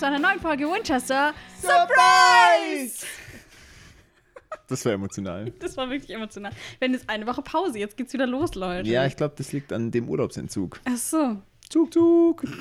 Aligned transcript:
zu 0.00 0.06
einer 0.06 0.18
neuen 0.18 0.40
Folge 0.40 0.64
Winchester 0.64 1.34
Surprise! 1.60 3.04
Das 4.66 4.84
war 4.86 4.92
emotional. 4.92 5.50
Das 5.58 5.76
war 5.76 5.90
wirklich 5.90 6.10
emotional. 6.10 6.52
Wir 6.78 6.86
haben 6.86 6.94
jetzt 6.94 7.10
eine 7.10 7.26
Woche 7.26 7.42
Pause, 7.42 7.78
jetzt 7.80 7.96
geht's 7.96 8.12
wieder 8.12 8.26
los, 8.26 8.54
Leute. 8.54 8.88
Ja, 8.88 9.04
ich 9.04 9.16
glaube, 9.16 9.34
das 9.36 9.52
liegt 9.52 9.72
an 9.72 9.90
dem 9.90 10.08
Urlaubsentzug. 10.08 10.80
Ach 10.84 10.96
so. 10.96 11.42
Zug, 11.68 11.92
Zug. 11.92 12.44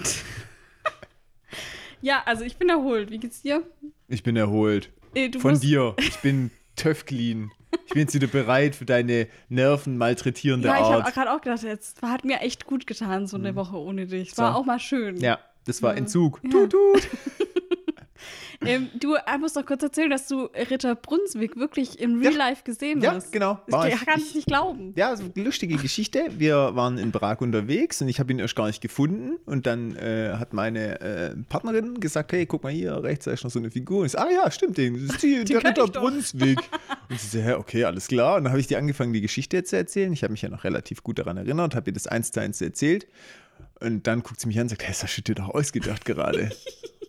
Ja, 2.01 2.23
also 2.25 2.45
ich 2.45 2.55
bin 2.57 2.69
erholt. 2.69 3.11
Wie 3.11 3.17
geht's 3.19 3.41
dir? 3.41 3.61
Ich 4.07 4.23
bin 4.23 4.37
erholt. 4.37 4.89
Äh, 5.13 5.29
du 5.29 5.39
Von 5.39 5.59
dir. 5.59 5.95
Ich 5.99 6.17
bin 6.19 6.49
töff-clean. 6.77 7.51
Ich 7.85 7.93
bin 7.93 8.01
jetzt 8.03 8.13
wieder 8.13 8.27
bereit 8.27 8.75
für 8.75 8.85
deine 8.85 9.27
Nerven 9.49 9.97
malträtierende 9.97 10.69
Ja, 10.69 10.75
ich 10.77 10.83
habe 10.83 11.03
Art. 11.03 11.13
gerade 11.13 11.31
auch 11.33 11.41
gedacht, 11.41 11.63
jetzt 11.63 12.01
hat 12.01 12.23
mir 12.23 12.39
echt 12.39 12.65
gut 12.65 12.87
getan, 12.87 13.27
so 13.27 13.35
eine 13.37 13.55
Woche 13.55 13.77
ohne 13.77 14.07
dich. 14.07 14.37
War. 14.37 14.53
So. 14.53 14.59
auch 14.59 14.65
mal 14.65 14.79
schön. 14.79 15.17
Ja, 15.17 15.39
das 15.69 15.81
war 15.81 15.95
Entzug. 15.95 16.41
Tut, 16.49 16.71
tut. 16.71 17.07
Ähm, 18.65 18.89
du 18.99 19.15
musst 19.39 19.55
doch 19.55 19.65
kurz 19.65 19.81
erzählen, 19.83 20.09
dass 20.09 20.27
du 20.27 20.49
Ritter 20.69 20.93
Brunswick 20.93 21.55
wirklich 21.55 21.97
in 21.97 22.19
Real 22.19 22.33
Ja. 22.33 22.37
Life 22.39 22.63
gesehen 22.65 22.99
Ja, 23.01 23.13
hast. 23.13 23.31
genau, 23.31 23.57
Das 23.67 23.73
war 23.73 23.87
kann 23.87 23.93
ich. 23.97 24.05
kann 24.05 24.19
ich 24.19 24.35
nicht 24.35 24.47
glauben. 24.47 24.91
Ja, 24.97 25.07
also 25.07 25.23
lustige 25.35 25.77
Geschichte. 25.77 26.25
Wir 26.37 26.75
waren 26.75 26.97
in 26.97 27.13
Prag 27.13 27.39
unterwegs 27.39 28.01
und 28.01 28.09
ich 28.09 28.19
habe 28.19 28.33
ihn 28.33 28.39
erst 28.39 28.57
gar 28.57 28.67
nicht 28.67 28.81
gefunden. 28.81 29.37
Und 29.45 29.65
dann 29.65 29.95
äh, 29.95 30.33
hat 30.37 30.51
meine 30.51 30.99
äh, 30.99 31.35
Partnerin 31.47 32.01
gesagt: 32.01 32.33
Hey, 32.33 32.45
guck 32.45 32.63
mal 32.63 32.73
hier, 32.73 33.01
rechts 33.01 33.23
da 33.25 33.31
ist 33.31 33.45
noch 33.45 33.51
so 33.51 33.59
eine 33.59 33.71
Figur. 33.71 33.99
Und 33.99 34.07
ich 34.07 34.11
so, 34.11 34.17
ah 34.17 34.27
ja, 34.29 34.51
stimmt, 34.51 34.77
den, 34.77 34.93
das 35.07 35.15
ist 35.15 35.23
die, 35.23 35.45
der 35.45 35.63
Ritter. 35.63 35.87
Brunswick. 35.87 36.59
Und 37.09 37.17
sie 37.17 37.37
so, 37.37 37.43
hä, 37.43 37.53
okay, 37.53 37.85
alles 37.85 38.07
klar. 38.09 38.35
Und 38.35 38.43
dann 38.43 38.51
habe 38.51 38.59
ich 38.59 38.67
die 38.67 38.75
angefangen, 38.75 39.13
die 39.13 39.21
Geschichte 39.21 39.63
zu 39.63 39.77
erzählen. 39.77 40.11
Ich 40.11 40.23
habe 40.23 40.31
mich 40.33 40.41
ja 40.41 40.49
noch 40.49 40.65
relativ 40.65 41.01
gut 41.01 41.17
daran 41.17 41.37
erinnert, 41.37 41.75
habe 41.75 41.91
ihr 41.91 41.93
das 41.93 42.07
eins 42.07 42.31
zu 42.33 42.41
eins 42.41 42.59
erzählt. 42.59 43.07
Und 43.79 44.07
dann 44.07 44.23
guckt 44.23 44.39
sie 44.39 44.47
mich 44.47 44.57
an 44.57 44.63
und 44.63 44.69
sagt: 44.69 44.83
Hey, 44.83 44.89
das 44.89 45.03
hast 45.03 45.17
du 45.17 45.21
dir 45.21 45.35
doch 45.35 45.49
ausgedacht 45.49 46.05
gerade. 46.05 46.51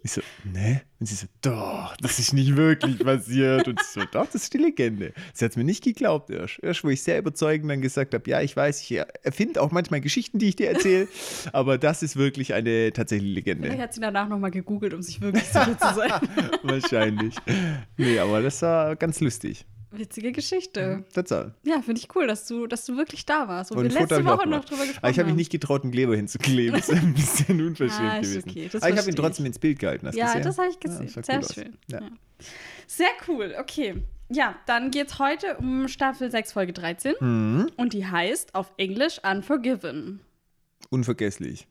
Ich 0.02 0.12
so, 0.12 0.22
ne? 0.44 0.80
Und 0.98 1.06
sie 1.06 1.14
so, 1.14 1.26
doch, 1.42 1.94
das 1.98 2.18
ist 2.18 2.32
nicht 2.32 2.56
wirklich 2.56 2.98
passiert. 3.00 3.68
Und 3.68 3.78
ich 3.82 3.86
so, 3.86 4.00
doch, 4.10 4.24
das 4.24 4.36
ist 4.36 4.54
die 4.54 4.58
Legende. 4.58 5.12
Sie 5.34 5.44
hat 5.44 5.52
es 5.52 5.58
mir 5.58 5.64
nicht 5.64 5.84
geglaubt 5.84 6.30
erst. 6.30 6.58
Erst, 6.62 6.84
wo 6.84 6.88
ich 6.88 7.02
sehr 7.02 7.18
überzeugend 7.18 7.70
dann 7.70 7.82
gesagt 7.82 8.14
habe, 8.14 8.30
ja, 8.30 8.40
ich 8.40 8.56
weiß, 8.56 8.80
ich 8.80 8.98
erfinde 9.22 9.60
auch 9.60 9.72
manchmal 9.72 10.00
Geschichten, 10.00 10.38
die 10.38 10.48
ich 10.48 10.56
dir 10.56 10.70
erzähle, 10.70 11.06
aber 11.52 11.76
das 11.76 12.02
ist 12.02 12.16
wirklich 12.16 12.54
eine 12.54 12.94
tatsächliche 12.94 13.42
Vielleicht 13.42 13.58
Legende. 13.60 13.82
hat 13.82 13.92
sie 13.92 14.00
danach 14.00 14.26
nochmal 14.26 14.50
gegoogelt, 14.50 14.94
um 14.94 15.02
sich 15.02 15.20
wirklich 15.20 15.44
sicher 15.44 15.78
zu 15.78 15.94
sein. 15.94 16.12
Wahrscheinlich. 16.62 17.34
Nee, 17.98 18.18
aber 18.20 18.40
das 18.40 18.62
war 18.62 18.96
ganz 18.96 19.20
lustig. 19.20 19.66
Witzige 19.92 20.30
Geschichte. 20.32 21.04
Total. 21.12 21.52
Ja, 21.64 21.82
finde 21.82 22.00
ich 22.00 22.14
cool, 22.14 22.26
dass 22.28 22.46
du, 22.46 22.66
dass 22.68 22.84
du 22.86 22.96
wirklich 22.96 23.26
da 23.26 23.48
warst. 23.48 23.72
Und, 23.72 23.78
Und 23.78 23.84
wir 23.84 23.90
letzte 24.00 24.24
Woche 24.24 24.48
noch 24.48 24.64
drüber 24.64 24.82
gesprochen 24.82 24.98
Aber 25.02 25.10
ich 25.10 25.18
habe 25.18 25.26
mich 25.28 25.36
nicht 25.36 25.50
getraut, 25.50 25.82
einen 25.82 25.90
Kleber 25.92 26.14
hinzukleben. 26.14 26.78
Das 26.78 26.88
ist 26.88 26.94
ein 27.02 27.12
bisschen 27.14 27.60
unverschämt 27.66 28.00
Ah, 28.00 28.18
ist 28.18 28.30
gewesen. 28.30 28.50
okay, 28.50 28.68
das 28.72 28.82
aber 28.82 28.92
ich 28.92 28.98
habe 28.98 29.10
ihn 29.10 29.16
trotzdem 29.16 29.46
ins 29.46 29.58
Bild 29.58 29.78
gehalten. 29.80 30.08
Du 30.10 30.16
Ja, 30.16 30.26
gesehen? 30.26 30.42
das 30.42 30.58
habe 30.58 30.68
ich 30.68 30.74
Ja, 30.76 30.80
gesehen. 30.80 31.10
das 31.14 31.26
sah 31.26 31.40
Sehr 31.42 31.64
schön. 31.64 31.78
Ja. 31.88 32.00
Ja. 32.00 32.08
Sehr 32.86 33.08
cool, 33.28 33.54
okay. 33.58 33.96
Ja, 34.28 34.54
dann 34.66 34.92
geht 34.92 35.08
es 35.08 35.18
heute 35.18 35.56
um 35.58 35.88
Staffel 35.88 36.30
6, 36.30 36.52
Folge 36.52 36.72
13. 36.72 37.14
Mhm. 37.18 37.70
Und 37.76 37.92
die 37.92 38.06
heißt 38.06 38.54
auf 38.54 38.72
Englisch 38.76 39.20
Unforgiven. 39.28 40.20
Unvergesslich. 40.88 41.66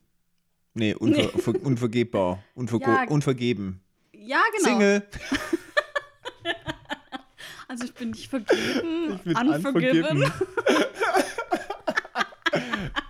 Nee, 0.73 0.93
unver 0.93 1.29
ver 1.29 1.55
unvergebbar. 1.63 2.43
Unvergo 2.53 2.85
Ja. 2.91 3.03
Unvergeben. 3.07 3.79
Ja, 4.13 4.41
genau. 4.57 4.69
Single. 4.71 5.03
Also 7.69 7.85
ich 7.85 7.93
bin 7.93 8.11
nicht 8.11 8.29
vergeben. 8.29 9.19
Ich 9.25 9.33
bin 9.33 9.37
unforgiven. 9.37 10.23
unforgiven. 10.23 10.31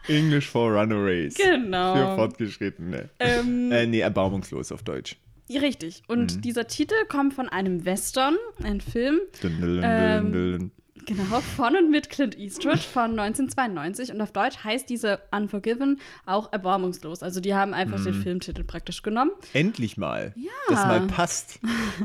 English 0.07 0.47
for 0.49 0.71
Runaways. 0.71 1.35
Genau. 1.35 1.95
Für 1.95 2.15
Fortgeschrittene. 2.15 3.09
Ähm, 3.19 3.71
Äh, 3.71 3.85
nee, 3.85 3.99
erbarmungslos 3.99 4.71
auf 4.71 4.83
Deutsch. 4.83 5.17
Richtig. 5.49 6.01
Und 6.07 6.37
Mhm. 6.37 6.41
dieser 6.41 6.67
Titel 6.67 6.95
kommt 7.07 7.33
von 7.33 7.49
einem 7.49 7.85
Western, 7.85 8.35
ein 8.63 8.81
Film, 8.81 9.19
Dun, 9.41 9.61
dun, 9.61 9.75
dun, 9.75 9.81
Ähm. 9.83 10.71
Genau, 11.09 11.41
von 11.41 11.75
und 11.75 11.91
mit 11.91 12.09
Clint 12.09 12.37
Eastwood 12.37 12.79
von 12.79 13.19
1992. 13.19 14.11
Und 14.13 14.21
auf 14.21 14.31
Deutsch 14.31 14.63
heißt 14.63 14.89
diese 14.89 15.19
Unforgiven 15.31 15.99
auch 16.25 16.51
erbarmungslos. 16.53 17.23
Also 17.23 17.41
die 17.41 17.53
haben 17.53 17.73
einfach 17.73 17.99
Mhm. 17.99 18.03
den 18.05 18.13
Filmtitel 18.23 18.63
praktisch 18.63 19.01
genommen. 19.01 19.31
Endlich 19.53 19.97
mal. 19.97 20.33
Das 20.69 20.85
mal 20.85 21.01
passt. 21.07 21.59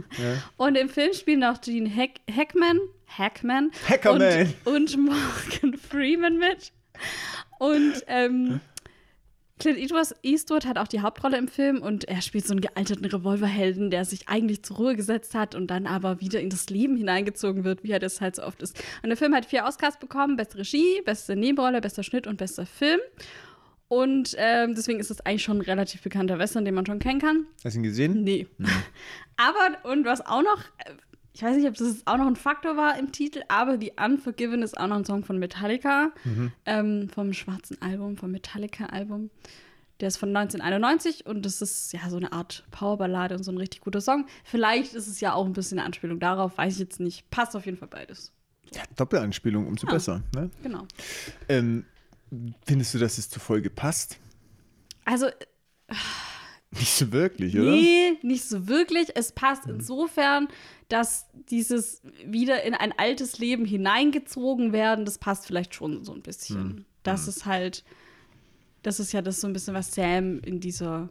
Und 0.56 0.76
im 0.76 0.88
Film 0.88 1.12
spielen 1.12 1.44
auch 1.44 1.60
Gene 1.60 1.88
Hack 1.94 2.20
Hackman, 2.34 2.78
Hackman, 3.06 3.70
Hackerman. 3.88 4.54
Und, 4.64 4.74
und 4.74 4.96
Morgan 4.98 5.78
Freeman 5.78 6.38
mit. 6.38 6.72
Und 7.58 7.94
ähm, 8.06 8.60
Clint 9.64 9.78
Eastwood, 10.22 10.66
hat 10.66 10.76
auch 10.76 10.88
die 10.88 11.00
Hauptrolle 11.00 11.38
im 11.38 11.48
Film 11.48 11.80
und 11.80 12.04
er 12.04 12.20
spielt 12.20 12.46
so 12.46 12.52
einen 12.52 12.60
gealterten 12.60 13.06
Revolverhelden, 13.06 13.90
der 13.90 14.04
sich 14.04 14.28
eigentlich 14.28 14.62
zur 14.62 14.76
Ruhe 14.76 14.94
gesetzt 14.94 15.34
hat 15.34 15.54
und 15.54 15.68
dann 15.68 15.86
aber 15.86 16.20
wieder 16.20 16.38
in 16.38 16.50
das 16.50 16.68
Leben 16.68 16.98
hineingezogen 16.98 17.64
wird, 17.64 17.82
wie 17.82 17.92
er 17.92 17.98
das 17.98 18.20
halt 18.20 18.36
so 18.36 18.42
oft 18.42 18.60
ist. 18.60 18.78
Und 19.02 19.08
der 19.08 19.16
Film 19.16 19.34
hat 19.34 19.46
vier 19.46 19.64
Oscars 19.64 19.98
bekommen: 19.98 20.36
beste 20.36 20.58
Regie, 20.58 21.00
beste 21.06 21.34
Nebenrolle, 21.34 21.80
bester 21.80 22.02
Schnitt 22.02 22.26
und 22.26 22.36
bester 22.36 22.66
Film. 22.66 23.00
Und 23.88 24.34
ähm, 24.38 24.74
deswegen 24.74 25.00
ist 25.00 25.10
es 25.10 25.22
eigentlich 25.22 25.42
schon 25.42 25.58
ein 25.58 25.62
relativ 25.62 26.02
bekannter 26.02 26.38
Western, 26.38 26.66
den 26.66 26.74
man 26.74 26.84
schon 26.84 26.98
kennen 26.98 27.20
kann. 27.20 27.46
Hast 27.64 27.74
du 27.74 27.80
ihn 27.80 27.84
gesehen? 27.84 28.22
Nee. 28.22 28.46
Aber, 29.38 29.90
und 29.90 30.04
was 30.04 30.20
auch 30.20 30.42
noch, 30.42 30.60
äh, 30.84 30.92
ich 31.34 31.42
weiß 31.42 31.56
nicht, 31.56 31.66
ob 31.66 31.74
das 31.74 32.06
auch 32.06 32.16
noch 32.16 32.28
ein 32.28 32.36
Faktor 32.36 32.76
war 32.76 32.96
im 32.96 33.10
Titel, 33.10 33.42
aber 33.48 33.76
die 33.76 33.92
Unforgiven 34.00 34.62
ist 34.62 34.78
auch 34.78 34.86
noch 34.86 34.96
ein 34.96 35.04
Song 35.04 35.24
von 35.24 35.38
Metallica, 35.38 36.12
ähm, 36.64 37.08
vom 37.08 37.32
schwarzen 37.32 37.82
Album, 37.82 38.16
vom 38.16 38.30
Metallica-Album. 38.30 39.30
Der 39.98 40.08
ist 40.08 40.16
von 40.16 40.28
1991 40.28 41.26
und 41.26 41.44
das 41.44 41.60
ist 41.60 41.92
ja 41.92 42.08
so 42.08 42.16
eine 42.16 42.32
Art 42.32 42.64
Powerballade 42.70 43.34
und 43.34 43.42
so 43.42 43.50
ein 43.50 43.58
richtig 43.58 43.80
guter 43.80 44.00
Song. 44.00 44.26
Vielleicht 44.44 44.94
ist 44.94 45.08
es 45.08 45.20
ja 45.20 45.34
auch 45.34 45.44
ein 45.44 45.52
bisschen 45.52 45.78
eine 45.78 45.86
Anspielung 45.86 46.20
darauf, 46.20 46.56
weiß 46.56 46.74
ich 46.74 46.78
jetzt 46.78 47.00
nicht. 47.00 47.28
Passt 47.30 47.56
auf 47.56 47.66
jeden 47.66 47.78
Fall 47.78 47.88
beides. 47.88 48.32
Ja, 48.72 48.82
Doppelanspielung, 48.96 49.66
umso 49.66 49.86
besser. 49.88 50.22
Ne? 50.34 50.50
Genau. 50.62 50.86
Ähm, 51.48 51.84
findest 52.64 52.94
du, 52.94 52.98
dass 52.98 53.18
es 53.18 53.28
zur 53.28 53.42
Folge 53.42 53.70
passt? 53.70 54.18
Also, 55.04 55.26
Nicht 56.78 56.94
so 56.96 57.12
wirklich, 57.12 57.54
oder? 57.58 57.70
Nee, 57.70 58.18
nicht 58.22 58.44
so 58.44 58.68
wirklich. 58.68 59.08
Es 59.14 59.32
passt 59.32 59.66
insofern, 59.66 60.48
dass 60.88 61.26
dieses 61.50 62.02
wieder 62.26 62.62
in 62.64 62.74
ein 62.74 62.92
altes 62.96 63.38
Leben 63.38 63.64
hineingezogen 63.64 64.72
werden, 64.72 65.04
das 65.04 65.18
passt 65.18 65.46
vielleicht 65.46 65.74
schon 65.74 66.04
so 66.04 66.12
ein 66.12 66.22
bisschen. 66.22 66.84
Das 67.02 67.28
ist 67.28 67.46
halt, 67.46 67.84
das 68.82 68.98
ist 69.00 69.12
ja 69.12 69.22
das 69.22 69.40
so 69.40 69.46
ein 69.46 69.52
bisschen, 69.52 69.74
was 69.74 69.94
Sam 69.94 70.40
in 70.40 70.60
dieser 70.60 71.08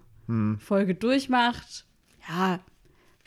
Folge 0.60 0.96
durchmacht. 0.96 1.86
Ja, 2.30 2.60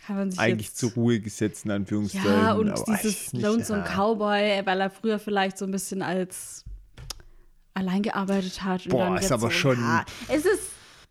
kann 0.06 0.16
man 0.16 0.30
sich 0.30 0.38
Eigentlich 0.40 0.68
jetzt 0.68 0.78
zur 0.78 0.92
Ruhe 0.92 1.20
gesetzt, 1.20 1.64
in 1.64 1.70
Anführungszeichen. 1.72 2.30
ja, 2.30 2.52
und 2.52 2.72
dieses 3.02 3.32
Lonesome 3.32 3.80
ja. 3.80 3.84
Cowboy, 3.94 4.62
weil 4.64 4.80
er 4.80 4.90
früher 4.90 5.18
vielleicht 5.18 5.58
so 5.58 5.64
ein 5.64 5.70
bisschen 5.72 6.00
als 6.00 6.64
allein 7.74 8.02
gearbeitet 8.02 8.62
hat. 8.62 8.84
Und 8.86 8.92
Boah, 8.92 9.18
ist 9.20 9.32
aber 9.32 9.48
so, 9.48 9.50
schon- 9.50 9.80
Ja, 9.80 10.04
es 10.28 10.44
ist 10.46 10.60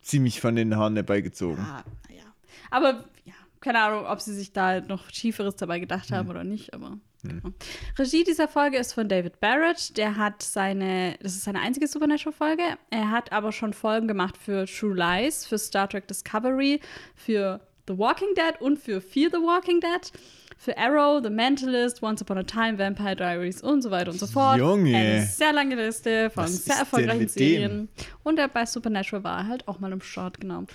Ziemlich 0.06 0.40
von 0.40 0.56
den 0.56 0.76
Haaren 0.78 0.94
herbeigezogen. 0.96 1.64
Ah, 1.66 1.84
naja. 2.08 2.22
Aber 2.70 3.06
ja, 3.26 3.34
keine 3.60 3.80
Ahnung, 3.82 4.06
ob 4.06 4.22
sie 4.22 4.34
sich 4.36 4.54
da 4.54 4.80
noch 4.82 5.10
Schieferes 5.12 5.56
dabei 5.56 5.80
gedacht 5.80 6.10
Hm. 6.10 6.16
haben 6.16 6.30
oder 6.30 6.44
nicht, 6.44 6.74
aber. 6.76 7.00
genau. 7.24 7.50
Regie 7.98 8.24
dieser 8.24 8.48
Folge 8.48 8.78
ist 8.78 8.94
von 8.94 9.10
David 9.10 9.40
Barrett. 9.40 9.98
Der 9.98 10.16
hat 10.16 10.44
seine, 10.44 11.18
das 11.22 11.34
ist 11.34 11.46
seine 11.46 11.60
einzige 11.62 11.88
Supernatural-Folge. 11.88 12.62
Er 12.92 13.10
hat 13.10 13.32
aber 13.32 13.52
schon 13.52 13.74
Folgen 13.74 14.08
gemacht 14.08 14.38
für 14.38 14.68
True 14.68 14.96
Lies, 14.96 15.48
für 15.48 15.58
Star 15.58 15.90
Trek 15.90 16.08
Discovery, 16.08 16.80
für 17.16 17.60
The 17.88 17.98
Walking 17.98 18.36
Dead 18.36 18.62
und 18.62 18.78
für 18.78 19.02
Fear 19.02 19.32
the 19.32 19.38
Walking 19.38 19.80
Dead. 19.80 20.12
Für 20.58 20.78
Arrow, 20.78 21.22
The 21.24 21.30
Mentalist, 21.30 22.02
Once 22.02 22.22
Upon 22.22 22.38
a 22.38 22.44
Time, 22.44 22.78
Vampire 22.78 23.16
Diaries 23.16 23.62
und 23.62 23.82
so 23.82 23.92
weiter 23.92 24.12
und 24.12 24.18
so 24.18 24.26
fort. 24.26 24.58
Junge. 24.58 24.96
Eine 24.96 25.22
sehr 25.24 25.54
lange 25.54 25.76
Liste 25.76 26.30
von 26.30 26.46
Was 26.46 26.66
sehr 26.66 26.78
erfolgreichen? 26.78 27.28
Serien. 27.28 27.90
Und 28.24 28.40
er 28.40 28.48
bei 28.48 28.66
Supernatural 28.66 29.24
war 29.24 29.40
er 29.40 29.48
halt 29.48 29.68
auch 29.68 29.80
mal 29.80 29.92
im 29.92 30.02
Start, 30.02 30.40
genau. 30.40 30.62
Mhm. 30.62 30.68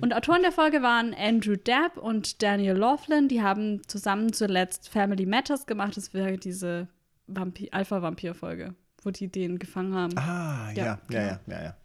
Und 0.00 0.14
Autoren 0.14 0.42
der 0.42 0.52
Folge 0.52 0.82
waren 0.82 1.14
Andrew 1.14 1.56
Dabb 1.56 1.96
und 1.98 2.42
Daniel 2.42 2.76
Laughlin. 2.76 3.28
Die 3.28 3.42
haben 3.42 3.82
zusammen 3.86 4.32
zuletzt 4.32 4.88
Family 4.88 5.26
Matters 5.26 5.66
gemacht. 5.66 5.96
Das 5.96 6.14
wäre 6.14 6.38
diese 6.38 6.88
Vampir 7.26 7.68
Alpha-Vampir-Folge, 7.72 8.74
wo 9.02 9.10
die 9.10 9.28
den 9.28 9.58
gefangen 9.58 9.94
haben. 9.94 10.16
Ah, 10.16 10.72
ja, 10.74 10.84
Ja, 10.84 11.00
ja, 11.10 11.20
ja, 11.20 11.40
ja, 11.46 11.62
ja. 11.62 11.76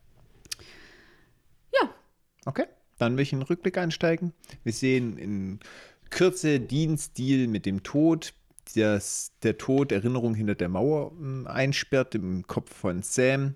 Ja, 1.73 1.89
Okay, 2.45 2.65
dann 2.97 3.17
will 3.17 3.23
ich 3.23 3.33
in 3.33 3.39
den 3.39 3.45
Rückblick 3.47 3.77
einsteigen. 3.77 4.33
Wir 4.63 4.73
sehen 4.73 5.17
in 5.17 5.59
Kürze 6.11 6.59
Deal 6.59 7.47
mit 7.47 7.65
dem 7.65 7.81
Tod, 7.83 8.33
dass 8.75 9.31
der 9.43 9.57
Tod 9.57 9.91
Erinnerung 9.91 10.35
hinter 10.35 10.55
der 10.55 10.69
Mauer 10.69 11.11
ähm, 11.19 11.47
einsperrt 11.47 12.13
im 12.15 12.45
Kopf 12.45 12.73
von 12.75 13.01
Sam. 13.01 13.55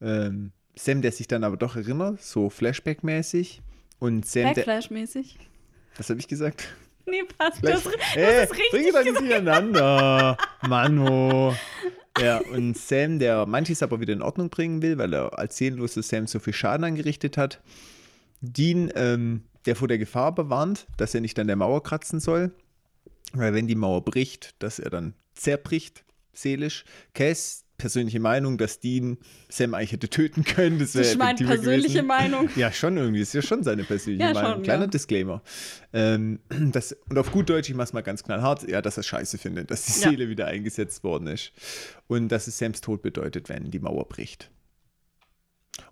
Ähm, 0.00 0.52
Sam, 0.76 1.02
der 1.02 1.10
sich 1.12 1.26
dann 1.26 1.42
aber 1.44 1.56
doch 1.56 1.74
erinnert, 1.74 2.22
so 2.22 2.48
Flashback-mäßig. 2.50 3.60
Und 3.98 4.24
Sam, 4.26 4.54
der. 4.54 4.64
Backflash-mäßig. 4.64 5.36
Was 5.96 6.08
habe 6.08 6.20
ich 6.20 6.28
gesagt? 6.28 6.68
Nee, 7.06 7.24
passt. 7.36 7.58
Flash- 7.58 7.82
Das, 7.82 7.92
das 7.92 8.16
Ey, 8.16 8.44
ist 8.44 8.50
richtig. 8.52 8.70
bring 8.70 8.92
doch 8.92 9.02
nicht 9.04 9.18
durcheinander. 9.18 10.36
Mano. 10.68 11.54
Ja, 12.20 12.38
und 12.52 12.76
Sam, 12.76 13.18
der 13.18 13.46
manches 13.46 13.82
aber 13.82 13.98
wieder 14.00 14.12
in 14.12 14.22
Ordnung 14.22 14.50
bringen 14.50 14.82
will, 14.82 14.98
weil 14.98 15.12
er 15.14 15.38
als 15.38 15.56
seelenloser 15.56 16.02
Sam 16.02 16.26
so 16.26 16.38
viel 16.38 16.52
Schaden 16.52 16.84
angerichtet 16.84 17.36
hat. 17.36 17.60
Dean, 18.40 18.92
ähm, 18.94 19.42
der 19.68 19.76
vor 19.76 19.86
der 19.88 19.98
Gefahr 19.98 20.34
bewarnt, 20.34 20.86
dass 20.96 21.14
er 21.14 21.20
nicht 21.20 21.38
an 21.38 21.46
der 21.46 21.56
Mauer 21.56 21.82
kratzen 21.82 22.20
soll. 22.20 22.52
Weil 23.34 23.52
wenn 23.54 23.66
die 23.66 23.74
Mauer 23.74 24.02
bricht, 24.04 24.54
dass 24.62 24.78
er 24.78 24.88
dann 24.90 25.14
zerbricht, 25.34 26.04
seelisch. 26.32 26.84
Cass, 27.14 27.64
persönliche 27.76 28.18
Meinung, 28.18 28.56
dass 28.58 28.80
Dean 28.80 29.18
Sam 29.50 29.74
eigentlich 29.74 29.92
hätte 29.92 30.08
töten 30.08 30.42
können. 30.44 30.78
Das 30.78 30.92
Das 30.92 31.02
wäre 31.02 31.06
ist 31.12 31.18
meine 31.18 31.38
persönliche 31.46 31.88
gewesen. 32.02 32.06
Meinung. 32.06 32.48
Ja, 32.56 32.72
schon 32.72 32.96
irgendwie. 32.96 33.20
Ist 33.20 33.34
ja 33.34 33.42
schon 33.42 33.62
seine 33.62 33.84
persönliche 33.84 34.24
Ja, 34.28 34.32
Meinung. 34.32 34.52
schon, 34.54 34.62
Kleiner 34.62 34.84
ja. 34.84 34.86
Disclaimer. 34.88 35.42
Ähm, 35.92 36.40
das, 36.72 36.96
und 37.08 37.18
auf 37.18 37.30
gut 37.30 37.50
Deutsch, 37.50 37.68
ich 37.68 37.76
mach's 37.76 37.92
mal 37.92 38.00
ganz 38.00 38.22
knallhart, 38.24 38.66
ja, 38.68 38.80
dass 38.82 38.96
er 38.96 39.02
scheiße 39.02 39.36
findet, 39.38 39.70
dass 39.70 39.84
die 39.84 40.00
Ja. 40.00 40.08
Seele 40.10 40.28
wieder 40.30 40.46
eingesetzt 40.46 41.04
worden 41.04 41.26
ist. 41.28 41.52
Und 42.06 42.28
dass 42.30 42.46
es 42.46 42.56
Sams 42.58 42.80
Tod 42.80 43.02
bedeutet, 43.02 43.48
wenn 43.50 43.70
die 43.70 43.78
Mauer 43.78 44.08
bricht. 44.08 44.50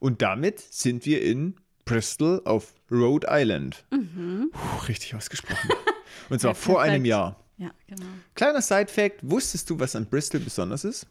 Und 0.01 0.23
damit 0.23 0.59
sind 0.61 1.05
wir 1.07 1.23
in 1.23 1.55
Bristol 1.85 2.41
auf 2.47 2.73
Rhode 2.91 3.27
Island. 3.31 3.85
Puh, 3.91 4.87
richtig 4.89 5.15
ausgesprochen. 5.15 5.71
Und 6.31 6.41
zwar 6.41 6.51
Mhm. 6.53 6.55
Ja, 6.57 6.61
vor 6.61 6.83
einem. 6.83 7.05
Jahr. 7.05 7.37
Ja, 7.59 7.71
genau. 7.87 8.07
Kleiner 8.35 8.61
Side-Fact: 8.63 9.21
Wusstest 9.23 9.71
du, 9.71 9.79
was 9.81 9.97
an 9.97 10.07
Bristol 10.07 10.41
besonders 10.41 10.85
ist? 10.85 11.07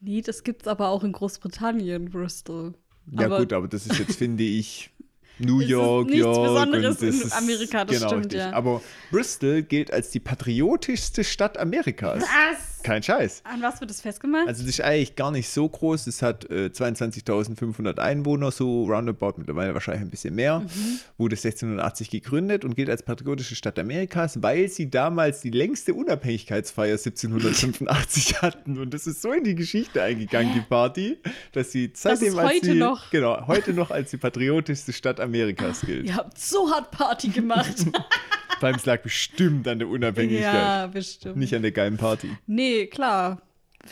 Nee, 0.00 0.20
das 0.20 0.44
gibt's 0.44 0.68
aber 0.68 0.88
auch 0.88 1.02
in 1.04 1.12
Großbritannien, 1.12 2.10
Bristol. 2.10 2.74
Ja, 3.10 3.26
aber 3.26 3.38
gut, 3.38 3.52
aber 3.52 3.66
das 3.68 3.86
ist 3.86 3.98
jetzt, 3.98 4.16
finde 4.18 4.44
ich, 4.44 4.90
New 5.38 5.58
Es 5.58 5.64
ist 5.64 5.70
York, 5.70 6.06
nichts 6.06 6.20
York. 6.20 6.44
Besonderes 6.70 7.00
und 7.02 7.08
das 7.08 7.20
in 7.24 7.32
Amerika, 7.32 7.84
das 7.84 7.96
genau, 7.96 8.08
stimmt, 8.08 8.24
richtig. 8.26 8.40
ja. 8.40 8.52
Aber 8.52 8.82
Bristol 9.10 9.62
gilt 9.62 9.92
als 9.92 10.10
die 10.10 10.20
patriotischste 10.20 11.24
Stadt 11.24 11.58
Amerikas. 11.58 12.22
Was? 12.22 12.75
Kein 12.86 13.02
Scheiß. 13.02 13.42
An 13.42 13.60
was 13.62 13.80
wird 13.80 13.90
das 13.90 14.00
festgemacht? 14.00 14.46
Also, 14.46 14.62
das 14.62 14.70
ist 14.70 14.80
eigentlich 14.80 15.16
gar 15.16 15.32
nicht 15.32 15.48
so 15.48 15.68
groß. 15.68 16.06
Es 16.06 16.22
hat 16.22 16.48
äh, 16.50 16.70
22.500 16.72 17.98
Einwohner, 17.98 18.52
so 18.52 18.84
roundabout, 18.84 19.34
mittlerweile 19.38 19.74
wahrscheinlich 19.74 20.02
ein 20.02 20.10
bisschen 20.10 20.36
mehr. 20.36 20.60
Mhm. 20.60 21.00
Wurde 21.18 21.34
1680 21.34 22.10
gegründet 22.10 22.64
und 22.64 22.76
gilt 22.76 22.88
als 22.88 23.02
patriotische 23.02 23.56
Stadt 23.56 23.76
Amerikas, 23.80 24.40
weil 24.40 24.68
sie 24.68 24.88
damals 24.88 25.40
die 25.40 25.50
längste 25.50 25.94
Unabhängigkeitsfeier 25.94 26.92
1785 26.92 28.40
hatten. 28.42 28.78
Und 28.78 28.94
das 28.94 29.08
ist 29.08 29.20
so 29.20 29.32
in 29.32 29.42
die 29.42 29.56
Geschichte 29.56 30.00
eingegangen, 30.00 30.54
die 30.54 30.60
Party, 30.60 31.18
dass 31.50 31.72
sie 31.72 31.90
seitdem 31.92 32.38
als 32.38 32.50
heute 32.50 32.72
die, 32.72 32.78
noch. 32.78 33.10
Genau, 33.10 33.48
heute 33.48 33.72
noch 33.72 33.90
als 33.90 34.12
die 34.12 34.16
patriotischste 34.16 34.92
Stadt 34.92 35.18
Amerikas 35.18 35.80
gilt. 35.80 36.06
Ihr 36.06 36.14
habt 36.14 36.38
so 36.38 36.70
hart 36.70 36.92
Party 36.92 37.30
gemacht. 37.30 37.84
Vor 38.58 38.68
allem, 38.68 38.76
es 38.76 38.86
lag 38.86 39.02
bestimmt 39.02 39.68
an 39.68 39.78
der 39.78 39.88
Unabhängigkeit, 39.88 40.54
ja, 40.54 40.86
bestimmt. 40.86 41.36
nicht 41.36 41.54
an 41.54 41.62
der 41.62 41.72
geilen 41.72 41.96
Party. 41.96 42.30
Nee, 42.46 42.86
klar. 42.86 43.42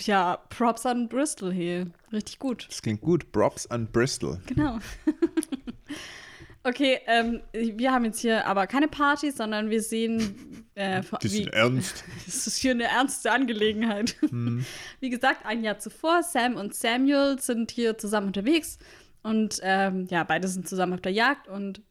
Ja, 0.01 0.39
Props 0.49 0.87
an 0.87 1.09
Bristol 1.09 1.53
hier. 1.53 1.87
Richtig 2.13 2.39
gut. 2.39 2.67
Das 2.69 2.83
klingt 2.83 3.01
gut. 3.01 3.31
Props 3.33 3.67
an 3.67 3.87
Bristol. 3.87 4.41
Genau. 4.47 4.79
okay, 6.65 6.99
ähm, 7.07 7.43
wir 7.53 7.93
haben 7.93 8.05
jetzt 8.05 8.21
hier 8.21 8.47
aber 8.47 8.67
keine 8.67 8.89
Party, 8.89 9.31
sondern 9.31 9.71
wir 9.71 9.83
sehen, 9.83 10.67
äh, 10.75 11.03
Das 11.21 11.33
wie, 11.33 11.43
ist 11.43 11.53
ernst. 11.53 12.05
das 12.27 12.47
ist 12.47 12.59
hier 12.59 12.73
eine 12.73 12.85
ernste 12.85 13.31
Angelegenheit. 13.31 14.17
Hm. 14.21 14.65
Wie 15.01 15.11
gesagt, 15.11 15.47
ein 15.47 15.63
Jahr 15.63 15.79
zuvor, 15.79 16.23
Sam 16.23 16.57
und 16.57 16.75
Samuel 16.75 17.39
sind 17.39 17.71
hier 17.71 17.97
zusammen 17.97 18.29
unterwegs 18.29 18.79
und 19.23 19.61
ähm, 19.63 20.07
ja, 20.11 20.25
beide 20.25 20.49
sind 20.49 20.69
zusammen 20.69 20.95
auf 20.95 21.01
der 21.01 21.13
Jagd 21.13 21.49
und 21.49 21.83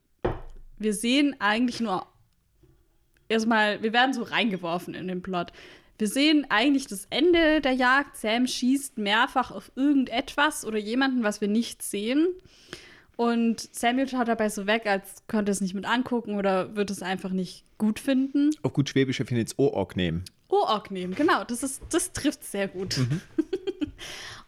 wir 0.78 0.94
sehen 0.94 1.36
eigentlich 1.40 1.80
nur 1.80 2.08
erstmal, 3.34 3.82
wir 3.84 3.94
werden 3.94 4.14
so 4.14 4.24
reingeworfen 4.24 4.94
in 4.94 5.08
den 5.08 5.22
Plot. 5.22 5.52
Wir 5.98 6.08
sehen 6.08 6.46
eigentlich 6.50 6.88
das 6.88 7.08
Ende 7.10 7.62
der 7.62 7.74
Jagd. 7.74 8.18
Sam 8.18 8.48
schießt 8.48 8.98
mehrfach 8.98 9.52
auf 9.52 9.72
irgendetwas 9.76 10.66
oder 10.66 10.78
jemanden, 10.78 11.24
was 11.24 11.42
wir 11.42 11.48
nicht 11.48 11.82
sehen. 11.82 12.28
Und 13.16 13.70
Samuel 13.76 14.10
schaut 14.10 14.28
dabei 14.28 14.50
so 14.50 14.66
weg, 14.66 14.86
als 14.86 15.24
könnte 15.28 15.52
es 15.52 15.62
nicht 15.62 15.76
mit 15.76 15.86
angucken 15.86 16.36
oder 16.36 16.76
würde 16.76 16.94
es 16.94 17.04
einfach 17.04 17.30
nicht 17.30 17.64
gut 17.78 18.00
finden. 18.00 18.50
Auf 18.64 18.74
gut 18.74 18.90
Schwäbisch 18.90 19.20
wir 19.20 19.38
jetzt 19.38 19.60
Oorok 19.60 19.96
nehmen. 19.96 20.26
Oorok 20.50 20.92
nehmen, 20.92 21.14
genau, 21.14 21.44
das, 21.44 21.64
ist, 21.64 21.82
das 21.90 22.12
trifft 22.12 22.44
sehr 22.44 22.68
gut. 22.68 23.00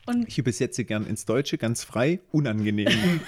Und 0.08 0.28
Ich 0.28 0.38
übersetze 0.38 0.86
gern 0.86 1.06
ins 1.06 1.26
Deutsche 1.26 1.58
ganz 1.58 1.84
frei, 1.84 2.20
unangenehm. 2.32 2.90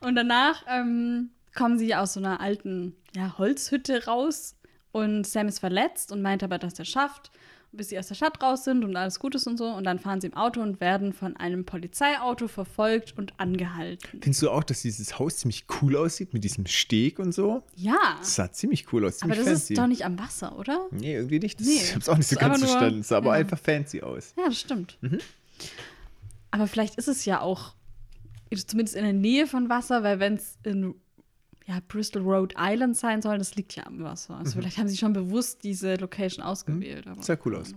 Und 0.00 0.16
danach 0.16 0.64
ähm, 0.68 1.30
kommen 1.54 1.78
sie 1.78 1.94
aus 1.94 2.14
so 2.14 2.20
einer 2.20 2.40
alten 2.40 2.94
ja, 3.14 3.36
Holzhütte 3.38 4.04
raus 4.06 4.56
und 4.92 5.26
Sam 5.26 5.48
ist 5.48 5.58
verletzt 5.60 6.12
und 6.12 6.22
meint 6.22 6.42
aber, 6.42 6.58
dass 6.58 6.78
er 6.78 6.84
schafft, 6.84 7.30
bis 7.72 7.88
sie 7.88 7.98
aus 7.98 8.06
der 8.06 8.14
Stadt 8.14 8.40
raus 8.40 8.62
sind 8.62 8.84
und 8.84 8.94
alles 8.94 9.18
gut 9.18 9.34
ist 9.34 9.48
und 9.48 9.56
so. 9.56 9.66
Und 9.66 9.82
dann 9.82 9.98
fahren 9.98 10.20
sie 10.20 10.28
im 10.28 10.34
Auto 10.34 10.60
und 10.60 10.80
werden 10.80 11.12
von 11.12 11.36
einem 11.36 11.64
Polizeiauto 11.64 12.46
verfolgt 12.46 13.18
und 13.18 13.32
angehalten. 13.40 14.20
Findest 14.22 14.42
du 14.42 14.50
auch, 14.50 14.62
dass 14.62 14.82
dieses 14.82 15.18
Haus 15.18 15.38
ziemlich 15.38 15.66
cool 15.82 15.96
aussieht 15.96 16.32
mit 16.32 16.44
diesem 16.44 16.66
Steg 16.66 17.18
und 17.18 17.32
so? 17.32 17.64
Ja, 17.74 18.16
Das 18.20 18.36
sah 18.36 18.52
ziemlich 18.52 18.92
cool 18.92 19.04
aus, 19.04 19.22
aber 19.22 19.32
ziemlich 19.32 19.38
das 19.50 19.58
fancy. 19.60 19.72
ist 19.74 19.78
doch 19.80 19.86
nicht 19.88 20.04
am 20.04 20.16
Wasser, 20.20 20.56
oder? 20.56 20.86
nee, 20.92 21.14
irgendwie 21.14 21.40
nicht. 21.40 21.58
Das, 21.58 21.66
Nee, 21.66 21.74
ich 21.74 21.94
hab's 21.96 22.08
auch 22.08 22.16
nicht 22.16 22.28
so 22.28 22.36
ganz 22.36 22.60
nur- 22.60 22.68
verstanden. 22.68 23.00
Es 23.00 23.08
sah 23.08 23.16
aber 23.16 23.30
ja. 23.30 23.40
einfach 23.40 23.58
fancy 23.58 24.02
aus. 24.02 24.34
Ja, 24.36 24.44
das 24.46 24.60
stimmt. 24.60 24.96
Aber 26.52 26.68
vielleicht 26.68 26.96
ist 26.96 27.08
es 27.08 27.24
ja 27.24 27.40
auch 27.40 27.74
zumindest 28.68 28.94
in 28.96 29.02
der 29.02 29.12
Nähe 29.12 29.48
von 29.48 29.68
Wasser, 29.68 30.04
weil 30.04 30.20
wenn 30.20 30.34
es 30.34 30.58
in 30.62 30.94
ja, 31.66 31.78
Bristol 31.88 32.22
Rhode 32.22 32.54
Island 32.58 32.96
sein 32.96 33.22
soll, 33.22 33.38
das 33.38 33.54
liegt 33.54 33.74
ja 33.74 33.86
am 33.86 34.02
Wasser. 34.02 34.36
Also 34.36 34.58
vielleicht 34.58 34.76
haben 34.78 34.88
sie 34.88 34.96
schon 34.96 35.12
bewusst 35.14 35.64
diese 35.64 35.96
Location 35.96 36.44
ausgewählt. 36.44 37.06
Aber, 37.06 37.22
Sah 37.22 37.38
cool 37.44 37.56
aus. 37.56 37.74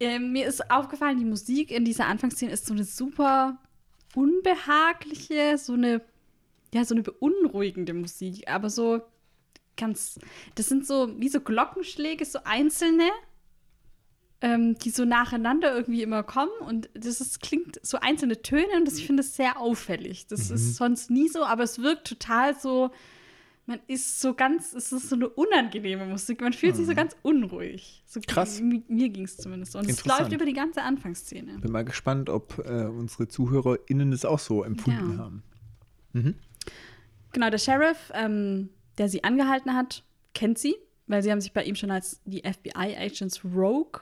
Ähm, 0.00 0.32
mir 0.32 0.46
ist 0.46 0.70
aufgefallen, 0.70 1.18
die 1.18 1.24
Musik 1.24 1.70
in 1.70 1.84
dieser 1.84 2.06
Anfangsszene 2.06 2.52
ist 2.52 2.66
so 2.66 2.74
eine 2.74 2.84
super 2.84 3.58
unbehagliche, 4.14 5.58
so 5.58 5.74
eine, 5.74 6.02
ja, 6.72 6.84
so 6.84 6.94
eine 6.94 7.02
beunruhigende 7.02 7.92
Musik, 7.92 8.48
aber 8.48 8.70
so 8.70 9.02
ganz, 9.76 10.18
das 10.54 10.66
sind 10.66 10.86
so 10.86 11.18
wie 11.20 11.28
so 11.28 11.40
Glockenschläge, 11.40 12.24
so 12.24 12.38
einzelne, 12.44 13.10
ähm, 14.46 14.76
die 14.78 14.90
so 14.90 15.04
nacheinander 15.04 15.74
irgendwie 15.74 16.02
immer 16.02 16.22
kommen 16.22 16.52
und 16.60 16.88
das 16.94 17.20
ist, 17.20 17.40
klingt 17.40 17.80
so 17.82 17.98
einzelne 18.00 18.42
Töne 18.42 18.68
und 18.76 18.84
das, 18.86 18.96
ich 18.98 19.06
finde 19.06 19.22
das 19.24 19.34
sehr 19.34 19.58
auffällig. 19.58 20.26
Das 20.28 20.50
ist 20.50 20.76
sonst 20.76 21.10
nie 21.10 21.28
so, 21.28 21.44
aber 21.44 21.64
es 21.64 21.80
wirkt 21.80 22.06
total 22.06 22.54
so, 22.58 22.90
man 23.68 23.80
ist 23.88 24.20
so 24.20 24.34
ganz, 24.34 24.72
es 24.74 24.92
ist 24.92 25.08
so 25.08 25.16
eine 25.16 25.28
unangenehme 25.28 26.06
Musik, 26.06 26.40
man 26.40 26.52
fühlt 26.52 26.76
sich 26.76 26.86
so 26.86 26.94
ganz 26.94 27.16
unruhig. 27.22 28.04
So, 28.06 28.20
Krass. 28.24 28.60
mi- 28.60 28.84
Mir 28.86 29.08
ging 29.08 29.24
es 29.24 29.36
zumindest 29.38 29.72
so. 29.72 29.80
Und 29.80 29.88
es 29.90 30.04
läuft 30.04 30.32
über 30.32 30.44
die 30.46 30.52
ganze 30.52 30.82
Anfangsszene. 30.82 31.58
Bin 31.58 31.72
mal 31.72 31.84
gespannt, 31.84 32.30
ob 32.30 32.58
äh, 32.64 32.84
unsere 32.84 33.26
ZuhörerInnen 33.26 34.12
es 34.12 34.24
auch 34.24 34.38
so 34.38 34.62
empfunden 34.62 35.14
Ja. 35.14 35.18
haben. 35.18 35.42
Genau, 37.32 37.50
der 37.50 37.58
Sheriff, 37.58 38.10
ähm, 38.14 38.70
der 38.98 39.08
sie 39.08 39.24
angehalten 39.24 39.74
hat, 39.74 40.04
kennt 40.34 40.58
sie, 40.58 40.76
weil 41.08 41.22
sie 41.22 41.30
haben 41.30 41.40
sich 41.40 41.52
bei 41.52 41.64
ihm 41.64 41.74
schon 41.74 41.90
als 41.90 42.20
die 42.24 42.42
FBI-Agents 42.44 43.44
Rogue, 43.44 44.00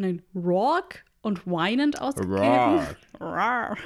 nein, 0.00 0.22
Rourke 0.34 1.00
und 1.20 1.46
Wynand 1.46 2.00
ausgegeben. 2.00 2.86
Rourke. 3.20 3.76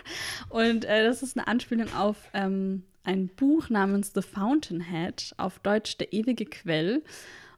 Und 0.48 0.84
äh, 0.84 1.04
das 1.04 1.22
ist 1.22 1.36
eine 1.36 1.46
Anspielung 1.46 1.92
auf 1.94 2.16
ähm, 2.34 2.84
ein 3.04 3.28
Buch 3.28 3.68
namens 3.68 4.12
The 4.14 4.22
Fountainhead, 4.22 5.34
auf 5.36 5.58
Deutsch 5.58 5.96
Der 5.98 6.12
ewige 6.12 6.46
Quell. 6.46 7.02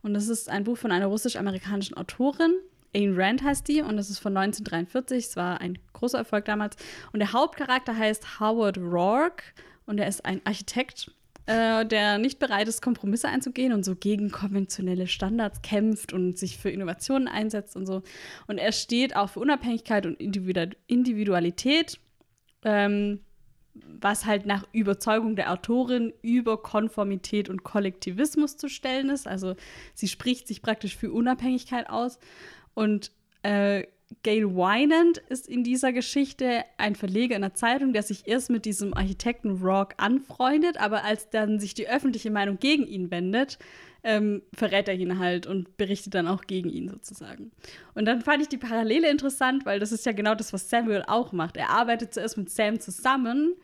Und 0.03 0.15
das 0.15 0.29
ist 0.29 0.49
ein 0.49 0.65
Buch 0.65 0.77
von 0.77 0.93
einer 0.93 1.07
russisch-amerikanischen 1.07 1.97
Autorin. 1.97 2.55
Ayn 2.95 3.15
Rand 3.17 3.43
heißt 3.43 3.67
die 3.67 3.83
und 3.83 3.97
das 3.97 4.11
ist 4.11 4.21
von 4.21 4.37
1943. 4.37 5.25
Es 5.25 5.37
war 5.37 5.61
ein 5.61 5.79
großer 5.93 6.19
Erfolg 6.19 6.45
damals. 6.45 6.77
Und 7.13 7.19
der 7.21 7.33
Hauptcharakter 7.33 7.97
heißt 7.97 8.39
Howard 8.41 8.79
Rourke 8.79 9.43
und 9.87 9.99
er 9.99 10.07
ist 10.07 10.25
ein 10.25 10.41
Architekt, 10.45 11.11
äh, 11.47 11.85
der 11.85 12.19
nicht 12.19 12.39
bereit 12.39 12.69
ist, 12.69 12.83
Kompromisse 12.83 13.29
einzugehen 13.29 13.73
und 13.73 13.85
so 13.85 13.95
gegen 13.95 14.31
konventionelle 14.31 15.07
Standards 15.07 15.63
kämpft 15.63 16.13
und 16.13 16.39
sich 16.39 16.59
für 16.59 16.71
Innovationen 16.71 17.29
einsetzt 17.29 17.77
und 17.77 17.87
so. 17.87 18.03
Und 18.47 18.59
er 18.59 18.73
steht 18.73 19.17
auch 19.17 19.31
für 19.31 19.41
Unabhängigkeit 19.41 20.07
und 20.07 20.21
Individu 20.21 20.71
Individualität. 20.87 21.99
Ähm, 22.65 23.21
was 23.75 24.25
halt 24.25 24.47
nach 24.47 24.65
Überzeugung 24.73 25.35
der 25.37 25.51
Autorin 25.53 26.13
über 26.23 26.63
Konformität 26.63 27.49
und 27.49 27.65
Kollektivismus 27.65 28.57
zu 28.57 28.69
stellen 28.69 29.11
ist. 29.11 29.27
Also 29.27 29.57
sie 29.95 30.09
spricht 30.09 30.47
sich 30.47 30.63
praktisch 30.63 30.97
für 30.97 31.13
Unabhängigkeit 31.13 31.91
aus. 31.91 32.19
Und 32.75 33.11
äh, 33.43 33.85
Gail 34.23 34.55
Wynand 34.55 35.19
ist 35.29 35.49
in 35.49 35.65
dieser 35.65 35.93
Geschichte 35.93 36.65
ein 36.79 36.95
Verleger 36.95 37.37
in 37.37 37.43
der 37.43 37.55
Zeitung, 37.55 37.93
der 37.93 38.03
sich 38.03 38.27
erst 38.27 38.51
mit 38.51 38.65
diesem 38.65 38.95
Architekten 38.95 39.63
Rock 39.63 39.95
anfreundet, 39.97 40.79
aber 40.79 41.05
als 41.05 41.31
dann 41.31 41.59
sich 41.61 41.75
die 41.75 41.89
öffentliche 41.89 42.31
Meinung 42.31 42.59
gegen 42.59 42.87
ihn 42.87 43.11
wendet, 43.11 43.59
ähm, 44.03 44.43
verrät 44.55 44.89
er 44.89 44.95
ihn 44.95 45.19
halt 45.19 45.47
und 45.47 45.77
berichtet 45.77 46.15
dann 46.15 46.29
auch 46.29 46.43
gegen 46.43 46.69
ihn 46.69 46.89
sozusagen. 46.89 47.51
Und 47.95 48.05
dann 48.05 48.21
fand 48.21 48.43
ich 48.43 48.49
die 48.49 48.59
Parallele 48.59 49.11
interessant, 49.11 49.65
weil 49.65 49.81
das 49.81 49.93
ist 49.93 50.05
ja 50.07 50.13
genau 50.13 50.35
das, 50.35 50.53
was 50.53 50.69
Samuel 50.69 51.03
auch 51.07 51.33
macht. 51.33 51.57
Er 51.57 51.71
arbeitet 51.71 52.13
zuerst 52.13 52.37
mit 52.37 52.51
Sam 52.51 52.79
zusammen, 52.81 53.55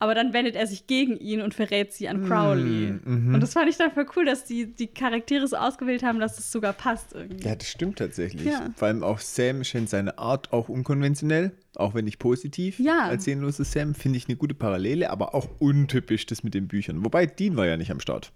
aber 0.00 0.14
dann 0.14 0.32
wendet 0.32 0.54
er 0.54 0.66
sich 0.66 0.86
gegen 0.86 1.16
ihn 1.16 1.40
und 1.42 1.54
verrät 1.54 1.92
sie 1.92 2.08
an 2.08 2.24
Crowley. 2.24 2.94
Mhm. 3.04 3.34
Und 3.34 3.40
das 3.40 3.52
fand 3.52 3.68
ich 3.68 3.76
dann 3.76 3.90
voll 3.90 4.06
cool, 4.16 4.24
dass 4.24 4.44
die, 4.44 4.66
die 4.74 4.86
Charaktere 4.86 5.46
so 5.48 5.56
ausgewählt 5.56 6.02
haben, 6.04 6.20
dass 6.20 6.38
es 6.38 6.52
sogar 6.52 6.72
passt 6.72 7.14
irgendwie. 7.14 7.44
Ja, 7.44 7.56
das 7.56 7.68
stimmt 7.68 7.98
tatsächlich. 7.98 8.46
Ja. 8.46 8.68
Vor 8.76 8.88
allem 8.88 9.02
auch 9.02 9.18
Sam 9.18 9.64
scheint 9.64 9.90
seine 9.90 10.16
Art 10.18 10.52
auch 10.52 10.68
unkonventionell, 10.68 11.52
auch 11.74 11.94
wenn 11.94 12.04
nicht 12.04 12.18
positiv. 12.20 12.78
Ja. 12.78 13.06
Als 13.06 13.24
sehnlose 13.24 13.64
Sam 13.64 13.94
finde 13.94 14.18
ich 14.18 14.28
eine 14.28 14.36
gute 14.36 14.54
Parallele, 14.54 15.10
aber 15.10 15.34
auch 15.34 15.48
untypisch 15.58 16.26
das 16.26 16.44
mit 16.44 16.54
den 16.54 16.68
Büchern. 16.68 17.04
Wobei 17.04 17.26
Dean 17.26 17.56
war 17.56 17.66
ja 17.66 17.76
nicht 17.76 17.90
am 17.90 18.00
Start. 18.00 18.32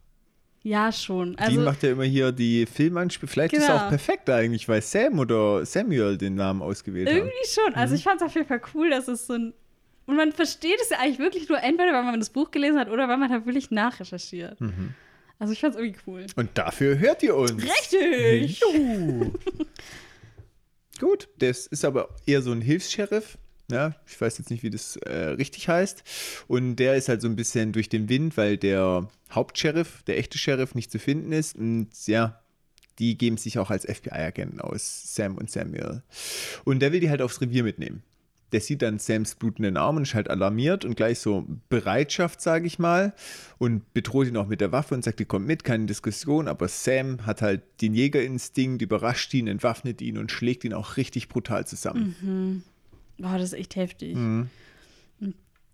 Ja, 0.65 0.93
schon. 0.93 1.37
Also, 1.39 1.53
Dean 1.53 1.65
macht 1.65 1.83
ja 1.83 1.91
immer 1.91 2.05
hier 2.05 2.31
die 2.31 2.67
Filmanspiel. 2.67 3.29
Vielleicht 3.29 3.53
ist 3.53 3.63
es 3.63 3.67
Genau. 3.67 3.79
auch 3.81 3.89
perfekt 3.89 4.31
eigentlich, 4.31 4.69
weil 4.69 4.81
Sam 4.81 5.19
oder 5.19 5.67
Samuel 5.67 6.17
den 6.17 6.37
Namen 6.37 6.63
ausgewählt 6.63 7.09
haben. 7.09 7.17
Irgendwie 7.17 7.49
schon. 7.49 7.75
Also 7.75 7.95
ich 7.97 8.05
fand 8.05 8.21
es 8.21 8.27
auf 8.27 8.35
jeden 8.35 8.47
Fall 8.47 8.61
cool, 8.75 8.91
dass 8.91 9.09
es 9.09 9.27
so 9.27 9.35
ein. 9.35 9.55
Und 10.07 10.17
man 10.17 10.33
versteht 10.33 10.81
es 10.81 10.91
ja 10.91 10.99
eigentlich 10.99 11.19
wirklich 11.19 11.49
nur 11.49 11.63
entweder, 11.63 11.93
weil 11.93 12.03
man 12.03 12.19
das 12.19 12.31
Buch 12.31 12.51
gelesen 12.51 12.79
hat 12.79 12.89
oder 12.89 13.09
weil 13.09 13.19
man 13.19 13.31
da 13.31 13.47
wirklich 13.47 13.71
nachrecherchiert. 13.71 14.59
Also 15.39 15.53
ich 15.53 15.61
fand 15.61 15.75
es 15.75 15.81
irgendwie 15.81 16.01
cool. 16.07 16.27
Und 16.37 16.51
dafür 16.55 16.99
hört 16.99 17.23
ihr 17.23 17.35
uns. 17.35 17.63
Richtig! 17.63 18.61
Juhu. 18.61 19.33
Gut, 21.01 21.29
das 21.39 21.67
ist 21.67 21.85
aber 21.85 22.15
eher 22.27 22.43
so 22.43 22.53
ein 22.53 22.61
Hilfs-Sheriff. 22.61 23.39
Ja, 23.71 23.95
ich 24.07 24.21
weiß 24.21 24.39
jetzt 24.39 24.51
nicht, 24.51 24.63
wie 24.63 24.71
das 24.71 24.97
äh, 24.99 25.31
richtig 25.31 25.69
heißt. 25.69 26.05
Und 26.47 26.77
der 26.77 26.95
ist 26.95 27.09
halt 27.09 27.23
so 27.23 27.29
ein 27.29 27.35
bisschen 27.37 27.73
durch 27.73 27.89
den 27.89 28.09
Wind, 28.09 28.37
weil 28.37 28.57
der 28.57 29.09
Hauptsheriff, 29.33 30.03
der 30.05 30.19
echte 30.19 30.39
Sheriff, 30.39 30.75
nicht 30.75 30.93
zu 30.93 30.99
finden 30.99 31.33
ist. 31.33 31.57
Und 31.57 31.89
ja, 32.07 32.41
die 32.99 33.19
geben 33.19 33.37
sich 33.37 33.59
auch 33.59 33.71
als 33.71 33.85
FBI-Agenten 33.85 34.61
aus, 34.61 35.15
Sam 35.15 35.37
und 35.39 35.51
Samuel. 35.51 36.03
Und 36.65 36.81
der 36.81 36.93
will 36.93 37.01
die 37.01 37.11
halt 37.11 37.23
aufs 37.23 37.41
Revier 37.41 37.65
mitnehmen. 37.65 38.05
Der 38.53 38.61
sieht 38.61 38.83
dann 38.83 38.99
Sams 38.99 39.35
blutenden 39.35 39.77
Arm 39.77 39.97
und 39.97 40.03
ist 40.03 40.15
halt 40.15 40.29
alarmiert 40.29 40.85
und 40.85 40.97
gleich 40.97 41.19
so 41.19 41.47
Bereitschaft, 41.69 42.41
sage 42.41 42.67
ich 42.67 42.79
mal, 42.79 43.15
und 43.59 43.93
bedroht 43.95 44.27
ihn 44.27 44.37
auch 44.37 44.47
mit 44.47 44.61
der 44.61 44.73
Waffe 44.73 44.95
und 44.95 45.03
sagt, 45.03 45.21
die 45.21 45.25
kommt 45.25 45.47
mit, 45.47 45.65
keine 45.65 45.87
Diskussion, 45.87 46.49
aber 46.49 46.69
Sam 46.69 47.25
hat 47.27 47.43
halt 47.43 47.63
den 47.81 47.95
Jägerinstinkt, 47.95 48.83
überrascht 48.83 49.33
ihn, 49.35 49.47
entwaffnet 49.47 50.03
ihn 50.03 50.19
und 50.19 50.31
schlägt 50.31 50.65
ihn 50.65 50.75
auch 50.75 50.97
richtig 50.97 51.29
brutal 51.29 51.67
zusammen. 51.67 52.63
Boah, 53.19 53.39
das 53.39 53.53
ist 53.53 53.59
echt 53.59 53.77
heftig. 53.77 54.17
Mhm. 54.17 54.49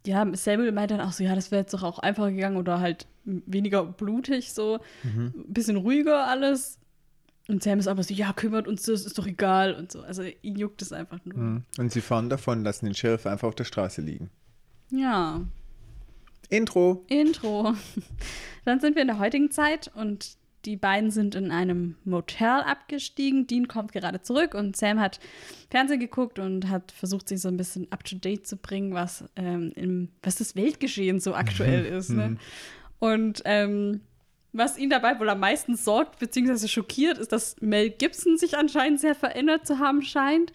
Ja, 0.07 0.27
Samuel 0.35 0.73
meint 0.73 0.91
dann 0.91 1.01
auch 1.01 1.13
so, 1.13 1.25
ja, 1.25 1.35
das 1.35 1.51
wäre 1.51 1.63
jetzt 1.63 1.75
doch 1.75 1.83
auch 1.83 1.99
einfacher 1.99 2.31
gegangen 2.31 2.57
oder 2.57 2.81
halt 2.81 3.07
weniger 3.25 3.85
blutig 3.85 4.53
so. 4.53 4.79
Mhm. 5.03 5.35
Ein 5.37 5.53
bisschen 5.53 5.77
ruhiger 5.77 6.27
alles. 6.27 6.79
Und 7.49 7.63
Sam 7.63 7.79
ist 7.79 7.89
aber 7.89 8.03
so, 8.03 8.15
ja, 8.15 8.33
kümmert 8.33 8.69
uns 8.69 8.83
das, 8.83 9.05
ist 9.05 9.19
doch 9.19 9.27
egal 9.27 9.75
und 9.75 9.91
so. 9.91 10.03
Also 10.03 10.23
ihn 10.43 10.57
juckt 10.57 10.83
es 10.83 10.93
einfach 10.93 11.19
nur. 11.25 11.39
Mhm. 11.39 11.65
Und 11.79 11.93
sie 11.93 12.03
fahren 12.03 12.29
davon, 12.29 12.63
lassen 12.63 12.85
den 12.85 12.95
Sheriff 12.95 13.27
einfach 13.27 13.49
auf 13.49 13.55
der 13.55 13.65
Straße 13.65 14.03
liegen. 14.03 14.31
Ja, 14.91 15.41
Intro. 16.49 17.05
Intro. 17.09 17.75
Dann 18.65 18.81
sind 18.81 18.97
wir 18.97 19.03
in 19.03 19.09
der 19.09 19.19
heutigen 19.19 19.51
Zeit 19.51 19.91
und 19.95 20.37
die 20.65 20.77
beiden 20.77 21.11
sind 21.11 21.35
in 21.35 21.51
einem 21.51 21.97
Motel 22.05 22.61
abgestiegen. 22.63 23.47
Dean 23.47 23.69
kommt 23.69 23.93
gerade 23.93 24.23
zurück 24.23 24.55
und 24.55 24.77
Sam 24.77 24.99
hat 24.99 25.21
Fernsehen 25.71 26.01
geguckt 26.01 26.39
und 26.39 26.69
hat 26.69 26.93
versucht, 26.93 27.29
sich 27.29 27.41
so 27.41 27.49
ein 27.49 27.57
bisschen 27.57 27.91
up 27.93 28.05
to 28.05 28.17
date 28.17 28.47
zu 28.47 28.57
bringen, 28.57 28.93
was, 28.93 29.25
ähm, 29.37 29.73
im, 29.77 30.09
was 30.23 30.37
das 30.37 30.57
Weltgeschehen 30.57 31.21
so 31.21 31.35
aktuell 31.35 31.85
ist. 31.97 32.11
Ne? 32.11 32.37
Und 32.99 33.43
ähm, 33.45 34.01
was 34.53 34.79
ihn 34.79 34.91
dabei 34.91 35.19
wohl 35.21 35.29
am 35.29 35.41
meisten 35.41 35.77
sorgt 35.77 36.19
bzw. 36.19 36.69
schockiert, 36.69 37.19
ist, 37.19 37.33
dass 37.33 37.57
Mel 37.61 37.91
Gibson 37.91 38.37
sich 38.39 38.57
anscheinend 38.57 39.01
sehr 39.01 39.15
verändert 39.15 39.67
zu 39.67 39.79
haben 39.79 40.03
scheint. 40.03 40.53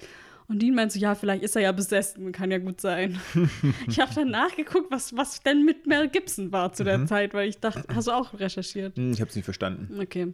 Und 0.48 0.62
Dean 0.62 0.76
meint 0.76 0.92
so, 0.92 1.00
ja, 1.00 1.16
vielleicht 1.16 1.42
ist 1.42 1.56
er 1.56 1.62
ja 1.62 1.72
besessen, 1.72 2.32
kann 2.32 2.52
ja 2.52 2.58
gut 2.58 2.82
sein. 2.82 3.20
ich 3.88 4.00
habe 4.00 4.14
dann 4.14 4.30
nachgeguckt, 4.30 4.92
was, 4.92 5.16
was 5.16 5.42
denn 5.42 5.64
mit 5.64 5.88
Mel 5.88 6.10
Gibson 6.10 6.52
war 6.52 6.74
zu 6.74 6.84
der 6.84 7.06
Zeit, 7.06 7.34
weil 7.34 7.48
ich 7.48 7.60
dachte, 7.60 7.84
hast 7.94 8.08
du 8.08 8.12
auch 8.12 8.38
recherchiert? 8.40 8.98
Hm, 8.98 9.14
Ich 9.14 9.22
habe 9.22 9.30
es 9.30 9.36
nicht 9.36 9.46
verstanden. 9.46 10.00
Okay. 10.02 10.34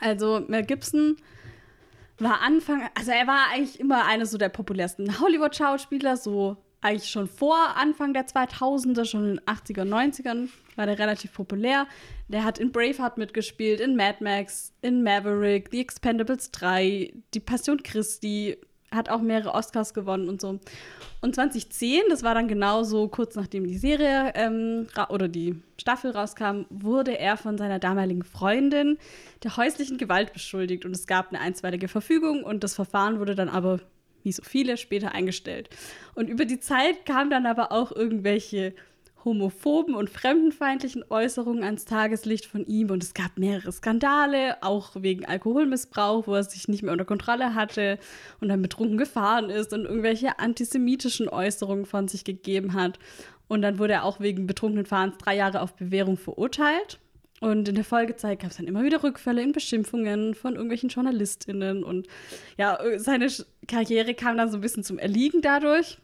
Also 0.00 0.44
Mel 0.48 0.64
Gibson 0.64 1.16
war 2.18 2.40
Anfang, 2.40 2.88
also 2.94 3.10
er 3.10 3.26
war 3.26 3.46
eigentlich 3.52 3.80
immer 3.80 4.06
einer 4.06 4.26
so 4.26 4.38
der 4.38 4.48
populärsten 4.48 5.20
Hollywood-Schauspieler, 5.20 6.16
so 6.16 6.56
eigentlich 6.80 7.10
schon 7.10 7.28
vor 7.28 7.76
Anfang 7.76 8.12
der 8.12 8.26
2000er, 8.26 9.04
schon 9.04 9.24
in 9.28 9.36
den 9.36 9.40
80er, 9.40 9.84
90ern 9.84 10.48
war 10.76 10.86
der 10.86 10.98
relativ 10.98 11.32
populär. 11.32 11.86
Der 12.32 12.44
hat 12.44 12.58
in 12.58 12.72
Braveheart 12.72 13.18
mitgespielt, 13.18 13.80
in 13.80 13.94
Mad 13.94 14.24
Max, 14.24 14.72
in 14.80 15.02
Maverick, 15.02 15.68
The 15.70 15.80
Expendables 15.80 16.50
3, 16.50 17.12
Die 17.34 17.40
Passion 17.40 17.82
Christi, 17.82 18.56
hat 18.90 19.08
auch 19.08 19.20
mehrere 19.20 19.54
Oscars 19.54 19.94
gewonnen 19.94 20.28
und 20.28 20.40
so. 20.40 20.60
Und 21.20 21.34
2010, 21.34 22.02
das 22.10 22.22
war 22.22 22.34
dann 22.34 22.48
genauso 22.48 23.08
kurz 23.08 23.34
nachdem 23.36 23.66
die 23.66 23.78
Serie 23.78 24.32
ähm, 24.34 24.86
oder 25.08 25.28
die 25.28 25.56
Staffel 25.80 26.10
rauskam, 26.10 26.64
wurde 26.70 27.18
er 27.18 27.36
von 27.36 27.58
seiner 27.58 27.78
damaligen 27.78 28.22
Freundin 28.22 28.98
der 29.42 29.56
häuslichen 29.56 29.98
Gewalt 29.98 30.32
beschuldigt 30.32 30.84
und 30.84 30.92
es 30.92 31.06
gab 31.06 31.30
eine 31.30 31.40
einstweilige 31.40 31.88
Verfügung 31.88 32.44
und 32.44 32.64
das 32.64 32.74
Verfahren 32.74 33.18
wurde 33.18 33.34
dann 33.34 33.48
aber, 33.48 33.80
wie 34.22 34.32
so 34.32 34.42
viele, 34.42 34.76
später 34.76 35.12
eingestellt. 35.12 35.70
Und 36.14 36.28
über 36.28 36.44
die 36.44 36.60
Zeit 36.60 37.06
kamen 37.06 37.30
dann 37.30 37.46
aber 37.46 37.72
auch 37.72 37.92
irgendwelche 37.92 38.74
homophoben 39.24 39.94
und 39.94 40.10
fremdenfeindlichen 40.10 41.04
Äußerungen 41.08 41.64
ans 41.64 41.84
Tageslicht 41.84 42.46
von 42.46 42.66
ihm 42.66 42.90
und 42.90 43.02
es 43.02 43.14
gab 43.14 43.38
mehrere 43.38 43.72
Skandale, 43.72 44.62
auch 44.62 44.90
wegen 44.94 45.24
Alkoholmissbrauch, 45.24 46.26
wo 46.26 46.34
er 46.34 46.44
sich 46.44 46.68
nicht 46.68 46.82
mehr 46.82 46.92
unter 46.92 47.04
Kontrolle 47.04 47.54
hatte 47.54 47.98
und 48.40 48.48
dann 48.48 48.62
betrunken 48.62 48.98
gefahren 48.98 49.50
ist 49.50 49.72
und 49.72 49.84
irgendwelche 49.84 50.38
antisemitischen 50.38 51.28
Äußerungen 51.28 51.86
von 51.86 52.08
sich 52.08 52.24
gegeben 52.24 52.74
hat. 52.74 52.98
Und 53.48 53.62
dann 53.62 53.78
wurde 53.78 53.94
er 53.94 54.04
auch 54.04 54.20
wegen 54.20 54.46
betrunkenen 54.46 54.86
Fahrens 54.86 55.18
drei 55.18 55.36
Jahre 55.36 55.60
auf 55.60 55.74
Bewährung 55.74 56.16
verurteilt. 56.16 56.98
Und 57.40 57.68
in 57.68 57.74
der 57.74 57.84
Folgezeit 57.84 58.40
gab 58.40 58.50
es 58.50 58.56
dann 58.56 58.68
immer 58.68 58.84
wieder 58.84 59.02
Rückfälle 59.02 59.42
in 59.42 59.50
Beschimpfungen 59.50 60.34
von 60.34 60.52
irgendwelchen 60.52 60.90
JournalistInnen. 60.90 61.82
Und 61.82 62.06
ja, 62.56 62.78
seine 62.98 63.26
Karriere 63.66 64.14
kam 64.14 64.36
dann 64.36 64.48
so 64.48 64.58
ein 64.58 64.60
bisschen 64.60 64.84
zum 64.84 64.98
Erliegen 64.98 65.42
dadurch. 65.42 65.98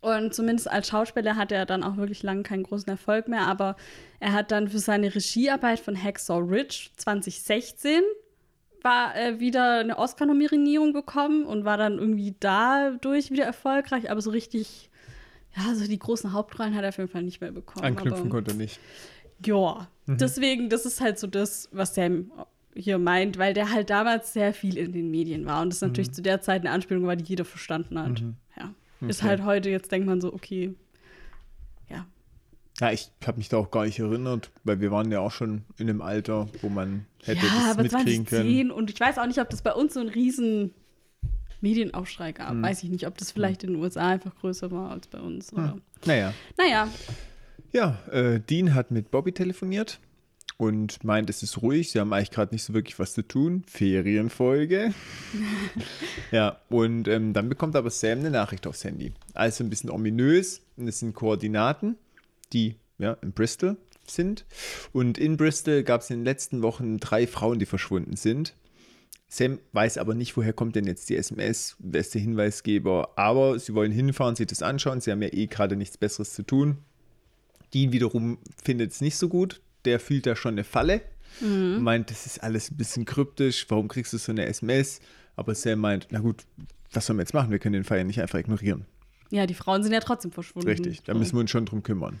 Und 0.00 0.34
zumindest 0.34 0.70
als 0.70 0.88
Schauspieler 0.88 1.36
hatte 1.36 1.54
er 1.54 1.66
dann 1.66 1.82
auch 1.82 1.96
wirklich 1.96 2.22
lange 2.22 2.42
keinen 2.42 2.62
großen 2.62 2.88
Erfolg 2.88 3.28
mehr. 3.28 3.46
Aber 3.46 3.76
er 4.20 4.32
hat 4.32 4.50
dann 4.50 4.68
für 4.68 4.78
seine 4.78 5.14
Regiearbeit 5.14 5.80
von 5.80 6.00
Hacksaw 6.00 6.40
Ridge 6.40 6.90
2016 6.96 8.02
war 8.82 9.16
äh, 9.16 9.40
wieder 9.40 9.80
eine 9.80 9.98
Oscar-Nominierung 9.98 10.92
bekommen 10.92 11.44
und 11.44 11.64
war 11.64 11.76
dann 11.76 11.98
irgendwie 11.98 12.36
dadurch 12.38 13.30
wieder 13.32 13.44
erfolgreich. 13.44 14.10
Aber 14.10 14.20
so 14.20 14.30
richtig, 14.30 14.90
ja, 15.56 15.74
so 15.74 15.86
die 15.86 15.98
großen 15.98 16.32
Hauptrollen 16.32 16.74
hat 16.74 16.84
er 16.84 16.90
auf 16.90 16.98
jeden 16.98 17.10
Fall 17.10 17.24
nicht 17.24 17.40
mehr 17.40 17.50
bekommen. 17.50 17.84
Anknüpfen 17.84 18.20
aber, 18.20 18.30
konnte 18.30 18.54
nicht. 18.54 18.78
ja, 19.44 19.88
deswegen, 20.06 20.68
das 20.68 20.86
ist 20.86 21.00
halt 21.00 21.18
so 21.18 21.26
das, 21.26 21.68
was 21.72 21.96
Sam 21.96 22.30
hier 22.76 22.98
meint, 22.98 23.38
weil 23.38 23.54
der 23.54 23.72
halt 23.72 23.90
damals 23.90 24.32
sehr 24.32 24.52
viel 24.54 24.76
in 24.76 24.92
den 24.92 25.10
Medien 25.10 25.46
war 25.46 25.62
und 25.62 25.72
das 25.72 25.80
natürlich 25.80 26.12
zu 26.12 26.22
der 26.22 26.40
Zeit 26.40 26.60
eine 26.60 26.70
Anspielung 26.70 27.06
war, 27.06 27.16
die 27.16 27.24
jeder 27.24 27.44
verstanden 27.44 27.98
hat. 27.98 28.22
Ja. 28.56 28.74
Ist 29.02 29.20
Okay. 29.20 29.28
halt 29.28 29.44
heute, 29.44 29.70
jetzt 29.70 29.92
denkt 29.92 30.06
man 30.06 30.20
so, 30.20 30.32
okay, 30.32 30.74
ja. 31.90 32.06
Ja, 32.80 32.92
ich 32.92 33.10
habe 33.26 33.38
mich 33.38 33.48
da 33.48 33.56
auch 33.58 33.70
gar 33.70 33.84
nicht 33.84 33.98
erinnert, 33.98 34.50
weil 34.64 34.80
wir 34.80 34.90
waren 34.90 35.10
ja 35.10 35.20
auch 35.20 35.32
schon 35.32 35.64
in 35.78 35.88
einem 35.88 36.02
Alter, 36.02 36.48
wo 36.62 36.68
man 36.68 37.06
hätte 37.24 37.46
ja, 37.46 37.52
das 37.54 37.70
aber 37.72 37.82
mitkriegen 37.82 38.26
2010 38.26 38.58
können. 38.68 38.70
und 38.70 38.90
ich 38.90 38.98
weiß 39.00 39.18
auch 39.18 39.26
nicht, 39.26 39.40
ob 39.40 39.50
das 39.50 39.62
bei 39.62 39.72
uns 39.72 39.94
so 39.94 40.00
einen 40.00 40.08
riesen 40.08 40.72
Medienaufschrei 41.60 42.32
gab. 42.32 42.50
Hm. 42.50 42.62
Weiß 42.62 42.82
ich 42.82 42.90
nicht, 42.90 43.06
ob 43.06 43.16
das 43.18 43.32
vielleicht 43.32 43.64
in 43.64 43.72
den 43.72 43.82
USA 43.82 44.08
einfach 44.10 44.34
größer 44.36 44.70
war 44.70 44.90
als 44.90 45.06
bei 45.08 45.18
uns. 45.18 45.52
Oder. 45.52 45.78
Naja. 46.04 46.32
Naja, 46.58 46.88
Ja, 47.72 47.98
äh, 48.10 48.40
Dean 48.40 48.74
hat 48.74 48.90
mit 48.90 49.10
Bobby 49.10 49.32
telefoniert 49.32 49.98
und 50.56 51.04
meint, 51.04 51.28
es 51.28 51.42
ist 51.42 51.60
ruhig. 51.62 51.90
Sie 51.90 52.00
haben 52.00 52.12
eigentlich 52.12 52.30
gerade 52.30 52.54
nicht 52.54 52.64
so 52.64 52.72
wirklich 52.72 52.98
was 52.98 53.14
zu 53.14 53.22
tun. 53.22 53.64
Ferienfolge. 53.66 54.94
ja, 56.30 56.60
und 56.68 57.08
ähm, 57.08 57.32
dann 57.32 57.48
bekommt 57.48 57.76
aber 57.76 57.90
Sam 57.90 58.20
eine 58.20 58.30
Nachricht 58.30 58.66
aufs 58.66 58.84
Handy. 58.84 59.12
Also 59.34 59.64
ein 59.64 59.70
bisschen 59.70 59.90
ominös. 59.90 60.62
Und 60.76 60.88
es 60.88 61.00
sind 61.00 61.14
Koordinaten, 61.14 61.96
die 62.52 62.76
ja, 62.98 63.12
in 63.22 63.32
Bristol 63.32 63.76
sind. 64.06 64.46
Und 64.92 65.18
in 65.18 65.36
Bristol 65.36 65.82
gab 65.82 66.00
es 66.00 66.10
in 66.10 66.20
den 66.20 66.24
letzten 66.24 66.62
Wochen 66.62 66.98
drei 66.98 67.26
Frauen, 67.26 67.58
die 67.58 67.66
verschwunden 67.66 68.16
sind. 68.16 68.54
Sam 69.28 69.58
weiß 69.72 69.98
aber 69.98 70.14
nicht, 70.14 70.36
woher 70.36 70.52
kommt 70.52 70.76
denn 70.76 70.86
jetzt 70.86 71.10
die 71.10 71.16
SMS, 71.16 71.76
wer 71.80 72.00
ist 72.00 72.14
der 72.14 72.20
Hinweisgeber. 72.20 73.10
Aber 73.16 73.58
sie 73.58 73.74
wollen 73.74 73.92
hinfahren, 73.92 74.36
sich 74.36 74.46
das 74.46 74.62
anschauen. 74.62 75.00
Sie 75.00 75.10
haben 75.10 75.22
ja 75.22 75.32
eh 75.32 75.48
gerade 75.48 75.76
nichts 75.76 75.98
Besseres 75.98 76.32
zu 76.32 76.44
tun. 76.44 76.78
Dean 77.74 77.92
wiederum 77.92 78.38
findet 78.62 78.92
es 78.92 79.00
nicht 79.00 79.16
so 79.16 79.28
gut. 79.28 79.60
Der 79.86 80.00
fühlt 80.00 80.26
da 80.26 80.36
schon 80.36 80.54
eine 80.54 80.64
Falle. 80.64 81.00
Meint, 81.40 82.10
das 82.10 82.24
ist 82.26 82.42
alles 82.42 82.70
ein 82.70 82.76
bisschen 82.76 83.04
kryptisch. 83.04 83.66
Warum 83.68 83.88
kriegst 83.88 84.12
du 84.12 84.18
so 84.18 84.32
eine 84.32 84.46
SMS? 84.46 85.00
Aber 85.36 85.54
Sam 85.54 85.80
meint, 85.80 86.08
na 86.10 86.20
gut, 86.20 86.44
was 86.92 87.06
sollen 87.06 87.18
wir 87.18 87.22
jetzt 87.22 87.34
machen? 87.34 87.50
Wir 87.50 87.58
können 87.58 87.74
den 87.74 87.84
Fall 87.84 87.98
ja 87.98 88.04
nicht 88.04 88.20
einfach 88.22 88.38
ignorieren. 88.38 88.86
ja, 89.30 89.46
die 89.46 89.54
Frauen 89.54 89.82
sind 89.82 89.92
ja 89.92 90.00
trotzdem 90.00 90.32
verschwunden. 90.32 90.68
Richtig, 90.68 91.02
da 91.02 91.14
müssen 91.14 91.34
wir 91.34 91.40
uns 91.40 91.50
schon 91.50 91.66
drum 91.66 91.82
kümmern. 91.82 92.20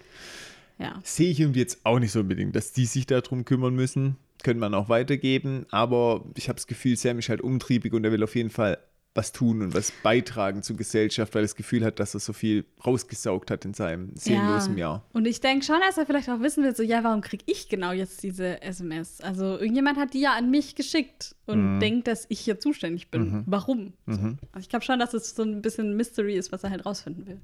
Ja. 0.78 1.00
Sehe 1.02 1.30
ich 1.30 1.40
irgendwie 1.40 1.60
jetzt 1.60 1.78
auch 1.84 1.98
nicht 1.98 2.12
so 2.12 2.20
unbedingt, 2.20 2.54
dass 2.54 2.72
die 2.72 2.84
sich 2.84 3.06
darum 3.06 3.46
kümmern 3.46 3.74
müssen. 3.74 4.16
Könnte 4.42 4.60
man 4.60 4.74
auch 4.74 4.90
weitergeben. 4.90 5.64
Aber 5.70 6.24
ich 6.34 6.48
habe 6.48 6.56
das 6.56 6.66
Gefühl, 6.66 6.96
Sam 6.96 7.18
ist 7.18 7.30
halt 7.30 7.40
umtriebig 7.40 7.94
und 7.94 8.04
er 8.04 8.12
will 8.12 8.22
auf 8.22 8.36
jeden 8.36 8.50
Fall 8.50 8.76
was 9.16 9.32
tun 9.32 9.62
und 9.62 9.74
was 9.74 9.90
beitragen 9.90 10.62
zur 10.62 10.76
Gesellschaft, 10.76 11.34
weil 11.34 11.40
er 11.42 11.44
das 11.44 11.56
Gefühl 11.56 11.84
hat, 11.84 11.98
dass 11.98 12.14
er 12.14 12.20
so 12.20 12.32
viel 12.32 12.64
rausgesaugt 12.86 13.50
hat 13.50 13.64
in 13.64 13.74
seinem 13.74 14.14
seelenlosen 14.14 14.76
Jahr. 14.76 15.04
Und 15.12 15.26
ich 15.26 15.40
denke 15.40 15.64
schon, 15.64 15.80
dass 15.80 15.96
er 15.98 16.06
vielleicht 16.06 16.28
auch 16.28 16.40
wissen 16.40 16.62
will, 16.62 16.76
so, 16.76 16.82
ja, 16.82 17.02
warum 17.02 17.20
kriege 17.22 17.44
ich 17.46 17.68
genau 17.68 17.92
jetzt 17.92 18.22
diese 18.22 18.60
SMS? 18.62 19.20
Also 19.20 19.58
irgendjemand 19.58 19.98
hat 19.98 20.14
die 20.14 20.20
ja 20.20 20.34
an 20.34 20.50
mich 20.50 20.74
geschickt 20.74 21.34
und 21.46 21.76
Mhm. 21.76 21.80
denkt, 21.80 22.06
dass 22.08 22.26
ich 22.28 22.40
hier 22.40 22.60
zuständig 22.60 23.10
bin. 23.10 23.42
Warum? 23.46 23.94
Also 24.06 24.36
ich 24.60 24.68
glaube 24.68 24.84
schon, 24.84 24.98
dass 24.98 25.14
es 25.14 25.34
so 25.34 25.42
ein 25.42 25.62
bisschen 25.62 25.96
Mystery 25.96 26.36
ist, 26.36 26.52
was 26.52 26.62
er 26.64 26.70
halt 26.70 26.84
rausfinden 26.86 27.26
will. 27.26 27.40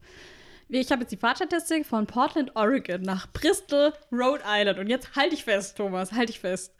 Ich 0.68 0.90
habe 0.90 1.02
jetzt 1.02 1.10
die 1.10 1.16
Fahrtstatistik 1.18 1.84
von 1.84 2.06
Portland, 2.06 2.52
Oregon 2.56 3.02
nach 3.02 3.30
Bristol, 3.32 3.92
Rhode 4.10 4.42
Island. 4.46 4.78
Und 4.78 4.86
jetzt 4.88 5.14
halte 5.16 5.34
ich 5.34 5.44
fest, 5.44 5.76
Thomas, 5.76 6.12
halte 6.12 6.30
ich 6.32 6.40
fest. 6.40 6.72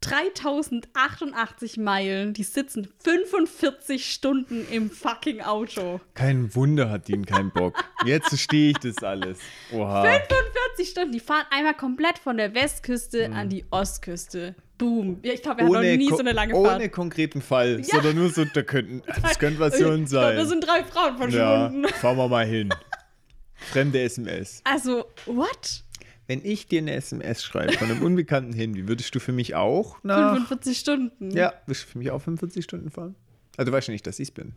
3088 0.00 1.76
Meilen, 1.76 2.32
die 2.32 2.44
sitzen 2.44 2.88
45 3.02 4.10
Stunden 4.12 4.66
im 4.70 4.90
fucking 4.90 5.40
Auto. 5.40 6.00
Kein 6.14 6.54
Wunder 6.54 6.88
hat 6.90 7.08
Dean 7.08 7.26
keinen 7.26 7.50
Bock. 7.50 7.74
Jetzt 8.06 8.28
verstehe 8.28 8.70
ich 8.70 8.78
das 8.78 9.02
alles. 9.02 9.38
Oha. 9.72 10.02
45 10.02 10.88
Stunden, 10.88 11.12
die 11.12 11.20
fahren 11.20 11.46
einmal 11.50 11.74
komplett 11.74 12.18
von 12.18 12.36
der 12.36 12.54
Westküste 12.54 13.30
an 13.32 13.48
die 13.48 13.64
Ostküste. 13.70 14.54
Boom. 14.78 15.18
Ja, 15.24 15.32
ich 15.32 15.42
glaube, 15.42 15.58
wir 15.58 15.64
hatten 15.64 15.74
noch 15.74 15.96
nie 15.96 16.08
so 16.08 16.18
eine 16.18 16.32
lange 16.32 16.54
ohne 16.54 16.68
Fahrt. 16.68 16.92
konkreten 16.92 17.42
Fall, 17.42 17.82
sondern 17.82 18.14
nur 18.14 18.30
so, 18.30 18.44
da 18.44 18.62
könnten, 18.62 19.02
das 19.22 19.38
könnte 19.40 19.58
was 19.58 19.76
für 19.76 19.88
uns 19.88 20.04
Ich 20.04 20.10
glaub, 20.10 20.22
sein. 20.22 20.36
Da 20.36 20.46
sind 20.46 20.64
drei 20.64 20.84
Frauen 20.84 21.32
ja, 21.32 21.68
verschwunden. 21.68 21.88
fahren 21.88 22.16
wir 22.16 22.28
mal 22.28 22.46
hin. 22.46 22.68
Fremde 23.72 24.00
SMS. 24.00 24.60
Also, 24.62 25.06
what? 25.26 25.82
Wenn 26.28 26.44
ich 26.44 26.68
dir 26.68 26.80
eine 26.82 26.92
SMS 26.92 27.42
schreibe 27.42 27.72
von 27.72 27.90
einem 27.90 28.02
unbekannten 28.02 28.52
Handy, 28.52 28.86
würdest 28.86 29.14
du 29.14 29.18
für 29.18 29.32
mich 29.32 29.54
auch 29.54 29.96
nach. 30.04 30.34
45 30.34 30.78
Stunden? 30.78 31.30
Ja, 31.30 31.54
würdest 31.64 31.86
du 31.86 31.88
für 31.92 31.98
mich 31.98 32.10
auch 32.10 32.20
45 32.20 32.62
Stunden 32.62 32.90
fahren? 32.90 33.14
Also 33.56 33.70
du 33.70 33.76
weißt 33.76 33.88
ja 33.88 33.92
nicht, 33.92 34.06
dass 34.06 34.18
ich 34.20 34.28
es 34.28 34.30
bin. 34.30 34.52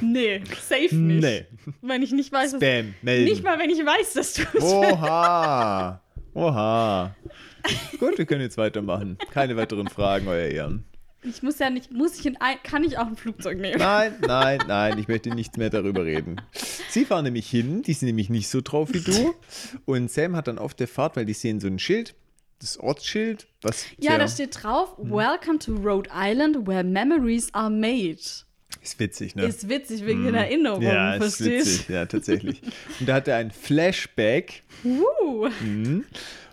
Nee, 0.00 0.42
safe 0.60 0.94
nicht. 0.94 1.22
Nee. 1.22 1.46
Wenn 1.80 2.02
ich 2.02 2.10
nicht 2.10 2.32
weiß, 2.32 2.50
dass, 2.50 2.60
Spam, 2.60 2.94
melden. 3.02 3.24
nicht 3.24 3.44
mal, 3.44 3.56
wenn 3.58 3.70
ich 3.70 3.78
weiß, 3.78 4.14
dass 4.14 4.34
du 4.34 4.42
es 4.52 4.64
Oha. 4.64 6.02
Oha. 6.34 7.16
Gut, 8.00 8.18
wir 8.18 8.26
können 8.26 8.42
jetzt 8.42 8.58
weitermachen. 8.58 9.16
Keine 9.30 9.56
weiteren 9.56 9.86
Fragen, 9.86 10.26
euer 10.26 10.48
Ehren. 10.48 10.84
Ich 11.24 11.42
muss 11.42 11.58
ja 11.60 11.70
nicht, 11.70 11.92
muss 11.92 12.18
ich 12.18 12.26
in 12.26 12.36
ein, 12.40 12.56
kann 12.64 12.82
ich 12.82 12.98
auch 12.98 13.06
ein 13.06 13.16
Flugzeug 13.16 13.58
nehmen? 13.58 13.78
Nein, 13.78 14.14
nein, 14.26 14.60
nein, 14.66 14.98
ich 14.98 15.06
möchte 15.06 15.30
nichts 15.30 15.56
mehr 15.56 15.70
darüber 15.70 16.04
reden. 16.04 16.40
Sie 16.90 17.04
fahren 17.04 17.24
nämlich 17.24 17.48
hin, 17.48 17.82
die 17.82 17.92
sind 17.92 18.06
nämlich 18.06 18.28
nicht 18.28 18.48
so 18.48 18.60
drauf 18.60 18.88
wie 18.92 19.00
du. 19.00 19.34
Und 19.84 20.10
Sam 20.10 20.34
hat 20.34 20.48
dann 20.48 20.58
auf 20.58 20.74
der 20.74 20.88
Fahrt, 20.88 21.16
weil 21.16 21.24
die 21.24 21.34
sehen 21.34 21.60
so 21.60 21.68
ein 21.68 21.78
Schild, 21.78 22.14
das 22.58 22.78
Ortsschild, 22.78 23.46
was. 23.62 23.86
Ja, 23.98 24.18
da 24.18 24.26
steht 24.26 24.62
drauf, 24.62 24.96
Welcome 24.98 25.58
to 25.60 25.74
Rhode 25.76 26.10
Island, 26.12 26.66
where 26.66 26.82
memories 26.82 27.52
are 27.54 27.70
made. 27.70 28.18
Ist 28.82 28.98
witzig, 28.98 29.36
ne? 29.36 29.44
Ist 29.44 29.68
witzig 29.68 30.04
wegen 30.04 30.24
den 30.24 30.34
Erinnerungen, 30.34 30.82
ja, 30.82 31.14
ist 31.14 31.36
verstehst 31.36 31.66
witzig, 31.66 31.88
ja, 31.88 32.06
tatsächlich. 32.06 32.62
Und 32.98 33.08
da 33.08 33.14
hat 33.14 33.28
er 33.28 33.36
ein 33.36 33.52
Flashback 33.52 34.64
Uh, 34.84 35.48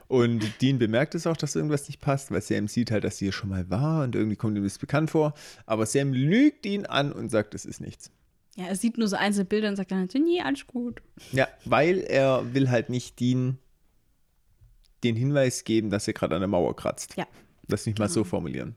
und 0.09 0.61
Dean 0.61 0.79
bemerkt 0.79 1.15
es 1.15 1.25
auch, 1.27 1.37
dass 1.37 1.55
irgendwas 1.55 1.87
nicht 1.87 2.01
passt, 2.01 2.31
weil 2.31 2.41
Sam 2.41 2.67
sieht 2.67 2.89
halt, 2.91 3.03
dass 3.03 3.19
sie 3.19 3.25
hier 3.25 3.31
schon 3.31 3.49
mal 3.49 3.69
war 3.69 4.03
und 4.03 4.15
irgendwie 4.15 4.35
kommt 4.35 4.57
ihm 4.57 4.63
das 4.63 4.79
bekannt 4.79 5.11
vor. 5.11 5.35
Aber 5.65 5.85
Sam 5.85 6.11
lügt 6.11 6.65
ihn 6.65 6.85
an 6.87 7.13
und 7.13 7.29
sagt, 7.29 7.53
es 7.53 7.63
ist 7.63 7.79
nichts. 7.79 8.11
ja, 8.55 8.65
er 8.65 8.75
sieht 8.75 8.97
nur 8.97 9.07
so 9.07 9.15
einzelne 9.15 9.45
Bilder 9.45 9.69
und 9.69 9.75
sagt 9.75 9.91
dann, 9.91 10.09
nee, 10.13 10.41
alles 10.41 10.67
gut. 10.67 11.01
Ja, 11.31 11.47
weil 11.63 11.99
er 11.99 12.53
will 12.53 12.69
halt 12.69 12.89
nicht 12.89 13.19
Dean 13.19 13.57
den 15.03 15.15
Hinweis 15.15 15.63
geben, 15.63 15.89
dass 15.89 16.07
er 16.07 16.13
gerade 16.13 16.35
an 16.35 16.41
der 16.41 16.47
Mauer 16.49 16.75
kratzt. 16.75 17.15
Ja. 17.15 17.25
Das 17.67 17.85
nicht 17.85 17.99
mal 17.99 18.09
so 18.09 18.23
formulieren. 18.23 18.75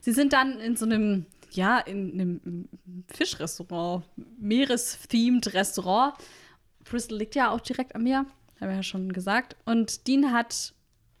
Sie 0.00 0.12
sind 0.12 0.32
dann 0.32 0.58
in 0.58 0.76
so 0.76 0.84
einem, 0.84 1.26
ja, 1.52 1.78
in 1.78 2.12
einem 2.12 2.68
Fischrestaurant, 3.06 4.04
Meeresthemed 4.38 5.54
Restaurant. 5.54 6.14
Bristol 6.84 7.18
liegt 7.18 7.36
ja 7.36 7.50
auch 7.52 7.60
direkt 7.60 7.94
am 7.94 8.02
Meer, 8.02 8.26
haben 8.60 8.68
wir 8.68 8.76
ja 8.76 8.82
schon 8.82 9.12
gesagt. 9.12 9.56
Und 9.64 10.06
Dean 10.06 10.32
hat 10.32 10.74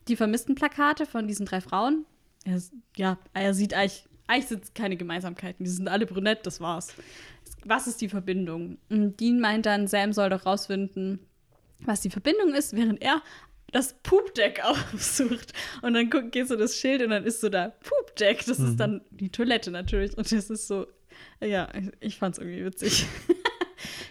die 0.08 0.16
vermissten 0.16 0.54
Plakate 0.54 1.06
von 1.06 1.26
diesen 1.26 1.46
drei 1.46 1.60
Frauen. 1.60 2.06
Er, 2.44 2.60
ja, 2.96 3.18
er 3.34 3.54
sieht 3.54 3.74
eigentlich, 3.74 4.04
eigentlich 4.26 4.46
sind 4.46 4.74
keine 4.74 4.96
Gemeinsamkeiten. 4.96 5.64
Die 5.64 5.70
sind 5.70 5.88
alle 5.88 6.06
brünett, 6.06 6.46
das 6.46 6.60
war's. 6.60 6.94
Was 7.64 7.86
ist 7.86 8.00
die 8.00 8.08
Verbindung? 8.08 8.78
Und 8.88 9.18
Dean 9.20 9.40
meint 9.40 9.66
dann, 9.66 9.88
Sam 9.88 10.12
soll 10.12 10.30
doch 10.30 10.46
rausfinden, 10.46 11.20
was 11.80 12.00
die 12.00 12.10
Verbindung 12.10 12.54
ist, 12.54 12.74
während 12.74 13.02
er 13.02 13.22
das 13.72 13.94
Poopdeck 14.02 14.62
aufsucht. 14.92 15.52
Und 15.82 15.94
dann 15.94 16.10
guck, 16.10 16.32
gehst 16.32 16.50
du 16.50 16.56
das 16.56 16.76
Schild 16.76 17.02
und 17.02 17.10
dann 17.10 17.24
ist 17.24 17.40
so 17.40 17.48
da 17.48 17.68
Poopdeck. 17.68 18.44
Das 18.46 18.58
ist 18.58 18.76
dann 18.76 19.02
die 19.10 19.30
Toilette 19.30 19.70
natürlich. 19.70 20.16
Und 20.16 20.30
das 20.30 20.50
ist 20.50 20.68
so, 20.68 20.86
ja, 21.40 21.68
ich 22.00 22.16
fand's 22.16 22.38
irgendwie 22.38 22.64
witzig. 22.64 23.06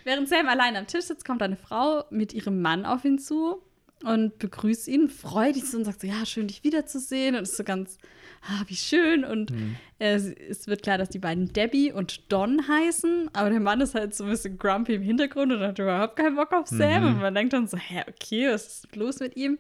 Während 0.06 0.30
Sam 0.30 0.48
allein 0.48 0.76
am 0.76 0.86
Tisch 0.86 1.06
sitzt, 1.06 1.26
kommt 1.26 1.42
eine 1.42 1.58
Frau 1.58 2.06
mit 2.12 2.32
ihrem 2.32 2.62
Mann 2.62 2.86
auf 2.86 3.04
ihn 3.04 3.18
zu 3.18 3.62
und 4.04 4.38
begrüßt 4.38 4.88
ihn, 4.88 5.10
so 5.10 5.78
und 5.78 5.84
sagt 5.84 6.02
so, 6.02 6.08
ja, 6.08 6.26
schön 6.28 6.48
dich 6.48 6.64
wiederzusehen. 6.64 7.36
Und 7.36 7.42
ist 7.42 7.58
so 7.58 7.64
ganz, 7.64 7.98
ah, 8.44 8.62
wie 8.68 8.76
schön. 8.76 9.24
Und 9.24 9.52
äh, 9.98 10.16
es 10.16 10.68
wird 10.68 10.84
klar, 10.84 11.00
dass 11.00 11.10
die 11.10 11.18
beiden 11.18 11.52
Debbie 11.54 11.92
und 11.92 12.32
Don 12.32 12.68
heißen, 12.68 13.32
aber 13.34 13.50
der 13.50 13.60
Mann 13.60 13.82
ist 13.82 13.96
halt 13.96 14.14
so 14.14 14.26
ein 14.26 14.30
bisschen 14.30 14.60
grumpy 14.60 14.94
im 14.94 15.02
Hintergrund 15.02 15.52
und 15.52 15.60
hat 15.62 15.80
überhaupt 15.80 16.18
keinen 16.18 16.36
Bock 16.36 16.54
auf 16.54 16.68
Sam. 16.68 17.04
Und 17.08 17.20
man 17.20 17.34
denkt 17.34 17.54
dann 17.54 17.68
so, 17.68 17.78
hä, 17.78 18.04
okay, 18.08 18.48
was 18.54 18.84
ist 18.84 18.96
los 18.96 19.20
mit 19.20 19.36
ihm? 19.36 19.58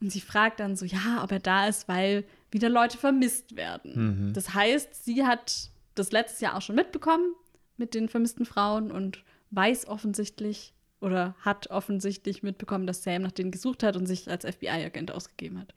Und 0.00 0.12
sie 0.12 0.20
fragt 0.20 0.60
dann 0.60 0.76
so, 0.76 0.84
ja, 0.84 1.24
ob 1.24 1.32
er 1.32 1.40
da 1.40 1.66
ist, 1.66 1.88
weil 1.88 2.24
wieder 2.52 2.68
Leute 2.68 2.98
vermisst 2.98 3.56
werden. 3.56 4.30
Das 4.32 4.54
heißt, 4.54 5.04
sie 5.04 5.26
hat 5.26 5.70
das 5.96 6.12
letztes 6.12 6.40
Jahr 6.40 6.56
auch 6.56 6.62
schon 6.62 6.76
mitbekommen 6.76 7.34
mit 7.76 7.94
den 7.94 8.08
vermissten 8.08 8.46
Frauen 8.46 8.92
und 8.92 9.24
weiß 9.50 9.86
offensichtlich 9.88 10.74
oder 11.00 11.34
hat 11.40 11.68
offensichtlich 11.70 12.42
mitbekommen, 12.42 12.86
dass 12.86 13.02
Sam 13.02 13.22
nach 13.22 13.32
denen 13.32 13.50
gesucht 13.50 13.82
hat 13.82 13.96
und 13.96 14.06
sich 14.06 14.28
als 14.30 14.44
FBI-Agent 14.44 15.12
ausgegeben 15.12 15.58
hat. 15.60 15.72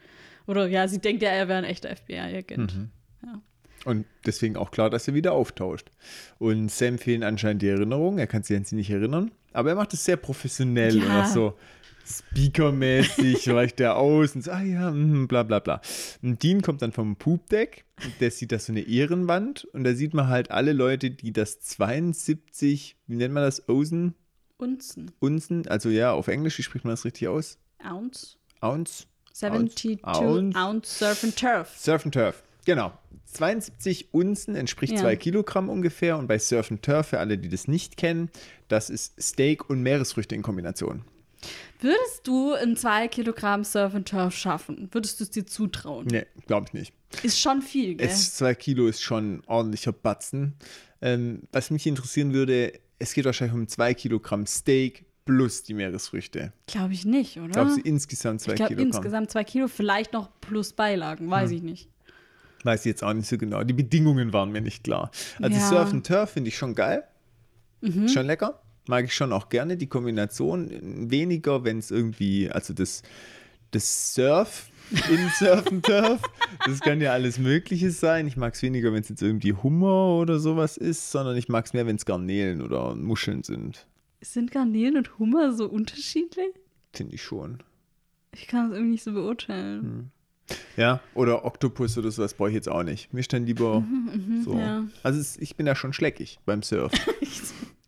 Oder 0.48 0.68
ja, 0.68 0.88
sie 0.88 1.00
denkt 1.00 1.22
ja, 1.22 1.30
er 1.30 1.48
wäre 1.48 1.60
ein 1.60 1.64
echter 1.66 1.96
FBI-Agent. 1.96 2.76
Ja. 3.24 3.42
Und 3.86 4.06
deswegen 4.26 4.58
auch 4.58 4.72
klar, 4.72 4.90
dass 4.90 5.08
er 5.08 5.14
wieder 5.14 5.34
auftauscht. 5.34 5.90
Und 6.40 6.70
Sam 6.72 6.98
fehlen 6.98 7.24
anscheinend 7.24 7.62
die 7.62 7.68
Erinnerungen. 7.68 8.20
Er 8.20 8.28
kann 8.28 8.44
sich 8.44 8.58
an 8.58 8.64
sie 8.66 8.76
nicht 8.76 8.90
erinnern. 8.90 9.32
Aber 9.54 9.70
er 9.70 9.76
macht 9.76 9.94
es 9.94 10.06
sehr 10.06 10.18
professionell 10.18 10.98
Ja. 10.98 11.04
und 11.06 11.12
auch 11.12 11.26
so 11.26 11.54
speakermäßig 12.12 13.50
reicht 13.50 13.80
er 13.80 13.98
aus 13.98 14.36
und 14.36 14.44
so, 14.44 14.52
ah 14.52 14.62
ja, 14.62 14.92
mm, 14.92 15.28
bla 15.28 15.44
bla 15.44 15.60
bla. 15.60 15.82
Und 16.22 16.44
Dean 16.44 16.62
kommt 16.62 16.82
dann 16.82 16.92
vom 16.92 17.16
Poopdeck 17.16 17.86
der 18.20 18.32
sieht 18.32 18.52
da 18.52 18.60
so 18.60 18.72
eine 18.72 18.82
Ehrenwand 18.82 19.66
und 19.66 19.84
da 19.84 19.94
sieht 19.94 20.14
man 20.14 20.28
halt 20.28 20.52
alle 20.52 20.74
Leute, 20.74 21.12
die 21.12 21.34
das 21.34 21.60
72, 21.60 22.96
wie 23.08 23.16
nennt 23.16 23.34
man 23.34 23.44
das, 23.44 23.68
Osen, 23.70 24.16
Unzen. 24.58 25.12
Unzen, 25.20 25.68
also 25.68 25.90
ja, 25.90 26.12
auf 26.14 26.28
Englisch, 26.28 26.58
wie 26.60 26.64
spricht 26.64 26.86
man 26.86 26.94
das 26.94 27.06
richtig 27.06 27.28
aus? 27.28 27.58
Ounce. 27.84 28.38
Ounce? 28.62 29.08
72 29.34 30.04
Ounce. 30.04 30.56
Ounce 30.56 31.00
Surf 31.00 31.24
and 31.24 31.36
Turf. 31.36 31.78
Surf 31.78 32.06
and 32.06 32.14
Turf, 32.14 32.44
genau. 32.66 32.94
72 33.26 34.14
Unzen 34.14 34.56
entspricht 34.56 34.94
Ja. 34.94 35.00
zwei 35.00 35.16
Kilogramm 35.16 35.70
ungefähr 35.70 36.18
und 36.18 36.28
bei 36.28 36.38
Surf 36.38 36.70
and 36.70 36.84
Turf, 36.84 37.08
für 37.08 37.20
alle, 37.20 37.38
die 37.38 37.50
das 37.50 37.68
nicht 37.68 37.98
kennen, 37.98 38.30
das 38.68 38.90
ist 38.90 39.22
Steak 39.22 39.70
und 39.70 39.82
Meeresfrüchte 39.82 40.36
in 40.36 40.42
Kombination. 40.42 41.06
Würdest 41.80 42.28
du 42.28 42.54
in 42.54 42.78
zwei 42.78 43.08
Kilogramm 43.08 43.64
Surf 43.64 43.96
and 43.96 44.08
Turf 44.08 44.36
schaffen? 44.36 44.90
Würdest 44.92 45.20
du 45.20 45.24
es 45.24 45.32
dir 45.32 45.46
zutrauen? 45.46 46.08
Nee, 46.08 46.26
glaube 46.48 46.68
ich 46.68 46.74
nicht. 46.74 46.94
Ist 47.24 47.40
schon 47.40 47.62
viel, 47.62 47.96
gell? 47.96 48.08
Es, 48.08 48.36
zwei 48.36 48.54
Kilo 48.56 48.88
ist 48.88 49.02
schon 49.02 49.36
ein 49.38 49.44
ordentlicher 49.48 49.92
Batzen. 49.92 50.54
Ähm, 51.02 51.44
was 51.52 51.72
mich 51.72 51.88
interessieren 51.88 52.34
würde, 52.34 52.74
es 53.00 53.14
geht 53.14 53.26
wahrscheinlich 53.26 53.56
um 53.56 53.68
zwei 53.68 53.94
Kilogramm 53.94 54.46
Steak 54.46 55.06
plus 55.26 55.64
die 55.64 55.74
Meeresfrüchte. 55.74 56.54
Glaube 56.68 56.94
ich 56.94 57.06
nicht, 57.06 57.38
oder? 57.38 57.48
Ich 57.48 57.54
glaube, 57.54 57.72
sie 57.72 57.82
insgesamt 57.82 58.42
zwei 58.42 58.52
ich 58.54 58.58
glaube 58.58 58.76
Kilogramm. 58.76 58.98
insgesamt 58.98 59.32
zwei 59.32 59.44
Kilo, 59.44 59.68
vielleicht 59.68 60.14
noch 60.14 60.30
plus 60.42 60.74
Beilagen, 60.74 61.30
weiß 61.30 61.52
ich 61.52 61.64
nicht. 61.64 61.90
Weiß 62.64 62.82
ich 62.82 62.86
jetzt 62.92 63.04
auch 63.04 63.14
nicht 63.14 63.28
so 63.28 63.38
genau. 63.40 63.64
Die 63.64 63.74
Bedingungen 63.74 64.34
waren 64.34 64.52
mir 64.52 64.62
nicht 64.62 64.84
klar. 64.84 65.10
Also 65.42 65.58
Ja. 65.58 65.68
Surf 65.68 65.92
and 65.92 66.06
Turf 66.06 66.32
finde 66.32 66.50
ich 66.50 66.58
schon 66.58 66.76
geil. 66.76 67.04
Schon 68.08 68.28
lecker. 68.28 68.62
Mag 68.92 69.06
ich 69.06 69.16
schon 69.16 69.32
auch 69.32 69.48
gerne. 69.48 69.78
Die 69.78 69.88
Kombination 69.88 70.70
weniger, 71.10 71.64
wenn 71.64 71.78
es 71.78 71.92
irgendwie, 71.92 72.50
also 72.50 72.74
das, 72.74 73.04
das 73.72 74.14
Surf 74.14 74.68
in 75.10 75.30
Surf 75.40 75.66
and 75.68 75.86
Turf, 75.86 76.20
das 76.66 76.82
kann 76.82 77.00
ja 77.00 77.14
alles 77.14 77.40
Mögliche 77.40 77.92
sein. 77.92 78.28
Ich 78.28 78.36
mag 78.36 78.54
es 78.54 78.62
weniger, 78.62 78.92
wenn 78.92 79.00
es 79.00 79.08
jetzt 79.08 79.22
irgendwie 79.22 79.54
Hummer 79.54 80.18
oder 80.18 80.40
sowas 80.40 80.76
ist, 80.76 81.10
sondern 81.10 81.38
ich 81.38 81.48
mag 81.48 81.68
es 81.68 81.72
mehr, 81.72 81.88
wenn 81.88 81.96
es 81.96 82.04
Garnelen 82.04 82.62
oder 82.62 82.94
Muscheln 82.94 83.44
sind. 83.44 83.88
Sind 84.20 84.52
Garnelen 84.52 84.98
und 84.98 85.18
Hummer 85.20 85.54
so 85.54 85.70
unterschiedlich? 85.70 86.54
Finde 86.92 87.16
ich 87.16 87.24
schon. 87.24 87.60
Ich 88.34 88.46
kann 88.48 88.66
es 88.66 88.74
irgendwie 88.74 88.92
nicht 88.92 89.04
so 89.04 89.14
beurteilen. 89.14 90.12
Ja, 90.76 91.00
oder 91.14 91.46
Oktopus 91.46 91.98
oder 91.98 92.12
sowas 92.12 92.34
brauche 92.34 92.50
ich 92.50 92.56
jetzt 92.56 92.68
auch 92.68 92.84
nicht. 92.84 93.14
Mir 93.14 93.22
ist 93.22 93.32
dann 93.32 93.46
lieber 93.46 93.86
so. 94.44 94.58
ja. 94.58 94.84
Also 95.02 95.18
es, 95.22 95.38
ich 95.38 95.56
bin 95.56 95.66
da 95.66 95.76
schon 95.76 95.94
schleckig 95.94 96.40
beim 96.46 96.62
Surf. 96.62 96.92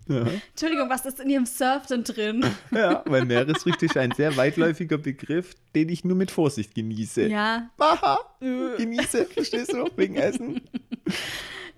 ja. 0.08 0.26
Entschuldigung, 0.50 0.90
was 0.90 1.06
ist 1.06 1.20
in 1.20 1.30
Ihrem 1.30 1.46
Surf 1.46 1.86
denn 1.88 2.04
drin? 2.04 2.46
Ja, 2.72 3.04
weil 3.08 3.26
Meeresfrüchte 3.26 3.86
ist 3.86 3.98
ein 3.98 4.12
sehr 4.12 4.36
weitläufiger 4.38 4.98
Begriff, 4.98 5.54
den 5.76 5.90
ich 5.90 6.04
nur 6.04 6.16
mit 6.16 6.32
Vorsicht 6.32 6.76
genieße. 6.76 7.28
ja. 7.28 7.70
Haha, 7.80 8.20
genieße, 8.40 9.26
verstehst 9.26 9.74
du? 9.74 9.90
Wegen 9.96 10.16
Essen. 10.16 10.62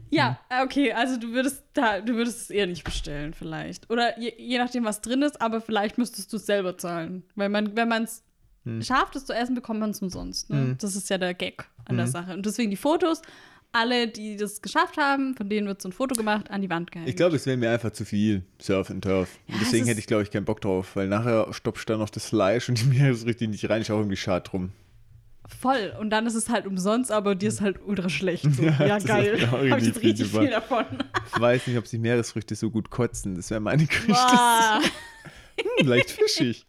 Ja, 0.10 0.40
okay, 0.64 0.94
also 0.94 1.18
du 1.18 1.32
würdest 1.34 1.64
da, 1.74 2.00
du 2.00 2.16
würdest 2.16 2.42
es 2.44 2.50
eher 2.50 2.68
nicht 2.68 2.84
bestellen, 2.84 3.34
vielleicht. 3.34 3.90
Oder 3.90 4.18
je, 4.20 4.34
je 4.38 4.58
nachdem, 4.58 4.86
was 4.86 5.02
drin 5.02 5.22
ist, 5.22 5.42
aber 5.42 5.62
vielleicht 5.62 5.98
müsstest 5.98 6.32
du 6.32 6.38
es 6.38 6.46
selber 6.46 6.78
zahlen. 6.78 7.24
Weil 7.36 7.50
man, 7.50 7.76
wenn 7.76 7.90
man 7.90 8.04
es 8.04 8.24
schafft, 8.82 9.16
es 9.16 9.26
zu 9.26 9.34
essen, 9.34 9.56
bekommt 9.56 9.80
man 9.80 9.92
es 9.92 10.02
umsonst. 10.02 10.50
Ne? 10.50 10.58
Hm. 10.58 10.78
Das 10.80 10.96
ist 10.96 11.10
ja 11.10 11.18
der 11.18 11.34
Gag 11.34 11.66
an 11.86 11.98
der 11.98 12.08
Sache. 12.08 12.34
Und 12.34 12.46
deswegen 12.46 12.72
die 12.72 12.78
Fotos, 12.78 13.22
alle, 13.72 14.08
die 14.08 14.38
das 14.38 14.62
geschafft 14.62 14.98
haben, 14.98 15.36
von 15.36 15.50
denen 15.50 15.68
wird 15.68 15.82
so 15.82 15.90
ein 15.90 15.92
Foto 15.92 16.16
gemacht, 16.16 16.50
an 16.52 16.62
die 16.62 16.70
Wand 16.70 16.92
gehängt. 16.92 17.10
Ich 17.10 17.16
glaube, 17.16 17.36
es 17.36 17.46
wäre 17.46 17.58
mir 17.58 17.72
einfach 17.72 17.92
zu 17.92 18.06
viel 18.06 18.44
Surf 18.62 18.90
and 18.90 19.04
Turf. 19.04 19.30
Und 19.48 19.54
Ja, 19.56 19.60
deswegen 19.62 19.84
es 19.84 19.90
hätte 19.90 20.00
ich, 20.00 20.08
glaube 20.08 20.24
ich, 20.24 20.32
keinen 20.32 20.46
Bock 20.46 20.62
drauf, 20.62 20.96
weil 20.96 21.08
nachher 21.08 21.52
stopfst 21.54 21.86
du 21.88 21.94
da 21.94 21.98
noch 21.98 22.10
das 22.10 22.28
Fleisch 22.28 22.70
und 22.70 22.80
die 22.80 22.86
Meeresfrüchte 22.98 23.48
nicht 23.48 23.70
rein. 23.70 23.82
Ist 23.82 23.92
auch 23.92 23.98
irgendwie 23.98 24.18
schade 24.18 24.48
drum. 24.50 24.72
Voll. 25.60 25.94
Und 26.00 26.10
dann 26.10 26.26
ist 26.26 26.34
es 26.36 26.50
halt 26.50 26.66
umsonst, 26.66 27.12
aber 27.12 27.36
dir 27.36 27.50
ist 27.50 27.62
halt 27.62 27.80
ultra 27.86 28.10
schlecht. 28.10 28.46
So. 28.52 28.64
Ja, 28.80 28.98
ist 28.98 29.06
geil. 29.08 29.38
auch 29.48 29.52
Habe 29.52 29.80
ich 29.80 29.86
jetzt 29.86 30.02
richtig 30.02 30.28
super. 30.28 30.42
viel 30.42 30.52
davon. 30.52 30.86
Ich 31.36 31.40
weiß 31.40 31.68
nicht, 31.68 31.78
ob 31.78 31.86
sich 31.86 32.00
Meeresfrüchte 32.00 32.56
so 32.56 32.72
gut 32.72 32.90
kotzen. 32.90 33.36
Das 33.36 33.50
wäre 33.52 33.60
meine 33.60 33.86
Gerüchte. 33.86 34.14
Boah. 34.14 34.82
Hm, 35.80 35.88
leicht 35.88 36.12
fischig. 36.12 36.66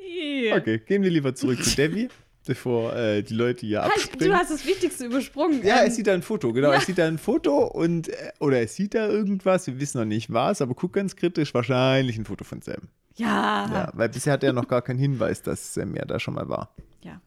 Yeah. 0.00 0.56
Okay, 0.58 0.78
gehen 0.80 1.02
wir 1.02 1.10
lieber 1.10 1.34
zurück 1.34 1.62
zu 1.64 1.74
Debbie, 1.76 2.08
bevor 2.48 2.96
äh, 2.96 3.22
die 3.22 3.34
Leute 3.34 3.64
hier 3.66 3.82
Halt, 3.82 3.92
abspringen. 3.92 4.30
du 4.30 4.34
hast 4.36 4.50
das 4.50 4.66
Wichtigste 4.66 5.04
übersprungen. 5.06 5.64
Ja, 5.64 5.76
er 5.76 5.86
Ähm, 5.86 5.90
sieht 5.92 6.06
da 6.08 6.14
ein 6.14 6.22
Foto, 6.22 6.52
genau. 6.52 6.68
ja. 6.68 6.74
Er 6.74 6.80
sieht 6.80 6.98
da 6.98 7.06
ein 7.06 7.18
Foto 7.18 7.64
und, 7.66 8.08
äh, 8.08 8.32
oder 8.40 8.58
er 8.58 8.66
sieht 8.68 8.94
da 8.94 9.06
irgendwas, 9.08 9.66
wir 9.68 9.78
wissen 9.78 9.98
noch 9.98 10.04
nicht 10.06 10.32
was, 10.32 10.60
aber 10.60 10.74
guck 10.74 10.92
ganz 10.94 11.14
kritisch, 11.14 11.54
wahrscheinlich 11.54 12.18
ein 12.18 12.24
Foto 12.24 12.42
von 12.44 12.60
Sam. 12.62 12.88
ja. 13.14 13.70
Ja, 13.72 13.90
weil 13.94 14.08
bisher 14.08 14.32
hat 14.32 14.42
er 14.42 14.52
noch 14.52 14.66
gar 14.66 14.82
keinen 14.82 14.98
Hinweis, 14.98 15.42
dass 15.42 15.74
Sam 15.74 15.94
ja 15.94 16.04
da 16.04 16.18
schon 16.18 16.34
mal 16.34 16.48
war. 16.48 16.74
ja. 17.02 17.20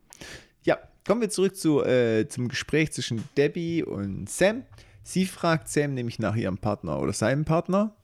Ja, 0.64 0.78
kommen 1.08 1.22
wir 1.22 1.30
zurück 1.30 1.56
zu, 1.56 1.84
äh, 1.84 2.28
zum 2.28 2.48
Gespräch 2.50 2.92
zwischen 2.92 3.24
Debbie 3.38 3.84
und 3.84 4.30
Sam. 4.30 4.64
Sie 5.04 5.26
fragt 5.26 5.70
Sam 5.70 5.94
nämlich 5.96 6.20
nach 6.20 6.36
ihrem 6.36 6.58
Partner 6.60 7.00
oder 7.00 7.14
seinem 7.14 7.46
Partner, 7.46 7.96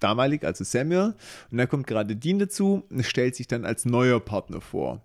damalig, 0.00 0.44
also 0.44 0.64
Samuel. 0.64 1.14
Und 1.50 1.58
da 1.58 1.66
kommt 1.66 1.86
gerade 1.86 2.16
Dean 2.16 2.38
dazu 2.38 2.82
und 2.90 3.00
es 3.00 3.06
stellt 3.06 3.36
sich 3.36 3.46
dann 3.46 3.64
als 3.64 3.84
neuer 3.84 4.20
Partner 4.20 4.60
vor. 4.60 5.00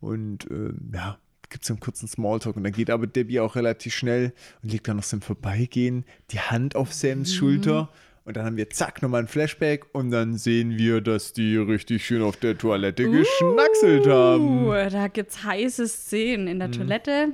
Und 0.00 0.46
ähm, 0.50 0.92
ja, 0.94 1.18
gibt 1.48 1.64
es 1.64 1.70
einen 1.70 1.80
kurzen 1.80 2.08
Smalltalk 2.08 2.56
und 2.56 2.64
dann 2.64 2.72
geht 2.72 2.90
aber 2.90 3.06
Debbie 3.06 3.40
auch 3.40 3.56
relativ 3.56 3.94
schnell 3.94 4.32
und 4.62 4.72
legt 4.72 4.88
dann 4.88 4.96
noch 4.96 5.04
Sam 5.04 5.20
Vorbeigehen 5.20 6.04
die 6.30 6.40
Hand 6.40 6.76
auf 6.76 6.92
Sams 6.92 7.34
Schulter. 7.34 7.88
Und 8.24 8.36
dann 8.36 8.44
haben 8.44 8.56
wir 8.56 8.68
zack 8.70 9.02
nochmal 9.02 9.22
ein 9.22 9.28
Flashback 9.28 9.86
und 9.94 10.10
dann 10.10 10.36
sehen 10.36 10.76
wir, 10.76 11.00
dass 11.00 11.32
die 11.32 11.56
richtig 11.56 12.04
schön 12.04 12.22
auf 12.22 12.36
der 12.36 12.58
Toilette 12.58 13.08
geschnackselt 13.08 14.08
haben. 14.08 14.66
Uh, 14.66 14.90
da 14.90 15.06
gibt's 15.06 15.44
heiße 15.44 15.86
Szenen 15.86 16.48
in 16.48 16.58
der 16.58 16.72
Toilette 16.72 17.28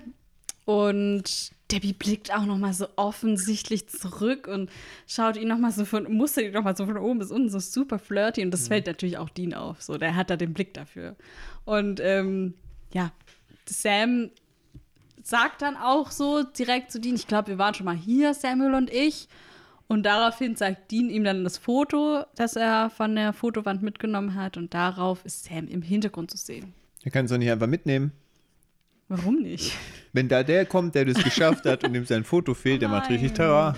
und 0.66 1.52
Debbie 1.72 1.92
blickt 1.92 2.34
auch 2.34 2.44
noch 2.44 2.58
mal 2.58 2.72
so 2.72 2.86
offensichtlich 2.96 3.88
zurück 3.88 4.46
und 4.46 4.70
schaut 5.06 5.36
ihn 5.36 5.48
noch 5.48 5.58
mal 5.58 5.72
so 5.72 5.84
von 5.84 6.12
mustert 6.12 6.44
ihn 6.44 6.52
noch 6.52 6.64
mal 6.64 6.76
so 6.76 6.86
von 6.86 6.98
oben 6.98 7.18
bis 7.18 7.30
unten 7.30 7.48
so 7.48 7.58
super 7.58 7.98
flirty 7.98 8.42
und 8.42 8.50
das 8.50 8.68
fällt 8.68 8.86
natürlich 8.86 9.18
auch 9.18 9.30
Dean 9.30 9.54
auf, 9.54 9.82
so 9.82 9.96
der 9.96 10.14
hat 10.14 10.30
da 10.30 10.36
den 10.36 10.52
Blick 10.52 10.74
dafür 10.74 11.16
und 11.64 12.00
ähm, 12.00 12.54
ja 12.92 13.10
Sam 13.66 14.30
sagt 15.22 15.62
dann 15.62 15.76
auch 15.76 16.10
so 16.10 16.42
direkt 16.42 16.90
zu 16.90 17.00
Dean, 17.00 17.14
ich 17.14 17.26
glaube, 17.26 17.48
wir 17.48 17.58
waren 17.58 17.74
schon 17.74 17.86
mal 17.86 17.96
hier, 17.96 18.34
Samuel 18.34 18.74
und 18.74 18.90
ich. 18.90 19.28
Und 19.88 20.04
daraufhin 20.04 20.56
zeigt 20.56 20.90
Dean 20.90 21.10
ihm 21.10 21.24
dann 21.24 21.44
das 21.44 21.58
Foto, 21.58 22.24
das 22.34 22.56
er 22.56 22.90
von 22.90 23.14
der 23.14 23.32
Fotowand 23.32 23.82
mitgenommen 23.82 24.34
hat. 24.34 24.56
Und 24.56 24.72
darauf 24.72 25.24
ist 25.24 25.44
Sam 25.44 25.68
im 25.68 25.82
Hintergrund 25.82 26.30
zu 26.30 26.38
sehen. 26.38 26.72
Er 27.04 27.10
kann 27.10 27.26
es 27.26 27.30
doch 27.30 27.38
nicht 27.38 27.50
einfach 27.50 27.66
mitnehmen. 27.66 28.12
Warum 29.14 29.42
nicht? 29.42 29.76
Wenn 30.14 30.26
da 30.26 30.42
der 30.42 30.64
kommt, 30.64 30.94
der 30.94 31.04
das 31.04 31.22
geschafft 31.22 31.66
hat 31.66 31.84
und 31.84 31.94
ihm 31.94 32.06
sein 32.06 32.24
Foto 32.24 32.54
fehlt, 32.54 32.80
der 32.80 32.88
macht 32.88 33.10
richtig. 33.10 33.34
Terror. 33.34 33.76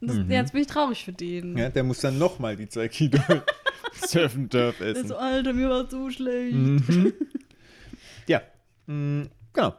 Das, 0.00 0.16
Jetzt 0.26 0.52
bin 0.52 0.62
ich 0.62 0.66
traurig 0.68 1.04
für 1.04 1.12
den. 1.12 1.58
Ja, 1.58 1.68
der 1.68 1.84
muss 1.84 2.00
dann 2.00 2.16
nochmal 2.18 2.56
die 2.56 2.66
zwei 2.66 2.88
Kilo 2.88 3.18
Surfen 3.92 4.48
Turf 4.48 4.80
essen. 4.80 5.08
so, 5.08 5.16
Alter, 5.16 5.52
mir 5.52 5.68
war 5.68 5.86
so 5.90 6.08
schlecht. 6.08 6.56
Ja, 8.26 8.40
mm, 8.86 9.24
genau. 9.52 9.74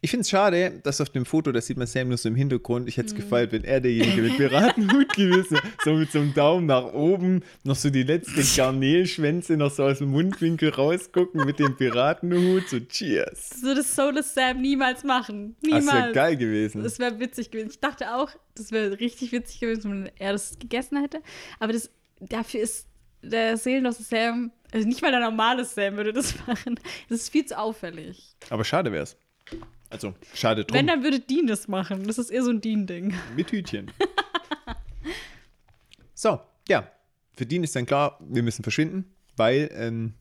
Ich 0.00 0.10
finde 0.10 0.22
es 0.22 0.30
schade, 0.30 0.80
dass 0.82 1.00
auf 1.00 1.10
dem 1.10 1.24
Foto, 1.24 1.50
da 1.52 1.60
sieht 1.60 1.76
man 1.76 1.86
Sam 1.86 2.08
nur 2.08 2.16
so 2.18 2.28
im 2.28 2.36
Hintergrund. 2.36 2.88
Ich 2.88 2.96
hätte 2.96 3.08
es 3.08 3.14
gefeiert, 3.14 3.52
wenn 3.52 3.64
er 3.64 3.80
derjenige 3.80 4.22
mit 4.22 4.36
Piratenhut 4.36 5.08
gewesen 5.16 5.52
wäre. 5.56 5.62
So 5.84 5.94
mit 5.94 6.12
so 6.12 6.20
einem 6.20 6.34
Daumen 6.34 6.66
nach 6.66 6.92
oben, 6.92 7.42
noch 7.64 7.76
so 7.76 7.90
die 7.90 8.02
letzten 8.04 8.40
Garnelschwänze 8.56 9.56
noch 9.56 9.70
so 9.70 9.84
aus 9.84 9.98
dem 9.98 10.10
Mundwinkel 10.10 10.70
rausgucken 10.70 11.44
mit 11.44 11.58
dem 11.58 11.76
Piratenhut. 11.76 12.68
So 12.68 12.80
Cheers. 12.80 13.50
Das 13.50 13.62
würde 13.62 13.82
Soulless 13.82 14.34
Sam 14.34 14.60
niemals 14.60 15.04
machen. 15.04 15.56
Das 15.62 15.80
Niemals. 15.84 16.04
wäre 16.04 16.12
geil 16.12 16.36
gewesen. 16.36 16.82
Das 16.82 16.98
wäre 16.98 17.18
witzig 17.18 17.50
gewesen. 17.50 17.70
Ich 17.70 17.80
dachte 17.80 18.14
auch, 18.14 18.30
das 18.54 18.70
wäre 18.72 18.98
richtig 19.00 19.32
witzig 19.32 19.60
gewesen, 19.60 19.90
wenn 19.90 20.10
er 20.18 20.32
das 20.32 20.58
gegessen 20.58 21.00
hätte. 21.00 21.20
Aber 21.58 21.72
das, 21.72 21.90
dafür 22.20 22.60
ist 22.60 22.86
der 23.22 23.56
seelenlose 23.56 24.02
Sam, 24.02 24.52
also 24.72 24.86
nicht 24.86 25.02
mal 25.02 25.10
der 25.10 25.20
normale 25.20 25.64
Sam 25.64 25.96
würde 25.96 26.12
das 26.12 26.34
machen. 26.46 26.78
Das 27.08 27.20
ist 27.20 27.30
viel 27.30 27.44
zu 27.46 27.58
auffällig. 27.58 28.36
Aber 28.50 28.64
schade 28.64 28.92
wäre 28.92 29.02
es. 29.04 29.16
Also, 29.90 30.14
schade 30.34 30.64
drum. 30.64 30.76
Wenn, 30.76 30.86
dann 30.86 31.02
würde 31.02 31.20
Dean 31.20 31.46
das 31.46 31.68
machen. 31.68 32.06
Das 32.06 32.18
ist 32.18 32.30
eher 32.30 32.42
so 32.42 32.50
ein 32.50 32.60
Dean-Ding. 32.60 33.14
Mit 33.36 33.50
Hütchen. 33.52 33.90
so, 36.14 36.40
ja. 36.68 36.90
Für 37.36 37.46
Dean 37.46 37.62
ist 37.62 37.74
dann 37.76 37.86
klar, 37.86 38.18
wir 38.20 38.42
müssen 38.42 38.62
verschwinden, 38.62 39.04
weil 39.36 39.70
ähm, 39.72 40.14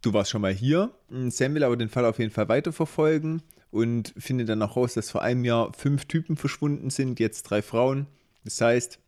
du 0.00 0.12
warst 0.14 0.30
schon 0.30 0.40
mal 0.40 0.52
hier. 0.52 0.92
Sam 1.28 1.54
will 1.54 1.62
aber 1.62 1.76
den 1.76 1.90
Fall 1.90 2.06
auf 2.06 2.18
jeden 2.18 2.30
Fall 2.30 2.48
weiterverfolgen 2.48 3.42
und 3.70 4.14
findet 4.16 4.48
dann 4.48 4.62
auch 4.62 4.76
raus, 4.76 4.94
dass 4.94 5.10
vor 5.10 5.22
einem 5.22 5.44
Jahr 5.44 5.72
fünf 5.74 6.06
Typen 6.06 6.36
verschwunden 6.36 6.90
sind, 6.90 7.20
jetzt 7.20 7.42
drei 7.44 7.60
Frauen. 7.60 8.06
Das 8.44 8.60
heißt, 8.60 8.98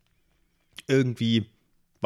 irgendwie 0.87 1.47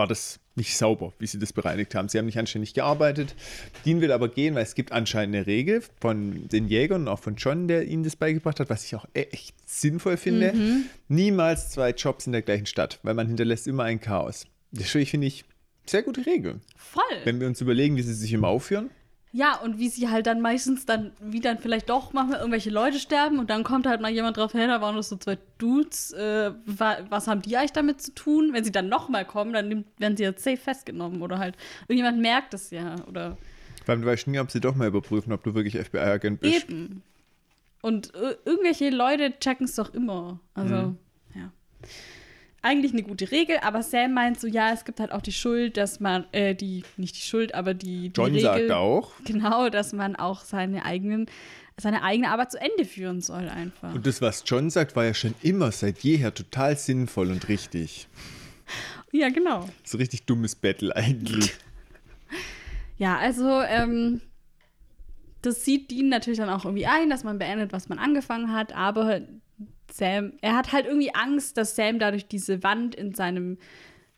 war 0.00 0.06
das 0.06 0.40
nicht 0.54 0.78
sauber, 0.78 1.12
wie 1.18 1.26
sie 1.26 1.38
das 1.38 1.52
bereinigt 1.52 1.94
haben. 1.94 2.08
Sie 2.08 2.16
haben 2.16 2.24
nicht 2.24 2.38
anständig 2.38 2.72
gearbeitet. 2.72 3.34
Dean 3.84 4.00
will 4.00 4.10
aber 4.12 4.30
gehen, 4.30 4.54
weil 4.54 4.62
es 4.62 4.74
gibt 4.74 4.92
anscheinend 4.92 5.36
eine 5.36 5.46
Regel 5.46 5.82
von 6.00 6.48
den 6.48 6.68
Jägern 6.68 7.02
und 7.02 7.08
auch 7.08 7.18
von 7.18 7.36
John, 7.36 7.68
der 7.68 7.86
ihnen 7.86 8.02
das 8.02 8.16
beigebracht 8.16 8.60
hat, 8.60 8.70
was 8.70 8.82
ich 8.86 8.94
auch 8.94 9.04
echt 9.12 9.54
sinnvoll 9.68 10.16
finde. 10.16 10.54
Niemals 11.08 11.68
zwei 11.68 11.90
Jobs 11.90 12.24
in 12.24 12.32
der 12.32 12.40
gleichen 12.40 12.64
Stadt, 12.64 12.98
weil 13.02 13.12
man 13.12 13.26
hinterlässt 13.26 13.66
immer 13.66 13.84
ein 13.84 14.00
Chaos. 14.00 14.46
Das 14.72 14.88
finde 14.88 15.26
ich 15.26 15.44
sehr 15.84 16.02
gute 16.02 16.24
Regel. 16.24 16.60
Voll. 16.76 17.02
Wenn 17.24 17.38
wir 17.38 17.46
uns 17.46 17.60
überlegen, 17.60 17.96
wie 17.96 18.02
sie 18.02 18.14
sich 18.14 18.32
immer 18.32 18.48
aufführen. 18.48 18.88
Ja, 19.32 19.56
und 19.60 19.78
wie 19.78 19.88
sie 19.88 20.08
halt 20.08 20.26
dann 20.26 20.40
meistens 20.40 20.86
dann, 20.86 21.12
wie 21.20 21.38
dann 21.38 21.58
vielleicht 21.58 21.88
doch 21.88 22.12
manchmal 22.12 22.38
irgendwelche 22.40 22.70
Leute 22.70 22.98
sterben 22.98 23.38
und 23.38 23.48
dann 23.48 23.62
kommt 23.62 23.86
halt 23.86 24.00
mal 24.00 24.10
jemand 24.10 24.36
drauf 24.36 24.54
her, 24.54 24.66
da 24.66 24.80
waren 24.80 24.96
das 24.96 25.08
so 25.08 25.16
zwei 25.16 25.38
Dudes, 25.58 26.12
äh, 26.12 26.50
wa 26.66 26.96
was 27.10 27.28
haben 27.28 27.40
die 27.40 27.56
eigentlich 27.56 27.70
damit 27.72 28.02
zu 28.02 28.12
tun? 28.12 28.52
Wenn 28.52 28.64
sie 28.64 28.72
dann 28.72 28.88
nochmal 28.88 29.24
kommen, 29.24 29.52
dann 29.52 29.68
nimmt, 29.68 29.86
werden 30.00 30.16
sie 30.16 30.24
jetzt 30.24 30.42
safe 30.42 30.56
festgenommen 30.56 31.22
oder 31.22 31.38
halt 31.38 31.56
irgendjemand 31.86 32.18
merkt 32.20 32.54
es 32.54 32.70
ja 32.70 32.96
oder 33.06 33.36
Vor 33.84 33.92
allem, 33.92 34.02
du 34.02 34.08
weißt 34.08 34.26
nie, 34.26 34.40
ob 34.40 34.50
sie 34.50 34.60
doch 34.60 34.74
mal 34.74 34.88
überprüfen, 34.88 35.32
ob 35.32 35.44
du 35.44 35.54
wirklich 35.54 35.78
FBI-Agent 35.78 36.40
bist. 36.40 36.64
eben. 36.68 37.02
Und 37.82 38.12
äh, 38.16 38.36
irgendwelche 38.44 38.90
Leute 38.90 39.32
checken 39.38 39.64
es 39.66 39.76
doch 39.76 39.94
immer. 39.94 40.40
Also, 40.54 40.74
Mhm. 40.74 40.98
Eigentlich 42.62 42.92
eine 42.92 43.02
gute 43.02 43.30
Regel, 43.30 43.58
aber 43.62 43.82
Sam 43.82 44.12
meint 44.12 44.38
so, 44.38 44.46
ja, 44.46 44.72
es 44.72 44.84
gibt 44.84 45.00
halt 45.00 45.12
auch 45.12 45.22
die 45.22 45.32
Schuld, 45.32 45.78
dass 45.78 45.98
man, 45.98 46.26
äh, 46.32 46.54
die, 46.54 46.82
nicht 46.98 47.16
die 47.16 47.22
Schuld, 47.22 47.54
aber 47.54 47.72
die, 47.72 48.10
die 48.10 48.20
John 48.20 48.26
Regel, 48.26 48.40
sagt 48.42 48.70
auch. 48.72 49.12
Genau, 49.24 49.70
dass 49.70 49.94
man 49.94 50.14
auch 50.14 50.42
seine 50.42 50.84
eigenen, 50.84 51.26
seine 51.78 52.02
eigene 52.02 52.28
Arbeit 52.28 52.52
zu 52.52 52.60
Ende 52.60 52.84
führen 52.84 53.22
soll 53.22 53.48
einfach. 53.48 53.94
Und 53.94 54.06
das, 54.06 54.20
was 54.20 54.44
John 54.46 54.68
sagt, 54.68 54.94
war 54.94 55.06
ja 55.06 55.14
schon 55.14 55.34
immer 55.40 55.72
seit 55.72 56.00
jeher 56.00 56.34
total 56.34 56.76
sinnvoll 56.76 57.30
und 57.30 57.48
richtig. 57.48 58.08
ja, 59.10 59.30
genau. 59.30 59.66
So 59.82 59.96
richtig 59.96 60.24
dummes 60.24 60.54
Battle 60.54 60.94
eigentlich. 60.94 61.54
Ja, 63.00 63.16
also, 63.16 63.62
ähm, 63.62 64.20
das 65.40 65.64
sieht 65.64 65.90
Dean 65.90 66.10
natürlich 66.10 66.38
dann 66.38 66.50
auch 66.50 66.66
irgendwie 66.66 66.84
ein, 66.84 67.08
dass 67.08 67.24
man 67.24 67.38
beendet, 67.38 67.72
was 67.72 67.88
man 67.88 67.98
angefangen 67.98 68.52
hat, 68.52 68.74
aber 68.74 69.22
Sam, 69.92 70.32
er 70.40 70.56
hat 70.56 70.72
halt 70.72 70.86
irgendwie 70.86 71.14
Angst, 71.14 71.56
dass 71.56 71.76
Sam 71.76 71.98
dadurch 71.98 72.26
diese 72.26 72.62
Wand 72.62 72.94
in 72.94 73.14
seinem 73.14 73.58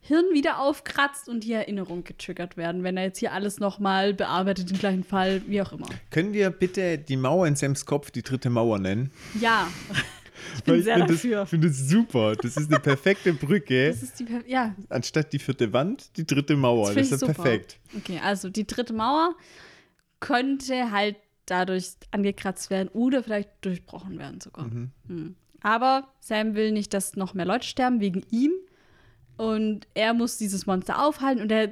Hirn 0.05 0.25
wieder 0.33 0.59
aufkratzt 0.59 1.29
und 1.29 1.45
die 1.45 1.53
Erinnerung 1.53 2.03
getriggert 2.03 2.57
werden, 2.57 2.83
wenn 2.83 2.97
er 2.97 3.03
jetzt 3.03 3.19
hier 3.19 3.31
alles 3.31 3.59
nochmal 3.61 4.13
bearbeitet, 4.13 4.69
den 4.69 4.77
gleichen 4.77 5.03
Fall, 5.05 5.41
wie 5.47 5.61
auch 5.61 5.71
immer. 5.71 5.87
Können 6.09 6.33
wir 6.33 6.49
bitte 6.49 6.97
die 6.97 7.15
Mauer 7.15 7.47
in 7.47 7.55
Sams 7.55 7.85
Kopf 7.85 8.11
die 8.11 8.21
dritte 8.21 8.49
Mauer 8.49 8.79
nennen? 8.79 9.11
Ja, 9.39 9.71
ich 10.57 10.67
Weil 10.67 10.75
bin 10.75 10.83
sehr 10.83 10.97
find 10.97 11.09
dafür. 11.09 11.35
Das, 11.37 11.49
finde 11.49 11.67
das 11.69 11.77
super. 11.77 12.35
Das 12.35 12.57
ist 12.57 12.69
eine 12.69 12.81
perfekte 12.81 13.31
Brücke. 13.31 13.95
Die, 14.19 14.51
ja, 14.51 14.75
Anstatt 14.89 15.31
die 15.31 15.39
vierte 15.39 15.71
Wand, 15.71 16.17
die 16.17 16.27
dritte 16.27 16.57
Mauer. 16.57 16.87
Das 16.87 16.95
Das, 16.95 17.01
ist 17.03 17.05
ich 17.05 17.11
ja 17.11 17.17
super. 17.27 17.33
perfekt. 17.33 17.79
Okay, 17.97 18.19
also 18.21 18.49
die 18.49 18.67
dritte 18.67 18.91
Mauer 18.91 19.35
könnte 20.19 20.91
halt 20.91 21.15
dadurch 21.45 21.91
angekratzt 22.11 22.69
werden 22.69 22.89
oder 22.89 23.23
vielleicht 23.23 23.49
durchbrochen 23.61 24.19
werden 24.19 24.41
sogar. 24.41 24.65
Hm. 24.65 25.35
Aber 25.63 26.07
Sam 26.19 26.53
will 26.53 26.71
nicht, 26.71 26.93
dass 26.93 27.15
noch 27.15 27.33
mehr 27.33 27.45
Leute 27.45 27.65
sterben 27.65 27.99
wegen 27.99 28.23
ihm. 28.29 28.51
Und 29.37 29.87
er 29.95 30.13
muss 30.13 30.37
dieses 30.37 30.67
Monster 30.67 31.03
aufhalten 31.03 31.41
und 31.41 31.51
er 31.51 31.71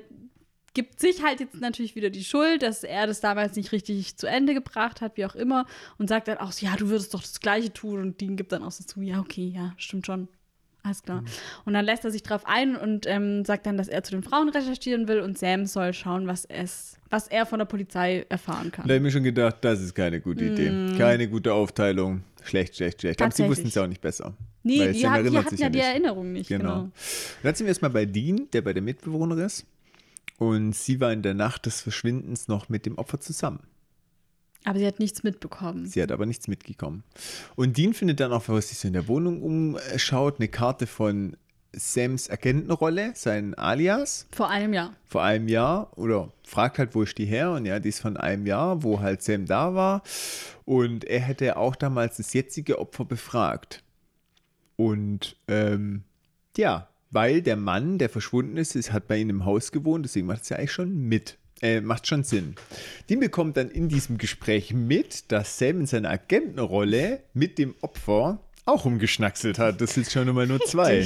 gibt 0.73 0.99
sich 0.99 1.23
halt 1.23 1.39
jetzt 1.41 1.59
natürlich 1.59 1.95
wieder 1.95 2.09
die 2.09 2.23
Schuld, 2.23 2.63
dass 2.63 2.83
er 2.83 3.05
das 3.05 3.19
damals 3.19 3.55
nicht 3.55 3.71
richtig 3.71 4.17
zu 4.17 4.27
Ende 4.27 4.53
gebracht 4.53 5.01
hat, 5.01 5.17
wie 5.17 5.25
auch 5.25 5.35
immer, 5.35 5.65
und 5.97 6.07
sagt 6.07 6.27
dann 6.27 6.37
auch 6.37 6.51
so, 6.53 6.65
ja, 6.65 6.75
du 6.75 6.87
würdest 6.87 7.13
doch 7.13 7.21
das 7.21 7.39
Gleiche 7.39 7.73
tun. 7.73 8.01
Und 8.01 8.21
Dean 8.21 8.37
gibt 8.37 8.51
dann 8.51 8.63
auch 8.63 8.71
so 8.71 8.83
zu, 8.83 9.01
ja, 9.01 9.19
okay, 9.19 9.51
ja, 9.53 9.73
stimmt 9.77 10.05
schon. 10.05 10.27
Alles 10.83 11.03
klar. 11.03 11.21
Mhm. 11.21 11.27
Und 11.65 11.73
dann 11.73 11.85
lässt 11.85 12.05
er 12.05 12.11
sich 12.11 12.23
drauf 12.23 12.41
ein 12.45 12.75
und 12.75 13.05
ähm, 13.07 13.45
sagt 13.45 13.65
dann, 13.65 13.77
dass 13.77 13.87
er 13.87 14.03
zu 14.03 14.11
den 14.11 14.23
Frauen 14.23 14.49
recherchieren 14.49 15.07
will 15.07 15.19
und 15.19 15.37
Sam 15.37 15.65
soll 15.65 15.93
schauen, 15.93 16.27
was, 16.27 16.45
es, 16.45 16.97
was 17.09 17.27
er 17.27 17.45
von 17.45 17.59
der 17.59 17.65
Polizei 17.65 18.25
erfahren 18.29 18.71
kann. 18.71 18.87
Da 18.87 18.93
habe 18.93 18.97
ich 18.97 19.01
mir 19.01 19.11
schon 19.11 19.23
gedacht, 19.23 19.57
das 19.61 19.81
ist 19.81 19.93
keine 19.93 20.19
gute 20.19 20.45
Idee. 20.45 20.71
Mm. 20.71 20.97
Keine 20.97 21.27
gute 21.27 21.53
Aufteilung. 21.53 22.23
Schlecht, 22.43 22.75
schlecht, 22.75 23.01
schlecht. 23.01 23.21
Aber 23.21 23.31
sie 23.31 23.47
wussten 23.47 23.67
es 23.67 23.77
auch 23.77 23.87
nicht 23.87 24.01
besser. 24.01 24.33
Nee, 24.63 24.91
die, 24.91 25.07
hat, 25.07 25.25
die 25.25 25.37
hatten 25.37 25.55
ja 25.55 25.69
die 25.69 25.79
Erinnerung 25.79 26.31
nicht. 26.33 26.47
Genau. 26.47 26.63
genau. 26.63 26.81
Und 26.83 26.91
dann 27.43 27.55
sind 27.55 27.65
wir 27.65 27.69
erstmal 27.69 27.91
bei 27.91 28.05
Dean, 28.05 28.47
der 28.53 28.61
bei 28.61 28.73
der 28.73 28.81
Mitbewohnerin 28.81 29.45
ist. 29.45 29.65
Und 30.37 30.75
sie 30.75 30.99
war 30.99 31.13
in 31.13 31.21
der 31.21 31.35
Nacht 31.35 31.67
des 31.67 31.81
Verschwindens 31.81 32.47
noch 32.47 32.69
mit 32.69 32.87
dem 32.87 32.97
Opfer 32.97 33.19
zusammen. 33.19 33.59
Aber 34.63 34.79
sie 34.79 34.85
hat 34.85 34.99
nichts 34.99 35.23
mitbekommen. 35.23 35.87
Sie 35.87 36.01
hat 36.01 36.11
aber 36.11 36.25
nichts 36.25 36.47
mitgekommen. 36.47 37.03
Und 37.55 37.77
Dean 37.77 37.93
findet 37.93 38.19
dann 38.19 38.31
auch, 38.31 38.47
was 38.47 38.69
sich 38.69 38.77
so 38.77 38.87
in 38.87 38.93
der 38.93 39.07
Wohnung 39.07 39.41
umschaut, 39.41 40.39
eine 40.39 40.47
Karte 40.47 40.87
von 40.87 41.35
Sams 41.73 42.29
Agentenrolle, 42.29 43.13
sein 43.15 43.55
Alias. 43.55 44.27
Vor 44.31 44.49
einem 44.49 44.73
Jahr. 44.73 44.93
Vor 45.05 45.23
einem 45.23 45.47
Jahr. 45.47 45.97
Oder 45.97 46.31
fragt 46.43 46.79
halt, 46.79 46.95
wo 46.95 47.03
ist 47.03 47.17
die 47.17 47.25
her? 47.25 47.51
Und 47.51 47.65
ja, 47.65 47.79
die 47.79 47.89
ist 47.89 48.01
von 48.01 48.17
einem 48.17 48.45
Jahr, 48.45 48.83
wo 48.83 48.99
halt 48.99 49.23
Sam 49.23 49.45
da 49.45 49.73
war. 49.73 50.03
Und 50.65 51.05
er 51.05 51.21
hätte 51.21 51.57
auch 51.57 51.75
damals 51.75 52.17
das 52.17 52.33
jetzige 52.33 52.79
Opfer 52.79 53.05
befragt. 53.05 53.83
Und 54.75 55.37
ähm, 55.47 56.03
ja, 56.57 56.89
weil 57.09 57.41
der 57.41 57.57
Mann, 57.57 57.97
der 57.97 58.09
verschwunden 58.09 58.57
ist, 58.57 58.75
ist 58.75 58.91
hat 58.91 59.07
bei 59.07 59.17
ihm 59.17 59.29
im 59.29 59.45
Haus 59.45 59.71
gewohnt, 59.71 60.05
deswegen 60.05 60.27
macht 60.27 60.43
es 60.43 60.49
ja 60.49 60.57
eigentlich 60.57 60.71
schon 60.71 60.93
mit. 60.93 61.37
Äh, 61.61 61.81
macht 61.81 62.07
schon 62.07 62.23
Sinn. 62.23 62.55
Die 63.09 63.15
bekommt 63.15 63.55
dann 63.57 63.69
in 63.69 63.87
diesem 63.87 64.17
Gespräch 64.17 64.73
mit, 64.73 65.31
dass 65.31 65.59
Sam 65.59 65.81
in 65.81 65.85
seiner 65.85 66.09
Agentenrolle 66.09 67.21
mit 67.33 67.59
dem 67.59 67.75
Opfer 67.81 68.39
auch 68.65 68.85
umgeschnackselt 68.85 69.59
hat. 69.59 69.79
Das 69.79 69.97
ist 69.97 70.11
schon 70.11 70.27
Nummer 70.27 70.45
nur 70.45 70.59
zwei. 70.61 71.05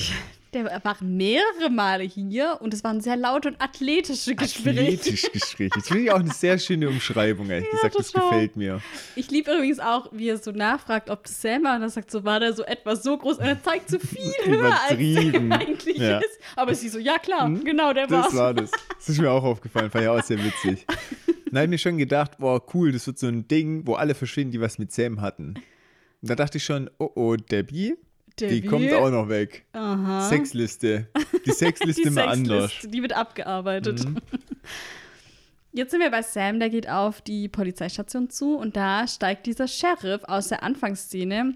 Der 0.56 0.82
war 0.86 0.96
mehrere 1.02 1.70
Male 1.70 2.06
hier 2.06 2.60
und 2.62 2.74
es 2.74 2.82
waren 2.82 3.02
sehr 3.02 3.18
laute 3.18 3.50
und 3.50 3.62
athletische 3.62 4.36
Gespräche. 4.36 4.80
Athletisch 4.80 5.30
Gespräche. 5.30 5.72
Das 5.76 5.90
finde 5.90 6.04
ich 6.04 6.12
auch 6.12 6.20
eine 6.20 6.32
sehr 6.32 6.58
schöne 6.58 6.88
Umschreibung, 6.88 7.50
ehrlich 7.50 7.68
ja, 7.68 7.72
gesagt. 7.72 8.00
Das 8.00 8.14
gefällt 8.14 8.56
mir. 8.56 8.82
Ich 9.18 9.30
liebe 9.30 9.52
übrigens 9.52 9.80
auch, 9.80 10.08
wie 10.14 10.30
er 10.30 10.38
so 10.38 10.52
nachfragt, 10.52 11.10
ob 11.10 11.24
das 11.24 11.42
Sam 11.42 11.66
war. 11.66 11.76
Und 11.76 11.82
er 11.82 11.90
sagt 11.90 12.10
so, 12.10 12.24
war 12.24 12.40
der 12.40 12.54
so 12.54 12.64
etwas 12.64 13.04
so 13.04 13.18
groß? 13.18 13.40
Und 13.40 13.46
er 13.46 13.62
zeigt 13.62 13.90
so 13.90 14.00
viel 14.00 14.32
höher, 14.46 14.74
als 14.88 14.92
er 14.92 14.98
eigentlich 15.52 15.98
ja. 15.98 16.20
ist. 16.20 16.40
Aber 16.56 16.74
sie 16.74 16.88
so, 16.88 17.00
ja 17.00 17.18
klar, 17.18 17.48
hm? 17.48 17.66
genau, 17.66 17.92
der 17.92 18.10
war 18.10 18.24
Das 18.24 18.36
war 18.36 18.54
das. 18.54 18.72
Das 18.98 19.10
ist 19.10 19.20
mir 19.20 19.30
auch 19.30 19.44
aufgefallen. 19.44 19.92
Fand 19.92 20.06
ich 20.06 20.10
auch 20.10 20.24
sehr 20.24 20.42
witzig. 20.42 20.86
Dann 21.48 21.58
habe 21.58 21.66
ich 21.66 21.70
mir 21.72 21.78
schon 21.80 21.98
gedacht, 21.98 22.38
boah, 22.38 22.62
cool, 22.74 22.94
das 22.94 23.06
wird 23.08 23.20
so 23.20 23.28
ein 23.28 23.46
Ding, 23.50 23.86
wo 23.86 23.96
alle 23.96 24.16
verschwinden, 24.16 24.54
die 24.54 24.62
was 24.62 24.80
mit 24.80 24.94
Sam 24.94 25.20
hatten. 25.20 25.56
Und 26.22 26.30
da 26.30 26.36
dachte 26.36 26.60
ich 26.60 26.64
schon, 26.64 26.90
oh 26.98 27.12
oh, 27.16 27.36
Debbie, 27.36 27.96
die 28.40 28.62
kommt 28.62 28.92
auch 28.94 29.10
noch 29.10 29.30
weg. 29.30 29.66
Aha. 29.74 30.28
Sexliste. 30.30 31.08
Die 31.46 31.52
Sexliste 31.54 32.04
die 32.04 32.10
mal 32.10 32.28
anders. 32.28 32.72
Die 32.84 33.02
wird 33.02 33.14
abgearbeitet. 33.14 34.04
Mhm. 34.06 34.18
Jetzt 35.72 35.92
sind 35.92 36.00
wir 36.00 36.10
bei 36.10 36.22
Sam, 36.22 36.60
der 36.60 36.70
geht 36.70 36.90
auf 36.90 37.22
die 37.22 37.50
Polizeistation 37.50 38.30
zu 38.30 38.56
und 38.56 38.78
da 38.78 39.08
steigt 39.08 39.46
dieser 39.46 39.68
Sheriff 39.68 40.24
aus 40.24 40.48
der 40.48 40.64
Anfangsszene 40.64 41.56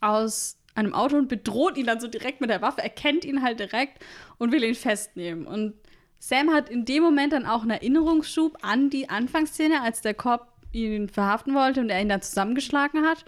aus 0.00 0.56
einem 0.76 0.94
Auto 0.94 1.16
und 1.16 1.28
bedroht 1.28 1.76
ihn 1.76 1.86
dann 1.86 2.00
so 2.00 2.06
direkt 2.06 2.40
mit 2.40 2.50
der 2.50 2.62
Waffe. 2.62 2.80
Er 2.80 2.90
kennt 2.90 3.24
ihn 3.24 3.42
halt 3.42 3.58
direkt 3.58 4.04
und 4.38 4.52
will 4.52 4.62
ihn 4.62 4.76
festnehmen. 4.76 5.46
Und 5.46 5.74
Sam 6.20 6.50
hat 6.50 6.68
in 6.68 6.84
dem 6.84 7.02
Moment 7.02 7.32
dann 7.32 7.46
auch 7.46 7.62
einen 7.62 7.72
Erinnerungsschub 7.72 8.58
an 8.62 8.88
die 8.88 9.08
Anfangsszene, 9.08 9.82
als 9.82 10.00
der 10.00 10.14
Cop 10.14 10.46
ihn 10.72 11.08
verhaften 11.08 11.54
wollte 11.54 11.80
und 11.80 11.90
er 11.90 12.00
ihn 12.00 12.08
dann 12.08 12.22
zusammengeschlagen 12.22 13.04
hat. 13.04 13.24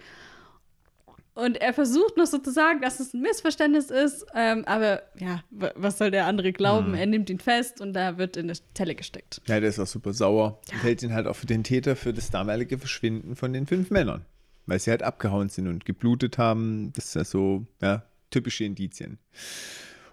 Und 1.35 1.59
er 1.59 1.73
versucht 1.73 2.15
noch 2.15 2.27
so 2.27 2.37
zu 2.37 2.51
sagen, 2.51 2.81
dass 2.81 2.99
es 2.99 3.13
ein 3.13 3.21
Missverständnis 3.21 3.89
ist, 3.89 4.25
ähm, 4.35 4.63
aber 4.65 5.01
ja, 5.17 5.43
was 5.49 5.97
soll 5.97 6.11
der 6.11 6.27
andere 6.27 6.53
glauben? 6.53 6.89
Mhm. 6.89 6.95
Er 6.95 7.05
nimmt 7.07 7.29
ihn 7.29 7.39
fest 7.39 7.81
und 7.81 7.93
da 7.93 8.19
wird 8.19 8.37
in 8.37 8.45
eine 8.45 8.57
Zelle 8.75 8.93
gesteckt. 8.93 9.41
Ja, 9.47 9.59
der 9.59 9.69
ist 9.69 9.79
auch 9.79 9.87
super 9.87 10.13
sauer 10.13 10.59
ja. 10.69 10.75
und 10.75 10.83
hält 10.83 11.01
ihn 11.01 11.13
halt 11.13 11.25
auch 11.25 11.35
für 11.35 11.47
den 11.47 11.63
Täter 11.63 11.95
für 11.95 12.13
das 12.13 12.29
damalige 12.29 12.77
Verschwinden 12.77 13.35
von 13.35 13.51
den 13.51 13.65
fünf 13.65 13.89
Männern. 13.89 14.25
Weil 14.67 14.79
sie 14.79 14.91
halt 14.91 15.03
abgehauen 15.03 15.49
sind 15.49 15.67
und 15.67 15.85
geblutet 15.85 16.37
haben. 16.37 16.93
Das 16.93 17.05
ist 17.05 17.15
ja 17.15 17.25
so, 17.25 17.65
ja, 17.81 18.03
typische 18.29 18.63
Indizien. 18.63 19.17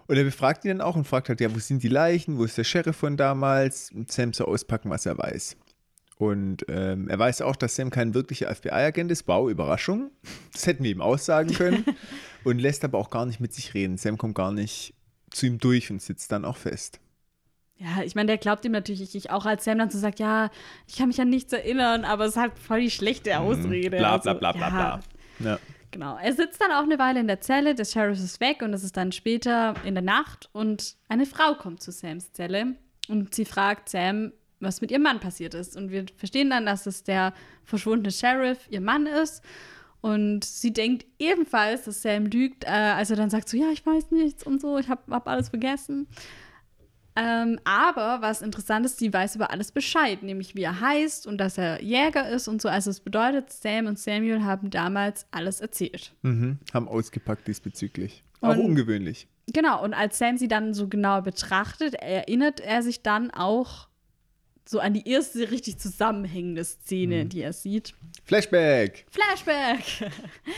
Und 0.07 0.17
er 0.17 0.23
befragt 0.23 0.65
ihn 0.65 0.69
dann 0.69 0.81
auch 0.81 0.95
und 0.95 1.05
fragt 1.05 1.29
halt, 1.29 1.39
ja, 1.39 1.53
wo 1.53 1.59
sind 1.59 1.83
die 1.83 1.87
Leichen? 1.87 2.37
Wo 2.37 2.43
ist 2.43 2.57
der 2.57 2.65
Sheriff 2.65 2.97
von 2.97 3.15
damals? 3.15 3.91
Und 3.91 4.11
Sam 4.11 4.33
soll 4.33 4.47
auspacken, 4.47 4.89
was 4.89 5.05
er 5.05 5.17
weiß. 5.17 5.55
Und 6.21 6.65
ähm, 6.67 7.07
er 7.07 7.17
weiß 7.17 7.41
auch, 7.41 7.55
dass 7.55 7.75
Sam 7.75 7.89
kein 7.89 8.13
wirklicher 8.13 8.53
FBI-Agent 8.53 9.11
ist. 9.11 9.27
Wow, 9.27 9.49
Überraschung. 9.49 10.11
Das 10.53 10.67
hätten 10.67 10.83
wir 10.83 10.91
ihm 10.91 11.01
aussagen 11.01 11.51
können. 11.51 11.83
und 12.43 12.59
lässt 12.59 12.85
aber 12.85 12.99
auch 12.99 13.09
gar 13.09 13.25
nicht 13.25 13.39
mit 13.39 13.55
sich 13.55 13.73
reden. 13.73 13.97
Sam 13.97 14.19
kommt 14.19 14.35
gar 14.35 14.51
nicht 14.51 14.93
zu 15.31 15.47
ihm 15.47 15.57
durch 15.57 15.89
und 15.89 15.99
sitzt 15.99 16.31
dann 16.31 16.45
auch 16.45 16.57
fest. 16.57 16.99
Ja, 17.77 18.03
ich 18.03 18.13
meine, 18.13 18.27
der 18.27 18.37
glaubt 18.37 18.63
ihm 18.65 18.71
natürlich 18.71 19.15
nicht. 19.15 19.31
Auch 19.31 19.47
als 19.47 19.63
Sam 19.63 19.79
dann 19.79 19.89
so 19.89 19.97
sagt, 19.97 20.19
ja, 20.19 20.51
ich 20.85 20.97
kann 20.97 21.07
mich 21.07 21.19
an 21.19 21.29
nichts 21.31 21.53
erinnern, 21.53 22.05
aber 22.05 22.25
es 22.25 22.35
ist 22.35 22.37
halt 22.37 22.59
voll 22.59 22.81
die 22.81 22.91
schlechte 22.91 23.31
mhm. 23.31 23.37
Ausrede. 23.37 23.97
Bla, 23.97 24.17
bla, 24.17 24.35
bla, 24.35 24.51
bla, 24.51 24.69
bla. 24.69 24.99
Ja. 25.39 25.59
Genau. 25.89 26.19
Er 26.21 26.33
sitzt 26.33 26.61
dann 26.61 26.71
auch 26.71 26.83
eine 26.83 26.99
Weile 26.99 27.19
in 27.19 27.25
der 27.25 27.41
Zelle, 27.41 27.73
der 27.73 27.85
Sheriff 27.85 28.19
ist 28.19 28.39
weg 28.39 28.61
und 28.61 28.75
es 28.75 28.83
ist 28.83 28.95
dann 28.95 29.11
später 29.11 29.73
in 29.83 29.95
der 29.95 30.03
Nacht 30.03 30.51
und 30.53 30.97
eine 31.09 31.25
Frau 31.25 31.55
kommt 31.55 31.81
zu 31.81 31.91
Sams 31.91 32.31
Zelle 32.31 32.75
und 33.07 33.33
sie 33.33 33.45
fragt 33.45 33.89
Sam, 33.89 34.33
was 34.61 34.81
mit 34.81 34.91
ihrem 34.91 35.03
Mann 35.03 35.19
passiert 35.19 35.53
ist. 35.53 35.75
Und 35.75 35.91
wir 35.91 36.05
verstehen 36.15 36.49
dann, 36.49 36.65
dass 36.65 36.85
es 36.85 37.03
der 37.03 37.33
verschwundene 37.63 38.11
Sheriff 38.11 38.67
ihr 38.69 38.81
Mann 38.81 39.05
ist. 39.05 39.43
Und 40.01 40.43
sie 40.43 40.73
denkt 40.73 41.05
ebenfalls, 41.19 41.83
dass 41.83 42.01
Sam 42.01 42.25
lügt, 42.25 42.63
äh, 42.63 42.69
als 42.69 43.11
er 43.11 43.17
dann 43.17 43.29
sagt 43.29 43.47
so, 43.47 43.57
ja, 43.57 43.69
ich 43.71 43.85
weiß 43.85 44.11
nichts 44.11 44.43
und 44.43 44.59
so, 44.59 44.79
ich 44.79 44.89
habe 44.89 45.01
hab 45.11 45.27
alles 45.27 45.49
vergessen. 45.49 46.07
Ähm, 47.15 47.59
aber 47.65 48.21
was 48.21 48.41
interessant 48.41 48.85
ist, 48.85 48.97
sie 48.97 49.13
weiß 49.13 49.35
über 49.35 49.51
alles 49.51 49.71
Bescheid, 49.71 50.23
nämlich 50.23 50.55
wie 50.55 50.63
er 50.63 50.79
heißt 50.79 51.27
und 51.27 51.37
dass 51.39 51.57
er 51.57 51.81
Jäger 51.83 52.29
ist 52.29 52.47
und 52.47 52.61
so. 52.61 52.69
Also 52.69 52.89
es 52.89 53.01
bedeutet, 53.01 53.51
Sam 53.51 53.87
und 53.87 53.99
Samuel 53.99 54.43
haben 54.43 54.69
damals 54.69 55.27
alles 55.31 55.59
erzählt. 55.59 56.13
Mhm, 56.21 56.59
haben 56.73 56.87
ausgepackt 56.87 57.47
diesbezüglich. 57.47 58.23
Auch 58.39 58.55
und, 58.55 58.59
ungewöhnlich. 58.59 59.27
Genau, 59.47 59.83
und 59.83 59.93
als 59.93 60.17
Sam 60.17 60.37
sie 60.37 60.47
dann 60.47 60.73
so 60.73 60.87
genau 60.87 61.21
betrachtet, 61.21 61.95
erinnert 61.95 62.61
er 62.61 62.81
sich 62.81 63.03
dann 63.03 63.29
auch 63.29 63.87
so 64.65 64.79
an 64.79 64.93
die 64.93 65.07
erste 65.07 65.51
richtig 65.51 65.77
zusammenhängende 65.77 66.63
Szene, 66.63 67.25
mhm. 67.25 67.29
die 67.29 67.41
er 67.41 67.53
sieht. 67.53 67.93
Flashback! 68.25 69.05
Flashback! 69.09 70.11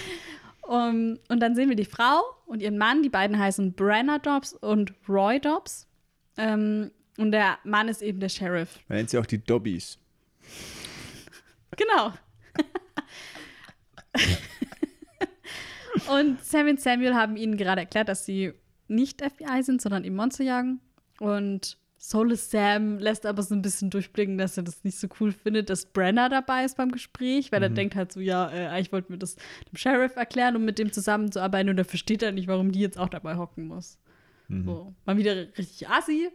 um, 0.64 1.20
und 1.30 1.40
dann 1.40 1.56
sehen 1.56 1.70
wir 1.70 1.76
die 1.76 1.86
Frau 1.86 2.22
und 2.46 2.62
ihren 2.62 2.78
Mann. 2.78 3.04
Die 3.04 3.10
beiden 3.10 3.38
heißen 3.38 3.74
Brenner 3.74 4.20
Dobbs 4.20 4.54
und 4.54 4.94
Roy 5.08 5.40
Dobbs. 5.40 5.88
Ähm, 6.38 6.92
und 7.18 7.32
der 7.32 7.60
Mann 7.64 7.88
ist 7.88 8.02
eben 8.02 8.20
der 8.20 8.30
Sheriff. 8.30 8.80
Man 8.88 8.98
nennt 8.98 9.10
sie 9.10 9.18
auch 9.18 9.26
die 9.26 9.44
Dobbies. 9.44 9.98
Genau. 11.76 12.14
und 16.12 16.44
Sam 16.44 16.68
und 16.68 16.80
Samuel 16.80 17.16
haben 17.16 17.36
ihnen 17.36 17.58
gerade 17.58 17.82
erklärt, 17.82 18.10
dass 18.10 18.28
sie 18.28 18.54
nicht 18.88 19.24
FBI 19.24 19.64
sind, 19.64 19.82
sondern 19.82 20.04
eben 20.04 20.16
Monster 20.16 20.44
jagen. 20.44 20.82
Und 21.20 21.78
Soulless 22.06 22.52
Sam 22.52 23.00
lässt 23.00 23.26
aber 23.26 23.42
so 23.44 23.56
ein 23.56 23.62
bisschen 23.62 23.90
durchblicken, 23.90 24.38
dass 24.38 24.58
er 24.58 24.64
das 24.64 24.84
nicht 24.84 25.00
so 25.00 25.08
cool 25.22 25.32
findet, 25.32 25.70
dass 25.70 25.86
Brenner 25.86 26.28
dabei 26.28 26.66
ist 26.66 26.76
beim 26.76 26.92
Gespräch, 26.92 27.50
weil 27.54 27.62
mhm. 27.62 27.64
er 27.64 27.70
denkt 27.70 27.96
halt 27.96 28.12
so, 28.12 28.20
ja, 28.20 28.50
äh, 28.50 28.82
ich 28.82 28.92
wollte 28.92 29.10
mir 29.10 29.18
das 29.18 29.36
dem 29.36 29.78
Sheriff 29.78 30.18
erklären, 30.18 30.58
um 30.58 30.66
mit 30.66 30.80
dem 30.80 30.92
zusammenzuarbeiten 30.92 31.70
und 31.70 31.78
er 31.78 31.86
versteht 31.86 32.22
halt 32.22 32.36
nicht, 32.36 32.50
warum 32.50 32.74
die 32.74 32.82
jetzt 32.82 32.98
auch 32.98 33.08
dabei 33.08 33.38
hocken 33.38 33.68
muss. 33.68 33.98
Mhm. 34.50 34.66
So, 34.66 34.94
mal 35.06 35.16
wieder 35.16 35.48
richtig 35.58 35.88
assi. 35.88 36.28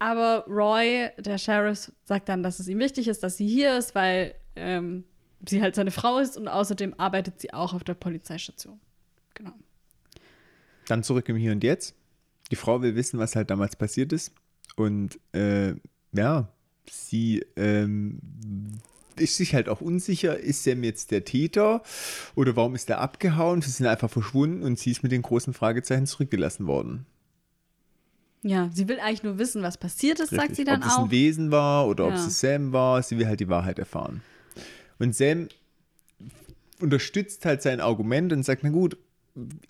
Aber 0.00 0.44
Roy, 0.48 1.10
der 1.16 1.38
Sheriff, 1.38 1.92
sagt 2.02 2.28
dann, 2.28 2.42
dass 2.42 2.58
es 2.58 2.66
ihm 2.66 2.80
wichtig 2.80 3.06
ist, 3.06 3.22
dass 3.22 3.36
sie 3.36 3.46
hier 3.46 3.78
ist, 3.78 3.94
weil 3.94 4.34
ähm, 4.56 5.04
sie 5.48 5.62
halt 5.62 5.76
seine 5.76 5.92
Frau 5.92 6.18
ist 6.18 6.36
und 6.36 6.48
außerdem 6.48 6.94
arbeitet 6.98 7.40
sie 7.40 7.54
auch 7.54 7.72
auf 7.72 7.84
der 7.84 7.94
Polizeistation. 7.94 8.80
Genau. 9.34 9.52
Dann 10.88 11.04
zurück 11.04 11.28
im 11.28 11.36
Hier 11.36 11.52
und 11.52 11.62
Jetzt. 11.62 11.94
Die 12.50 12.56
Frau 12.56 12.82
will 12.82 12.96
wissen, 12.96 13.20
was 13.20 13.36
halt 13.36 13.48
damals 13.48 13.76
passiert 13.76 14.12
ist. 14.12 14.32
Und 14.76 15.18
äh, 15.32 15.74
ja, 16.12 16.48
sie 16.90 17.44
ähm, 17.56 18.18
ist 19.16 19.36
sich 19.36 19.54
halt 19.54 19.68
auch 19.68 19.80
unsicher, 19.80 20.38
ist 20.38 20.64
Sam 20.64 20.82
jetzt 20.84 21.10
der 21.10 21.24
Täter 21.24 21.82
oder 22.34 22.56
warum 22.56 22.74
ist 22.74 22.88
er 22.90 23.00
abgehauen? 23.00 23.62
Sie 23.62 23.70
sind 23.70 23.86
einfach 23.86 24.10
verschwunden 24.10 24.62
und 24.62 24.78
sie 24.78 24.90
ist 24.90 25.02
mit 25.02 25.12
den 25.12 25.22
großen 25.22 25.52
Fragezeichen 25.52 26.06
zurückgelassen 26.06 26.66
worden. 26.66 27.06
Ja, 28.42 28.70
sie 28.72 28.88
will 28.88 28.98
eigentlich 28.98 29.22
nur 29.22 29.38
wissen, 29.38 29.62
was 29.62 29.78
passiert 29.78 30.18
ist, 30.18 30.32
Richtig. 30.32 30.40
sagt 30.40 30.56
sie 30.56 30.64
dann 30.64 30.82
auch. 30.82 30.86
Ob 30.86 30.92
es 30.92 30.98
ein 30.98 31.10
Wesen 31.12 31.50
war 31.52 31.86
oder 31.86 32.08
ja. 32.08 32.10
ob 32.10 32.16
es 32.16 32.40
Sam 32.40 32.72
war, 32.72 33.02
sie 33.02 33.18
will 33.18 33.26
halt 33.26 33.40
die 33.40 33.48
Wahrheit 33.48 33.78
erfahren. 33.78 34.22
Und 34.98 35.14
Sam 35.14 35.48
unterstützt 36.80 37.44
halt 37.44 37.62
sein 37.62 37.80
Argument 37.80 38.32
und 38.32 38.42
sagt, 38.42 38.64
na 38.64 38.70
gut, 38.70 38.96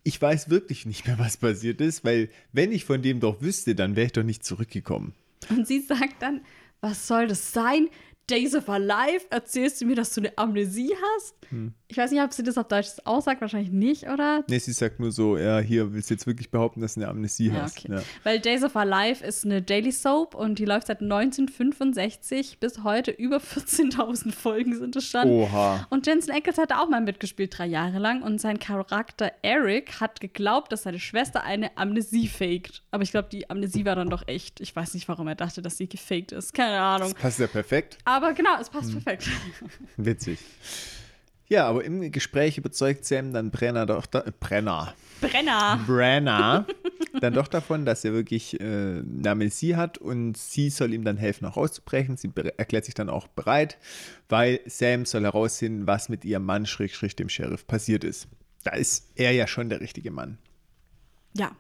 ich 0.03 0.21
weiß 0.21 0.51
wirklich 0.51 0.87
nicht 0.87 1.07
mehr, 1.07 1.19
was 1.19 1.37
passiert 1.37 1.81
ist, 1.81 2.05
weil 2.05 2.31
wenn 2.53 2.73
ich 2.73 2.85
von 2.85 3.03
dem 3.03 3.21
doch 3.21 3.41
wüsste, 3.41 3.75
dann 3.75 3.97
wäre 3.97 4.07
ich 4.07 4.13
doch 4.13 4.23
nicht 4.23 4.45
zurückgekommen. 4.45 5.15
Und 5.51 5.67
sie 5.67 5.81
sagt 5.81 6.21
dann, 6.21 6.41
was 6.81 7.07
soll 7.07 7.29
das 7.29 7.53
sein? 7.53 7.89
Days 8.29 8.55
of 8.55 8.69
Our 8.69 8.79
Life, 8.79 9.27
erzählst 9.31 9.81
du 9.81 9.87
mir, 9.87 9.97
dass 9.97 10.15
du 10.15 10.21
eine 10.21 10.37
Amnesie 10.39 10.93
hast? 11.17 11.35
Hm. 11.53 11.73
Ich 11.89 11.97
weiß 11.99 12.11
nicht, 12.11 12.23
ob 12.23 12.33
sie 12.33 12.43
das 12.43 12.57
auf 12.59 12.67
Deutsch 12.69 12.89
aussagt, 13.05 13.41
wahrscheinlich 13.43 13.71
nicht, 13.71 14.09
oder? 14.09 14.43
Nee, 14.49 14.59
sie 14.59 14.73
sagt 14.73 14.99
nur 14.99 15.13
so, 15.13 15.37
ja, 15.37 15.59
hier 15.61 15.93
willst 15.93 16.11
du 16.11 16.15
jetzt 16.15 16.27
wirklich 16.27 16.51
behaupten, 16.51 16.81
dass 16.81 16.95
du 16.95 17.01
eine 17.01 17.09
Amnesie 17.11 17.49
Ja, 17.49 17.63
hast. 17.63 17.79
okay. 17.79 17.93
Ja. 17.97 18.03
Weil 18.25 18.41
Days 18.41 18.65
of 18.65 18.75
Our 18.75 18.85
Life 18.87 19.25
ist 19.25 19.45
eine 19.45 19.61
Daily 19.63 19.93
Soap 19.93 20.35
und 20.35 20.59
die 20.59 20.65
läuft 20.65 20.87
seit 20.89 21.01
1965 21.03 22.59
bis 22.59 22.83
heute. 22.83 23.11
Über 23.11 23.37
14.000 23.39 24.33
Folgen 24.33 24.77
sind 24.77 24.97
es 24.97 25.05
schon. 25.07 25.29
Oha. 25.29 25.87
Und 25.91 26.07
Jensen 26.07 26.31
Ackles 26.33 26.59
hat 26.59 26.71
da 26.71 26.81
auch 26.81 26.89
mal 26.89 27.01
mitgespielt, 27.01 27.57
drei 27.57 27.67
Jahre 27.67 27.99
lang. 27.99 28.23
Und 28.23 28.41
sein 28.41 28.59
Charakter 28.59 29.31
Eric 29.43 30.01
hat 30.01 30.21
geglaubt, 30.21 30.73
dass 30.73 30.85
seine 30.85 30.99
Schwester 30.99 31.45
eine 31.45 31.77
Amnesie 31.77 32.29
faked. 32.29 32.83
Aber 32.91 33.03
ich 33.03 33.11
glaube, 33.11 33.29
die 33.31 33.51
Amnesie 33.51 33.85
war 33.85 33.97
dann 33.97 34.11
doch 34.11 34.27
echt. 34.27 34.61
Ich 34.61 34.75
weiß 34.75 34.95
nicht, 34.95 35.09
warum 35.09 35.29
er 35.29 35.35
dachte, 35.35 35.63
dass 35.63 35.77
sie 35.77 35.89
gefaked 35.89 36.33
ist. 36.33 36.55
Keine 36.55 36.81
Ahnung. 36.81 37.13
Das 37.13 37.21
passt 37.21 37.39
ja 37.41 37.47
perfekt. 37.47 37.99
Aber 38.05 38.33
genau, 38.33 38.59
es 38.61 38.71
passt 38.71 38.93
Hm. 38.93 39.03
perfekt. 39.03 39.29
Witzig. 39.97 40.39
Ja, 41.53 41.69
aber 41.69 41.85
im 41.85 42.11
Gespräch 42.11 42.57
überzeugt 42.57 43.05
Sam 43.05 43.35
dann 43.35 43.51
Brenner 43.51 43.85
doch, 43.85 44.07
da, 44.07 44.25
Brenner, 44.41 44.95
Brenner. 45.21 45.79
Brenner 45.87 46.67
dann 47.21 47.35
doch 47.35 47.47
davon, 47.47 47.85
dass 47.85 48.07
er 48.07 48.15
wirklich 48.15 48.59
äh, 48.59 48.65
eine 48.65 49.31
Amnesie 49.31 49.77
hat 49.77 49.99
und 49.99 50.39
sie 50.39 50.71
soll 50.71 50.95
ihm 50.95 51.05
dann 51.05 51.19
helfen, 51.19 51.45
auch 51.45 51.59
auszubrechen. 51.59 52.17
Sie 52.17 52.33
erklärt 52.57 52.87
sich 52.87 52.95
dann 52.95 53.11
auch 53.11 53.27
bereit, 53.27 53.77
weil 54.31 54.61
Sam 54.65 55.05
soll 55.05 55.25
herausfinden, 55.25 55.87
was 55.87 56.09
mit 56.09 56.25
ihrem 56.25 56.47
Mann, 56.47 56.65
Schrägstrich, 56.65 57.17
dem 57.17 57.29
Sheriff, 57.29 57.67
passiert 57.67 58.03
ist. 58.03 58.29
Da 58.65 58.71
ist 58.71 59.13
er 59.17 59.33
ja 59.33 59.47
schon 59.47 59.69
der 59.69 59.83
richtige 59.83 60.11
Mann. 60.11 60.39
Ja. 61.37 61.55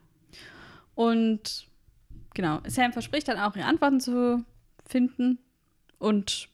Und 0.94 1.66
genau, 2.32 2.62
Sam 2.66 2.94
verspricht 2.94 3.28
dann 3.28 3.38
auch, 3.38 3.56
ihre 3.56 3.66
Antworten 3.66 4.00
zu 4.00 4.42
finden. 4.86 5.38
Und 5.98 6.48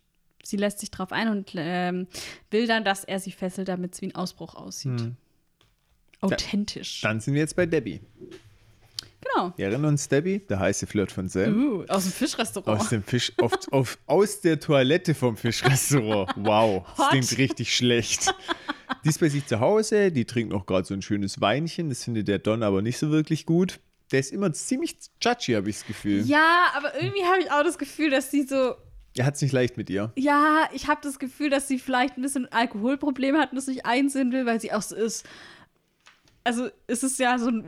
sie 0.49 0.57
lässt 0.57 0.79
sich 0.79 0.91
drauf 0.91 1.13
ein 1.13 1.29
und 1.29 1.53
ähm, 1.55 2.07
will 2.51 2.67
dann, 2.67 2.85
dass 2.85 3.05
er 3.05 3.21
sie 3.21 3.33
fesselt, 3.33 3.69
damit 3.69 3.95
es 3.95 4.01
wie 4.01 4.07
ein 4.07 4.15
Ausbruch 4.15 4.55
aussieht. 4.55 5.01
Hm. 5.01 5.17
Authentisch. 6.21 7.03
Dann 7.03 7.21
sind 7.21 7.35
wir 7.35 7.43
jetzt 7.43 7.55
bei 7.55 7.67
Debbie. 7.67 8.01
genau. 9.21 9.53
Wir 9.57 9.67
erinnern 9.67 9.93
uns, 9.93 10.09
Debbie, 10.09 10.41
der 10.41 10.59
heiße 10.59 10.87
Flirt 10.87 11.13
von 11.13 11.29
Sam. 11.29 11.63
Uh, 11.63 11.85
aus 11.87 12.05
dem 12.05 12.13
Fischrestaurant. 12.13 12.81
Aus 12.81 12.89
dem 12.89 13.03
Fisch, 13.05 13.33
auf, 13.41 13.53
auf, 13.71 13.99
aus 14.07 14.41
der 14.41 14.59
Toilette 14.59 15.15
vom 15.15 15.37
Fischrestaurant. 15.37 16.33
Wow, 16.37 16.87
das 16.97 16.99
Hot. 16.99 17.11
klingt 17.11 17.39
richtig 17.39 17.77
schlecht. 17.77 18.35
Die 19.05 19.11
ist 19.11 19.21
bei 19.21 19.29
sich 19.29 19.47
zu 19.47 19.61
Hause, 19.61 20.11
die 20.11 20.25
trinkt 20.25 20.53
noch 20.53 20.67
gerade 20.67 20.87
so 20.87 20.95
ein 20.95 21.03
schönes 21.03 21.41
Weinchen. 21.41 21.91
Das 21.91 22.05
findet 22.05 22.27
der 22.27 22.39
Don 22.39 22.63
aber 22.63 22.81
nicht 22.83 22.99
so 22.99 23.11
wirklich 23.11 23.45
gut. 23.45 23.81
Der 24.11 24.21
ist 24.21 24.33
immer 24.33 24.53
ziemlich 24.55 24.97
judgy, 25.21 25.53
habe 25.53 25.69
ich 25.69 25.77
das 25.77 25.87
Gefühl. 25.87 26.23
Ja, 26.23 26.69
aber 26.75 26.95
irgendwie 26.95 27.25
habe 27.25 27.41
ich 27.41 27.51
auch 27.53 27.63
das 27.63 27.77
Gefühl, 27.77 28.11
dass 28.11 28.31
sie 28.31 28.45
so. 28.45 28.75
Er 29.19 29.27
hat 29.27 29.35
es 29.35 29.43
nicht 29.43 29.53
leicht 29.53 29.77
mit 29.77 29.91
ihr. 29.91 30.13
Ja, 30.17 30.69
ich 30.73 30.87
habe 30.89 31.01
das 31.03 31.19
Gefühl, 31.19 31.51
dass 31.51 31.67
sie 31.69 31.79
vielleicht 31.79 32.17
ein 32.17 32.23
bisschen 32.23 32.51
Alkoholprobleme 32.53 33.39
hat 33.39 33.53
und 33.53 33.59
es 33.59 33.67
nicht 33.67 33.85
einsehen 33.85 34.33
will, 34.33 34.47
weil 34.47 34.61
sie 34.61 34.73
auch 34.73 34.83
so 34.83 34.95
ist. 34.95 35.27
Also, 36.45 36.69
es 36.87 37.03
ist 37.03 37.19
ja 37.19 37.39
so 37.39 37.51
ein 37.51 37.65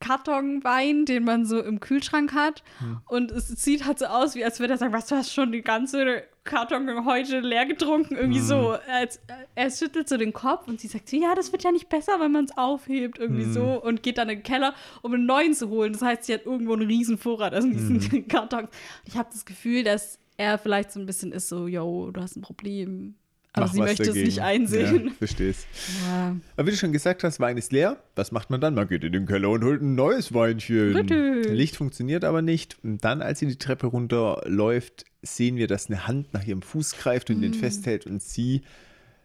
Kartonwein, 0.00 1.04
den 1.04 1.24
man 1.24 1.44
so 1.44 1.60
im 1.60 1.78
Kühlschrank 1.78 2.32
hat. 2.32 2.64
Und 3.06 3.30
es 3.30 3.48
sieht 3.48 3.84
halt 3.84 3.98
so 3.98 4.06
aus, 4.06 4.34
wie 4.34 4.44
als 4.44 4.58
würde 4.58 4.74
er 4.74 4.78
sagen: 4.78 4.92
Was, 4.92 5.06
du 5.06 5.14
hast 5.14 5.32
schon 5.32 5.52
die 5.52 5.62
ganze 5.62 6.24
Karton 6.42 7.04
heute 7.04 7.40
leer 7.40 7.66
getrunken? 7.66 8.16
Irgendwie 8.16 8.40
so. 8.40 8.76
Als, 8.88 9.20
er 9.54 9.70
schüttelt 9.70 10.08
so 10.08 10.16
den 10.16 10.32
Kopf 10.32 10.66
und 10.66 10.80
sie 10.80 10.88
sagt: 10.88 11.12
Ja, 11.12 11.34
das 11.34 11.52
wird 11.52 11.62
ja 11.62 11.70
nicht 11.70 11.88
besser, 11.90 12.18
wenn 12.18 12.32
man 12.32 12.46
es 12.46 12.56
aufhebt. 12.56 13.18
Irgendwie 13.18 13.44
so. 13.44 13.80
Und 13.80 14.02
geht 14.02 14.18
dann 14.18 14.30
in 14.30 14.38
den 14.38 14.42
Keller, 14.42 14.74
um 15.02 15.12
einen 15.12 15.26
neuen 15.26 15.54
zu 15.54 15.68
holen. 15.68 15.92
Das 15.92 16.02
heißt, 16.02 16.24
sie 16.24 16.34
hat 16.34 16.46
irgendwo 16.46 16.72
einen 16.72 16.88
riesen 16.88 17.18
Vorrat 17.18 17.54
aus 17.54 17.64
diesen 17.64 18.26
Kartons. 18.28 18.70
Ich 19.04 19.16
habe 19.16 19.28
das 19.30 19.44
Gefühl, 19.44 19.84
dass 19.84 20.18
er 20.40 20.58
vielleicht 20.58 20.90
so 20.92 20.98
ein 21.00 21.06
bisschen 21.06 21.32
ist: 21.32 21.48
so, 21.48 21.66
Yo, 21.68 22.10
du 22.10 22.20
hast 22.20 22.36
ein 22.36 22.42
Problem. 22.42 23.14
Aber 23.52 23.66
Mach 23.66 23.72
sie 23.72 23.80
möchte 23.80 24.04
dagegen. 24.04 24.20
es 24.28 24.34
nicht 24.36 24.42
einsehen. 24.42 25.06
Ja, 25.08 25.12
verstehst. 25.14 25.66
Ja. 26.06 26.36
Aber 26.56 26.66
wie 26.68 26.70
du 26.70 26.76
schon 26.76 26.92
gesagt 26.92 27.24
hast, 27.24 27.40
Wein 27.40 27.56
ist 27.56 27.72
leer. 27.72 28.00
Was 28.14 28.30
macht 28.30 28.48
man 28.48 28.60
dann? 28.60 28.74
Man 28.74 28.86
geht 28.86 29.02
in 29.02 29.12
den 29.12 29.26
Keller 29.26 29.50
und 29.50 29.64
holt 29.64 29.82
ein 29.82 29.96
neues 29.96 30.32
Weinchen. 30.32 30.94
Richtig. 30.96 31.46
Licht 31.52 31.74
funktioniert 31.76 32.24
aber 32.24 32.42
nicht. 32.42 32.76
Und 32.84 33.04
dann, 33.04 33.22
als 33.22 33.40
sie 33.40 33.48
die 33.48 33.56
Treppe 33.58 33.88
runterläuft, 33.88 35.04
sehen 35.22 35.56
wir, 35.56 35.66
dass 35.66 35.88
eine 35.88 36.06
Hand 36.06 36.32
nach 36.32 36.44
ihrem 36.46 36.62
Fuß 36.62 36.92
greift 36.98 37.28
und 37.30 37.38
Mm. 37.38 37.42
den 37.42 37.54
festhält 37.54 38.06
und 38.06 38.22
sie 38.22 38.62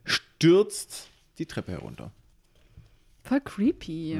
stürzt 0.05 1.09
die 1.37 1.45
Treppe 1.45 1.73
herunter. 1.73 2.11
Voll 3.23 3.41
creepy. 3.41 4.19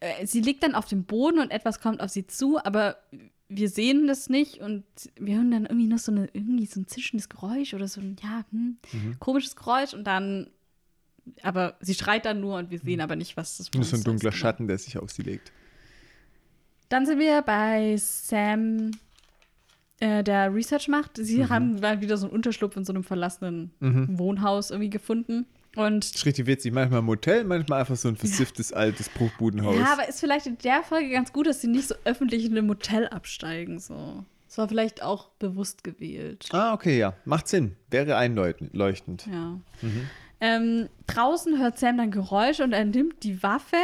Äh, 0.00 0.26
Sie 0.26 0.40
liegt 0.40 0.62
dann 0.62 0.74
auf 0.76 0.86
dem 0.86 1.04
Boden 1.04 1.40
und 1.40 1.50
etwas 1.50 1.80
kommt 1.80 2.00
auf 2.00 2.10
sie 2.10 2.26
zu, 2.28 2.58
aber 2.62 2.98
wir 3.56 3.68
sehen 3.68 4.06
das 4.06 4.28
nicht 4.28 4.58
und 4.60 4.84
wir 5.18 5.36
hören 5.36 5.50
dann 5.50 5.66
irgendwie 5.66 5.86
noch 5.86 5.98
so, 5.98 6.12
eine, 6.12 6.28
irgendwie 6.32 6.66
so 6.66 6.80
ein 6.80 6.86
zischendes 6.86 7.28
Geräusch 7.28 7.74
oder 7.74 7.88
so 7.88 8.00
ein, 8.00 8.16
ja, 8.22 8.44
hm, 8.50 8.78
Mhm. 8.92 9.18
komisches 9.20 9.56
Geräusch 9.56 9.94
und 9.94 10.04
dann, 10.04 10.50
aber 11.42 11.76
sie 11.80 11.94
schreit 11.94 12.24
dann 12.24 12.40
nur 12.40 12.56
und 12.58 12.70
wir 12.70 12.78
sehen 12.78 13.00
aber 13.00 13.16
nicht, 13.16 13.36
was 13.36 13.56
das 13.58 13.72
Nur 13.72 13.84
so 13.84 13.96
ein 13.96 14.04
dunkler 14.04 14.30
ist. 14.30 14.36
Schatten, 14.36 14.66
der 14.68 14.78
sich 14.78 14.98
auf 14.98 15.10
sie 15.10 15.22
legt. 15.22 15.52
Dann 16.88 17.06
sind 17.06 17.18
wir 17.18 17.42
bei 17.42 17.96
Sam, 17.96 18.90
äh, 20.00 20.22
der 20.22 20.54
Research 20.54 20.88
macht. 20.88 21.16
Sie 21.16 21.38
Mhm. 21.44 21.48
haben 21.48 21.80
mal 21.80 22.00
wieder 22.00 22.16
so 22.16 22.26
einen 22.26 22.34
Unterschlupf 22.34 22.76
in 22.76 22.84
so 22.84 22.92
einem 22.92 23.04
verlassenen 23.04 23.70
Wohnhaus 24.18 24.70
irgendwie 24.70 24.90
gefunden 24.90 25.46
und 25.76 26.04
Das 26.04 26.14
ist 26.14 26.26
richtig 26.26 26.46
witzig. 26.46 26.72
Manchmal 26.72 27.00
ein 27.00 27.04
Motel, 27.04 27.44
manchmal 27.44 27.80
einfach 27.80 27.96
so 27.96 28.08
ein 28.08 28.16
versifftes 28.16 28.72
altes 28.72 29.08
Bruchbudenhaus. 29.08 29.76
Ja, 29.76 29.92
aber 29.92 30.08
ist 30.08 30.20
vielleicht 30.20 30.46
in 30.46 30.58
der 30.58 30.82
Folge 30.82 31.10
ganz 31.10 31.32
gut, 31.32 31.46
dass 31.46 31.60
sie 31.60 31.68
nicht 31.68 31.88
so 31.88 31.94
öffentlich 32.04 32.44
in 32.44 32.52
einem 32.52 32.66
Motel 32.66 33.08
absteigen. 33.08 33.78
So. 33.78 34.24
Das 34.46 34.58
war 34.58 34.68
vielleicht 34.68 35.02
auch 35.02 35.30
bewusst 35.38 35.82
gewählt. 35.82 36.48
ah, 36.52 36.72
okay, 36.74 36.98
ja. 36.98 37.14
Macht 37.24 37.48
Sinn. 37.48 37.76
Wäre 37.90 38.16
einleuchtend. 38.16 39.26
Ja. 39.26 39.58
Ähm, 40.40 40.88
draußen 41.06 41.58
hört 41.58 41.78
Sam 41.78 41.96
dann 41.96 42.10
Geräusche 42.10 42.64
und 42.64 42.72
er 42.72 42.84
nimmt 42.84 43.22
die 43.24 43.42
Waffe 43.42 43.76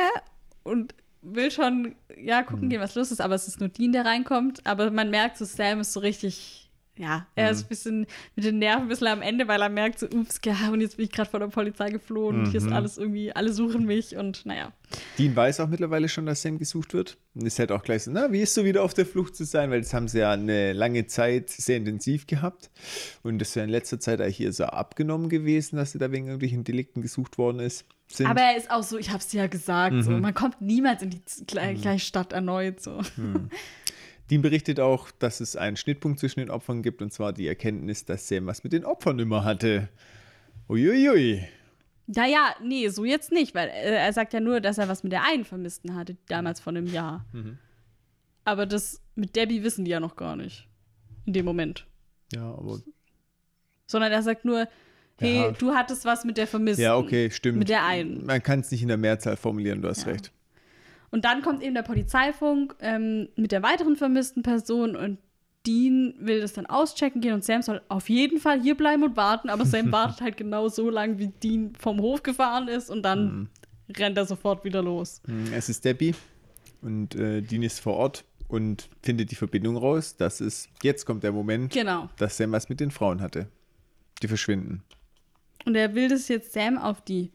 und 0.62 0.94
will 1.22 1.50
schon, 1.50 1.94
ja, 2.16 2.42
gucken 2.42 2.68
gehen, 2.68 2.80
was 2.80 2.94
los 2.94 3.10
ist, 3.10 3.20
aber 3.20 3.34
es 3.34 3.48
ist 3.48 3.60
nur 3.60 3.68
Dean, 3.68 3.92
der 3.92 4.04
reinkommt. 4.04 4.66
Aber 4.66 4.90
man 4.90 5.10
merkt 5.10 5.38
so, 5.38 5.44
Sam 5.44 5.80
ist 5.80 5.92
so 5.92 6.00
richtig, 6.00 6.69
ja, 7.00 7.26
er 7.34 7.50
ist 7.50 7.64
ein 7.64 7.68
bisschen 7.68 8.06
mit 8.36 8.44
den 8.44 8.58
Nerven 8.58 8.82
ein 8.82 8.88
bisschen 8.88 9.06
am 9.08 9.22
Ende, 9.22 9.48
weil 9.48 9.62
er 9.62 9.68
merkt 9.70 9.98
so, 9.98 10.06
ups, 10.06 10.38
ja, 10.44 10.68
und 10.70 10.80
jetzt 10.82 10.98
bin 10.98 11.06
ich 11.06 11.12
gerade 11.12 11.30
von 11.30 11.40
der 11.40 11.46
Polizei 11.48 11.88
geflohen 11.90 12.40
und 12.40 12.46
hier 12.50 12.60
ist 12.60 12.70
alles 12.70 12.98
irgendwie, 12.98 13.32
alle 13.34 13.52
suchen 13.52 13.86
mich 13.86 14.16
und 14.16 14.44
naja. 14.44 14.72
Dean 15.18 15.34
weiß 15.34 15.60
auch 15.60 15.68
mittlerweile 15.68 16.08
schon, 16.08 16.26
dass 16.26 16.42
Sam 16.42 16.58
gesucht 16.58 16.92
wird. 16.94 17.16
Und 17.34 17.46
ist 17.46 17.58
halt 17.60 17.70
auch 17.72 17.82
gleich 17.82 18.02
so, 18.02 18.10
na, 18.10 18.32
wie 18.32 18.40
ist 18.40 18.54
so 18.54 18.64
wieder 18.64 18.82
auf 18.82 18.92
der 18.92 19.06
Flucht 19.06 19.36
zu 19.36 19.44
sein? 19.44 19.70
Weil 19.70 19.80
das 19.80 19.94
haben 19.94 20.08
sie 20.08 20.18
ja 20.18 20.32
eine 20.32 20.72
lange 20.72 21.06
Zeit 21.06 21.48
sehr 21.48 21.76
intensiv 21.76 22.26
gehabt. 22.26 22.70
Und 23.22 23.38
das 23.38 23.50
ist 23.50 23.54
ja 23.54 23.62
in 23.64 23.70
letzter 23.70 24.00
Zeit 24.00 24.20
eigentlich 24.20 24.36
hier 24.38 24.52
so 24.52 24.64
abgenommen 24.64 25.28
gewesen, 25.28 25.76
dass 25.76 25.92
sie 25.92 25.98
da 25.98 26.10
wegen 26.10 26.26
irgendwelchen 26.26 26.64
Delikten 26.64 27.02
gesucht 27.02 27.38
worden 27.38 27.60
ist. 27.60 27.86
Sind. 28.08 28.26
Aber 28.26 28.40
er 28.40 28.56
ist 28.56 28.68
auch 28.72 28.82
so, 28.82 28.98
ich 28.98 29.10
hab's 29.12 29.28
dir 29.28 29.42
ja 29.42 29.46
gesagt, 29.46 30.02
so, 30.02 30.10
Mhm. 30.10 30.20
man 30.20 30.34
kommt 30.34 30.60
niemals 30.60 31.00
in 31.02 31.10
die 31.10 31.20
gle- 31.46 31.80
gleiche 31.80 32.04
Stadt 32.04 32.32
erneut. 32.32 32.80
So. 32.82 33.00
Dean 34.30 34.42
berichtet 34.42 34.78
auch, 34.80 35.10
dass 35.10 35.40
es 35.40 35.56
einen 35.56 35.76
Schnittpunkt 35.76 36.20
zwischen 36.20 36.40
den 36.40 36.50
Opfern 36.50 36.82
gibt, 36.82 37.02
und 37.02 37.12
zwar 37.12 37.32
die 37.32 37.48
Erkenntnis, 37.48 38.04
dass 38.04 38.28
Sam 38.28 38.46
was 38.46 38.62
mit 38.62 38.72
den 38.72 38.84
Opfern 38.84 39.18
immer 39.18 39.44
hatte. 39.44 39.88
Uiuiui. 40.68 41.42
Naja, 42.06 42.54
nee, 42.62 42.88
so 42.88 43.04
jetzt 43.04 43.32
nicht, 43.32 43.54
weil 43.54 43.68
äh, 43.68 43.94
er 43.96 44.12
sagt 44.12 44.32
ja 44.32 44.40
nur, 44.40 44.60
dass 44.60 44.78
er 44.78 44.88
was 44.88 45.02
mit 45.02 45.12
der 45.12 45.24
einen 45.24 45.44
Vermissten 45.44 45.94
hatte, 45.94 46.16
damals 46.28 46.60
vor 46.60 46.72
einem 46.72 46.86
Jahr. 46.86 47.24
Mhm. 47.32 47.58
Aber 48.44 48.66
das 48.66 49.00
mit 49.14 49.36
Debbie 49.36 49.62
wissen 49.62 49.84
die 49.84 49.90
ja 49.92 50.00
noch 50.00 50.16
gar 50.16 50.34
nicht. 50.36 50.66
In 51.26 51.32
dem 51.34 51.44
Moment. 51.44 51.86
Ja, 52.32 52.42
aber. 52.54 52.80
Sondern 53.86 54.10
er 54.12 54.22
sagt 54.22 54.44
nur, 54.44 54.66
hey, 55.18 55.36
Ja. 55.36 55.50
du 55.52 55.72
hattest 55.72 56.04
was 56.04 56.24
mit 56.24 56.36
der 56.36 56.46
Vermissten. 56.46 56.82
Ja, 56.82 56.96
okay, 56.96 57.30
stimmt. 57.30 57.58
Mit 57.58 57.68
der 57.68 57.84
einen. 57.84 58.24
Man 58.26 58.42
kann 58.42 58.60
es 58.60 58.70
nicht 58.70 58.82
in 58.82 58.88
der 58.88 58.96
Mehrzahl 58.96 59.36
formulieren, 59.36 59.82
du 59.82 59.88
hast 59.88 60.04
Ja. 60.06 60.12
recht. 60.12 60.32
Und 61.10 61.24
dann 61.24 61.42
kommt 61.42 61.62
eben 61.62 61.74
der 61.74 61.82
Polizeifunk 61.82 62.76
ähm, 62.80 63.28
mit 63.36 63.52
der 63.52 63.62
weiteren 63.62 63.96
vermissten 63.96 64.42
Person 64.42 64.94
und 64.96 65.18
Dean 65.66 66.14
will 66.20 66.40
das 66.40 66.54
dann 66.54 66.64
auschecken 66.66 67.20
gehen 67.20 67.34
und 67.34 67.44
Sam 67.44 67.60
soll 67.62 67.82
auf 67.88 68.08
jeden 68.08 68.38
Fall 68.38 68.62
hier 68.62 68.76
bleiben 68.76 69.02
und 69.02 69.16
warten, 69.16 69.50
aber 69.50 69.66
Sam 69.66 69.92
wartet 69.92 70.20
halt 70.22 70.36
genau 70.36 70.68
so 70.68 70.88
lange, 70.88 71.18
wie 71.18 71.26
Dean 71.28 71.74
vom 71.78 72.00
Hof 72.00 72.22
gefahren 72.22 72.68
ist 72.68 72.90
und 72.90 73.02
dann 73.02 73.24
Mhm. 73.40 73.48
rennt 73.98 74.16
er 74.16 74.24
sofort 74.24 74.64
wieder 74.64 74.82
los. 74.82 75.20
Hm, 75.26 75.52
Es 75.52 75.68
ist 75.68 75.84
Debbie 75.84 76.14
und 76.80 77.14
äh, 77.14 77.42
Dean 77.42 77.62
ist 77.62 77.80
vor 77.80 77.94
Ort 77.96 78.24
und 78.48 78.88
findet 79.02 79.30
die 79.30 79.34
Verbindung 79.34 79.76
raus. 79.76 80.16
Das 80.16 80.40
ist, 80.40 80.70
jetzt 80.82 81.04
kommt 81.04 81.24
der 81.24 81.32
Moment, 81.32 81.72
Genau. 81.72 82.08
dass 82.16 82.36
Sam 82.38 82.52
was 82.52 82.68
mit 82.68 82.80
den 82.80 82.90
Frauen 82.90 83.20
hatte. 83.20 83.48
Die 84.22 84.28
verschwinden. 84.28 84.82
Und 85.66 85.74
er 85.74 85.94
will 85.94 86.08
das 86.08 86.28
jetzt 86.28 86.52
Sam 86.52 86.78
auf 86.78 87.02
die, 87.02 87.32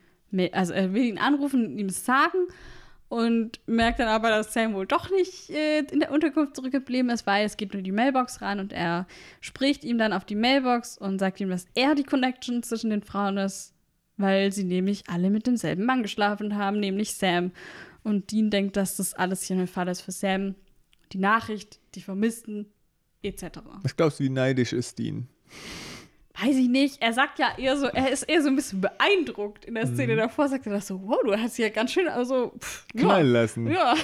also 0.52 0.74
er 0.74 0.94
will 0.94 1.04
ihn 1.04 1.20
anrufen 1.20 1.66
und 1.68 1.78
ihm 1.78 1.90
sagen 1.90 2.48
und 3.08 3.60
merkt 3.68 4.00
dann 4.00 4.08
aber, 4.08 4.30
dass 4.30 4.54
Sam 4.54 4.74
wohl 4.74 4.88
doch 4.88 5.10
nicht 5.12 5.50
äh, 5.50 5.80
in 5.80 6.00
der 6.00 6.12
Unterkunft 6.12 6.56
zurückgeblieben 6.56 7.10
ist, 7.10 7.28
weil 7.28 7.46
es 7.46 7.58
geht 7.58 7.74
nur 7.74 7.84
die 7.84 7.92
Mailbox 7.92 8.42
ran 8.42 8.60
und 8.60 8.74
er 8.74 9.08
spricht 9.42 9.84
ihm 9.84 9.98
dann 9.98 10.14
auf 10.14 10.26
die 10.26 10.36
Mailbox 10.36 10.98
und 10.98 11.20
sagt 11.20 11.40
ihm, 11.40 11.50
dass 11.50 11.68
er 11.76 11.96
die 11.96 12.04
Connection 12.04 12.64
zwischen 12.64 12.90
den 12.90 13.04
Frauen 13.04 13.38
ist, 13.38 13.74
weil 14.18 14.52
sie 14.52 14.64
nämlich 14.64 15.04
alle 15.08 15.30
mit 15.30 15.46
demselben 15.46 15.86
Mann 15.86 16.02
geschlafen 16.02 16.56
haben, 16.56 16.80
nämlich 16.80 17.14
Sam. 17.14 17.52
Und 18.04 18.32
Dean 18.32 18.50
denkt, 18.50 18.76
dass 18.78 18.98
das 18.98 19.14
alles 19.14 19.44
hier 19.44 19.58
ein 19.58 19.68
Fall 19.68 19.88
ist 19.88 20.02
für 20.02 20.12
Sam. 20.12 20.56
die 21.12 21.18
Nachricht, 21.20 21.80
die 21.94 22.02
Vermissten, 22.02 22.68
etc. 23.22 23.60
Was 23.84 23.96
glaubst 23.96 24.20
du, 24.20 24.24
wie 24.24 24.30
neidisch 24.30 24.74
ist 24.74 24.98
Dean? 24.98 25.28
Weiß 26.42 26.56
ich 26.56 26.68
nicht. 26.68 27.02
Er 27.02 27.14
sagt 27.14 27.40
ja 27.40 27.58
eher 27.58 27.78
so, 27.78 27.88
er 27.88 28.12
ist 28.12 28.24
eher 28.24 28.42
so 28.42 28.50
ein 28.50 28.56
bisschen 28.56 28.82
beeindruckt. 28.82 29.66
In 29.66 29.76
der 29.76 29.88
Szene 29.88 30.16
davor 30.16 30.50
sagt 30.50 30.66
er 30.66 30.74
das 30.74 30.88
so, 30.88 31.02
wow, 31.04 31.20
du 31.24 31.34
hast 31.38 31.58
ja 31.58 31.70
ganz 31.70 31.92
schön, 31.92 32.08
also 32.08 32.54
pff, 32.60 32.86
ja, 32.94 33.02
Knallen 33.02 33.32
lassen. 33.32 33.68
Ja. 33.68 33.96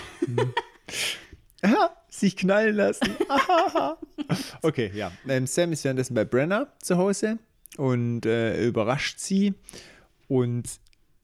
Ja, 1.64 1.92
sich 2.10 2.36
knallen 2.36 2.76
lassen. 2.76 3.16
okay, 4.64 4.92
ja. 4.94 5.12
Ähm, 5.28 5.46
Sam 5.46 5.72
ist 5.72 5.84
währenddessen 5.84 6.16
bei 6.16 6.26
Brenna 6.26 6.68
zu 6.82 6.98
Hause 6.98 7.38
und 7.78 8.26
äh, 8.26 8.66
überrascht 8.66 9.20
sie. 9.20 9.54
Und 10.28 10.68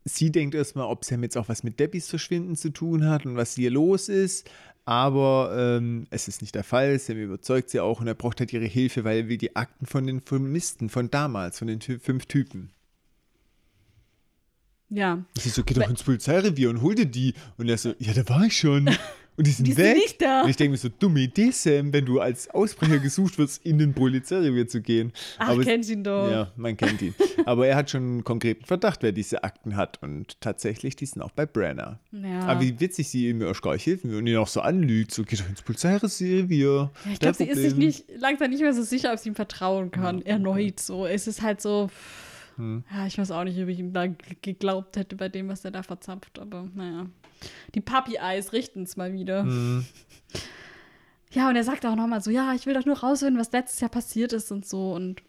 sie 0.05 0.31
denkt 0.31 0.53
erstmal, 0.53 0.85
ob 0.85 1.05
Sam 1.05 1.23
jetzt 1.23 1.37
auch 1.37 1.49
was 1.49 1.63
mit 1.63 1.79
Debbys 1.79 2.09
Verschwinden 2.09 2.55
zu 2.55 2.69
tun 2.69 3.07
hat 3.09 3.25
und 3.25 3.35
was 3.35 3.55
hier 3.55 3.71
los 3.71 4.09
ist. 4.09 4.49
Aber 4.87 5.53
ähm, 5.53 6.07
es 6.11 6.29
ist 6.29 6.41
nicht 6.41 6.55
der 6.55 6.63
Fall. 6.63 6.97
Sam 6.97 7.17
überzeugt 7.17 7.69
sie 7.71 7.81
auch 7.81 7.99
und 7.99 8.07
er 8.07 8.15
braucht 8.15 8.39
halt 8.39 8.53
ihre 8.53 8.63
Hilfe, 8.63 9.03
weil 9.03 9.17
er 9.17 9.27
will 9.27 9.37
die 9.37 9.53
Akten 9.53 9.85
von 9.85 10.07
den 10.07 10.21
Vermissten 10.21 10.87
von 10.87 11.11
damals, 11.11 11.59
von 11.59 11.67
den 11.67 11.81
Ty- 11.81 11.99
fünf 11.99 12.25
Typen. 12.25 12.69
Ja. 14.89 15.25
Sie 15.37 15.49
so, 15.49 15.65
geh 15.65 15.73
doch 15.73 15.89
ins 15.89 16.03
Polizeirevier 16.03 16.69
und 16.69 16.81
hol 16.81 16.95
dir 16.95 17.05
die. 17.05 17.33
Und 17.57 17.67
er 17.67 17.77
so, 17.77 17.95
ja, 17.99 18.13
da 18.13 18.29
war 18.29 18.45
ich 18.45 18.57
schon. 18.57 18.89
Und 19.37 19.45
die 19.45 19.51
sind 19.51 19.67
Die 19.67 19.73
sind 19.73 19.93
nicht 19.93 20.19
da. 20.19 20.41
Und 20.41 20.49
ich 20.49 20.55
denke 20.55 20.71
mir 20.71 20.77
so, 20.77 20.89
dumme 20.89 21.19
Idee, 21.19 21.51
Sam, 21.51 21.93
wenn 21.93 22.05
du 22.05 22.19
als 22.19 22.49
Ausbrecher 22.49 22.97
gesucht 22.97 23.37
wirst, 23.37 23.63
in 23.63 23.77
den 23.77 23.93
Polizeirevier 23.93 24.67
zu 24.67 24.81
gehen. 24.81 25.13
Ach, 25.37 25.49
Aber 25.49 25.59
es- 25.61 25.67
kennt 25.67 25.87
ihn 25.89 26.03
doch. 26.03 26.29
Ja, 26.31 26.51
man 26.55 26.75
kennt 26.75 27.01
ihn. 27.03 27.13
Aber 27.45 27.67
er 27.67 27.75
hat 27.75 27.91
schon 27.91 28.01
einen 28.01 28.23
konkreten 28.23 28.65
Verdacht, 28.65 29.03
wer 29.03 29.11
diese 29.11 29.43
Akten 29.43 29.75
hat. 29.75 30.01
Und 30.01 30.41
tatsächlich, 30.41 30.95
die 30.95 31.05
sind 31.05 31.21
auch 31.21 31.29
bei 31.31 31.45
Brenner. 31.45 31.99
Ja. 32.11 32.39
Aber 32.47 32.61
wie 32.61 32.79
witzig 32.79 33.09
sie 33.09 33.29
ihm 33.29 33.41
helfen 33.41 34.09
will 34.11 34.17
und 34.17 34.25
ihn 34.27 34.37
auch 34.37 34.47
so 34.47 34.61
anlügt. 34.61 35.11
So, 35.13 35.23
geh 35.23 35.35
doch 35.35 35.47
ins 35.47 35.61
Polizeirevier. 35.61 36.91
Ja, 37.05 37.11
ich 37.13 37.19
glaube, 37.19 37.35
sie 37.37 37.43
ist 37.45 37.57
sich 37.61 37.75
nicht, 37.75 38.05
langsam 38.17 38.49
nicht 38.49 38.61
mehr 38.61 38.73
so 38.73 38.81
sicher, 38.81 39.13
ob 39.13 39.19
sie 39.19 39.29
ihm 39.29 39.35
vertrauen 39.35 39.91
kann. 39.91 40.23
Erneut 40.23 40.79
so. 40.79 41.05
Es 41.05 41.27
ist 41.27 41.41
halt 41.43 41.61
so. 41.61 41.89
Hm. 42.57 42.83
Ja, 42.91 43.05
ich 43.05 43.17
weiß 43.17 43.31
auch 43.31 43.43
nicht, 43.43 43.61
ob 43.61 43.67
ich 43.69 43.79
ihm 43.79 43.93
da 43.93 44.07
geglaubt 44.41 44.97
hätte 44.97 45.15
bei 45.15 45.29
dem, 45.29 45.47
was 45.47 45.63
er 45.63 45.71
da 45.71 45.83
verzapft, 45.83 46.39
aber 46.39 46.67
naja. 46.73 47.07
Die 47.75 47.81
Puppy-Eyes 47.81 48.53
richten 48.53 48.83
es 48.83 48.97
mal 48.97 49.13
wieder. 49.13 49.43
Hm. 49.43 49.85
Ja, 51.31 51.49
und 51.49 51.55
er 51.55 51.63
sagt 51.63 51.85
auch 51.85 51.95
nochmal 51.95 52.21
so: 52.21 52.31
Ja, 52.31 52.53
ich 52.53 52.65
will 52.65 52.73
doch 52.73 52.85
nur 52.85 52.97
rausfinden, 52.97 53.39
was 53.39 53.51
letztes 53.51 53.79
Jahr 53.79 53.89
passiert 53.89 54.33
ist 54.33 54.51
und 54.51 54.65
so. 54.65 54.93
Und 54.93 55.21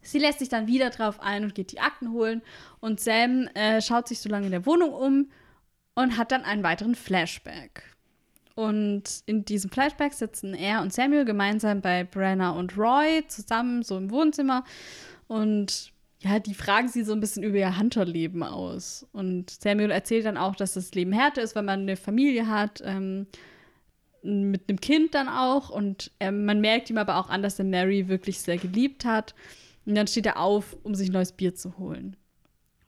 sie 0.00 0.18
lässt 0.18 0.38
sich 0.38 0.48
dann 0.48 0.66
wieder 0.66 0.90
drauf 0.90 1.20
ein 1.20 1.44
und 1.44 1.54
geht 1.54 1.72
die 1.72 1.80
Akten 1.80 2.12
holen. 2.12 2.42
Und 2.80 3.00
Sam 3.00 3.48
äh, 3.54 3.80
schaut 3.82 4.08
sich 4.08 4.20
so 4.20 4.28
lange 4.28 4.46
in 4.46 4.52
der 4.52 4.66
Wohnung 4.66 4.92
um 4.92 5.30
und 5.94 6.16
hat 6.16 6.32
dann 6.32 6.44
einen 6.44 6.62
weiteren 6.62 6.94
Flashback. 6.94 7.82
Und 8.54 9.22
in 9.26 9.44
diesem 9.44 9.70
Flashback 9.70 10.14
sitzen 10.14 10.54
er 10.54 10.82
und 10.82 10.92
Samuel 10.92 11.24
gemeinsam 11.24 11.80
bei 11.80 12.02
Brenna 12.04 12.50
und 12.50 12.76
Roy 12.76 13.24
zusammen 13.28 13.82
so 13.82 13.96
im 13.96 14.10
Wohnzimmer. 14.10 14.64
Und 15.28 15.92
ja, 16.20 16.40
die 16.40 16.54
fragen 16.54 16.88
sie 16.88 17.04
so 17.04 17.12
ein 17.12 17.20
bisschen 17.20 17.42
über 17.42 17.58
ihr 17.58 17.78
Hunterleben 17.78 18.42
aus. 18.42 19.06
Und 19.12 19.50
Samuel 19.50 19.90
erzählt 19.90 20.26
dann 20.26 20.36
auch, 20.36 20.56
dass 20.56 20.74
das 20.74 20.92
Leben 20.94 21.12
härter 21.12 21.42
ist, 21.42 21.54
wenn 21.54 21.64
man 21.64 21.80
eine 21.80 21.96
Familie 21.96 22.48
hat, 22.48 22.82
ähm, 22.84 23.26
mit 24.22 24.68
einem 24.68 24.80
Kind 24.80 25.14
dann 25.14 25.28
auch. 25.28 25.70
Und 25.70 26.10
ähm, 26.18 26.44
man 26.44 26.60
merkt 26.60 26.90
ihm 26.90 26.98
aber 26.98 27.18
auch 27.18 27.30
an, 27.30 27.42
dass 27.42 27.58
er 27.58 27.64
Mary 27.64 28.08
wirklich 28.08 28.40
sehr 28.40 28.58
geliebt 28.58 29.04
hat. 29.04 29.34
Und 29.86 29.94
dann 29.94 30.08
steht 30.08 30.26
er 30.26 30.38
auf, 30.38 30.76
um 30.82 30.94
sich 30.94 31.08
ein 31.08 31.12
neues 31.12 31.32
Bier 31.32 31.54
zu 31.54 31.78
holen. 31.78 32.16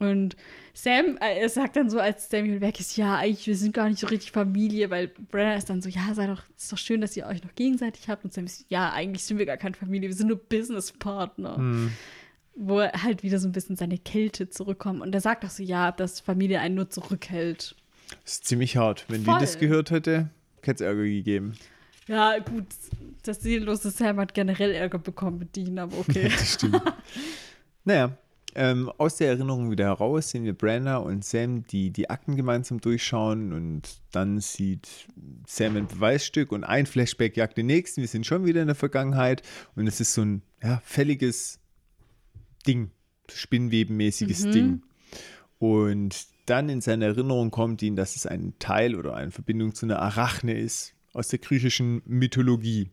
Und 0.01 0.35
Sam, 0.73 1.19
äh, 1.21 1.47
sagt 1.49 1.77
dann 1.77 1.91
so, 1.91 2.01
als 2.01 2.31
Samuel 2.31 2.63
weg 2.63 2.81
ist, 2.81 2.97
ja, 2.97 3.17
eigentlich, 3.17 3.47
wir 3.47 3.57
sind 3.57 3.75
gar 3.75 3.89
nicht 3.89 4.01
so 4.01 4.07
richtig 4.07 4.33
Familie, 4.33 4.91
weil 4.91 5.09
Brenna 5.09 5.55
ist 5.55 5.69
dann 5.69 5.83
so, 5.83 5.91
ja, 5.91 6.15
sei 6.15 6.27
doch, 6.27 6.43
ist 6.57 6.73
doch 6.73 6.79
schön, 6.79 7.03
dass 7.03 7.17
ihr 7.17 7.27
euch 7.27 7.45
noch 7.45 7.55
gegenseitig 7.55 8.09
habt. 8.09 8.25
Und 8.25 8.33
Sam 8.33 8.47
ist, 8.47 8.65
ja, 8.71 8.91
eigentlich 8.93 9.25
sind 9.25 9.39
wir 9.39 9.47
gar 9.47 9.59
keine 9.59 9.75
Familie, 9.75 10.09
wir 10.09 10.17
sind 10.17 10.29
nur 10.29 10.39
Businesspartner. 10.39 11.57
Hm. 11.57 11.93
Wo 12.63 12.81
er 12.81 13.03
halt 13.03 13.23
wieder 13.23 13.39
so 13.39 13.49
ein 13.49 13.53
bisschen 13.53 13.77
seine 13.77 13.97
Kälte 13.97 14.51
zurückkommt. 14.51 15.01
Und 15.01 15.15
er 15.15 15.23
sagt 15.23 15.45
auch 15.45 15.51
so, 15.51 15.63
ja, 15.63 15.93
dass 15.93 16.21
Familie 16.21 16.61
einen 16.61 16.75
nur 16.75 16.91
zurückhält. 16.91 17.75
Das 18.25 18.35
ist 18.35 18.47
ziemlich 18.47 18.77
hart. 18.77 19.07
Wenn 19.09 19.25
Voll. 19.25 19.39
die 19.39 19.41
das 19.41 19.59
gehört 19.59 19.91
hätte, 19.91 20.29
hätte 20.63 20.85
es 20.85 20.89
Ärger 20.89 21.05
gegeben. 21.05 21.55
Ja, 22.07 22.39
gut, 22.39 22.67
das 23.23 23.41
seelenlose 23.41 23.91
Sam 23.91 24.19
hat 24.19 24.35
generell 24.35 24.73
Ärger 24.73 24.99
bekommen 24.99 25.39
mit 25.39 25.55
Dean, 25.57 25.79
aber 25.79 25.97
okay. 26.01 26.29
Das 26.29 26.55
stimmt. 26.55 26.83
naja, 27.85 28.17
ähm, 28.55 28.91
aus 28.99 29.17
der 29.17 29.29
Erinnerung 29.29 29.71
wieder 29.71 29.85
heraus 29.85 30.31
sehen 30.31 30.45
wir 30.45 30.55
Brenna 30.55 30.97
und 30.97 31.25
Sam, 31.25 31.65
die 31.69 31.91
die 31.91 32.11
Akten 32.11 32.35
gemeinsam 32.35 32.81
durchschauen 32.81 33.53
und 33.53 33.83
dann 34.11 34.41
sieht 34.41 34.89
Sam 35.47 35.77
ein 35.77 35.87
Beweisstück 35.87 36.51
und 36.51 36.65
ein 36.65 36.87
Flashback 36.87 37.37
jagt 37.37 37.57
den 37.57 37.67
nächsten. 37.67 38.01
Wir 38.01 38.09
sind 38.09 38.27
schon 38.27 38.45
wieder 38.45 38.61
in 38.61 38.67
der 38.67 38.75
Vergangenheit 38.75 39.43
und 39.77 39.87
es 39.87 40.01
ist 40.01 40.15
so 40.15 40.23
ein 40.23 40.43
ja, 40.63 40.83
fälliges 40.85 41.60
Ding, 42.67 42.91
spinnwebenmäßiges 43.31 44.51
Ding. 44.51 44.83
Und 45.59 46.27
dann 46.47 46.69
in 46.69 46.81
seine 46.81 47.07
Erinnerung 47.07 47.51
kommt 47.51 47.83
ihm, 47.83 47.97
dass 47.97 48.17
es 48.17 48.27
ein 48.27 48.55
Teil 48.59 48.97
oder 48.97 49.15
eine 49.15 49.31
Verbindung 49.31 49.75
zu 49.75 49.87
einer 49.87 50.01
Arachne 50.01 50.59
ist 50.59 50.95
aus 51.13 51.29
der 51.29 51.39
griechischen 51.39 52.03
Mythologie. 52.07 52.91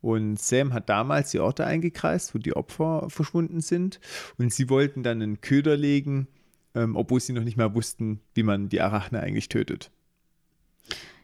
Und 0.00 0.38
Sam 0.38 0.72
hat 0.72 0.88
damals 0.88 1.30
die 1.30 1.40
Orte 1.40 1.66
eingekreist, 1.66 2.34
wo 2.34 2.38
die 2.38 2.54
Opfer 2.54 3.08
verschwunden 3.08 3.60
sind. 3.60 3.98
Und 4.38 4.52
sie 4.52 4.68
wollten 4.70 5.02
dann 5.02 5.20
einen 5.20 5.40
Köder 5.40 5.76
legen, 5.76 6.28
ähm, 6.74 6.94
obwohl 6.96 7.20
sie 7.20 7.32
noch 7.32 7.42
nicht 7.42 7.56
mal 7.56 7.74
wussten, 7.74 8.20
wie 8.34 8.42
man 8.42 8.68
die 8.68 8.80
Arachne 8.80 9.20
eigentlich 9.20 9.48
tötet. 9.48 9.90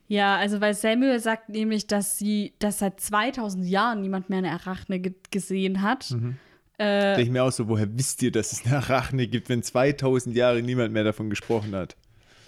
Ja, 0.08 0.36
also 0.36 0.60
weil 0.60 0.74
Samuel 0.74 1.20
sagt 1.20 1.48
nämlich, 1.48 1.86
dass 1.86 2.18
sie, 2.18 2.54
dass 2.58 2.80
seit 2.80 3.00
2000 3.00 3.66
Jahren 3.66 4.00
niemand 4.02 4.28
mehr 4.28 4.38
eine 4.38 4.50
Arachne 4.50 5.00
ge 5.00 5.14
gesehen 5.30 5.80
hat. 5.80 6.10
Mhm. 6.10 6.36
Äh, 6.82 7.14
Denke 7.14 7.22
ich 7.22 7.30
mir 7.30 7.44
auch 7.44 7.52
so, 7.52 7.68
woher 7.68 7.86
wisst 7.96 8.22
ihr, 8.22 8.32
dass 8.32 8.52
es 8.52 8.64
eine 8.66 8.76
Arachne 8.78 9.26
gibt, 9.26 9.48
wenn 9.48 9.62
2000 9.62 10.34
Jahre 10.36 10.62
niemand 10.62 10.92
mehr 10.92 11.04
davon 11.04 11.30
gesprochen 11.30 11.74
hat? 11.74 11.96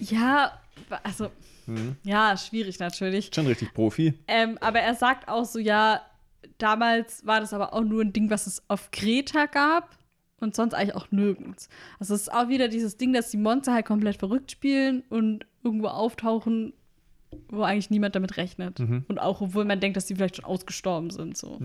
ja, 0.01 0.53
also, 1.03 1.31
Mhm. 1.67 1.97
ja, 2.03 2.37
schwierig 2.37 2.79
natürlich. 2.79 3.31
Schon 3.35 3.47
richtig 3.47 3.73
Profi. 3.73 4.13
Ähm, 4.29 4.59
aber 4.61 4.81
er 4.81 4.95
sagt 4.95 5.29
auch 5.29 5.45
so, 5.47 5.59
ja, 5.59 6.03
damals 6.59 7.25
war 7.27 7.41
das 7.41 7.53
aber 7.55 7.73
auch 7.73 7.83
nur 7.83 8.03
ein 8.03 8.13
Ding, 8.13 8.29
was 8.29 8.47
es 8.47 8.63
auf 8.69 8.91
Kreta 8.91 9.47
gab 9.47 9.97
und 10.41 10.55
sonst 10.55 10.75
eigentlich 10.75 10.95
auch 10.95 11.11
nirgends. 11.11 11.71
Also 11.99 12.15
es 12.15 12.23
ist 12.23 12.33
auch 12.33 12.49
wieder 12.49 12.69
dieses 12.69 12.99
Ding, 12.99 13.15
dass 13.15 13.31
die 13.31 13.39
Monster 13.39 13.73
halt 13.73 13.87
komplett 13.87 14.17
verrückt 14.19 14.51
spielen 14.51 15.05
und 15.09 15.47
irgendwo 15.63 15.87
auftauchen, 15.87 16.75
wo 17.49 17.63
eigentlich 17.63 17.89
niemand 17.89 18.15
damit 18.15 18.37
rechnet. 18.37 18.79
Und 19.09 19.19
auch, 19.19 19.41
obwohl 19.41 19.65
man 19.65 19.81
denkt, 19.81 19.97
dass 19.97 20.05
die 20.07 20.15
vielleicht 20.17 20.37
schon 20.37 20.45
ausgestorben 20.45 21.09
sind. 21.11 21.37
So. 21.39 21.59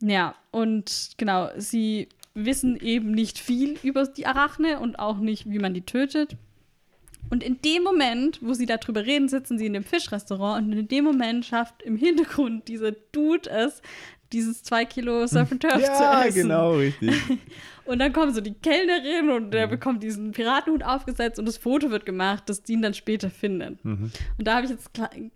Ja, 0.00 0.34
und 0.50 1.12
genau, 1.16 1.50
sie 1.56 2.08
wissen 2.34 2.76
eben 2.76 3.12
nicht 3.12 3.38
viel 3.38 3.78
über 3.82 4.06
die 4.06 4.26
Arachne 4.26 4.78
und 4.80 4.98
auch 4.98 5.18
nicht, 5.18 5.50
wie 5.50 5.58
man 5.58 5.74
die 5.74 5.86
tötet. 5.86 6.36
Und 7.28 7.42
in 7.42 7.60
dem 7.62 7.82
Moment, 7.82 8.38
wo 8.40 8.52
sie 8.52 8.66
darüber 8.66 9.04
reden, 9.04 9.28
sitzen 9.28 9.58
sie 9.58 9.66
in 9.66 9.72
dem 9.72 9.82
Fischrestaurant 9.82 10.66
und 10.66 10.72
in 10.74 10.88
dem 10.88 11.04
Moment 11.04 11.44
schafft 11.44 11.82
im 11.82 11.96
Hintergrund 11.96 12.68
dieser 12.68 12.92
Dude 12.92 13.50
es, 13.50 13.82
dieses 14.32 14.62
zwei 14.62 14.84
Kilo 14.84 15.26
Surf 15.28 15.52
and 15.52 15.60
Turf 15.62 15.74
zu 15.74 15.80
Ja, 15.82 16.24
essen. 16.24 16.42
genau, 16.42 16.74
richtig. 16.74 17.14
Und 17.84 18.00
dann 18.00 18.12
kommt 18.12 18.34
so 18.34 18.40
die 18.40 18.52
Kellnerin 18.54 19.30
und 19.30 19.52
der 19.52 19.68
bekommt 19.68 20.02
diesen 20.02 20.32
Piratenhut 20.32 20.82
aufgesetzt 20.82 21.38
und 21.38 21.46
das 21.46 21.56
Foto 21.56 21.88
wird 21.92 22.04
gemacht, 22.04 22.42
das 22.46 22.64
Dean 22.64 22.82
dann 22.82 22.94
später 22.94 23.30
findet. 23.30 23.78
Und 23.84 24.10
da 24.38 24.56
habe 24.56 24.64
ich 24.66 24.72
jetzt 24.72 24.90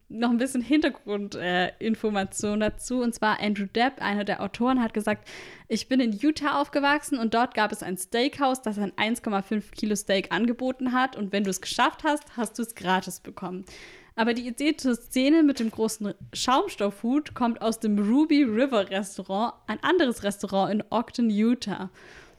noch 0.09 0.30
ein 0.30 0.36
bisschen 0.36 0.61
Hintergrundinformation 0.61 2.59
dazu. 2.59 3.03
Und 3.03 3.14
zwar 3.14 3.41
Andrew 3.41 3.66
Depp, 3.66 4.03
einer 4.03 4.24
der 4.24 4.43
Autoren, 4.43 4.82
hat 4.82 4.95
gesagt, 4.95 5.28
ich 5.68 5.88
bin 5.88 6.01
in 6.01 6.12
Utah 6.12 6.61
aufgewachsen 6.61 7.18
und 7.18 7.34
dort 7.34 7.55
gab 7.55 7.70
es 7.70 7.84
ein 7.84 7.97
Steakhouse, 7.97 8.62
das 8.62 8.78
ein 8.78 8.91
1,5 8.93 9.70
Kilo 9.72 9.95
Steak 9.95 10.32
angeboten 10.32 10.93
hat. 10.93 11.16
Und 11.16 11.32
wenn 11.32 11.45
du 11.45 11.51
es 11.51 11.61
geschafft 11.61 12.03
hast, 12.05 12.36
hast 12.36 12.59
du 12.59 12.62
es 12.62 12.74
gratis 12.74 13.20
bekommen. 13.20 13.64
Aber 14.17 14.35
die 14.35 14.47
Idee 14.47 14.77
zur 14.77 14.95
Szene 14.95 15.43
mit 15.43 15.61
dem 15.61 15.71
großen 15.71 16.15
Schaumstoffhut 16.33 17.35
kommt 17.35 17.63
aus 17.63 17.81
dem 17.81 17.99
Ruby 17.99 18.43
River 18.43 18.91
Restaurant, 18.91 19.55
ein 19.67 19.83
anderes 19.83 20.23
Restaurant 20.23 20.73
in 20.73 20.85
Ogden, 20.91 21.31
Utah. 21.31 21.91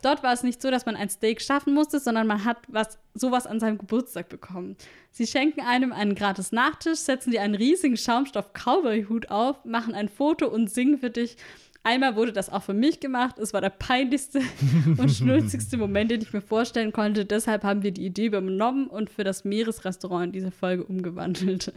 Dort 0.01 0.23
war 0.23 0.33
es 0.33 0.43
nicht 0.43 0.61
so, 0.61 0.71
dass 0.71 0.85
man 0.85 0.95
ein 0.95 1.09
Steak 1.09 1.41
schaffen 1.41 1.73
musste, 1.73 1.99
sondern 1.99 2.25
man 2.25 2.43
hat 2.43 2.57
was, 2.67 2.97
sowas 3.13 3.45
an 3.45 3.59
seinem 3.59 3.77
Geburtstag 3.77 4.29
bekommen. 4.29 4.75
Sie 5.11 5.27
schenken 5.27 5.61
einem 5.61 5.91
einen 5.91 6.15
gratis 6.15 6.51
Nachtisch, 6.51 6.99
setzen 6.99 7.31
dir 7.31 7.43
einen 7.43 7.55
riesigen 7.55 7.97
Schaumstoff-Cowboy-Hut 7.97 9.29
auf, 9.29 9.63
machen 9.63 9.93
ein 9.93 10.09
Foto 10.09 10.47
und 10.47 10.71
singen 10.71 10.97
für 10.97 11.11
dich. 11.11 11.37
Einmal 11.83 12.15
wurde 12.15 12.31
das 12.31 12.49
auch 12.49 12.61
für 12.61 12.75
mich 12.75 12.99
gemacht. 12.99 13.39
Es 13.39 13.53
war 13.53 13.61
der 13.61 13.71
peinlichste 13.71 14.41
und 14.97 15.09
schnulzigste 15.09 15.77
Moment, 15.77 16.11
den 16.11 16.21
ich 16.21 16.31
mir 16.31 16.41
vorstellen 16.41 16.91
konnte. 16.91 17.25
Deshalb 17.25 17.63
haben 17.63 17.81
wir 17.81 17.91
die 17.91 18.05
Idee 18.05 18.27
übernommen 18.27 18.87
und 18.87 19.09
für 19.09 19.23
das 19.23 19.45
Meeresrestaurant 19.45 20.27
in 20.27 20.31
diese 20.31 20.51
Folge 20.51 20.83
umgewandelt. 20.83 21.73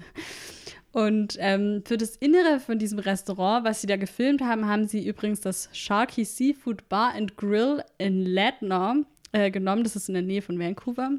Und 0.92 1.36
ähm, 1.40 1.82
für 1.84 1.96
das 1.96 2.16
Innere 2.16 2.60
von 2.60 2.78
diesem 2.78 3.00
Restaurant, 3.00 3.64
was 3.64 3.80
sie 3.80 3.88
da 3.88 3.96
gefilmt 3.96 4.42
haben, 4.42 4.68
haben 4.68 4.86
sie 4.86 5.04
übrigens 5.04 5.40
das 5.40 5.68
Sharky 5.72 6.24
Seafood 6.24 6.88
Bar 6.88 7.14
and 7.14 7.36
Grill 7.36 7.82
in 7.98 8.24
Ladner 8.24 9.04
äh, 9.32 9.50
genommen. 9.50 9.82
Das 9.82 9.96
ist 9.96 10.08
in 10.08 10.14
der 10.14 10.22
Nähe 10.22 10.42
von 10.42 10.58
Vancouver. 10.58 11.10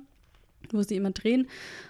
Wo 0.73 0.81
sie 0.81 0.95
immer 0.95 1.11
drehen. 1.11 1.47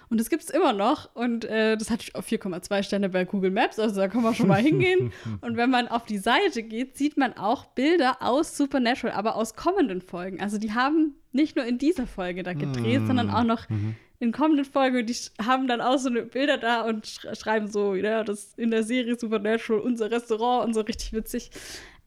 Und 0.08 0.18
das 0.20 0.30
gibt 0.30 0.42
es 0.42 0.50
immer 0.50 0.72
noch. 0.72 1.14
Und 1.14 1.44
äh, 1.44 1.76
das 1.76 1.90
hat 1.90 2.04
auf 2.14 2.26
4,2 2.26 2.82
Sterne 2.82 3.08
bei 3.08 3.24
Google 3.24 3.50
Maps. 3.50 3.78
Also 3.78 4.00
da 4.00 4.08
kann 4.08 4.22
man 4.22 4.34
schon 4.34 4.48
mal 4.48 4.60
hingehen. 4.60 5.12
Und 5.40 5.56
wenn 5.56 5.70
man 5.70 5.88
auf 5.88 6.04
die 6.04 6.18
Seite 6.18 6.62
geht, 6.62 6.96
sieht 6.96 7.16
man 7.16 7.32
auch 7.34 7.64
Bilder 7.66 8.18
aus 8.20 8.56
Supernatural, 8.56 9.14
aber 9.16 9.36
aus 9.36 9.54
kommenden 9.54 10.00
Folgen. 10.02 10.40
Also 10.40 10.58
die 10.58 10.72
haben 10.72 11.14
nicht 11.32 11.56
nur 11.56 11.64
in 11.64 11.78
dieser 11.78 12.06
Folge 12.06 12.42
da 12.42 12.52
gedreht, 12.54 13.02
Mm. 13.02 13.06
sondern 13.06 13.30
auch 13.30 13.44
noch 13.44 13.68
Mhm. 13.68 13.94
in 14.20 14.32
kommenden 14.32 14.64
Folgen. 14.64 14.98
Und 14.98 15.06
die 15.10 15.16
haben 15.44 15.66
dann 15.68 15.80
auch 15.80 15.98
so 15.98 16.08
eine 16.08 16.22
Bilder 16.22 16.56
da 16.56 16.82
und 16.82 17.06
sch 17.06 17.26
schreiben 17.38 17.68
so, 17.68 17.94
ja, 17.94 18.24
das 18.24 18.54
in 18.56 18.70
der 18.70 18.82
Serie 18.82 19.18
Supernatural, 19.18 19.80
unser 19.82 20.10
Restaurant 20.10 20.66
und 20.66 20.74
so 20.74 20.80
richtig 20.80 21.12
witzig. 21.12 21.50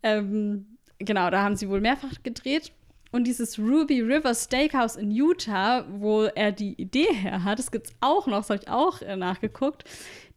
Ähm, 0.01 0.77
genau, 0.97 1.29
da 1.29 1.43
haben 1.43 1.55
sie 1.55 1.69
wohl 1.69 1.81
mehrfach 1.81 2.13
gedreht. 2.23 2.71
Und 3.11 3.25
dieses 3.25 3.57
Ruby 3.57 4.01
River 4.01 4.35
Steakhouse 4.35 4.95
in 4.95 5.09
Utah, 5.09 5.83
wo 5.89 6.23
er 6.25 6.51
die 6.51 6.73
Idee 6.79 7.11
her 7.11 7.43
hat, 7.43 7.57
das 7.57 7.71
gibt 7.71 7.87
es 7.87 7.93
auch 8.01 8.27
noch, 8.27 8.37
das 8.37 8.49
habe 8.51 8.59
ich 8.63 8.69
auch 8.69 9.01
äh, 9.01 9.15
nachgeguckt. 9.15 9.83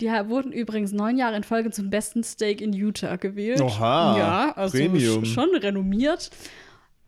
Die 0.01 0.07
wurden 0.09 0.53
übrigens 0.53 0.91
neun 0.93 1.19
Jahre 1.19 1.37
in 1.37 1.45
Folge 1.45 1.71
zum 1.71 1.91
besten 1.91 2.25
Steak 2.25 2.61
in 2.63 2.73
Utah 2.73 3.17
gewählt. 3.17 3.61
Oha, 3.61 4.17
Ja, 4.19 4.53
also 4.57 4.79
Premium. 4.79 5.23
sch- 5.23 5.27
schon 5.35 5.55
renommiert. 5.55 6.31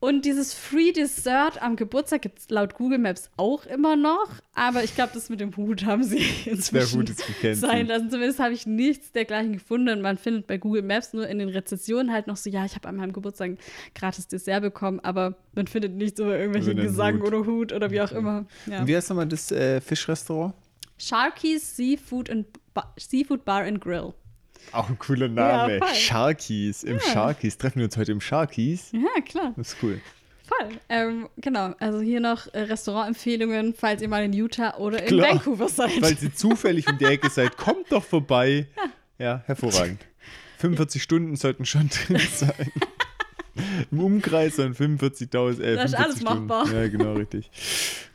Und 0.04 0.26
dieses 0.26 0.52
Free 0.52 0.92
Dessert 0.92 1.62
am 1.62 1.76
Geburtstag 1.76 2.20
gibt 2.20 2.38
es 2.38 2.50
laut 2.50 2.74
Google 2.74 2.98
Maps 2.98 3.30
auch 3.38 3.64
immer 3.64 3.96
noch. 3.96 4.28
Aber 4.52 4.84
ich 4.84 4.94
glaube, 4.94 5.12
das 5.14 5.30
mit 5.30 5.40
dem 5.40 5.56
Hut 5.56 5.86
haben 5.86 6.04
sie 6.04 6.22
inzwischen 6.44 7.06
sein 7.54 7.86
lassen. 7.86 8.10
Zumindest 8.10 8.38
habe 8.38 8.52
ich 8.52 8.66
nichts 8.66 9.12
dergleichen 9.12 9.54
gefunden. 9.54 10.02
Man 10.02 10.18
findet 10.18 10.46
bei 10.46 10.58
Google 10.58 10.82
Maps 10.82 11.14
nur 11.14 11.26
in 11.26 11.38
den 11.38 11.48
Rezensionen 11.48 12.12
halt 12.12 12.26
noch 12.26 12.36
so, 12.36 12.50
ja, 12.50 12.66
ich 12.66 12.74
habe 12.74 12.86
an 12.86 12.96
meinem 12.96 13.14
Geburtstag 13.14 13.52
ein 13.52 13.58
gratis 13.94 14.28
Dessert 14.28 14.60
bekommen, 14.60 15.00
aber 15.00 15.36
man 15.54 15.66
findet 15.68 15.94
nichts 15.94 16.20
über 16.20 16.36
irgendwelchen 16.36 16.76
den 16.76 16.84
Gesang 16.84 17.20
Hut. 17.20 17.28
oder 17.28 17.46
Hut 17.46 17.72
oder 17.72 17.90
wie 17.90 18.02
auch 18.02 18.12
immer. 18.12 18.44
Ja. 18.66 18.80
Und 18.80 18.86
wie 18.86 18.96
heißt 18.96 19.08
nochmal 19.08 19.26
das 19.26 19.50
äh, 19.52 19.80
Fischrestaurant? 19.80 20.52
Sharky's 20.98 21.76
Seafood, 21.76 22.28
and 22.28 22.44
ba 22.74 22.92
Seafood 22.98 23.46
Bar 23.46 23.62
and 23.62 23.80
Grill. 23.80 24.12
Auch 24.72 24.88
ein 24.88 24.98
cooler 24.98 25.28
Name. 25.28 25.78
voll. 25.78 25.94
Sharkies. 25.94 26.82
Im 26.84 26.98
Sharkies. 27.00 27.58
Treffen 27.58 27.78
wir 27.78 27.84
uns 27.86 27.96
heute 27.96 28.12
im 28.12 28.20
Sharkies. 28.20 28.90
Ja, 28.92 29.20
klar. 29.22 29.52
Das 29.56 29.68
ist 29.74 29.76
cool. 29.82 30.00
Voll. 30.46 30.68
Ähm, 30.90 31.28
genau, 31.38 31.74
also 31.78 32.00
hier 32.00 32.20
noch 32.20 32.52
äh, 32.52 32.60
Restaurantempfehlungen, 32.60 33.72
falls 33.74 34.02
ihr 34.02 34.08
mal 34.08 34.24
in 34.24 34.32
Utah 34.34 34.76
oder 34.76 35.00
in 35.02 35.08
Klar. 35.08 35.30
Vancouver 35.30 35.68
seid. 35.68 35.92
Falls 36.00 36.22
ihr 36.22 36.34
zufällig 36.34 36.86
um 36.88 36.98
die 36.98 37.06
Ecke 37.06 37.30
seid, 37.30 37.56
kommt 37.56 37.90
doch 37.90 38.04
vorbei. 38.04 38.66
Ja, 39.18 39.42
hervorragend. 39.46 40.04
45 40.58 41.02
Stunden 41.02 41.36
sollten 41.36 41.64
schon 41.64 41.88
drin 41.88 42.18
sein. 42.34 42.70
Im 43.90 44.00
Umkreis 44.00 44.56
von 44.56 44.74
45.000. 44.74 45.60
Äh, 45.62 45.76
Das 45.76 45.92
ist 45.92 45.96
45 45.96 45.98
alles 45.98 46.16
Stunden. 46.20 46.46
machbar. 46.46 46.72
Ja, 46.74 46.88
genau, 46.88 47.12
richtig. 47.14 47.50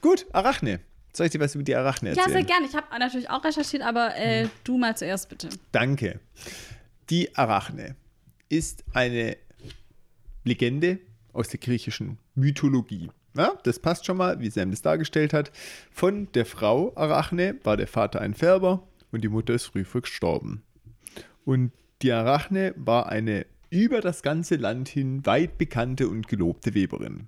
Gut, 0.02 0.26
Arachne. 0.32 0.82
Soll 1.20 1.26
ich 1.26 1.34
dir 1.34 1.42
was 1.42 1.54
über 1.54 1.66
die 1.66 1.76
Arachne 1.76 2.12
ja, 2.14 2.16
erzählen? 2.16 2.38
sehr 2.38 2.46
gerne. 2.46 2.66
Ich 2.66 2.74
habe 2.74 2.88
natürlich 2.98 3.30
auch 3.30 3.44
recherchiert, 3.44 3.84
aber 3.84 4.16
äh, 4.16 4.44
Hm. 4.44 4.52
du 4.64 4.78
mal 4.78 4.96
zuerst 4.96 5.28
bitte. 5.28 5.50
Danke. 5.74 6.22
Die 7.10 7.36
Arachne 7.36 7.98
ist 8.48 8.86
eine 8.94 9.36
Legende 10.46 11.00
aus 11.34 11.50
der 11.50 11.60
griechischen 11.60 12.20
Mythologie. 12.36 13.12
Ja, 13.36 13.52
das 13.64 13.80
passt 13.80 14.06
schon 14.06 14.16
mal, 14.16 14.40
wie 14.40 14.50
Sam 14.50 14.72
das 14.72 14.82
dargestellt 14.82 15.34
hat. 15.34 15.52
Von 15.92 16.32
der 16.32 16.46
Frau 16.46 16.94
Arachne 16.96 17.58
war 17.66 17.76
der 17.76 17.88
Vater 17.88 18.22
ein 18.22 18.34
Färber 18.34 18.88
und 19.12 19.22
die 19.22 19.28
Mutter 19.28 19.54
ist 19.54 19.66
früh 19.66 19.84
verstorben. 19.84 20.64
Und 21.44 21.74
die 22.02 22.14
Arachne 22.14 22.74
war 22.78 23.10
eine 23.10 23.46
über 23.70 24.00
das 24.00 24.24
ganze 24.24 24.56
Land 24.56 24.88
hin 24.88 25.26
weit 25.26 25.58
bekannte 25.58 26.08
und 26.08 26.30
gelobte 26.30 26.74
Weberin. 26.74 27.28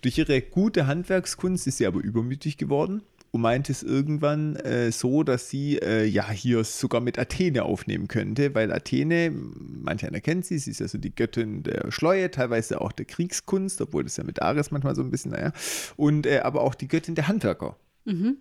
Durch 0.00 0.18
ihre 0.18 0.40
gute 0.40 0.86
Handwerkskunst 0.86 1.66
ist 1.66 1.78
sie 1.78 1.86
aber 1.86 2.00
übermütig 2.00 2.56
geworden 2.56 3.02
und 3.30 3.40
meinte 3.40 3.72
es 3.72 3.82
irgendwann 3.82 4.56
äh, 4.56 4.92
so, 4.92 5.22
dass 5.22 5.50
sie 5.50 5.78
äh, 5.78 6.04
ja 6.04 6.30
hier 6.30 6.64
sogar 6.64 7.00
mit 7.00 7.18
Athene 7.18 7.64
aufnehmen 7.64 8.08
könnte, 8.08 8.54
weil 8.54 8.72
Athene, 8.72 9.30
manch 9.32 10.06
einer 10.06 10.20
kennt 10.20 10.46
sie, 10.46 10.58
sie 10.58 10.70
ist 10.70 10.80
ja 10.80 10.88
so 10.88 10.98
die 10.98 11.14
Göttin 11.14 11.62
der 11.62 11.90
Schleue, 11.90 12.30
teilweise 12.30 12.80
auch 12.80 12.92
der 12.92 13.06
Kriegskunst, 13.06 13.80
obwohl 13.80 14.04
das 14.04 14.16
ja 14.16 14.24
mit 14.24 14.40
Ares 14.40 14.70
manchmal 14.70 14.94
so 14.94 15.02
ein 15.02 15.10
bisschen, 15.10 15.32
naja, 15.32 15.52
und 15.96 16.26
äh, 16.26 16.40
aber 16.40 16.62
auch 16.62 16.74
die 16.74 16.88
Göttin 16.88 17.14
der 17.14 17.28
Handwerker. 17.28 17.76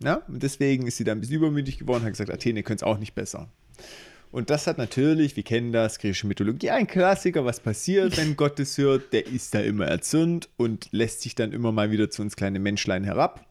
Ja, 0.01 0.21
und 0.27 0.41
deswegen 0.43 0.87
ist 0.87 0.97
sie 0.97 1.03
dann 1.03 1.17
ein 1.17 1.21
bisschen 1.21 1.35
übermütig 1.35 1.77
geworden 1.77 2.01
und 2.01 2.05
hat 2.05 2.13
gesagt, 2.13 2.31
Athene 2.31 2.63
könnte 2.63 2.85
es 2.85 2.89
auch 2.89 2.99
nicht 2.99 3.15
besser. 3.15 3.51
Und 4.31 4.49
das 4.49 4.67
hat 4.67 4.77
natürlich, 4.77 5.35
wir 5.35 5.43
kennen 5.43 5.71
das, 5.71 5.99
griechische 5.99 6.27
Mythologie, 6.27 6.69
ein 6.69 6.87
Klassiker, 6.87 7.45
was 7.45 7.59
passiert, 7.59 8.17
wenn 8.17 8.35
Gott 8.37 8.59
es 8.59 8.77
hört, 8.77 9.13
der 9.13 9.27
ist 9.27 9.53
da 9.53 9.59
immer 9.59 9.85
erzürnt 9.85 10.49
und 10.57 10.89
lässt 10.91 11.21
sich 11.21 11.35
dann 11.35 11.51
immer 11.51 11.71
mal 11.71 11.91
wieder 11.91 12.09
zu 12.09 12.21
uns 12.21 12.35
kleine 12.35 12.59
Menschlein 12.59 13.03
herab 13.03 13.45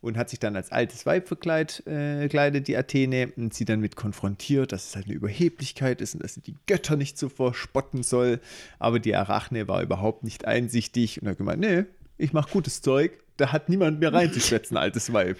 und 0.00 0.16
hat 0.16 0.30
sich 0.30 0.38
dann 0.38 0.54
als 0.54 0.70
altes 0.70 1.06
Weib 1.06 1.26
verkleidet, 1.26 1.86
äh, 1.86 2.28
kleidet, 2.28 2.68
die 2.68 2.76
Athene, 2.76 3.32
und 3.36 3.52
sie 3.54 3.64
dann 3.64 3.80
mit 3.80 3.96
konfrontiert, 3.96 4.72
dass 4.72 4.88
es 4.88 4.96
halt 4.96 5.06
eine 5.06 5.14
Überheblichkeit 5.14 6.00
ist 6.00 6.14
und 6.14 6.22
dass 6.22 6.34
sie 6.34 6.40
die 6.40 6.54
Götter 6.66 6.96
nicht 6.96 7.18
so 7.18 7.28
verspotten 7.28 8.02
soll. 8.02 8.40
Aber 8.78 9.00
die 9.00 9.14
Arachne 9.14 9.66
war 9.66 9.82
überhaupt 9.82 10.22
nicht 10.22 10.44
einsichtig 10.46 11.20
und 11.20 11.28
hat 11.28 11.38
gemeint, 11.38 11.60
nee, 11.60 11.84
ich 12.16 12.32
mache 12.32 12.50
gutes 12.52 12.80
Zeug, 12.82 13.12
da 13.36 13.52
hat 13.52 13.68
niemand 13.68 14.00
mehr 14.00 14.12
reinzuschwätzen, 14.12 14.76
altes 14.76 15.12
Weib. 15.12 15.38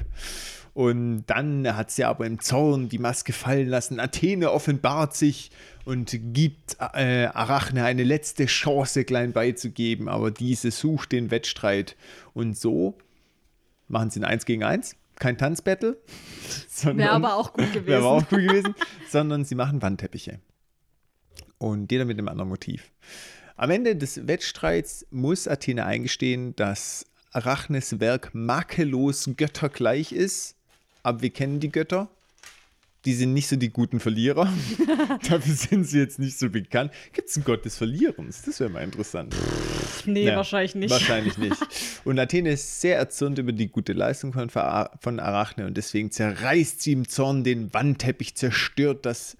Und 0.78 1.24
dann 1.26 1.76
hat 1.76 1.90
sie 1.90 2.04
aber 2.04 2.24
im 2.24 2.38
Zorn 2.38 2.88
die 2.88 3.00
Maske 3.00 3.32
fallen 3.32 3.66
lassen. 3.66 3.98
Athene 3.98 4.52
offenbart 4.52 5.16
sich 5.16 5.50
und 5.84 6.16
gibt 6.32 6.76
äh, 6.94 7.24
Arachne 7.24 7.82
eine 7.82 8.04
letzte 8.04 8.46
Chance, 8.46 9.02
klein 9.04 9.32
beizugeben, 9.32 10.08
aber 10.08 10.30
diese 10.30 10.70
sucht 10.70 11.10
den 11.10 11.32
Wettstreit. 11.32 11.96
Und 12.32 12.56
so 12.56 12.96
machen 13.88 14.10
sie 14.10 14.20
ein 14.20 14.24
1 14.24 14.44
gegen 14.46 14.62
1, 14.62 14.94
kein 15.16 15.36
Tanzbattle. 15.36 15.96
sondern- 16.68 16.98
Wäre 16.98 17.10
aber 17.16 17.34
auch 17.34 17.52
gut 17.54 17.72
gewesen. 17.72 17.86
Wäre 17.88 17.98
aber 17.98 18.10
auch 18.12 18.28
gut 18.28 18.38
gewesen, 18.38 18.74
sondern 19.10 19.44
sie 19.44 19.56
machen 19.56 19.82
Wandteppiche. 19.82 20.38
Und 21.58 21.90
jeder 21.90 22.04
mit 22.04 22.20
einem 22.20 22.28
anderen 22.28 22.50
Motiv. 22.50 22.92
Am 23.56 23.70
Ende 23.72 23.96
des 23.96 24.28
Wettstreits 24.28 25.08
muss 25.10 25.48
Athene 25.48 25.84
eingestehen, 25.86 26.54
dass 26.54 27.04
Arachnes 27.32 27.98
Werk 27.98 28.30
makellos 28.32 29.28
göttergleich 29.36 30.12
ist. 30.12 30.54
Aber 31.02 31.22
wir 31.22 31.30
kennen 31.30 31.60
die 31.60 31.70
Götter. 31.70 32.08
Die 33.04 33.14
sind 33.14 33.32
nicht 33.32 33.46
so 33.46 33.54
die 33.56 33.70
guten 33.70 34.00
Verlierer. 34.00 34.52
Dafür 35.30 35.54
sind 35.54 35.84
sie 35.84 35.98
jetzt 36.00 36.18
nicht 36.18 36.36
so 36.36 36.50
bekannt. 36.50 36.92
Gibt 37.12 37.28
es 37.30 37.36
einen 37.36 37.44
Gott 37.44 37.64
des 37.64 37.76
Verlierens? 37.78 38.42
Das 38.42 38.58
wäre 38.58 38.68
mal 38.70 38.82
interessant. 38.82 39.34
Nee, 40.04 40.24
Ja, 40.26 40.36
wahrscheinlich 40.36 40.74
nicht. 40.74 40.90
Wahrscheinlich 40.90 41.38
nicht. 41.38 41.56
Und 42.04 42.18
Athene 42.18 42.50
ist 42.50 42.80
sehr 42.80 42.96
erzürnt 42.98 43.38
über 43.38 43.52
die 43.52 43.68
gute 43.68 43.92
Leistung 43.92 44.32
von, 44.32 44.50
von 44.50 45.20
Arachne 45.20 45.66
und 45.66 45.76
deswegen 45.76 46.10
zerreißt 46.10 46.82
sie 46.82 46.92
im 46.92 47.08
Zorn 47.08 47.44
den 47.44 47.72
Wandteppich, 47.72 48.34
zerstört 48.34 49.06
das 49.06 49.36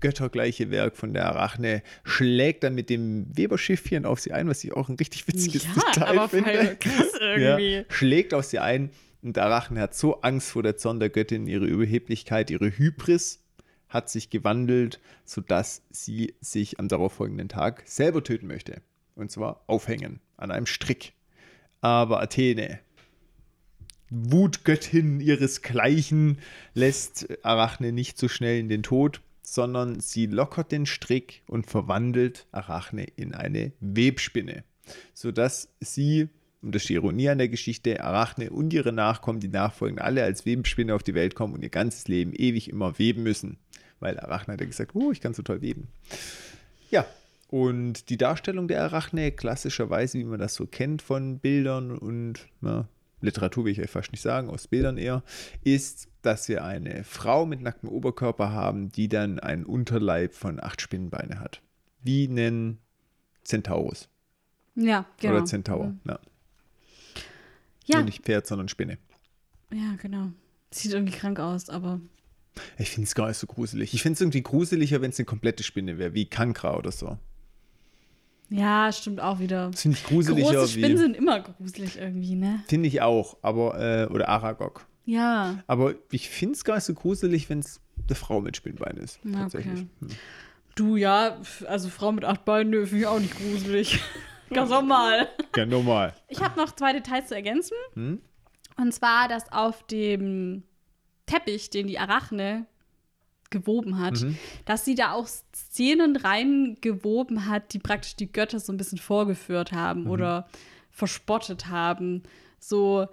göttergleiche 0.00 0.70
Werk 0.70 0.96
von 0.96 1.12
der 1.12 1.26
Arachne, 1.26 1.82
schlägt 2.04 2.64
dann 2.64 2.74
mit 2.74 2.88
dem 2.88 3.26
Weberschiffchen 3.36 4.06
auf 4.06 4.20
sie 4.20 4.32
ein, 4.32 4.48
was 4.48 4.64
ich 4.64 4.72
auch 4.72 4.88
ein 4.88 4.96
richtig 4.96 5.26
witziges 5.28 5.64
Ja, 5.64 5.82
Detail 5.92 6.06
aber 6.08 6.28
finde. 6.28 6.76
krass 6.80 7.12
irgendwie. 7.20 7.74
Ja, 7.74 7.84
schlägt 7.90 8.32
auf 8.32 8.44
sie 8.46 8.58
ein 8.58 8.90
und 9.26 9.38
Arachne 9.38 9.80
hat 9.80 9.94
so 9.94 10.20
Angst 10.20 10.50
vor 10.50 10.62
der 10.62 10.76
Zorn 10.76 11.00
der 11.00 11.10
Göttin, 11.10 11.48
ihre 11.48 11.66
Überheblichkeit, 11.66 12.48
ihre 12.48 12.70
Hybris 12.70 13.42
hat 13.88 14.08
sich 14.08 14.30
gewandelt, 14.30 15.00
sodass 15.24 15.82
sie 15.90 16.34
sich 16.40 16.78
am 16.78 16.86
darauffolgenden 16.86 17.48
Tag 17.48 17.82
selber 17.86 18.22
töten 18.22 18.46
möchte. 18.46 18.82
Und 19.16 19.32
zwar 19.32 19.64
aufhängen 19.66 20.20
an 20.36 20.52
einem 20.52 20.66
Strick. 20.66 21.12
Aber 21.80 22.20
Athene, 22.20 22.78
Wutgöttin 24.10 25.20
ihresgleichen, 25.20 26.38
lässt 26.74 27.26
Arachne 27.44 27.90
nicht 27.90 28.18
so 28.18 28.28
schnell 28.28 28.60
in 28.60 28.68
den 28.68 28.84
Tod, 28.84 29.22
sondern 29.42 29.98
sie 29.98 30.26
lockert 30.26 30.70
den 30.70 30.86
Strick 30.86 31.42
und 31.48 31.66
verwandelt 31.66 32.46
Arachne 32.52 33.04
in 33.16 33.34
eine 33.34 33.72
Webspinne, 33.80 34.62
sodass 35.14 35.68
sie, 35.80 36.28
und 36.66 36.74
das 36.74 36.82
ist 36.82 36.88
die 36.88 36.94
Ironie 36.94 37.28
an 37.28 37.38
der 37.38 37.48
Geschichte, 37.48 38.02
Arachne 38.02 38.50
und 38.50 38.72
ihre 38.72 38.92
Nachkommen, 38.92 39.38
die 39.38 39.46
Nachfolgen, 39.46 40.00
alle 40.00 40.24
als 40.24 40.44
Webspinne 40.46 40.96
auf 40.96 41.04
die 41.04 41.14
Welt 41.14 41.36
kommen 41.36 41.54
und 41.54 41.62
ihr 41.62 41.70
ganzes 41.70 42.08
Leben 42.08 42.32
ewig 42.34 42.68
immer 42.68 42.98
weben 42.98 43.22
müssen. 43.22 43.58
Weil 44.00 44.18
Arachne 44.18 44.54
hat 44.54 44.60
ja 44.60 44.66
gesagt, 44.66 44.96
oh, 44.96 45.12
ich 45.12 45.20
kann 45.20 45.32
so 45.32 45.42
toll 45.42 45.62
weben. 45.62 45.86
Ja, 46.90 47.06
und 47.48 48.10
die 48.10 48.16
Darstellung 48.16 48.66
der 48.66 48.82
Arachne, 48.82 49.30
klassischerweise, 49.30 50.18
wie 50.18 50.24
man 50.24 50.40
das 50.40 50.56
so 50.56 50.66
kennt 50.66 51.02
von 51.02 51.38
Bildern 51.38 51.96
und 51.96 52.48
ja, 52.62 52.88
Literatur 53.20 53.64
will 53.64 53.72
ich 53.72 53.80
euch 53.80 53.90
fast 53.90 54.10
nicht 54.10 54.20
sagen, 54.20 54.50
aus 54.50 54.66
Bildern 54.66 54.98
eher, 54.98 55.22
ist, 55.62 56.08
dass 56.22 56.48
wir 56.48 56.64
eine 56.64 57.04
Frau 57.04 57.46
mit 57.46 57.62
nacktem 57.62 57.90
Oberkörper 57.90 58.50
haben, 58.50 58.90
die 58.90 59.08
dann 59.08 59.38
einen 59.38 59.64
Unterleib 59.64 60.34
von 60.34 60.60
acht 60.60 60.80
Spinnenbeine 60.80 61.38
hat. 61.38 61.62
Wie 62.02 62.26
einen 62.28 62.78
Centaurus 63.44 64.08
Ja, 64.74 65.06
genau. 65.20 65.34
oder 65.36 65.44
Zentaur. 65.44 65.94
Ja. 66.04 66.18
Ja, 67.86 67.96
Nur 67.98 68.06
nicht 68.06 68.22
Pferd, 68.24 68.46
sondern 68.46 68.68
Spinne. 68.68 68.98
ja, 69.72 69.94
genau. 70.00 70.30
Sieht 70.70 70.92
irgendwie 70.92 71.16
krank 71.16 71.38
aus, 71.40 71.68
aber 71.70 72.00
Ich 72.78 72.90
finde 72.90 73.06
es 73.06 73.14
gar 73.14 73.28
nicht 73.28 73.38
so 73.38 73.46
gruselig. 73.46 73.94
Ich 73.94 74.02
finde 74.02 74.14
es 74.14 74.20
irgendwie 74.20 74.42
gruseliger, 74.42 75.00
wenn 75.00 75.10
es 75.10 75.18
eine 75.18 75.26
komplette 75.26 75.62
Spinne 75.62 75.98
wäre, 75.98 76.14
wie 76.14 76.26
Kankra 76.26 76.76
oder 76.76 76.90
so. 76.92 77.18
Ja, 78.48 78.92
stimmt 78.92 79.20
auch 79.20 79.40
wieder. 79.40 79.70
Das 79.70 79.82
finde 79.82 79.96
ich 79.98 80.04
gruseliger 80.04 80.50
Große 80.52 80.68
Spinnen 80.72 80.92
wie. 80.92 80.96
sind 80.98 81.16
immer 81.16 81.40
gruselig 81.40 81.98
irgendwie, 81.98 82.34
ne? 82.36 82.62
Finde 82.68 82.88
ich 82.88 83.02
auch, 83.02 83.36
aber, 83.42 83.78
äh, 83.80 84.06
oder 84.12 84.28
Aragog. 84.28 84.86
Ja. 85.04 85.62
Aber 85.66 85.94
ich 86.10 86.28
finde 86.30 86.54
es 86.54 86.64
gar 86.64 86.76
nicht 86.76 86.84
so 86.84 86.94
gruselig, 86.94 87.48
wenn 87.48 87.60
es 87.60 87.80
eine 88.06 88.14
Frau 88.16 88.40
mit 88.40 88.56
Spinnbein 88.56 88.96
ist. 88.98 89.20
Tatsächlich. 89.32 89.72
okay. 89.80 89.86
Hm. 90.00 90.08
Du, 90.76 90.96
ja, 90.96 91.40
also 91.66 91.88
Frau 91.88 92.12
mit 92.12 92.24
acht 92.24 92.44
Beinen, 92.44 92.72
finde 92.86 92.98
ich 92.98 93.06
auch 93.06 93.20
nicht 93.20 93.36
gruselig. 93.36 94.00
Ganz 94.50 94.70
normal. 94.70 95.28
Ja, 95.56 95.66
normal. 95.66 96.14
Ich 96.28 96.40
habe 96.42 96.58
noch 96.60 96.72
zwei 96.74 96.92
Details 96.92 97.28
zu 97.28 97.34
ergänzen. 97.34 97.76
Hm? 97.94 98.20
Und 98.76 98.92
zwar, 98.92 99.28
dass 99.28 99.50
auf 99.52 99.82
dem 99.86 100.62
Teppich, 101.26 101.70
den 101.70 101.86
die 101.86 101.98
Arachne 101.98 102.66
gewoben 103.50 103.98
hat, 103.98 104.20
Mhm. 104.22 104.36
dass 104.64 104.84
sie 104.84 104.94
da 104.94 105.12
auch 105.12 105.26
Szenen 105.26 106.16
reingewoben 106.16 107.46
hat, 107.46 107.72
die 107.72 107.78
praktisch 107.78 108.16
die 108.16 108.30
Götter 108.30 108.60
so 108.60 108.72
ein 108.72 108.76
bisschen 108.76 108.98
vorgeführt 108.98 109.72
haben 109.72 110.02
Mhm. 110.04 110.10
oder 110.10 110.48
verspottet 110.90 111.68
haben. 111.68 112.22
So, 112.58 113.06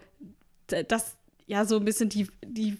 dass 0.68 1.18
ja 1.46 1.66
so 1.66 1.78
ein 1.78 1.86
bisschen 1.86 2.10
die, 2.10 2.28
die, 2.46 2.78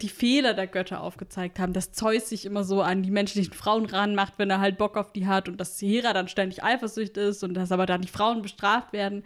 die 0.00 0.08
Fehler 0.08 0.54
der 0.54 0.66
Götter 0.66 1.02
aufgezeigt 1.02 1.58
haben, 1.58 1.72
dass 1.72 1.92
Zeus 1.92 2.28
sich 2.28 2.46
immer 2.46 2.64
so 2.64 2.80
an 2.80 3.02
die 3.02 3.10
menschlichen 3.10 3.52
Frauen 3.52 3.84
ranmacht, 3.86 4.34
wenn 4.38 4.50
er 4.50 4.60
halt 4.60 4.78
Bock 4.78 4.96
auf 4.96 5.12
die 5.12 5.26
hat 5.26 5.48
und 5.48 5.60
dass 5.60 5.80
Hera 5.80 6.12
dann 6.12 6.28
ständig 6.28 6.62
eifersüchtig 6.64 7.22
ist 7.22 7.44
und 7.44 7.54
dass 7.54 7.72
aber 7.72 7.86
dann 7.86 8.00
die 8.00 8.08
Frauen 8.08 8.42
bestraft 8.42 8.92
werden 8.92 9.24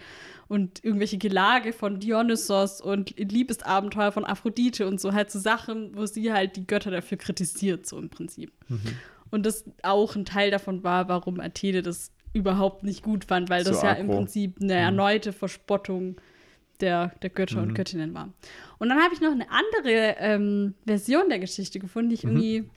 und 0.49 0.85
irgendwelche 0.85 1.19
Gelage 1.19 1.73
von 1.73 2.01
Dionysos 2.01 2.81
und 2.81 3.17
Liebesabenteuer 3.19 4.13
von 4.13 4.25
Aphrodite 4.25 4.87
und 4.87 5.01
so 5.01 5.13
halt 5.13 5.31
so 5.31 5.39
Sachen, 5.39 5.97
wo 5.97 6.07
sie 6.07 6.33
halt 6.33 6.57
die 6.57 6.67
Götter 6.67 6.91
dafür 6.91 7.19
kritisiert, 7.19 7.87
so 7.87 7.99
im 7.99 8.11
Prinzip. 8.11 8.53
Und 9.31 9.47
das 9.47 9.65
auch 9.83 10.15
ein 10.17 10.25
Teil 10.25 10.51
davon 10.51 10.83
war, 10.83 11.09
warum 11.09 11.41
Athene 11.41 11.83
das 11.83 12.11
überhaupt 12.33 12.83
nicht 12.83 13.03
gut 13.03 13.27
fand, 13.27 13.49
weil 13.49 13.65
das 13.65 13.81
So 13.81 13.87
ja 13.87 13.93
im. 13.93 14.09
Prinzip 14.09 14.57
eine 14.61 14.75
erneute 14.75 15.33
Verspottung 15.33 16.17
der, 16.83 17.13
der 17.23 17.31
Götter 17.31 17.63
und 17.63 17.75
Göttinnen 17.75 18.13
war. 18.13 18.33
Und 18.79 18.89
dann 18.89 19.01
habe 19.03 19.15
ich 19.15 19.21
noch 19.21 19.33
eine 19.33 19.47
andere 19.51 20.17
ähm, 20.19 20.75
Version 20.85 21.29
der 21.29 21.39
Geschichte 21.39 21.79
gefunden, 21.79 22.11
die 22.11 22.17
ich 22.17 22.25
irgendwie 22.25 22.69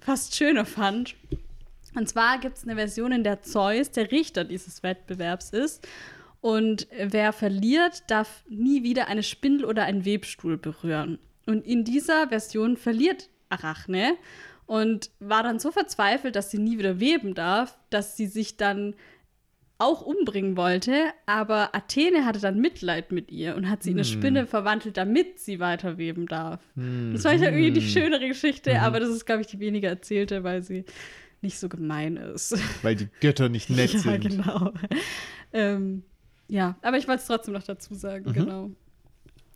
fast 0.00 0.36
schöner 0.36 0.64
fand. 0.64 1.16
Und 1.94 2.08
zwar 2.08 2.38
gibt 2.38 2.58
es 2.58 2.64
eine 2.64 2.76
Version, 2.76 3.12
in 3.12 3.24
der 3.24 3.42
Zeus 3.42 3.90
der 3.90 4.10
Richter 4.10 4.44
dieses 4.44 4.82
Wettbewerbs 4.82 5.50
ist. 5.50 5.86
Und 6.40 6.88
wer 6.98 7.32
verliert, 7.32 8.02
darf 8.08 8.44
nie 8.48 8.82
wieder 8.82 9.08
eine 9.08 9.22
Spindel 9.22 9.64
oder 9.64 9.84
einen 9.84 10.04
Webstuhl 10.04 10.58
berühren. 10.58 11.18
Und 11.46 11.64
in 11.66 11.84
dieser 11.84 12.28
Version 12.28 12.76
verliert 12.76 13.30
Arachne 13.48 14.16
und 14.66 15.10
war 15.20 15.42
dann 15.42 15.58
so 15.58 15.70
verzweifelt, 15.70 16.36
dass 16.36 16.50
sie 16.50 16.58
nie 16.58 16.78
wieder 16.78 17.00
weben 17.00 17.34
darf, 17.34 17.78
dass 17.90 18.16
sie 18.16 18.26
sich 18.26 18.56
dann 18.56 18.94
auch 19.78 20.02
umbringen 20.02 20.56
wollte, 20.56 20.92
aber 21.26 21.74
Athene 21.74 22.24
hatte 22.24 22.38
dann 22.40 22.60
Mitleid 22.60 23.10
mit 23.12 23.30
ihr 23.30 23.56
und 23.56 23.68
hat 23.68 23.82
sie 23.82 23.90
in 23.90 23.96
eine 23.96 24.04
Spinne 24.04 24.46
verwandelt, 24.46 24.96
damit 24.96 25.40
sie 25.40 25.58
weiter 25.60 25.98
weben 25.98 26.26
darf. 26.26 26.60
Das 26.76 27.24
war 27.24 27.32
ja 27.34 27.44
irgendwie 27.50 27.72
die 27.72 27.82
schönere 27.82 28.28
Geschichte, 28.28 28.80
aber 28.80 29.00
das 29.00 29.08
ist, 29.10 29.26
glaube 29.26 29.40
ich, 29.42 29.48
die 29.48 29.58
weniger 29.58 29.88
erzählte, 29.88 30.44
weil 30.44 30.62
sie 30.62 30.84
nicht 31.42 31.58
so 31.58 31.68
gemein 31.68 32.16
ist. 32.16 32.56
Weil 32.82 32.96
die 32.96 33.08
Götter 33.20 33.48
nicht 33.48 33.68
nett 33.68 33.92
ja, 33.94 33.98
sind. 33.98 34.20
genau. 34.28 34.72
ähm, 35.52 36.04
ja, 36.48 36.76
aber 36.80 36.96
ich 36.96 37.08
wollte 37.08 37.20
es 37.22 37.26
trotzdem 37.26 37.54
noch 37.54 37.64
dazu 37.64 37.94
sagen, 37.94 38.32
genau. 38.32 38.70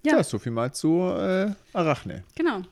Ja, 0.05 0.17
Ja. 0.19 0.23
so 0.25 0.39
viel 0.39 0.53
mal 0.53 0.73
zu 0.73 1.01
äh, 1.03 1.53
Arachne. 1.73 2.25
Genau. 2.35 2.63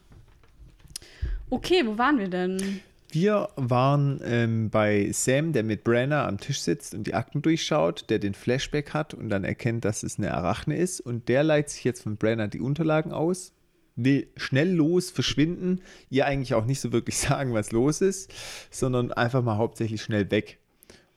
Okay, 1.49 1.83
wo 1.87 1.97
waren 1.97 2.19
wir 2.19 2.29
denn? 2.29 2.81
Wir 3.09 3.49
waren 3.57 4.21
ähm, 4.25 4.71
bei 4.71 5.11
Sam, 5.13 5.53
der 5.53 5.63
mit 5.63 5.85
Brenner 5.85 6.27
am 6.27 6.39
Tisch 6.39 6.61
sitzt 6.61 6.95
und 6.95 7.07
die 7.07 7.15
Akten 7.15 7.41
durchschaut, 7.41 8.11
der 8.11 8.19
den 8.19 8.35
Flashback 8.35 8.95
hat 8.95 9.15
und 9.15 9.29
dann 9.29 9.45
erkennt, 9.45 9.85
dass 9.85 10.03
es 10.03 10.19
eine 10.19 10.35
Arachne 10.35 10.77
ist. 10.77 11.01
Und 11.01 11.29
der 11.29 11.45
leiht 11.45 11.71
sich 11.71 11.85
jetzt 11.85 12.03
von 12.03 12.17
Brenner 12.17 12.49
die 12.49 12.61
Unterlagen 12.61 13.13
aus, 13.13 13.53
will 13.95 14.29
schnell 14.37 14.73
los, 14.73 15.11
verschwinden, 15.11 15.83
ihr 16.11 16.27
eigentlich 16.27 16.55
auch 16.55 16.67
nicht 16.67 16.81
so 16.81 16.93
wirklich 16.93 17.17
sagen, 17.19 17.55
was 17.55 17.73
los 17.73 18.01
ist, 18.01 18.33
sondern 18.71 19.13
einfach 19.13 19.43
mal 19.43 19.57
hauptsächlich 19.57 20.03
schnell 20.03 20.31
weg. 20.31 20.59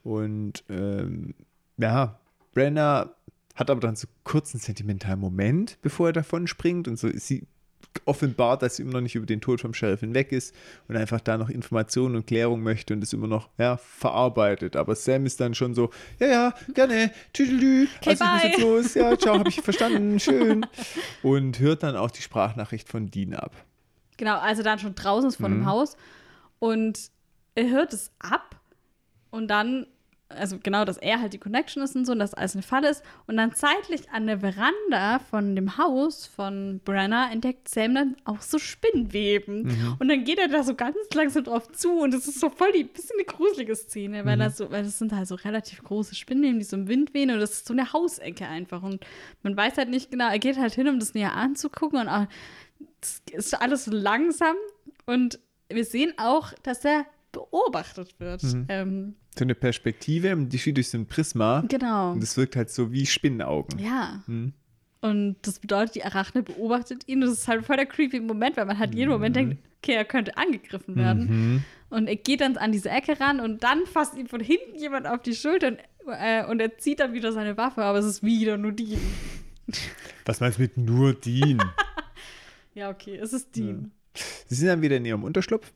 Und 0.04 0.64
ähm, 0.70 1.34
ja, 1.78 2.20
Brenner 2.54 3.16
hat 3.56 3.70
aber 3.70 3.82
dann 3.82 3.96
so 3.96 4.08
kurz 4.24 4.54
einen 4.54 4.62
sentimentalen 4.62 5.20
Moment, 5.20 5.78
bevor 5.82 6.08
er 6.08 6.14
davon 6.14 6.48
springt 6.48 6.88
und 6.88 6.98
so 6.98 7.10
sie 7.14 7.46
offenbart, 8.06 8.62
dass 8.62 8.76
sie 8.76 8.84
immer 8.84 8.94
noch 8.94 9.02
nicht 9.02 9.16
über 9.16 9.26
den 9.26 9.42
Tod 9.42 9.62
vom 9.62 9.74
Sheriff 9.74 10.02
hinweg 10.02 10.32
ist 10.32 10.56
und 10.88 10.96
einfach 10.96 11.22
da 11.22 11.38
noch 11.38 11.50
Informationen 11.50 12.16
und 12.16 12.28
Klärung 12.28 12.62
möchte 12.62 12.94
und 12.94 13.04
es 13.04 13.14
immer 13.14 13.28
noch 13.28 13.50
ja, 13.58 13.78
verarbeitet. 13.78 14.76
Aber 14.76 14.96
Sam 14.96 15.26
ist 15.26 15.40
dann 15.40 15.54
schon 15.54 15.74
so, 15.74 15.90
ja, 16.20 16.28
ja, 16.28 16.54
gerne, 16.74 17.12
tüdelü, 17.34 17.88
Okay, 18.00 18.10
also 18.12 18.24
ich 18.24 18.32
muss 18.32 18.42
bye. 18.42 18.50
jetzt 18.50 18.62
los, 18.62 18.94
ja, 18.94 19.18
ciao, 19.18 19.40
habe 19.40 19.50
ich 19.50 19.62
verstanden, 19.62 20.20
schön. 20.20 20.66
Und 21.24 21.60
hört 21.60 21.84
dann 21.84 21.96
auch 21.96 22.12
die 22.12 22.22
Sprachnachricht 22.22 22.88
von 22.88 23.10
Dean 23.10 23.34
ab. 23.34 23.56
Genau, 24.18 24.38
also 24.38 24.64
dann 24.64 24.80
schon 24.80 24.96
draußen 24.96 25.30
ist 25.30 25.38
vor 25.38 25.50
dem 25.50 25.66
Haus 25.66 25.96
und 26.60 27.10
er 27.56 27.70
hört 27.70 27.94
es 27.94 28.12
ab 28.20 28.60
und 29.32 29.48
dann, 29.48 29.88
also 30.30 30.60
genau, 30.62 30.86
dass 30.86 30.98
er 30.98 31.20
halt 31.22 31.34
die 31.34 31.40
Connection 31.40 31.82
ist 31.82 31.96
und 31.96 32.06
so 32.06 32.12
und 32.12 32.20
dass 32.20 32.36
alles 32.36 32.54
eine 32.54 32.62
Falle 32.62 32.90
ist. 32.90 33.04
Und 33.26 33.38
dann 33.38 33.54
zeitlich 33.56 34.12
an 34.12 34.28
der 34.28 34.40
Veranda 34.40 35.20
von 35.20 35.56
dem 35.56 35.78
Haus 35.78 36.28
von 36.28 36.80
Brenner 36.86 37.30
entdeckt 37.32 37.68
Sam 37.68 37.96
dann 37.96 38.16
auch 38.26 38.42
so 38.42 38.60
Spinnweben. 38.60 39.66
Und 40.00 40.08
dann 40.08 40.24
geht 40.24 40.38
er 40.38 40.48
da 40.48 40.64
so 40.64 40.76
ganz 40.76 40.96
langsam 41.16 41.44
drauf 41.46 41.72
zu 41.72 42.00
und 42.00 42.14
es 42.14 42.28
ist 42.28 42.40
so 42.40 42.50
voll 42.50 42.72
die, 42.72 42.84
bisschen 42.84 43.16
eine 43.18 43.26
gruselige 43.26 43.76
Szene, 43.76 44.24
weil, 44.24 44.38
das 44.38 44.58
so, 44.58 44.70
weil 44.72 44.84
das 44.84 45.00
sind 45.00 45.14
halt 45.14 45.28
so 45.28 45.36
relativ 45.36 45.84
große 45.84 46.14
Spinnweben, 46.14 46.60
die 46.60 46.66
so 46.66 46.78
im 46.78 46.88
Wind 46.88 47.14
wehen 47.14 47.32
und 47.32 47.40
das 47.40 47.52
ist 47.52 47.68
so 47.68 47.74
eine 47.74 47.92
Hausecke 47.92 48.48
einfach. 48.48 48.84
Und 48.84 49.04
man 49.42 49.58
weiß 49.58 49.78
halt 49.78 49.90
nicht 49.90 50.12
genau, 50.12 50.30
er 50.30 50.40
geht 50.40 50.58
halt 50.58 50.74
hin, 50.76 50.88
um 50.88 51.00
das 51.00 51.16
näher 51.16 51.34
anzugucken 51.34 52.00
und 52.00 52.08
auch, 52.08 52.28
es 53.02 53.22
ist 53.32 53.60
alles 53.60 53.86
so 53.86 53.92
langsam. 53.92 54.56
Und 55.06 55.40
wir 55.70 55.86
sehen 55.86 56.14
auch, 56.18 56.54
dass 56.64 56.86
er 56.86 57.06
beobachtet 57.32 58.20
wird. 58.20 58.42
Ähm, 58.70 59.16
So 59.40 59.46
eine 59.46 59.56
Perspektive, 59.56 60.36
die 60.36 60.60
steht 60.60 60.76
durch 60.76 60.90
so 60.90 60.98
ein 60.98 61.06
Prisma 61.06 61.64
genau. 61.66 62.12
und 62.12 62.22
das 62.22 62.36
wirkt 62.36 62.58
halt 62.58 62.70
so 62.70 62.92
wie 62.92 63.06
Spinnenaugen. 63.06 63.80
Ja. 63.80 64.22
Hm. 64.26 64.52
Und 65.00 65.38
das 65.44 65.60
bedeutet, 65.60 65.96
die 65.96 66.04
Arachne 66.04 66.44
beobachtet 66.44 67.08
ihn. 67.08 67.22
Das 67.22 67.32
ist 67.32 67.48
halt 67.48 67.66
voll 67.66 67.78
der 67.78 67.86
creepy 67.86 68.20
Moment, 68.20 68.58
weil 68.58 68.66
man 68.66 68.78
halt 68.78 68.94
jeden 68.94 69.10
Moment 69.10 69.38
denkt, 69.38 69.58
okay, 69.82 69.94
er 69.94 70.04
könnte 70.04 70.36
angegriffen 70.36 70.98
werden. 70.98 71.28
Mhm. 71.30 71.64
Und 71.90 72.08
er 72.08 72.18
geht 72.18 72.42
dann 72.42 72.58
an 72.58 72.74
diese 72.74 72.90
Ecke 72.90 73.18
ran 73.18 73.40
und 73.40 73.64
dann 73.64 73.86
fasst 73.86 74.18
ihm 74.18 74.28
von 74.28 74.42
hinten 74.42 74.76
jemand 74.76 75.08
auf 75.08 75.22
die 75.22 75.34
Schulter 75.34 75.70
und, 75.70 75.80
äh, 76.08 76.44
und 76.46 76.60
er 76.60 76.78
zieht 76.78 77.00
dann 77.00 77.14
wieder 77.14 77.32
seine 77.32 77.56
Waffe, 77.56 77.82
aber 77.82 78.00
es 78.00 78.06
ist 78.06 78.24
wieder 78.24 78.58
nur 78.58 78.74
Dean. 78.74 79.00
Was 80.26 80.42
meinst 80.42 80.58
du 80.58 80.64
mit 80.64 80.76
nur 80.76 81.14
Dean? 81.14 81.62
Ja, 82.76 82.92
okay, 82.92 83.18
es 83.18 83.34
ist 83.34 83.56
Dean. 83.56 83.92
Sie 84.48 84.56
sind 84.56 84.68
dann 84.68 84.82
wieder 84.82 84.98
in 84.98 85.06
ihrem 85.06 85.24
Unterschlupf 85.24 85.74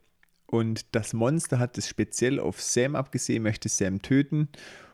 und 0.53 0.85
das 0.91 1.13
Monster 1.13 1.57
hat 1.57 1.79
es 1.79 1.89
speziell 1.89 2.39
auf 2.39 2.61
Sam 2.61 2.95
abgesehen, 2.95 3.41
möchte 3.41 3.69
Sam 3.69 4.03
töten 4.03 4.49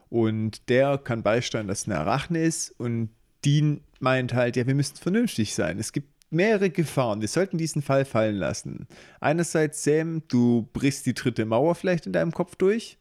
und 0.09 0.69
der 0.69 0.97
kann 0.97 1.21
beisteuern, 1.21 1.67
dass 1.67 1.81
es 1.81 1.87
eine 1.87 1.97
Arachne 1.97 2.41
ist 2.41 2.73
und 2.77 3.09
Dean 3.43 3.81
meint 3.99 4.33
halt, 4.33 4.55
ja, 4.55 4.65
wir 4.67 4.73
müssen 4.73 4.95
vernünftig 4.95 5.53
sein. 5.53 5.77
Es 5.77 5.91
gibt 5.91 6.07
mehrere 6.29 6.69
Gefahren. 6.69 7.19
Wir 7.19 7.27
sollten 7.27 7.57
diesen 7.57 7.81
Fall 7.81 8.05
fallen 8.05 8.37
lassen. 8.37 8.87
Einerseits, 9.19 9.83
Sam, 9.83 10.23
du 10.29 10.69
brichst 10.71 11.05
die 11.05 11.13
dritte 11.13 11.43
Mauer 11.45 11.75
vielleicht 11.75 12.05
in 12.05 12.13
deinem 12.13 12.31
Kopf 12.31 12.55
durch. 12.55 12.97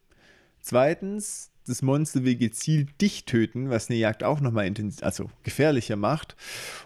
Zweitens, 0.61 1.53
das 1.69 1.83
Monster 1.83 2.25
will 2.25 2.37
gezielt 2.37 2.89
dich 3.01 3.25
töten, 3.25 3.71
was 3.71 3.89
eine 3.89 3.99
Jagd 3.99 4.25
auch 4.25 4.41
nochmal 4.41 4.67
intens 4.67 5.03
also 5.03 5.31
gefährlicher 5.43 5.97
macht. 5.97 6.37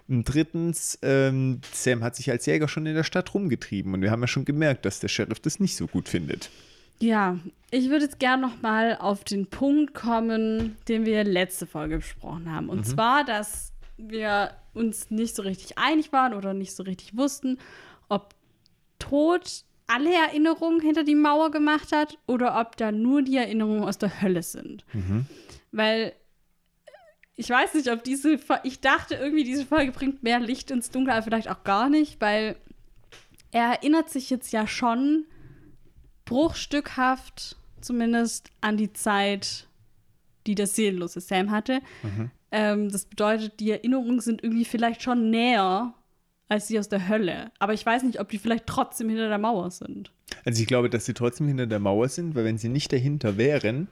Und 0.09 0.25
drittens, 0.25 0.99
ähm, 1.03 1.61
Sam 1.73 2.03
hat 2.03 2.17
sich 2.17 2.31
als 2.31 2.47
Jäger 2.47 2.69
schon 2.69 2.87
in 2.87 2.95
der 2.95 3.05
Stadt 3.05 3.33
rumgetrieben 3.35 3.95
und 3.95 4.03
wir 4.03 4.11
haben 4.11 4.21
ja 4.21 4.29
schon 4.29 4.45
gemerkt, 4.45 4.85
dass 4.85 5.01
der 5.01 5.09
Sheriff 5.09 5.41
das 5.41 5.61
nicht 5.61 5.77
so 5.77 5.87
gut 5.87 6.09
findet. 6.09 6.51
Ja, 6.99 7.39
ich 7.71 7.89
würde 7.91 8.05
jetzt 8.05 8.21
gerne 8.21 8.43
noch 8.43 8.63
mal 8.63 8.97
auf 8.97 9.25
den 9.25 9.47
Punkt 9.47 9.93
kommen, 9.95 10.77
den 10.89 11.05
wir 11.05 11.25
letzte 11.25 11.67
Folge 11.67 11.97
besprochen 11.97 12.53
haben. 12.53 12.69
Und 12.69 12.87
zwar, 12.87 13.25
dass 13.25 13.73
wir 13.97 14.53
uns 14.73 15.11
nicht 15.11 15.35
so 15.35 15.43
richtig 15.43 15.79
einig 15.79 16.13
waren 16.13 16.33
oder 16.35 16.55
nicht 16.55 16.75
so 16.75 16.83
richtig 16.83 17.17
wussten, 17.17 17.59
ob 18.09 18.35
Tod 18.99 19.65
alle 19.95 20.15
Erinnerungen 20.15 20.81
hinter 20.81 21.05
die 21.05 21.15
Mauer 21.15 21.51
gemacht 21.51 21.93
hat 21.93 22.19
oder 22.27 22.59
ob 22.61 22.77
da 22.77 22.93
nur 22.93 23.23
die 23.23 23.37
Erinnerungen 23.37 23.85
aus 23.85 23.99
der 23.99 24.23
Hölle 24.23 24.43
sind. 24.43 24.85
Weil 25.73 26.13
ich 27.37 27.49
weiß 27.51 27.75
nicht, 27.75 27.91
ob 27.91 28.05
diese 28.05 28.39
ich 28.63 28.81
dachte 28.81 29.15
irgendwie, 29.15 29.45
diese 29.45 29.67
Folge 29.67 29.93
bringt 29.93 30.23
mehr 30.23 30.39
Licht 30.41 30.71
ins 30.71 30.91
Dunkel, 30.91 31.13
aber 31.13 31.23
vielleicht 31.23 31.49
auch 31.51 31.65
gar 31.65 31.89
nicht, 31.89 32.21
weil 32.21 32.57
er 33.51 33.65
erinnert 33.73 34.11
sich 34.11 34.31
jetzt 34.31 34.53
ja 34.53 34.67
schon 34.67 35.25
bruchstückhaft 36.25 37.57
zumindest 37.81 38.51
an 38.61 38.77
die 38.77 38.93
Zeit, 38.93 39.67
die 40.47 40.55
der 40.55 40.67
seelenlose 40.67 41.21
Sam 41.21 41.51
hatte. 41.51 41.81
Ähm, 42.51 42.91
das 42.91 43.07
bedeutet, 43.07 43.61
die 43.61 43.71
Erinnerungen 43.71 44.21
sind 44.21 44.43
irgendwie 44.43 44.65
vielleicht 44.65 45.03
schon 45.03 45.31
näher 45.31 45.95
als 46.49 46.67
die 46.67 46.79
aus 46.79 46.89
der 46.89 47.09
Hölle. 47.09 47.51
Aber 47.59 47.73
ich 47.73 47.85
weiß 47.85 48.03
nicht, 48.03 48.21
ob 48.21 48.29
die 48.29 48.39
vielleicht 48.39 48.67
trotzdem 48.67 49.09
hinter 49.09 49.29
der 49.29 49.39
Mauer 49.39 49.71
sind. 49.71 50.13
Also 50.45 50.61
ich 50.61 50.67
glaube, 50.69 50.91
dass 50.91 51.07
sie 51.07 51.15
trotzdem 51.15 51.49
hinter 51.49 51.67
der 51.67 51.79
Mauer 51.79 52.09
sind, 52.09 52.35
weil 52.35 52.45
wenn 52.45 52.59
sie 52.59 52.69
nicht 52.69 52.93
dahinter 52.93 53.37
wären, 53.39 53.89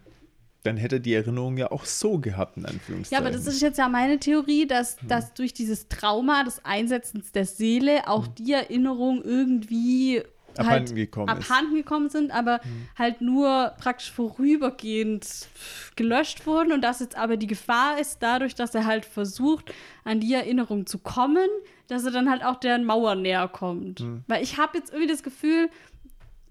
dann 0.63 0.77
hätte 0.77 0.97
er 0.97 1.01
die 1.01 1.15
Erinnerung 1.15 1.57
ja 1.57 1.71
auch 1.71 1.87
so 1.87 2.19
gehabt, 2.19 2.59
in 2.59 2.65
Ja, 2.65 2.69
Anführungszeichen. 2.69 3.25
aber 3.27 3.35
das 3.35 3.47
ist 3.47 3.63
jetzt 3.63 3.79
ja 3.79 3.89
meine 3.89 4.19
Theorie, 4.19 4.67
dass, 4.67 5.01
Hm. 5.01 5.09
dass 5.09 5.33
durch 5.33 5.55
dieses 5.55 5.89
Trauma 5.89 6.45
des 6.45 6.63
Einsetzens 6.65 7.33
der 7.33 7.47
Seele 7.47 8.07
auch 8.09 8.27
die 8.27 8.53
Erinnerungen 8.53 9.23
irgendwie 9.25 10.17
Hm. 10.19 10.25
Abhanden 10.67 10.97
gekommen 10.97 11.29
ist. 11.39 11.49
Hm. 11.49 11.51
abhanden 11.55 11.75
gekommen 11.77 12.09
sind, 12.11 12.31
aber 12.33 12.61
halt 12.99 13.23
nur 13.23 13.73
praktisch 13.81 14.11
vorübergehend 14.13 15.49
gelöscht 15.97 16.47
wurden 16.47 16.73
und 16.73 16.83
dass 16.83 17.01
jetzt 17.01 17.17
aber 17.17 17.37
die 17.37 17.47
Gefahr 17.47 17.99
ist, 18.01 18.19
dadurch, 18.21 18.55
dass 18.55 18.75
er 18.75 18.85
halt 18.85 19.05
versucht, 19.07 19.73
an 20.05 20.21
die 20.21 20.35
Erinnerung 20.35 20.87
zu 20.87 20.99
kommen, 20.99 21.49
dass 21.91 22.05
er 22.05 22.11
dann 22.11 22.31
halt 22.31 22.45
auch 22.45 22.57
deren 22.61 22.85
Mauer 22.85 23.15
näher 23.15 23.49
kommt. 23.49 24.01
Hm. 24.01 24.25
Weil 24.27 24.43
ich 24.43 24.59
habe 24.59 24.79
jetzt 24.79 24.91
irgendwie 24.93 25.11
das 25.11 25.23
Gefühl, 25.23 25.69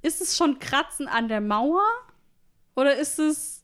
ist 0.01 0.21
es 0.21 0.37
schon 0.37 0.59
Kratzen 0.59 1.07
an 1.07 1.27
der 1.27 1.41
Mauer 1.41 1.83
oder 2.75 2.95
ist 2.97 3.19
es 3.19 3.59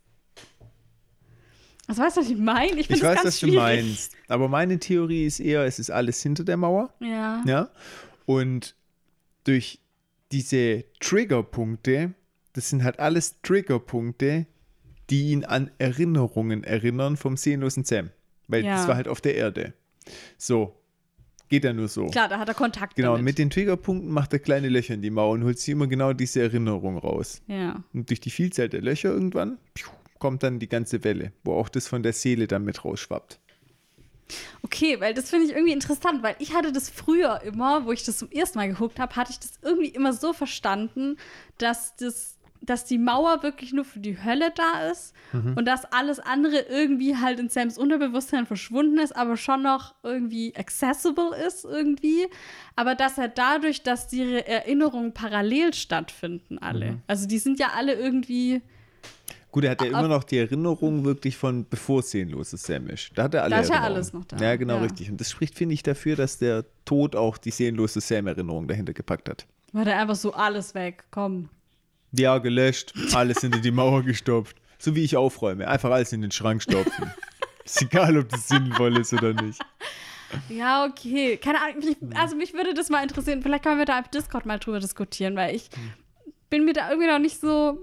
was 1.88 1.99
weißt 1.99 2.17
du, 2.17 2.21
was 2.21 2.30
ich 2.30 2.38
meine? 2.38 2.80
Ich, 2.80 2.89
ich 2.89 3.03
weiß, 3.03 3.15
ganz 3.15 3.26
was 3.26 3.39
du 3.39 3.45
schwierig. 3.47 3.59
meinst. 3.59 4.13
Aber 4.28 4.47
meine 4.47 4.80
Theorie 4.80 5.26
ist 5.26 5.39
eher, 5.39 5.65
es 5.65 5.78
ist 5.78 5.91
alles 5.91 6.21
hinter 6.21 6.43
der 6.43 6.57
Mauer. 6.57 6.91
Ja. 6.99 7.43
Ja. 7.45 7.69
Und 8.26 8.76
durch 9.43 9.80
diese 10.32 10.84
Triggerpunkte, 10.99 12.15
das 12.53 12.69
sind 12.71 12.84
halt 12.84 12.99
alles 12.99 13.39
Triggerpunkte, 13.43 14.47
die 15.11 15.30
ihn 15.32 15.45
an 15.45 15.69
Erinnerungen 15.78 16.63
erinnern 16.63 17.17
vom 17.17 17.38
seelenlosen 17.38 17.84
Sam. 17.84 18.09
Weil 18.47 18.65
Ja. 18.65 18.78
das 18.78 18.88
war 18.88 18.95
halt 18.95 19.07
auf 19.07 19.21
der 19.21 19.36
Erde. 19.36 19.73
So. 20.39 20.76
Geht 21.50 21.64
ja 21.64 21.74
nur 21.74 21.88
so. 21.88 22.08
Klar, 22.08 22.28
da 22.28 22.39
hat 22.39 22.48
er 22.48 22.56
Kontakt 22.56 22.96
Genau, 22.96 23.12
damit. 23.12 23.26
mit 23.26 23.38
den 23.38 23.50
Triggerpunkten 23.52 24.10
macht 24.12 24.34
er 24.34 24.39
kleine 24.39 24.68
Löcher 24.70 24.96
in 24.96 25.02
die 25.02 25.12
Mauer 25.12 25.34
und 25.34 25.43
holt 25.43 25.60
sich 25.60 25.70
immer 25.70 25.88
genau 25.88 26.12
diese 26.14 26.41
Erinnerung 26.41 26.98
raus. 26.98 27.41
ja. 27.48 27.84
Und 27.93 28.10
durch 28.10 28.20
die 28.20 28.32
Vielzahl 28.32 28.68
der 28.70 28.82
Löcher 28.82 29.10
irgendwann 29.10 29.58
piu, 29.74 29.89
kommt 30.18 30.41
dann 30.43 30.58
die 30.60 30.68
ganze 30.70 31.04
Welle, 31.04 31.34
wo 31.43 31.54
auch 31.54 31.70
das 31.70 31.88
von 31.88 32.02
der 32.02 32.14
Seele 32.14 32.48
dann 32.48 32.64
mit 32.66 32.84
rausschwappt. 32.84 33.39
Okay, 34.64 35.00
weil 35.00 35.14
das 35.14 35.30
finde 35.30 35.46
ich 35.46 35.52
irgendwie 35.52 35.74
interessant, 35.74 36.24
weil 36.24 36.36
ich 36.39 36.56
hatte 36.56 36.72
das 36.72 36.89
früher 36.89 37.41
immer, 37.43 37.86
wo 37.86 37.91
ich 37.91 38.04
das 38.04 38.18
zum 38.18 38.32
ersten 38.32 38.58
Mal 38.58 38.68
geguckt 38.68 38.98
habe, 39.00 39.16
hatte 39.16 39.32
ich 39.32 39.39
das 39.39 39.60
irgendwie 39.62 39.89
immer 39.89 40.14
so 40.14 40.34
verstanden, 40.34 41.18
dass 41.60 41.96
das 41.96 42.34
dass 42.66 42.86
die 42.86 42.97
Mauer 42.97 43.43
wirklich 43.43 43.74
nur 43.74 43.86
für 43.86 43.99
die 43.99 44.22
Hölle 44.24 44.51
da 44.55 44.89
ist 44.91 45.13
Mhm. 45.34 45.53
und 45.57 45.66
dass 45.66 45.86
alles 45.86 46.20
andere 46.20 46.59
irgendwie 46.70 47.16
halt 47.18 47.39
in 47.39 47.49
Sams 47.49 47.78
Unterbewusstsein 47.78 48.45
verschwunden 48.45 48.97
ist, 48.99 49.16
aber 49.16 49.38
schon 49.38 49.63
noch 49.63 49.95
irgendwie 50.03 50.55
accessible 50.55 51.36
ist 51.47 51.66
irgendwie. 51.66 52.28
Aber 52.76 52.95
dass 52.95 53.18
er 53.18 53.28
dadurch, 53.28 53.84
dass 53.84 54.07
die 54.07 54.22
Erinnerungen 54.45 55.13
parallel 55.13 55.74
stattfinden, 55.74 56.57
alle. 56.59 56.91
Mhm. 56.93 57.01
Also 57.07 57.28
die 57.28 57.38
sind 57.39 57.59
ja 57.59 57.72
alle 57.76 57.93
irgendwie. 57.93 58.61
Gut, 59.51 59.63
er 59.63 59.72
hat 59.72 59.82
ja 59.82 59.88
immer 59.88 60.09
noch 60.09 60.26
die 60.26 60.38
Erinnerung 60.38 61.05
wirklich 61.05 61.38
von 61.38 61.66
bevor 61.70 62.01
seelenloses 62.03 62.61
Sam 62.63 62.88
ist. 62.89 63.11
Da 63.16 63.24
hat 63.24 63.34
er 63.36 63.43
alle 63.43 63.55
Da 63.55 63.61
ist 63.61 63.70
ja 63.70 63.82
alles 63.82 64.11
noch 64.11 64.26
da, 64.26 64.36
Ja, 64.38 64.55
genau, 64.57 64.76
ja. 64.76 64.82
richtig. 64.82 65.09
Und 65.09 65.22
das 65.22 65.32
spricht, 65.32 65.55
finde 65.55 65.74
ich, 65.76 65.82
dafür, 65.82 66.18
dass 66.18 66.38
der 66.38 66.66
Tod 66.84 67.16
auch 67.16 67.38
die 67.38 67.51
seelenlose 67.51 68.01
Sam-Erinnerung 68.01 68.68
dahinter 68.68 68.91
gepackt 68.91 69.30
hat. 69.30 69.45
War 69.72 69.86
da 69.86 69.97
einfach 69.97 70.16
so 70.16 70.34
alles 70.34 70.76
weg, 70.76 71.05
komm. 71.09 71.47
Ja, 72.18 72.38
gelöscht, 72.38 72.93
alles 73.13 73.41
hinter 73.41 73.59
die 73.59 73.72
Mauer 73.72 74.03
gestopft. 74.03 74.57
So 74.78 74.95
wie 74.95 75.03
ich 75.03 75.18
aufräume. 75.18 75.68
Einfach 75.68 75.91
alles 75.91 76.11
in 76.13 76.22
den 76.22 76.32
Schrank 76.32 76.61
stopfen. 76.61 77.11
ist 77.66 77.82
egal, 77.82 78.18
ob 78.18 78.30
das 78.30 78.47
sinnvoll 78.47 78.97
ist 78.99 79.13
oder 79.13 79.34
nicht. 79.34 79.59
Ja, 80.49 80.86
okay. 80.86 81.38
Keine 81.38 81.61
Ahnung. 81.61 81.82
Ich, 81.82 81.97
also 82.18 82.36
mich 82.36 82.53
würde 82.53 82.74
das 82.74 82.89
mal 82.89 83.01
interessieren. 83.01 83.41
Vielleicht 83.41 83.63
können 83.63 83.78
wir 83.78 83.86
da 83.86 83.99
auf 83.99 84.09
Discord 84.09 84.45
mal 84.45 84.59
drüber 84.59 84.80
diskutieren, 84.80 85.36
weil 85.36 85.55
ich 85.55 85.70
bin 86.49 86.66
mir 86.66 86.74
da 86.74 86.89
irgendwie 86.89 87.09
noch 87.09 87.20
nicht 87.20 87.39
so 87.39 87.80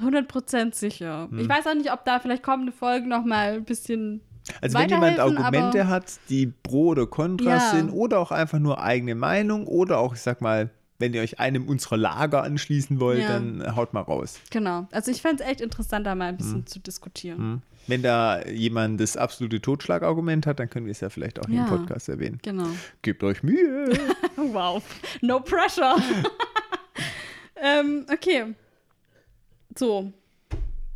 100% 0.00 0.74
sicher. 0.74 1.28
Ich 1.36 1.48
weiß 1.48 1.66
auch 1.66 1.74
nicht, 1.74 1.92
ob 1.92 2.04
da 2.04 2.20
vielleicht 2.20 2.42
kommende 2.42 2.72
Folgen 2.72 3.08
noch 3.08 3.24
mal 3.24 3.54
ein 3.54 3.64
bisschen 3.64 4.22
Also 4.62 4.78
wenn 4.78 4.88
jemand 4.88 5.18
Argumente 5.18 5.88
hat, 5.88 6.12
die 6.28 6.46
pro 6.46 6.88
oder 6.88 7.06
contra 7.06 7.50
Ja. 7.56 7.70
sind 7.70 7.90
oder 7.90 8.18
auch 8.18 8.30
einfach 8.30 8.58
nur 8.58 8.80
eigene 8.82 9.14
Meinung 9.14 9.66
oder 9.66 9.98
auch, 9.98 10.14
ich 10.14 10.20
sag 10.20 10.40
mal, 10.40 10.70
wenn 11.00 11.12
ihr 11.14 11.22
euch 11.22 11.40
einem 11.40 11.66
unserer 11.66 11.96
Lager 11.96 12.42
anschließen 12.44 13.00
wollt, 13.00 13.20
Ja. 13.20 13.28
dann 13.28 13.74
haut 13.74 13.92
mal 13.94 14.02
raus. 14.02 14.38
Genau. 14.50 14.86
Also 14.92 15.10
ich 15.10 15.20
fände 15.22 15.42
es 15.42 15.50
echt 15.50 15.60
interessant, 15.60 16.06
da 16.06 16.14
mal 16.14 16.26
ein 16.28 16.36
bisschen 16.36 16.66
zu 16.66 16.78
diskutieren. 16.78 17.38
Hm. 17.38 17.62
Wenn 17.86 18.02
da 18.02 18.46
jemand 18.46 19.00
das 19.00 19.16
absolute 19.16 19.60
Totschlagargument 19.60 20.46
hat, 20.46 20.60
dann 20.60 20.68
können 20.70 20.86
wir 20.86 20.92
es 20.92 21.00
ja 21.00 21.08
vielleicht 21.08 21.40
auch 21.40 21.48
Ja. 21.48 21.62
im 21.64 21.66
Podcast 21.68 22.08
erwähnen. 22.08 22.38
Genau. 22.42 22.68
Gebt 23.02 23.24
euch 23.24 23.42
Mühe. 23.42 23.90
Wow. 24.36 24.82
No 25.20 25.40
pressure. 25.40 25.96
ähm, 27.56 28.06
okay. 28.12 28.54
So. 29.76 30.12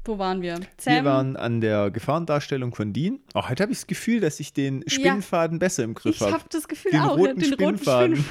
Wo 0.07 0.19
waren 0.19 0.43
wir? 0.43 0.61
Wir 0.85 1.05
waren 1.05 1.37
an 1.37 1.61
der 1.63 1.91
Gefahrendarstellung 1.91 2.75
von 2.75 2.93
Dean. 2.93 3.21
Auch 3.33 3.49
heute 3.49 3.63
habe 3.63 3.73
ich 3.73 3.79
das 3.79 3.87
Gefühl, 3.87 4.21
dass 4.21 4.39
ich 4.39 4.53
den 4.53 4.85
Spinnfaden 4.87 5.59
besser 5.59 5.83
im 5.83 5.95
Griff 5.95 6.17
Ich 6.17 6.21
habe. 6.21 6.33
habe 6.35 6.45
das 6.51 6.69
Gefühl 6.69 6.91
Den 6.93 7.01
auch, 7.01 7.17
roten 7.17 7.41
den 7.41 7.55
roten 7.55 7.79
Spinnfaden. 7.79 8.25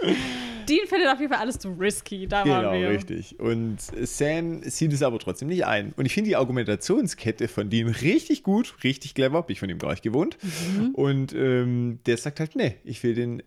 Dean 0.68 0.86
findet 0.86 1.08
auf 1.08 1.18
jeden 1.18 1.32
Fall 1.32 1.40
alles 1.40 1.58
zu 1.58 1.70
risky. 1.70 2.26
Da 2.28 2.42
Genau, 2.42 2.56
waren 2.56 2.78
wir. 2.80 2.90
richtig. 2.90 3.40
Und 3.40 3.78
Sam 3.80 4.62
sieht 4.64 4.92
es 4.92 5.02
aber 5.02 5.18
trotzdem 5.18 5.48
nicht 5.48 5.64
ein. 5.64 5.94
Und 5.96 6.04
ich 6.04 6.12
finde 6.12 6.28
die 6.28 6.36
Argumentationskette 6.36 7.48
von 7.48 7.70
Dean 7.70 7.88
richtig 7.88 8.42
gut, 8.42 8.74
richtig 8.84 9.14
clever, 9.14 9.42
bin 9.44 9.54
ich 9.54 9.60
von 9.60 9.70
ihm 9.70 9.78
gar 9.78 9.90
nicht 9.92 10.02
gewohnt. 10.02 10.36
Mhm. 10.42 10.94
Und 10.94 11.32
ähm, 11.34 12.00
der 12.04 12.18
sagt 12.18 12.38
halt, 12.40 12.54
nee, 12.54 12.76
ich 12.84 13.02
will 13.02 13.14
den, 13.14 13.42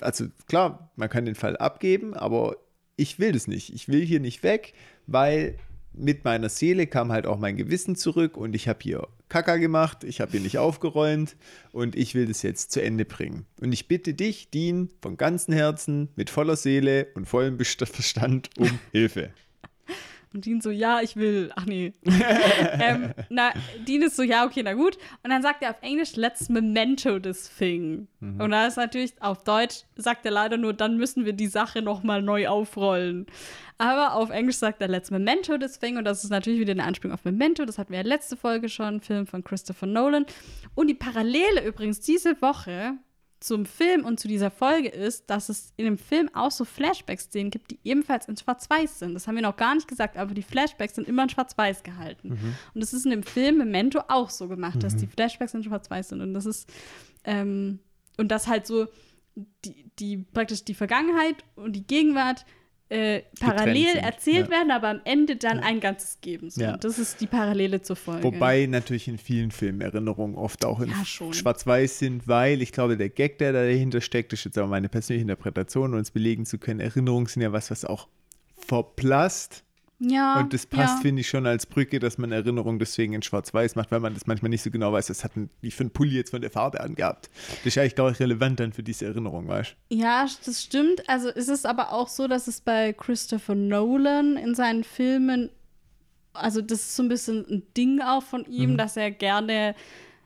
also 0.00 0.26
klar, 0.48 0.90
man 0.96 1.08
kann 1.08 1.24
den 1.24 1.36
Fall 1.36 1.56
abgeben, 1.56 2.14
aber 2.14 2.56
ich 2.96 3.20
will 3.20 3.30
das 3.30 3.46
nicht. 3.46 3.72
Ich 3.72 3.86
will 3.88 4.04
hier 4.04 4.18
nicht 4.20 4.42
weg, 4.42 4.72
weil 5.06 5.56
mit 5.96 6.24
meiner 6.24 6.48
Seele 6.48 6.86
kam 6.86 7.10
halt 7.10 7.26
auch 7.26 7.38
mein 7.38 7.56
Gewissen 7.56 7.96
zurück 7.96 8.36
und 8.36 8.54
ich 8.54 8.68
habe 8.68 8.78
hier 8.82 9.08
Kaka 9.28 9.56
gemacht, 9.56 10.04
ich 10.04 10.20
habe 10.20 10.32
hier 10.32 10.40
nicht 10.40 10.58
aufgeräumt 10.58 11.36
und 11.72 11.96
ich 11.96 12.14
will 12.14 12.26
das 12.26 12.42
jetzt 12.42 12.70
zu 12.70 12.82
Ende 12.82 13.04
bringen. 13.04 13.46
Und 13.60 13.72
ich 13.72 13.88
bitte 13.88 14.14
dich, 14.14 14.50
Dean, 14.50 14.90
von 15.02 15.16
ganzem 15.16 15.54
Herzen, 15.54 16.08
mit 16.14 16.30
voller 16.30 16.56
Seele 16.56 17.08
und 17.14 17.26
vollem 17.26 17.58
Verstand 17.58 18.50
um 18.58 18.78
Hilfe. 18.92 19.30
Und 20.32 20.44
Dean 20.44 20.60
so, 20.60 20.70
ja, 20.70 21.00
ich 21.00 21.16
will. 21.16 21.50
Ach 21.56 21.64
nee. 21.64 21.92
ähm, 22.04 23.12
na, 23.30 23.52
Dean 23.86 24.02
ist 24.02 24.16
so, 24.16 24.22
ja, 24.22 24.44
okay, 24.44 24.62
na 24.62 24.74
gut. 24.74 24.98
Und 25.22 25.30
dann 25.30 25.42
sagt 25.42 25.62
er 25.62 25.70
auf 25.70 25.82
Englisch, 25.82 26.16
let's 26.16 26.48
memento 26.48 27.18
this 27.18 27.50
thing. 27.56 28.08
Mhm. 28.20 28.40
Und 28.40 28.50
da 28.50 28.66
ist 28.66 28.76
natürlich 28.76 29.14
auf 29.20 29.44
Deutsch, 29.44 29.84
sagt 29.96 30.26
er 30.26 30.32
leider 30.32 30.56
nur, 30.56 30.74
dann 30.74 30.96
müssen 30.96 31.24
wir 31.24 31.32
die 31.32 31.46
Sache 31.46 31.80
nochmal 31.80 32.22
neu 32.22 32.48
aufrollen. 32.48 33.26
Aber 33.78 34.14
auf 34.14 34.30
Englisch 34.30 34.56
sagt 34.56 34.80
er, 34.80 34.88
let's 34.88 35.10
memento 35.10 35.58
this 35.58 35.78
thing. 35.78 35.96
Und 35.96 36.04
das 36.04 36.24
ist 36.24 36.30
natürlich 36.30 36.60
wieder 36.60 36.72
eine 36.72 36.84
Anspielung 36.84 37.14
auf 37.14 37.24
Memento. 37.24 37.64
Das 37.64 37.78
hatten 37.78 37.92
wir 37.92 38.00
ja 38.00 38.06
letzte 38.06 38.36
Folge 38.36 38.68
schon, 38.68 39.00
Film 39.00 39.26
von 39.26 39.44
Christopher 39.44 39.86
Nolan. 39.86 40.26
Und 40.74 40.88
die 40.88 40.94
Parallele 40.94 41.66
übrigens 41.66 42.00
diese 42.00 42.40
Woche 42.42 42.94
zum 43.46 43.64
Film 43.64 44.04
und 44.04 44.18
zu 44.18 44.26
dieser 44.26 44.50
Folge 44.50 44.88
ist, 44.88 45.30
dass 45.30 45.48
es 45.48 45.72
in 45.76 45.84
dem 45.84 45.98
Film 45.98 46.28
auch 46.34 46.50
so 46.50 46.64
Flashback-Szenen 46.64 47.50
gibt, 47.50 47.70
die 47.70 47.78
ebenfalls 47.84 48.26
in 48.26 48.36
Schwarz-Weiß 48.36 48.98
sind. 48.98 49.14
Das 49.14 49.28
haben 49.28 49.36
wir 49.36 49.42
noch 49.42 49.56
gar 49.56 49.74
nicht 49.74 49.86
gesagt, 49.86 50.16
aber 50.16 50.34
die 50.34 50.42
Flashbacks 50.42 50.96
sind 50.96 51.06
immer 51.06 51.22
in 51.22 51.28
Schwarz-Weiß 51.28 51.84
gehalten. 51.84 52.32
Und 52.74 52.80
das 52.80 52.92
ist 52.92 53.04
in 53.04 53.12
dem 53.12 53.22
Film 53.22 53.58
Memento 53.58 54.00
auch 54.08 54.30
so 54.30 54.48
gemacht, 54.48 54.82
dass 54.82 54.96
die 54.96 55.06
Flashbacks 55.06 55.54
in 55.54 55.62
Schwarz-Weiß 55.62 56.08
sind. 56.08 56.22
Und 56.22 56.34
das 56.34 56.44
ist, 56.44 56.68
ähm, 57.22 57.78
und 58.16 58.32
das 58.32 58.48
halt 58.48 58.66
so 58.66 58.88
die, 59.64 59.90
die 59.98 60.16
praktisch 60.18 60.64
die 60.64 60.74
Vergangenheit 60.74 61.36
und 61.54 61.74
die 61.74 61.86
Gegenwart 61.86 62.44
äh, 62.88 63.22
parallel 63.40 63.92
sind, 63.92 64.04
erzählt 64.04 64.46
ja. 64.46 64.50
werden, 64.50 64.70
aber 64.70 64.88
am 64.88 65.00
Ende 65.04 65.36
dann 65.36 65.58
ein 65.58 65.80
Ganzes 65.80 66.20
geben. 66.20 66.50
So. 66.50 66.60
Ja. 66.60 66.76
Das 66.76 66.98
ist 66.98 67.20
die 67.20 67.26
Parallele 67.26 67.82
zur 67.82 67.96
Folge. 67.96 68.22
Wobei 68.22 68.66
natürlich 68.66 69.08
in 69.08 69.18
vielen 69.18 69.50
Filmen 69.50 69.80
Erinnerungen 69.80 70.36
oft 70.36 70.64
auch 70.64 70.80
in 70.80 70.90
Ja. 70.90 71.04
Schwarz-Weiß 71.04 71.98
sind, 71.98 72.28
weil 72.28 72.62
ich 72.62 72.70
glaube, 72.70 72.96
der 72.96 73.08
Gag, 73.08 73.38
der 73.38 73.52
da 73.52 73.62
dahinter 73.64 74.00
steckt, 74.00 74.32
ist 74.32 74.44
jetzt 74.44 74.56
aber 74.56 74.68
meine 74.68 74.88
persönliche 74.88 75.22
Interpretation, 75.22 75.94
um 75.94 76.00
es 76.00 76.12
belegen 76.12 76.46
zu 76.46 76.58
können. 76.58 76.78
Erinnerungen 76.78 77.26
sind 77.26 77.42
ja 77.42 77.52
was, 77.52 77.70
was 77.72 77.84
auch 77.84 78.06
verblasst. 78.56 79.64
Ja, 79.98 80.40
Und 80.40 80.52
das 80.52 80.66
passt, 80.66 80.96
ja. 80.96 81.00
finde 81.00 81.20
ich, 81.20 81.28
schon 81.28 81.46
als 81.46 81.64
Brücke, 81.64 81.98
dass 81.98 82.18
man 82.18 82.30
Erinnerungen 82.30 82.78
deswegen 82.78 83.14
in 83.14 83.22
Schwarz-Weiß 83.22 83.76
macht, 83.76 83.90
weil 83.90 84.00
man 84.00 84.12
das 84.12 84.26
manchmal 84.26 84.50
nicht 84.50 84.62
so 84.62 84.70
genau 84.70 84.92
weiß, 84.92 85.08
was 85.08 85.24
hat 85.24 85.32
die 85.62 85.70
für 85.70 85.84
ein 85.84 85.90
Pulli 85.90 86.16
jetzt 86.16 86.30
von 86.30 86.42
der 86.42 86.50
Farbe 86.50 86.80
angehabt. 86.80 87.30
Das 87.64 87.66
ist 87.66 87.78
eigentlich, 87.78 87.94
glaube 87.94 88.12
ich, 88.12 88.20
relevant 88.20 88.60
dann 88.60 88.72
für 88.74 88.82
diese 88.82 89.06
Erinnerung, 89.06 89.48
weißt 89.48 89.74
du? 89.88 89.94
Ja, 89.96 90.26
das 90.44 90.62
stimmt. 90.62 91.08
Also 91.08 91.30
ist 91.30 91.48
es 91.48 91.64
aber 91.64 91.92
auch 91.92 92.08
so, 92.08 92.28
dass 92.28 92.46
es 92.46 92.60
bei 92.60 92.92
Christopher 92.92 93.54
Nolan 93.54 94.36
in 94.36 94.54
seinen 94.54 94.84
Filmen, 94.84 95.50
also 96.34 96.60
das 96.60 96.80
ist 96.80 96.96
so 96.96 97.02
ein 97.02 97.08
bisschen 97.08 97.46
ein 97.48 97.62
Ding 97.74 98.02
auch 98.02 98.22
von 98.22 98.44
ihm, 98.44 98.76
dass 98.76 98.98
er 98.98 99.10
gerne 99.10 99.74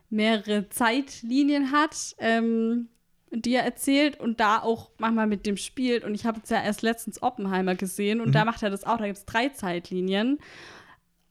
mehrere 0.09 0.69
Zeitlinien 0.69 1.71
hat, 1.71 2.17
ähm, 2.19 2.89
die 3.31 3.55
er 3.55 3.65
erzählt 3.65 4.19
und 4.19 4.41
da 4.41 4.59
auch 4.59 4.91
manchmal 4.99 5.27
mit 5.27 5.47
dem 5.47 5.57
spielt. 5.57 6.05
Und 6.05 6.15
ich 6.15 6.27
habe 6.27 6.39
jetzt 6.39 6.51
ja 6.51 6.63
erst 6.63 6.83
letztens 6.83 7.23
Oppenheimer 7.23 7.75
gesehen 7.75 8.21
und 8.21 8.33
da 8.35 8.45
macht 8.45 8.63
er 8.63 8.71
das 8.71 8.85
auch. 8.85 8.99
Da 8.99 9.07
gibt 9.07 9.19
es 9.19 9.25
drei 9.25 9.49
Zeitlinien. 9.51 10.39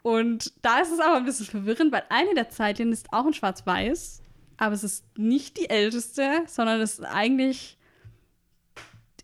Und 0.02 0.54
da 0.62 0.80
ist 0.80 0.92
es 0.92 1.00
aber 1.00 1.18
ein 1.18 1.26
bisschen 1.26 1.46
verwirrend, 1.46 1.92
weil 1.92 2.04
eine 2.10 2.34
der 2.34 2.50
Zeitlinien 2.50 2.94
ist 2.94 3.12
auch 3.12 3.26
in 3.26 3.34
Schwarz-Weiß, 3.34 4.22
aber 4.58 4.74
es 4.74 4.84
ist 4.84 5.06
nicht 5.18 5.58
die 5.58 5.70
älteste, 5.70 6.44
sondern 6.48 6.80
es 6.80 7.00
ist 7.00 7.06
eigentlich 7.06 7.78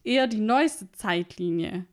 eher 0.04 0.28
die 0.28 0.42
neueste 0.42 0.92
Zeitlinie. 0.92 1.86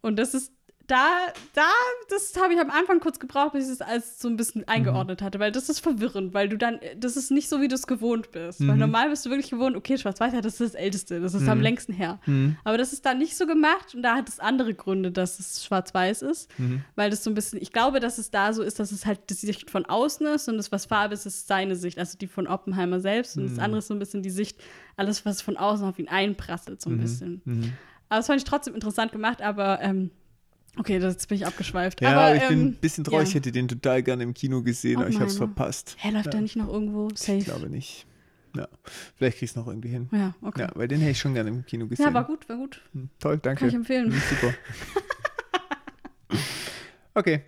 Und 0.00 0.18
das 0.18 0.34
ist 0.34 0.52
da, 0.90 1.06
da, 1.54 1.68
das 2.08 2.34
habe 2.42 2.54
ich 2.54 2.60
am 2.60 2.70
Anfang 2.70 2.98
kurz 3.00 3.20
gebraucht, 3.20 3.52
bis 3.52 3.66
ich 3.66 3.74
es 3.74 3.80
alles 3.80 4.18
so 4.20 4.28
ein 4.28 4.36
bisschen 4.36 4.66
eingeordnet 4.66 5.22
hatte, 5.22 5.38
weil 5.38 5.52
das 5.52 5.68
ist 5.68 5.78
verwirrend, 5.80 6.34
weil 6.34 6.48
du 6.48 6.58
dann, 6.58 6.80
das 6.98 7.16
ist 7.16 7.30
nicht 7.30 7.48
so, 7.48 7.60
wie 7.60 7.68
du 7.68 7.76
es 7.76 7.86
gewohnt 7.86 8.32
bist. 8.32 8.60
Weil 8.66 8.76
normal 8.76 9.08
bist 9.10 9.24
du 9.24 9.30
wirklich 9.30 9.50
gewohnt, 9.50 9.76
okay, 9.76 9.96
Schwarz-Weiß, 9.98 10.32
das 10.42 10.54
ist 10.54 10.60
das 10.60 10.74
Älteste, 10.74 11.20
das 11.20 11.34
ist 11.34 11.42
am 11.48 11.60
längsten 11.60 11.92
her. 11.92 12.18
Aber 12.64 12.76
das 12.76 12.92
ist 12.92 13.06
da 13.06 13.14
nicht 13.14 13.36
so 13.36 13.46
gemacht 13.46 13.94
und 13.94 14.02
da 14.02 14.16
hat 14.16 14.28
es 14.28 14.40
andere 14.40 14.74
Gründe, 14.74 15.12
dass 15.12 15.38
es 15.38 15.64
Schwarz-Weiß 15.64 16.22
ist, 16.22 16.50
weil 16.96 17.10
das 17.10 17.22
so 17.22 17.30
ein 17.30 17.34
bisschen, 17.34 17.60
ich 17.62 17.72
glaube, 17.72 18.00
dass 18.00 18.18
es 18.18 18.30
da 18.30 18.52
so 18.52 18.62
ist, 18.62 18.80
dass 18.80 18.90
es 18.90 19.06
halt 19.06 19.30
die 19.30 19.34
Sicht 19.34 19.70
von 19.70 19.84
außen 19.84 20.26
ist 20.26 20.48
und 20.48 20.56
das, 20.56 20.72
was 20.72 20.86
Farbe 20.86 21.14
ist, 21.14 21.24
ist 21.26 21.46
seine 21.46 21.76
Sicht, 21.76 21.98
also 21.98 22.18
die 22.18 22.26
von 22.26 22.46
Oppenheimer 22.48 22.98
selbst 23.00 23.36
und 23.36 23.44
das 23.44 23.58
andere 23.60 23.78
ist 23.78 23.86
so 23.88 23.94
ein 23.94 23.98
bisschen 24.00 24.22
die 24.22 24.30
Sicht, 24.30 24.58
alles, 24.96 25.24
was 25.24 25.40
von 25.40 25.56
außen 25.56 25.86
auf 25.86 25.98
ihn 26.00 26.08
einprasselt, 26.08 26.80
so 26.82 26.90
ein 26.90 26.98
bisschen. 26.98 27.42
Aber 28.08 28.18
das 28.18 28.26
fand 28.26 28.38
ich 28.38 28.44
trotzdem 28.44 28.74
interessant 28.74 29.12
gemacht, 29.12 29.40
aber 29.40 29.80
ähm, 29.82 30.10
okay, 30.78 30.98
das, 30.98 31.14
jetzt 31.14 31.28
bin 31.28 31.36
ich 31.36 31.46
abgeschweift. 31.46 32.00
Ja, 32.00 32.12
aber 32.12 32.36
ich 32.36 32.48
bin 32.48 32.60
ein 32.60 32.66
ähm, 32.68 32.74
bisschen 32.74 33.04
traurig. 33.04 33.28
Ich 33.28 33.34
ja. 33.34 33.40
hätte 33.40 33.52
den 33.52 33.68
total 33.68 34.02
gerne 34.02 34.22
im 34.22 34.34
Kino 34.34 34.62
gesehen, 34.62 34.98
aber 34.98 35.08
ich 35.08 35.16
habe 35.16 35.26
es 35.26 35.36
verpasst. 35.36 35.96
Hä, 35.98 36.10
läuft 36.10 36.26
Ja. 36.26 36.30
der 36.32 36.40
nicht 36.40 36.56
noch 36.56 36.68
irgendwo 36.68 37.08
safe? 37.14 37.38
Ich 37.38 37.44
glaube 37.44 37.68
nicht. 37.68 38.06
Ja. 38.56 38.68
Vielleicht 39.16 39.38
kriegst 39.38 39.56
du 39.56 39.60
noch 39.60 39.68
irgendwie 39.68 39.90
hin. 39.90 40.08
Ja, 40.12 40.34
okay. 40.42 40.62
Ja, 40.62 40.70
weil 40.74 40.88
den 40.88 41.00
hätte 41.00 41.12
ich 41.12 41.20
schon 41.20 41.34
gerne 41.34 41.50
im 41.50 41.64
Kino 41.64 41.86
gesehen. 41.86 42.06
Ja, 42.06 42.14
war 42.14 42.24
gut, 42.24 42.48
war 42.48 42.56
gut. 42.56 42.80
Hm, 42.92 43.08
Toll, 43.18 43.38
danke. 43.38 43.60
Kann 43.60 43.68
ich 43.68 43.74
empfehlen. 43.74 44.12
Super. 44.28 44.54
okay. 47.14 47.42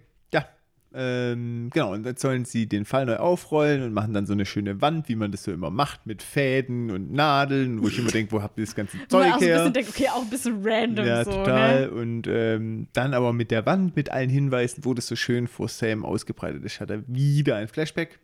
Ähm, 0.95 1.71
genau, 1.73 1.95
und 1.95 2.03
dann 2.05 2.17
sollen 2.17 2.45
sie 2.45 2.67
den 2.67 2.85
Fall 2.85 3.07
neu 3.07 3.17
aufrollen 3.17 3.83
und 3.83 3.95
machen 3.95 4.13
dann 4.13 4.27
so 4.27 4.35
eine 4.35 4.45
schöne 4.45 4.81
Wand, 4.81 5.09
wie 5.09 5.17
man 5.17 5.33
das 5.33 5.43
so 5.45 5.53
immer 5.53 5.71
macht, 5.71 6.07
mit 6.07 6.23
Fäden 6.23 6.91
und 6.91 7.13
Nadeln, 7.13 7.83
wo 7.83 7.89
ich 7.89 7.99
immer 7.99 8.11
denke, 8.11 8.33
wo 8.33 8.43
habt 8.43 8.59
ihr 8.59 8.65
das 8.65 8.75
ganze 8.75 8.99
Zeug 9.09 9.33
auch 9.33 9.39
so 9.39 9.41
ein 9.41 9.41
her? 9.41 9.57
bisschen 9.59 9.73
denkt, 9.73 9.91
okay, 9.91 10.09
auch 10.09 10.23
ein 10.23 10.31
bisschen 10.31 10.61
random 10.63 11.07
Ja, 11.07 11.25
so, 11.25 11.31
total. 11.31 11.81
ne? 11.83 11.91
Und 11.91 12.27
ähm, 12.29 12.89
dann 12.93 13.15
aber 13.15 13.33
mit 13.33 13.51
der 13.51 13.65
Wand, 13.65 13.97
mit 13.97 14.11
allen 14.11 14.29
Hinweisen, 14.31 14.85
wo 14.85 14.93
das 14.93 15.07
so 15.07 15.17
schön 15.17 15.49
vor 15.49 15.69
Sam 15.69 16.05
ausgebreitet 16.05 16.63
ist, 16.65 16.81
hat 16.81 16.91
er 16.91 17.03
wieder 17.09 17.57
ein 17.57 17.69
Flashback. 17.69 18.19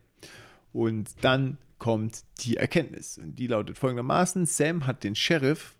Und 0.72 1.08
dann 1.22 1.56
kommt 1.78 2.22
die 2.40 2.56
Erkenntnis. 2.56 3.18
Und 3.18 3.38
die 3.38 3.46
lautet 3.46 3.78
folgendermaßen: 3.78 4.44
Sam 4.46 4.86
hat 4.86 5.04
den 5.04 5.14
Sheriff, 5.14 5.74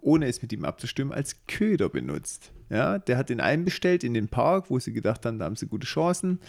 ohne 0.00 0.26
es 0.26 0.40
mit 0.42 0.52
ihm 0.52 0.64
abzustimmen, 0.64 1.12
als 1.12 1.44
Köder 1.46 1.88
benutzt. 1.88 2.52
Ja, 2.72 2.98
der 2.98 3.18
hat 3.18 3.28
den 3.28 3.40
einbestellt 3.40 4.02
in 4.02 4.14
den 4.14 4.28
Park, 4.28 4.70
wo 4.70 4.78
sie 4.78 4.94
gedacht 4.94 5.26
haben, 5.26 5.38
da 5.38 5.44
haben 5.44 5.56
sie 5.56 5.66
gute 5.66 5.86
Chancen, 5.86 6.40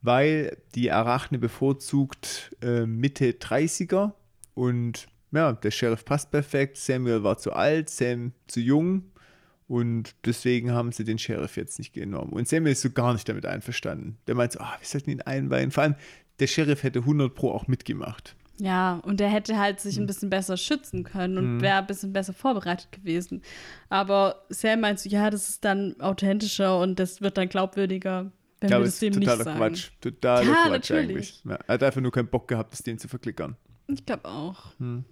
weil 0.00 0.56
die 0.74 0.90
Arachne 0.90 1.38
bevorzugt 1.38 2.56
äh, 2.62 2.86
Mitte 2.86 3.32
30er 3.32 4.12
und 4.54 5.06
ja, 5.32 5.52
der 5.52 5.70
Sheriff 5.70 6.06
passt 6.06 6.30
perfekt. 6.30 6.78
Samuel 6.78 7.22
war 7.22 7.36
zu 7.36 7.52
alt, 7.52 7.90
Sam 7.90 8.32
zu 8.46 8.60
jung 8.60 9.04
und 9.68 10.14
deswegen 10.24 10.72
haben 10.72 10.92
sie 10.92 11.04
den 11.04 11.18
Sheriff 11.18 11.58
jetzt 11.58 11.78
nicht 11.78 11.92
genommen. 11.92 12.32
Und 12.32 12.48
Samuel 12.48 12.72
ist 12.72 12.80
so 12.80 12.90
gar 12.90 13.12
nicht 13.12 13.28
damit 13.28 13.44
einverstanden. 13.44 14.16
Der 14.26 14.36
meint 14.36 14.52
so, 14.52 14.60
ah, 14.60 14.76
wir 14.80 14.88
sollten 14.88 15.10
ihn 15.10 15.20
einweihen. 15.20 15.72
Vor 15.72 15.82
allem, 15.82 15.94
der 16.38 16.46
Sheriff 16.46 16.84
hätte 16.84 17.00
100 17.00 17.34
Pro 17.34 17.52
auch 17.52 17.68
mitgemacht. 17.68 18.34
Ja, 18.60 19.00
und 19.04 19.20
der 19.20 19.28
hätte 19.30 19.58
halt 19.58 19.80
sich 19.80 19.96
Hm. 19.96 20.02
ein 20.04 20.06
bisschen 20.06 20.28
besser 20.28 20.56
schützen 20.58 21.02
können 21.02 21.38
und 21.38 21.60
wäre 21.62 21.78
ein 21.78 21.86
bisschen 21.86 22.12
besser 22.12 22.34
vorbereitet 22.34 22.92
gewesen. 22.92 23.40
Aber 23.88 24.44
Sam 24.50 24.80
meint 24.80 24.98
so, 25.00 25.08
ja, 25.08 25.30
das 25.30 25.48
ist 25.48 25.64
dann 25.64 25.98
authentischer 26.00 26.78
und 26.78 26.98
das 26.98 27.22
wird 27.22 27.38
dann 27.38 27.48
glaubwürdiger, 27.48 28.30
wenn 28.60 28.68
Ja, 28.68 28.74
wir 28.74 28.76
aber 28.76 28.84
das 28.84 28.94
es 28.94 29.00
dem 29.00 29.14
nicht 29.14 29.22
totaler 29.28 29.44
sagen. 29.44 29.58
Quatsch. 29.58 29.90
Totaler 30.02 30.42
Ja, 30.46 30.52
Quatsch 30.52 30.70
natürlich. 30.90 31.10
eigentlich. 31.10 31.42
Ja, 31.46 31.58
er 31.66 31.74
hat 31.74 31.82
einfach 31.82 32.00
nur 32.02 32.12
keinen 32.12 32.28
Bock 32.28 32.48
gehabt, 32.48 32.72
das 32.74 32.82
dem 32.82 32.98
zu 32.98 33.08
verklickern. 33.08 33.56
Ich 33.88 34.04
glaube 34.04 34.28
auch. 34.28 34.64
Hm. 34.78 35.04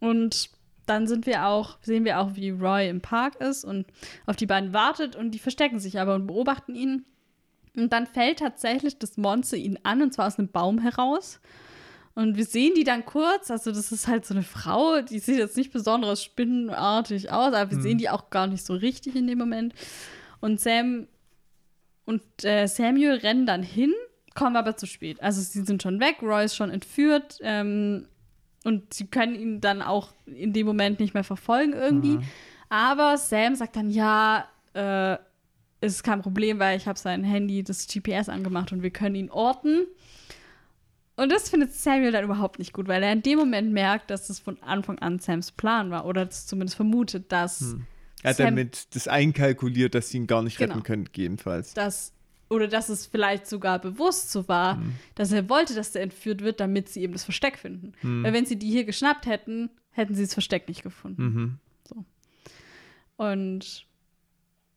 Und 0.00 0.50
dann 0.86 1.06
sind 1.06 1.26
wir 1.26 1.46
auch, 1.46 1.78
sehen 1.80 2.04
wir 2.04 2.18
auch, 2.20 2.34
wie 2.34 2.50
Roy 2.50 2.88
im 2.88 3.00
Park 3.00 3.36
ist 3.36 3.64
und 3.64 3.86
auf 4.26 4.36
die 4.36 4.46
beiden 4.46 4.72
wartet 4.74 5.16
und 5.16 5.30
die 5.30 5.38
verstecken 5.38 5.78
sich 5.78 5.98
aber 6.00 6.14
und 6.16 6.26
beobachten 6.26 6.74
ihn. 6.74 7.04
Und 7.76 7.92
dann 7.92 8.06
fällt 8.06 8.40
tatsächlich 8.40 8.98
das 8.98 9.16
Monster 9.16 9.56
ihn 9.56 9.78
an 9.84 10.02
und 10.02 10.12
zwar 10.12 10.26
aus 10.26 10.38
einem 10.38 10.48
Baum 10.48 10.78
heraus. 10.78 11.40
Und 12.14 12.36
wir 12.36 12.44
sehen 12.44 12.74
die 12.76 12.84
dann 12.84 13.06
kurz, 13.06 13.50
also 13.50 13.72
das 13.72 13.90
ist 13.90 14.06
halt 14.06 14.26
so 14.26 14.34
eine 14.34 14.42
Frau, 14.42 15.00
die 15.00 15.18
sieht 15.18 15.38
jetzt 15.38 15.56
nicht 15.56 15.72
besonders 15.72 16.22
spinnenartig 16.22 17.32
aus, 17.32 17.54
aber 17.54 17.70
wir 17.70 17.80
sehen 17.80 17.96
die 17.98 18.10
auch 18.10 18.28
gar 18.28 18.46
nicht 18.46 18.66
so 18.66 18.74
richtig 18.74 19.16
in 19.16 19.26
dem 19.26 19.38
Moment. 19.38 19.74
Und 20.40 20.60
Sam 20.60 21.06
und 22.04 22.22
äh, 22.44 22.66
Samuel 22.66 23.14
rennen 23.14 23.46
dann 23.46 23.62
hin, 23.62 23.94
kommen 24.34 24.56
aber 24.56 24.76
zu 24.76 24.86
spät. 24.86 25.22
Also 25.22 25.40
sie 25.40 25.62
sind 25.62 25.82
schon 25.82 26.00
weg, 26.00 26.16
Roy 26.20 26.44
ist 26.44 26.56
schon 26.56 26.70
entführt 26.70 27.38
ähm, 27.42 28.06
und 28.64 28.92
sie 28.92 29.06
können 29.06 29.34
ihn 29.34 29.60
dann 29.60 29.80
auch 29.80 30.12
in 30.26 30.52
dem 30.52 30.66
Moment 30.66 31.00
nicht 31.00 31.14
mehr 31.14 31.24
verfolgen 31.24 31.72
irgendwie. 31.72 32.18
Aber 32.68 33.16
Sam 33.18 33.54
sagt 33.54 33.76
dann, 33.76 33.90
ja, 33.90 34.48
äh, 34.74 35.16
ist 35.82 36.02
kein 36.04 36.22
Problem, 36.22 36.58
weil 36.58 36.76
ich 36.76 36.86
habe 36.86 36.98
sein 36.98 37.24
Handy, 37.24 37.62
das 37.62 37.86
GPS 37.86 38.28
angemacht 38.28 38.72
und 38.72 38.82
wir 38.82 38.90
können 38.90 39.14
ihn 39.14 39.30
orten. 39.30 39.86
Und 41.16 41.30
das 41.30 41.50
findet 41.50 41.74
Samuel 41.74 42.10
dann 42.12 42.24
überhaupt 42.24 42.58
nicht 42.58 42.72
gut, 42.72 42.88
weil 42.88 43.02
er 43.02 43.12
in 43.12 43.22
dem 43.22 43.38
Moment 43.38 43.72
merkt, 43.72 44.10
dass 44.10 44.30
es 44.30 44.38
von 44.38 44.60
Anfang 44.62 44.98
an 44.98 45.18
Sams 45.18 45.52
Plan 45.52 45.90
war 45.90 46.06
oder 46.06 46.24
das 46.24 46.46
zumindest 46.46 46.76
vermutet, 46.76 47.30
dass, 47.30 47.76
Er 48.22 48.30
hat 48.30 48.36
Sam- 48.36 48.46
damit 48.46 48.94
das 48.94 49.08
einkalkuliert, 49.08 49.94
dass 49.94 50.08
sie 50.08 50.16
ihn 50.18 50.26
gar 50.26 50.42
nicht 50.42 50.56
Genau. 50.56 50.72
retten 50.74 50.82
können, 50.84 51.04
gegebenenfalls. 51.04 51.74
dass 51.74 52.12
oder 52.48 52.68
dass 52.68 52.90
es 52.90 53.06
vielleicht 53.06 53.46
sogar 53.46 53.78
bewusst 53.78 54.30
so 54.30 54.46
war, 54.46 54.76
Hm. 54.76 54.94
dass 55.14 55.32
er 55.32 55.48
wollte, 55.48 55.74
dass 55.74 55.92
der 55.92 56.02
entführt 56.02 56.42
wird, 56.42 56.60
damit 56.60 56.88
sie 56.90 57.00
eben 57.00 57.14
das 57.14 57.24
Versteck 57.24 57.56
finden. 57.58 57.92
Hm. 58.02 58.22
Weil 58.24 58.34
wenn 58.34 58.44
sie 58.44 58.56
die 58.56 58.68
hier 58.70 58.84
geschnappt 58.84 59.24
hätten, 59.24 59.70
hätten 59.90 60.14
sie 60.14 60.22
das 60.24 60.34
Versteck 60.34 60.68
nicht 60.68 60.82
gefunden. 60.82 61.22
Mhm. 61.22 61.58
Und, 63.16 63.86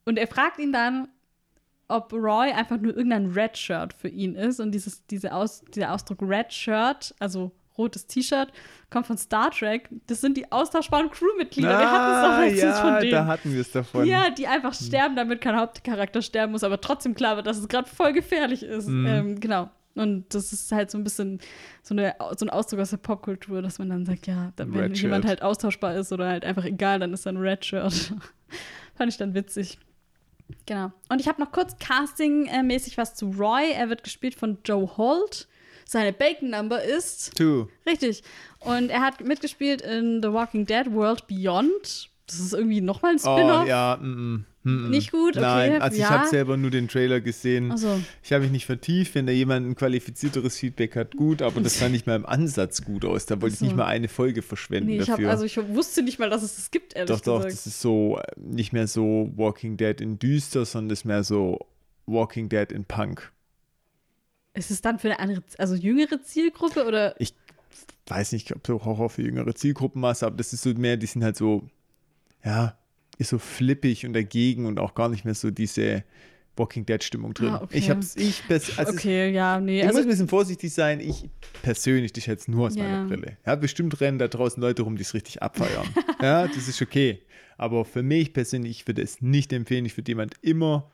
und 0.06 0.18
er 0.18 0.28
fragt 0.28 0.60
ihn 0.60 0.72
dann, 0.72 1.08
ob 1.88 2.12
Roy 2.14 2.52
einfach 2.52 2.80
nur 2.80 2.96
irgendein 2.96 3.28
Red 3.32 3.58
Shirt 3.58 3.94
für 3.94 4.08
ihn 4.10 4.36
ist. 4.36 4.60
Und 4.60 4.72
dieses, 4.72 5.06
diese 5.08 5.34
Aus, 5.34 5.64
dieser 5.74 5.94
Ausdruck 5.94 6.20
Red 6.22 6.52
Shirt, 6.52 7.14
also 7.20 7.52
rotes 7.78 8.08
T-Shirt, 8.08 8.50
kommt 8.90 9.06
von 9.06 9.18
Star 9.18 9.52
Trek. 9.52 9.90
Das 10.08 10.22
sind 10.22 10.38
die 10.38 10.50
austauschbaren 10.52 11.10
Crewmitglieder. 11.12 11.78
Wir 11.78 11.92
hatten 11.92 12.14
es 12.16 12.22
doch 12.22 12.40
letztens 12.40 12.64
Ah, 12.64 12.88
ja, 12.88 12.94
von 12.94 13.00
denen. 13.02 13.12
da 13.12 13.26
hatten 13.28 13.54
wir 13.54 13.62
es 13.62 13.72
davon. 13.72 14.06
Ja, 14.08 14.30
die 14.30 14.48
einfach 14.48 14.74
sterben, 14.74 15.16
damit 15.16 15.42
kein 15.42 15.58
Hauptcharakter 15.58 16.22
sterben 16.22 16.54
muss, 16.54 16.64
aber 16.64 16.80
trotzdem 16.80 17.14
klar 17.16 17.36
wird, 17.36 17.48
dass 17.48 17.58
es 17.58 17.68
gerade 17.68 17.90
voll 17.90 18.14
gefährlich 18.14 18.64
ist. 18.64 18.88
Mhm. 18.88 19.06
Ähm, 19.08 19.40
genau. 19.40 19.70
Und 19.94 20.34
das 20.34 20.52
ist 20.54 20.72
halt 20.72 20.90
so 20.92 20.98
ein 20.98 21.04
bisschen 21.06 21.40
so, 21.84 21.94
eine, 21.94 22.16
so 22.38 22.46
ein 22.46 22.50
Ausdruck 22.50 22.80
aus 22.82 22.90
der 22.90 22.98
Popkultur, 22.98 23.62
dass 23.62 23.78
man 23.80 23.90
dann 23.90 24.06
sagt, 24.06 24.28
ja, 24.28 24.52
wenn 24.58 24.74
Red 24.74 24.98
jemand 24.98 25.24
Shirt. 25.24 25.30
halt 25.30 25.42
austauschbar 25.42 25.96
ist 25.96 26.12
oder 26.12 26.28
halt 26.28 26.44
einfach 26.46 26.66
egal, 26.66 27.00
dann 27.00 27.14
ist 27.14 27.26
er 27.26 27.34
ein 27.34 27.38
Red 27.38 27.64
Shirt. 27.64 28.14
Fand 28.96 29.12
ich 29.12 29.18
dann 29.18 29.34
witzig. 29.34 29.78
Genau. 30.66 30.92
Und 31.10 31.22
ich 31.22 31.28
habe 31.28 31.42
noch 31.42 31.52
kurz 31.52 31.78
castingmäßig 31.80 32.98
was 32.98 33.16
zu 33.16 33.32
Roy. 33.32 33.72
Er 33.74 33.90
wird 33.90 34.04
gespielt 34.04 34.36
von 34.36 34.58
Joe 34.66 34.98
Holt. 34.98 35.48
Seine 35.88 36.14
Bacon 36.14 36.50
Number 36.50 36.84
ist 36.84 37.36
Two. 37.38 37.68
Richtig. 37.86 38.24
Und 38.60 38.90
er 38.90 39.02
hat 39.02 39.22
mitgespielt 39.24 39.82
in 39.82 40.22
The 40.24 40.32
Walking 40.32 40.66
Dead 40.66 40.92
World 40.92 41.28
Beyond. 41.28 42.10
Das 42.28 42.40
ist 42.40 42.54
irgendwie 42.54 42.82
nochmal 42.82 43.12
ein 43.12 43.20
Oh, 43.24 43.38
Spin-off. 43.38 43.68
ja. 43.68 43.98
Mm, 44.02 44.46
mm, 44.66 44.88
mm, 44.88 44.90
Nicht 44.90 45.12
gut, 45.12 45.38
okay, 45.38 45.46
Nein, 45.46 45.82
also 45.82 45.96
ich 45.96 46.02
ja. 46.02 46.10
habe 46.10 46.28
selber 46.28 46.58
nur 46.58 46.72
den 46.72 46.88
Trailer 46.88 47.22
gesehen. 47.22 47.72
Also, 47.72 48.00
Ich 48.22 48.34
habe 48.34 48.44
mich 48.44 48.52
nicht 48.52 48.66
vertieft. 48.66 49.16
Wenn 49.16 49.26
da 49.26 49.32
jemand 49.32 49.66
ein 49.66 49.76
qualifizierteres 49.76 50.58
Feedback 50.58 50.96
hat, 50.96 51.16
gut, 51.16 51.42
aber 51.42 51.62
das 51.62 51.80
sah 51.80 51.88
nicht 51.88 52.08
mal 52.08 52.16
im 52.16 52.26
Ansatz 52.26 52.84
gut 52.84 53.06
aus. 53.06 53.26
Da 53.26 53.42
wollte 53.42 53.54
ich 53.54 53.60
so. 53.60 53.66
nicht 53.66 53.76
mal 53.76 53.86
eine 53.86 54.08
Folge 54.08 54.42
verschwenden 54.42 54.90
nee, 54.90 54.98
ich 54.98 55.10
hab, 55.10 55.18
dafür. 55.18 55.30
also 55.30 55.46
ich 55.46 55.58
wusste 55.58 56.04
nicht 56.04 56.20
mal, 56.20 56.30
dass 56.30 56.44
es 56.44 56.56
das 56.56 56.72
gibt, 56.72 56.96
ehrlich 56.96 57.10
doch, 57.10 57.22
doch, 57.22 57.38
gesagt. 57.38 57.54
das 57.54 57.68
ist 57.68 57.82
so 57.82 58.18
äh, 58.18 58.24
nicht 58.38 58.74
mehr 58.74 58.88
so 58.88 59.32
Walking 59.36 59.78
Dead 59.78 60.02
in 60.02 60.20
düster, 60.20 60.66
sondern 60.66 60.90
das 60.90 61.00
ist 61.00 61.06
mehr 61.06 61.24
so 61.24 61.60
Walking 62.06 62.50
Dead 62.50 62.72
in 62.72 62.84
Punk. 62.86 63.32
ist 64.54 64.72
es 64.72 64.82
dann 64.82 65.00
für 65.00 65.08
eine 65.08 65.20
andere, 65.20 65.44
also 65.58 65.76
jüngere 65.76 66.22
Zielgruppe 66.22 66.86
oder? 66.86 67.16
Ich 67.20 67.34
weiß 68.08 68.32
nicht, 68.34 68.56
ob 68.56 68.66
so 68.66 68.84
Horror 68.86 69.10
für 69.10 69.22
jüngere 69.22 69.56
Zielgruppen 69.56 70.02
war, 70.02 70.16
aber 70.22 70.38
das 70.38 70.54
ist 70.54 70.64
so 70.64 70.74
mehr, 70.74 70.98
die 70.98 71.08
sind 71.08 71.24
halt 71.24 71.38
so, 71.38 71.68
ja, 72.44 72.78
ist 73.18 73.30
so 73.30 73.38
flippig 73.38 74.06
und 74.06 74.14
dagegen 74.14 74.66
und 74.66 74.80
auch 74.80 74.94
gar 74.96 75.10
nicht 75.10 75.26
mehr 75.26 75.34
so 75.36 75.52
diese 75.52 76.04
Walking 76.58 76.86
Dead 76.86 77.04
Stimmung 77.04 77.34
drin. 77.34 77.50
Ah, 77.50 77.62
okay. 77.64 77.78
Ich 77.78 77.90
hab's, 77.90 78.16
ich, 78.16 78.42
also 78.50 78.72
es- 78.78 78.90
okay, 78.90 79.30
ja, 79.32 79.60
nee. 79.60 79.80
Ich 79.82 79.86
Also, 79.88 79.98
muss 80.00 80.06
ein 80.06 80.10
bisschen 80.10 80.28
vorsichtig 80.30 80.74
sein. 80.74 81.00
Ich 81.02 81.30
persönlich, 81.62 82.14
das 82.14 82.26
jetzt 82.28 82.48
nur 82.48 82.68
aus 82.68 82.76
Ja. 82.76 82.84
meiner 82.84 83.06
Brille. 83.08 83.38
Ja, 83.46 83.56
bestimmt 83.56 84.00
rennen 84.00 84.20
da 84.20 84.28
draußen 84.30 84.62
Leute 84.62 84.84
rum, 84.84 84.96
die 84.96 85.02
es 85.02 85.14
richtig 85.14 85.42
abfeiern. 85.42 85.86
ja, 86.22 86.48
das 86.48 86.68
ist 86.70 86.82
okay. 86.82 87.22
Aber 87.58 87.84
für 87.86 88.04
mich 88.04 88.32
persönlich, 88.34 88.72
ich 88.82 88.88
würde 88.88 89.02
es 89.02 89.22
nicht 89.22 89.52
empfehlen. 89.54 89.86
Ich 89.86 89.98
würde 89.98 90.12
jemand 90.12 90.34
immer 90.42 90.90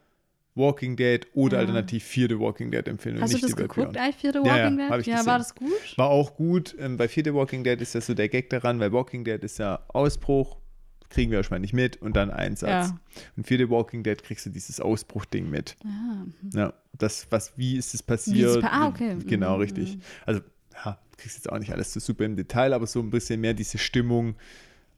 Walking 0.56 0.96
Dead 0.98 1.26
oder 1.34 1.58
Ja. 1.58 1.62
alternativ 1.62 2.04
vierte 2.04 2.40
Walking 2.40 2.72
Dead 2.72 2.88
empfehlen. 2.88 3.16
und 3.18 3.22
hast 3.22 3.32
du 3.34 3.38
nicht 3.38 3.44
das 3.50 3.56
geguckt, 3.56 3.96
Fear 3.96 4.14
the 4.34 4.40
Ja, 4.44 4.58
ja, 4.58 4.64
Walking 4.64 4.78
Dead? 4.78 5.00
ich 5.00 5.06
ja, 5.08 5.14
gesehen. 5.18 5.26
war 5.28 5.38
das 5.38 5.56
gut? 5.56 5.98
War 5.98 6.10
auch 6.10 6.36
gut. 6.36 6.76
Ähm, 6.80 6.98
bei 6.98 7.08
vierte 7.08 7.34
Walking 7.34 7.64
Dead 7.64 7.80
ist 7.80 7.94
ja 7.96 8.02
so 8.02 8.14
der 8.14 8.30
Gag 8.30 8.50
daran, 8.50 8.80
weil 8.80 8.92
Walking 8.92 9.24
Dead 9.24 9.42
ist 9.44 9.60
ja 9.60 9.80
Ausbruch, 9.90 10.58
kriegen 11.12 11.30
wir 11.32 11.38
wahrscheinlich 11.38 11.74
mit 11.74 11.98
und 12.02 12.16
dann 12.16 12.32
Einsatz. 12.32 12.90
Ja. 12.90 13.00
Und 13.38 13.46
vierte 13.46 13.70
Walking 13.70 14.02
Dead 14.02 14.22
kriegst 14.24 14.46
du 14.48 14.50
dieses 14.50 14.80
Ausbruchding 14.80 15.50
mit. 15.50 15.76
Ja. 15.84 16.26
Ja, 16.60 16.74
das, 16.98 17.28
was, 17.30 17.54
wie 17.58 17.76
ist 17.78 17.88
es 17.90 17.94
ist 17.96 18.04
passiert? 18.04 18.62
pa- 18.62 18.70
ah, 18.72 18.88
okay. 18.88 19.18
Genau, 19.28 19.56
Mhm, 19.56 19.62
richtig. 19.62 19.98
Also, 20.26 20.42
ja, 20.84 20.98
du 21.12 21.18
kriegst 21.18 21.36
jetzt 21.38 21.52
auch 21.52 21.60
nicht 21.60 21.72
alles 21.72 21.94
so 21.94 22.00
super 22.00 22.26
im 22.26 22.36
Detail, 22.36 22.74
aber 22.74 22.88
so 22.88 23.00
ein 23.00 23.10
bisschen 23.12 23.40
mehr 23.42 23.54
diese 23.54 23.78
Stimmung 23.78 24.36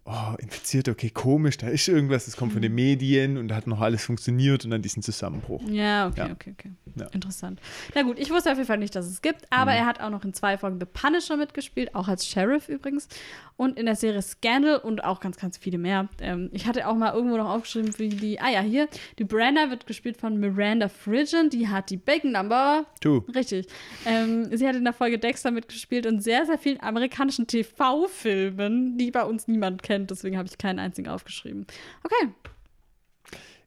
oh, 0.05 0.35
infiziert, 0.39 0.89
okay, 0.89 1.09
komisch, 1.09 1.57
da 1.57 1.67
ist 1.67 1.87
irgendwas, 1.87 2.25
das 2.25 2.35
kommt 2.37 2.53
von 2.53 2.61
den 2.61 2.75
Medien 2.75 3.37
und 3.37 3.47
da 3.47 3.55
hat 3.55 3.67
noch 3.67 3.81
alles 3.81 4.03
funktioniert 4.05 4.65
und 4.65 4.71
dann 4.71 4.81
diesen 4.81 5.01
Zusammenbruch. 5.03 5.61
Ja, 5.69 6.07
okay, 6.07 6.19
Ja. 6.19 6.31
okay, 6.31 6.55
okay. 6.57 6.71
Ja. 6.95 7.07
Interessant. 7.07 7.59
Na 7.95 8.03
gut, 8.03 8.19
ich 8.19 8.29
wusste 8.29 8.51
auf 8.51 8.57
jeden 8.57 8.67
Fall 8.67 8.77
nicht, 8.77 8.93
dass 8.95 9.07
es 9.07 9.21
gibt, 9.23 9.45
aber 9.49 9.71
Mhm. 9.71 9.77
er 9.77 9.85
hat 9.87 9.99
auch 9.99 10.09
noch 10.11 10.23
in 10.23 10.33
zwei 10.33 10.57
Folgen 10.59 10.79
The 10.79 10.85
Punisher 10.85 11.37
mitgespielt, 11.37 11.95
auch 11.95 12.07
als 12.07 12.27
Sheriff 12.27 12.69
übrigens. 12.69 13.07
Und 13.55 13.77
in 13.79 13.85
der 13.85 13.95
Serie 13.95 14.21
Scandal 14.21 14.77
und 14.77 15.03
auch 15.03 15.19
ganz, 15.19 15.37
ganz 15.37 15.57
viele 15.57 15.77
mehr. 15.77 16.07
Ähm, 16.19 16.49
ich 16.53 16.65
hatte 16.67 16.87
auch 16.87 16.95
mal 16.95 17.13
irgendwo 17.13 17.37
noch 17.37 17.49
aufgeschrieben, 17.49 17.93
wie 17.97 18.09
die. 18.09 18.39
Ah 18.39 18.49
ja, 18.49 18.61
hier. 18.61 18.87
Die 19.19 19.23
Brenda 19.23 19.69
wird 19.69 19.85
gespielt 19.87 20.17
von 20.17 20.39
Miranda 20.39 20.89
Frigen, 20.89 21.49
die 21.51 21.67
hat 21.67 21.89
die 21.91 21.97
Bacon 21.97 22.31
Number. 22.31 22.85
Du, 23.01 23.19
Richtig. 23.33 23.67
Ähm, 24.05 24.55
sie 24.55 24.67
hat 24.67 24.75
in 24.75 24.83
der 24.83 24.93
Folge 24.93 25.17
Dexter 25.19 25.51
mitgespielt 25.51 26.05
und 26.07 26.21
sehr, 26.21 26.45
sehr 26.45 26.57
vielen 26.57 26.79
amerikanischen 26.81 27.45
TV-Filmen, 27.47 28.97
die 28.97 29.11
bei 29.11 29.23
uns 29.23 29.47
niemand 29.47 29.83
kennt. 29.83 29.92
Deswegen 29.99 30.37
habe 30.37 30.47
ich 30.47 30.57
keinen 30.57 30.79
einzigen 30.79 31.09
aufgeschrieben. 31.09 31.65
Okay. 32.03 32.31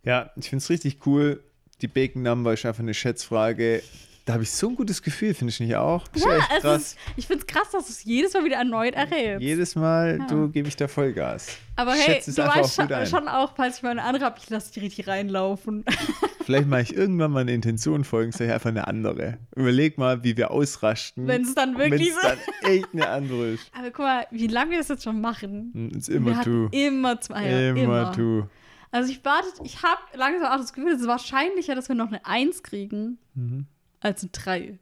ja, 0.03 0.31
ich 0.37 0.49
finde 0.49 0.63
es 0.63 0.71
richtig 0.71 1.07
cool. 1.07 1.43
Die 1.83 1.89
Bacon 1.89 2.23
Number 2.23 2.53
ist 2.55 2.65
einfach 2.65 2.81
eine 2.81 2.95
Schätzfrage. 2.95 3.83
Da 4.27 4.33
habe 4.33 4.43
ich 4.43 4.51
so 4.51 4.69
ein 4.69 4.75
gutes 4.75 5.03
Gefühl, 5.03 5.35
finde 5.35 5.53
ich 5.53 5.61
nicht 5.61 5.77
auch? 5.77 6.09
Das 6.09 6.25
Ja, 6.25 6.37
echt 6.37 6.49
krass. 6.61 6.83
ist, 6.83 6.99
ich 7.17 7.27
finde 7.29 7.43
es 7.43 7.47
krass, 7.47 7.71
dass 7.71 7.87
du 7.87 7.93
es 7.93 8.03
jedes 8.03 8.35
Mal 8.35 8.45
wieder 8.45 8.57
erneut 8.57 8.95
errätst. 8.95 9.41
Jedes 9.41 9.77
Mal, 9.77 10.19
Ja. 10.19 10.27
du 10.27 10.49
gebe 10.51 10.67
ich 10.67 10.75
da 10.75 10.89
Vollgas. 10.89 11.57
Aber 11.77 11.93
hey, 11.93 12.21
du 12.27 12.37
weißt 12.37 12.81
auch 12.81 13.07
schon, 13.07 13.29
auch, 13.29 13.53
falls 13.55 13.77
ich 13.77 13.83
mal 13.85 13.91
eine 13.91 14.03
andere 14.03 14.25
habe, 14.25 14.37
ich 14.43 14.51
lasse 14.51 14.73
die 14.73 14.81
richtig 14.81 15.07
reinlaufen. 15.07 15.85
Vielleicht 16.45 16.67
mache 16.69 16.83
ich 16.83 16.97
irgendwann 16.97 17.31
mal 17.31 17.41
eine 17.41 17.53
Intention 17.53 18.03
folgen, 18.03 18.33
sage 18.33 18.47
ich 18.47 18.53
einfach 18.53 18.71
eine 18.71 18.89
andere. 18.89 19.39
Überleg 19.55 19.97
mal, 19.97 20.25
wie 20.25 20.37
wir 20.37 20.51
ausrasten. 20.51 21.29
Wenn 21.29 21.43
es 21.43 21.55
dann 21.55 21.79
wirklich 21.79 22.01
Wenn 22.01 22.09
es 22.09 22.15
so. 22.15 22.29
dann 22.29 22.39
echt 22.73 22.89
eine 22.95 23.09
andere 23.09 23.47
ist. 23.51 23.71
Aber 23.79 23.91
guck 23.93 24.05
mal, 24.07 24.27
wie 24.33 24.49
lange 24.49 24.73
wir 24.73 24.79
das 24.79 24.89
jetzt 24.89 25.05
schon 25.05 25.21
machen. 25.21 25.71
Hm, 25.73 25.89
Ist 25.97 26.09
immer 26.09 26.43
du. 26.43 26.67
immer 26.73 27.21
zwei. 27.21 27.69
Immer, 27.69 27.81
Immer, 27.81 28.13
du. 28.13 28.49
Also 28.91 29.11
ich 29.13 29.25
warte, 29.25 29.47
ich 29.63 29.83
habe 29.85 30.01
langsam 30.15 30.51
auch 30.53 30.57
das 30.57 30.73
Gefühl, 30.73 30.93
es 30.93 31.01
ist 31.01 31.07
wahrscheinlicher, 31.07 31.77
dass 31.77 31.89
wir 31.89 31.95
noch 31.95 32.09
eine 32.09 32.25
1 32.27 32.65
kriegen, 32.65 33.19
Mhm. 33.35 33.67
Als 34.07 34.23
eine 34.23 34.31
3. 34.31 34.79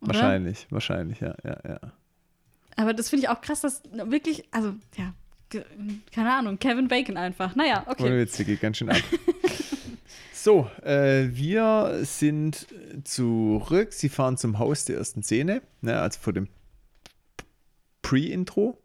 Oder? 0.00 0.14
Wahrscheinlich, 0.14 0.66
wahrscheinlich, 0.70 1.20
ja, 1.20 1.34
ja, 1.44 1.58
ja. 1.66 1.80
Aber 2.76 2.94
das 2.94 3.10
finde 3.10 3.24
ich 3.24 3.28
auch 3.28 3.40
krass, 3.40 3.60
dass 3.60 3.82
wirklich, 3.92 4.44
also, 4.50 4.74
ja, 4.96 5.12
keine 6.12 6.32
Ahnung, 6.32 6.58
Kevin 6.58 6.88
Bacon 6.88 7.16
einfach. 7.16 7.54
Naja, 7.56 7.82
Ohne 7.86 7.90
okay. 7.90 8.18
Witz, 8.18 8.36
der 8.36 8.46
geht 8.46 8.60
ganz 8.60 8.78
schön 8.78 8.88
ab. 8.88 9.02
so, 10.32 10.70
äh, 10.82 11.28
wir 11.32 12.00
sind 12.02 12.66
zurück. 13.04 13.92
Sie 13.92 14.08
fahren 14.08 14.36
zum 14.36 14.58
Haus 14.58 14.84
der 14.84 14.96
ersten 14.96 15.22
Szene, 15.22 15.62
ne, 15.82 16.00
also 16.00 16.20
vor 16.20 16.32
dem 16.32 16.48
Pre-Intro. 18.02 18.78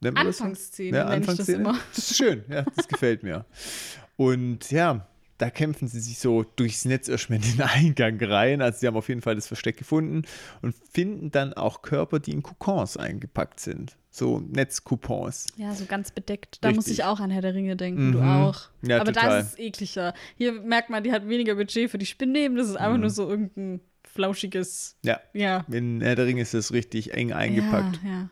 man 0.00 0.14
das? 0.14 0.40
Anfangsszene 0.40 0.96
Ja, 0.96 1.04
nenne 1.04 1.20
ich 1.20 1.26
das 1.26 1.40
Anfangsszene. 1.40 1.58
immer. 1.58 1.78
Das 1.94 2.10
ist 2.10 2.16
schön, 2.16 2.44
ja, 2.48 2.62
das 2.74 2.88
gefällt 2.88 3.22
mir. 3.22 3.44
Und 4.16 4.70
ja, 4.70 5.06
da 5.38 5.50
kämpfen 5.50 5.86
sie 5.88 6.00
sich 6.00 6.18
so 6.18 6.44
durchs 6.56 6.84
Netz 6.84 7.08
erstmal 7.08 7.38
in 7.38 7.52
den 7.52 7.60
Eingang 7.62 8.18
rein. 8.22 8.62
Also 8.62 8.78
sie 8.80 8.86
haben 8.86 8.96
auf 8.96 9.08
jeden 9.08 9.22
Fall 9.22 9.34
das 9.34 9.46
Versteck 9.46 9.76
gefunden 9.76 10.22
und 10.62 10.74
finden 10.92 11.30
dann 11.30 11.52
auch 11.52 11.82
Körper, 11.82 12.18
die 12.20 12.30
in 12.32 12.42
Coupons 12.42 12.96
eingepackt 12.96 13.60
sind. 13.60 13.96
So 14.10 14.40
Netzcoupons. 14.40 15.46
Ja, 15.56 15.74
so 15.74 15.84
ganz 15.84 16.10
bedeckt. 16.10 16.58
Da 16.62 16.68
muss 16.70 16.78
Richtig. 16.86 17.00
ich 17.00 17.04
auch 17.04 17.20
an 17.20 17.30
Herr 17.30 17.42
der 17.42 17.54
Ringe 17.54 17.76
denken, 17.76 18.12
du 18.12 18.18
Mhm. 18.20 18.24
auch. 18.28 18.60
Ja, 18.82 18.96
Aber 19.00 19.12
total. 19.12 19.28
da 19.28 19.38
ist 19.40 19.52
es 19.52 19.58
ekliger. 19.58 20.14
Hier 20.38 20.52
merkt 20.52 20.88
man, 20.88 21.04
die 21.04 21.12
hat 21.12 21.28
weniger 21.28 21.54
Budget 21.54 21.90
für 21.90 21.98
die 21.98 22.06
Spinnleben. 22.06 22.56
Das 22.56 22.68
ist 22.68 22.76
einfach 22.76 22.94
Mhm. 22.94 23.00
nur 23.00 23.10
so 23.10 23.28
irgendein 23.28 23.80
flauschiges, 24.04 24.96
Ja, 25.02 25.20
ja. 25.34 25.66
in 25.70 26.00
Herr 26.00 26.14
der 26.16 26.24
Ringe 26.24 26.40
ist 26.40 26.54
das 26.54 26.72
richtig 26.72 27.12
eng 27.12 27.34
eingepackt. 27.34 28.00
Ja, 28.02 28.10
ja. 28.10 28.28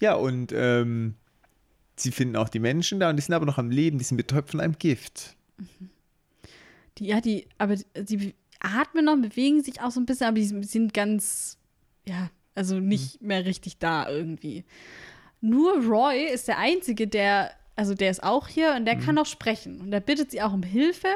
Ja, 0.00 0.14
und 0.14 0.52
ähm, 0.56 1.14
sie 1.96 2.12
finden 2.12 2.36
auch 2.36 2.48
die 2.48 2.60
Menschen 2.60 3.00
da 3.00 3.10
und 3.10 3.16
die 3.16 3.22
sind 3.22 3.34
aber 3.34 3.44
noch 3.46 3.58
am 3.58 3.70
Leben, 3.70 3.98
die 3.98 4.04
sind 4.04 4.16
betäubt 4.16 4.50
von 4.50 4.60
einem 4.60 4.78
Gift. 4.78 5.34
Die, 6.98 7.06
ja, 7.06 7.20
die, 7.20 7.46
aber 7.58 7.76
die 7.76 8.34
atmen 8.60 9.04
noch, 9.04 9.16
bewegen 9.16 9.62
sich 9.62 9.80
auch 9.80 9.90
so 9.90 10.00
ein 10.00 10.06
bisschen, 10.06 10.26
aber 10.26 10.36
die 10.36 10.44
sind 10.44 10.92
ganz, 10.94 11.58
ja, 12.06 12.30
also 12.54 12.80
nicht 12.80 13.22
mehr 13.22 13.44
richtig 13.44 13.78
da 13.78 14.08
irgendwie. 14.08 14.64
Nur 15.40 15.84
Roy 15.84 16.24
ist 16.32 16.48
der 16.48 16.58
Einzige, 16.58 17.06
der, 17.06 17.52
also 17.76 17.94
der 17.94 18.10
ist 18.10 18.22
auch 18.24 18.48
hier 18.48 18.74
und 18.76 18.84
der 18.84 18.96
kann 18.96 19.16
auch 19.18 19.26
sprechen. 19.26 19.80
Und 19.80 19.92
der 19.92 20.00
bittet 20.00 20.32
sie 20.32 20.42
auch 20.42 20.52
um 20.52 20.64
Hilfe. 20.64 21.08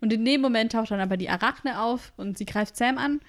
Und 0.00 0.12
in 0.12 0.24
dem 0.24 0.40
Moment 0.40 0.72
taucht 0.72 0.90
dann 0.90 1.00
aber 1.00 1.16
die 1.16 1.28
Arachne 1.28 1.82
auf 1.82 2.12
und 2.16 2.38
sie 2.38 2.46
greift 2.46 2.76
Sam 2.76 2.96
an. 2.96 3.20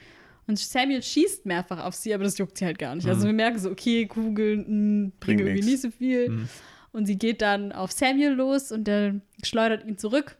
Und 0.47 0.57
Samuel 0.57 1.03
schießt 1.03 1.45
mehrfach 1.45 1.83
auf 1.83 1.93
sie, 1.95 2.13
aber 2.13 2.23
das 2.23 2.37
juckt 2.37 2.57
sie 2.57 2.65
halt 2.65 2.79
gar 2.79 2.95
nicht. 2.95 3.07
Also 3.07 3.25
wir 3.25 3.33
merken 3.33 3.59
so, 3.59 3.69
okay, 3.69 4.07
Kugeln 4.07 5.05
mh, 5.07 5.11
bringen 5.19 5.39
irgendwie 5.47 5.65
nicht 5.71 5.81
so 5.81 5.91
viel. 5.91 6.47
Und 6.91 7.05
sie 7.05 7.17
geht 7.17 7.41
dann 7.41 7.71
auf 7.71 7.91
Samuel 7.91 8.31
los 8.33 8.71
und 8.71 8.85
der 8.85 9.19
schleudert 9.43 9.85
ihn 9.85 9.97
zurück. 9.97 10.37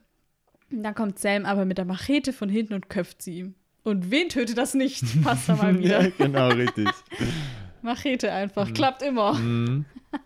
Dann 0.72 0.96
kommt 0.96 1.20
Sam 1.20 1.46
aber 1.46 1.66
mit 1.66 1.78
der 1.78 1.86
Machete 1.86 2.34
von 2.34 2.50
hinten 2.50 2.74
und 2.74 2.90
köpft 2.90 3.22
sie. 3.22 3.54
Und 3.84 4.12
wen 4.12 4.30
tötet 4.30 4.58
das 4.58 4.74
nicht? 4.74 5.04
Passt 5.24 5.50
da 5.50 5.56
mal 5.56 5.78
wieder. 5.80 6.04
ja, 6.04 6.12
genau, 6.18 6.50
richtig. 6.50 6.90
Machete 7.82 8.32
einfach, 8.32 8.74
klappt 8.74 9.02
immer. 9.02 9.34
Mhm. 9.34 9.86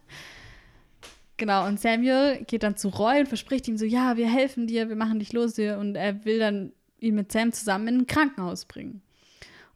Genau, 1.38 1.66
und 1.68 1.80
Samuel 1.80 2.44
geht 2.46 2.62
dann 2.64 2.78
zu 2.78 2.90
Roy 2.90 3.20
und 3.20 3.28
verspricht 3.28 3.68
ihm 3.68 3.76
so, 3.76 3.86
ja, 3.86 4.18
wir 4.18 4.30
helfen 4.32 4.68
dir, 4.68 4.88
wir 4.88 4.96
machen 4.96 5.18
dich 5.18 5.34
los 5.34 5.56
hier. 5.56 5.80
Und 5.80 5.96
er 5.96 6.24
will 6.26 6.38
dann 6.40 6.72
ihn 7.00 7.16
mit 7.16 7.32
Sam 7.32 7.52
zusammen 7.52 7.88
in 7.88 7.98
ein 7.98 8.08
Krankenhaus 8.08 8.66
bringen. 8.66 9.02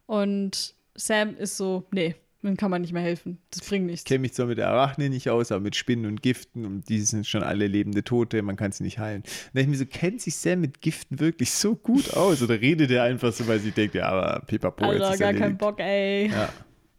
Und 0.06 0.74
Sam 0.94 1.36
ist 1.36 1.56
so, 1.56 1.84
nee, 1.90 2.14
dann 2.42 2.56
kann 2.56 2.70
man 2.70 2.82
nicht 2.82 2.92
mehr 2.92 3.02
helfen. 3.02 3.38
Das 3.50 3.62
bringt 3.68 3.86
nichts. 3.86 4.02
Ich 4.02 4.04
kenne 4.04 4.20
mich 4.20 4.32
zwar 4.32 4.46
mit 4.46 4.58
der 4.58 4.68
Arachne 4.68 5.08
nicht 5.10 5.28
aus, 5.28 5.50
aber 5.50 5.60
mit 5.60 5.74
Spinnen 5.76 6.06
und 6.06 6.22
Giften 6.22 6.64
und 6.64 6.88
die 6.88 7.00
sind 7.00 7.26
schon 7.26 7.42
alle 7.42 7.66
lebende 7.66 8.04
Tote, 8.04 8.42
man 8.42 8.54
kann 8.56 8.70
sie 8.72 8.84
nicht 8.84 8.98
heilen. 8.98 9.22
Und 9.22 9.30
dann 9.54 9.62
ich 9.64 9.68
mir 9.68 9.76
so, 9.76 9.86
kennt 9.86 10.20
sich 10.20 10.36
Sam 10.36 10.60
mit 10.60 10.80
Giften 10.80 11.18
wirklich 11.18 11.50
so 11.50 11.74
gut 11.74 12.14
aus? 12.14 12.40
Oder 12.42 12.60
redet 12.60 12.90
er 12.92 13.02
einfach 13.04 13.32
so, 13.32 13.46
weil 13.48 13.58
sie 13.58 13.72
denkt, 13.72 13.94
ja, 13.96 14.08
aber 14.08 14.40
Pipapo, 14.46 14.84
jetzt 14.92 15.02
Alter, 15.02 15.12
ist 15.14 15.18
gar 15.20 15.32
keinen 15.32 15.40
erledigt. 15.42 15.58
Bock, 15.58 15.80
ey. 15.80 16.28
Ja. 16.28 16.52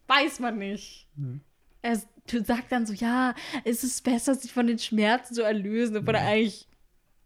Weiß 0.08 0.40
man 0.40 0.58
nicht. 0.58 1.06
Er 1.82 1.92
s- 1.92 2.06
sagt 2.44 2.70
dann 2.70 2.84
so, 2.86 2.92
ja, 2.92 3.34
es 3.64 3.82
ist 3.82 4.04
besser, 4.04 4.34
sich 4.34 4.52
von 4.52 4.66
den 4.66 4.78
Schmerzen 4.78 5.34
zu 5.34 5.42
erlösen, 5.42 5.96
obwohl 5.96 6.16
er 6.16 6.26
eigentlich 6.26 6.66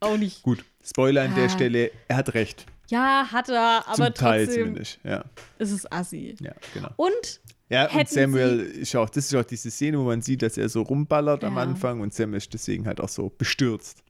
auch 0.01 0.17
nicht. 0.19 0.43
Gut, 0.43 0.65
Spoiler 0.85 1.23
an 1.23 1.35
der 1.35 1.45
Ja. 1.45 1.49
Stelle, 1.51 1.91
er 2.09 2.17
hat 2.17 2.35
recht. 2.35 2.67
Ja, 2.89 3.27
hat 3.33 3.49
er, 3.49 3.85
aber 3.87 3.95
Zum 4.07 4.15
Teil 4.15 4.45
trotzdem 4.47 4.65
zumindest. 4.67 4.99
Ja, 5.05 5.25
ist 5.59 5.73
es 5.73 5.91
assi. 5.91 6.37
ja, 6.41 6.53
genau. 6.75 6.91
Und 6.97 7.41
Ja, 7.71 7.91
und 7.91 8.09
Samuel 8.09 8.61
ist 8.61 8.95
auch, 8.95 9.09
das 9.09 9.25
ist 9.27 9.35
auch 9.35 9.45
diese 9.45 9.71
Szene, 9.71 9.99
wo 9.99 10.05
man 10.05 10.21
sieht, 10.21 10.43
dass 10.43 10.59
er 10.59 10.69
so 10.69 10.83
rumballert 10.83 11.45
am 11.45 11.57
Ja. 11.57 11.63
Anfang 11.63 12.01
und 12.01 12.13
Sam 12.13 12.35
ist 12.35 12.53
deswegen 12.53 12.87
halt 12.87 13.01
auch 13.01 13.09
so 13.09 13.31
bestürzt. 13.37 14.03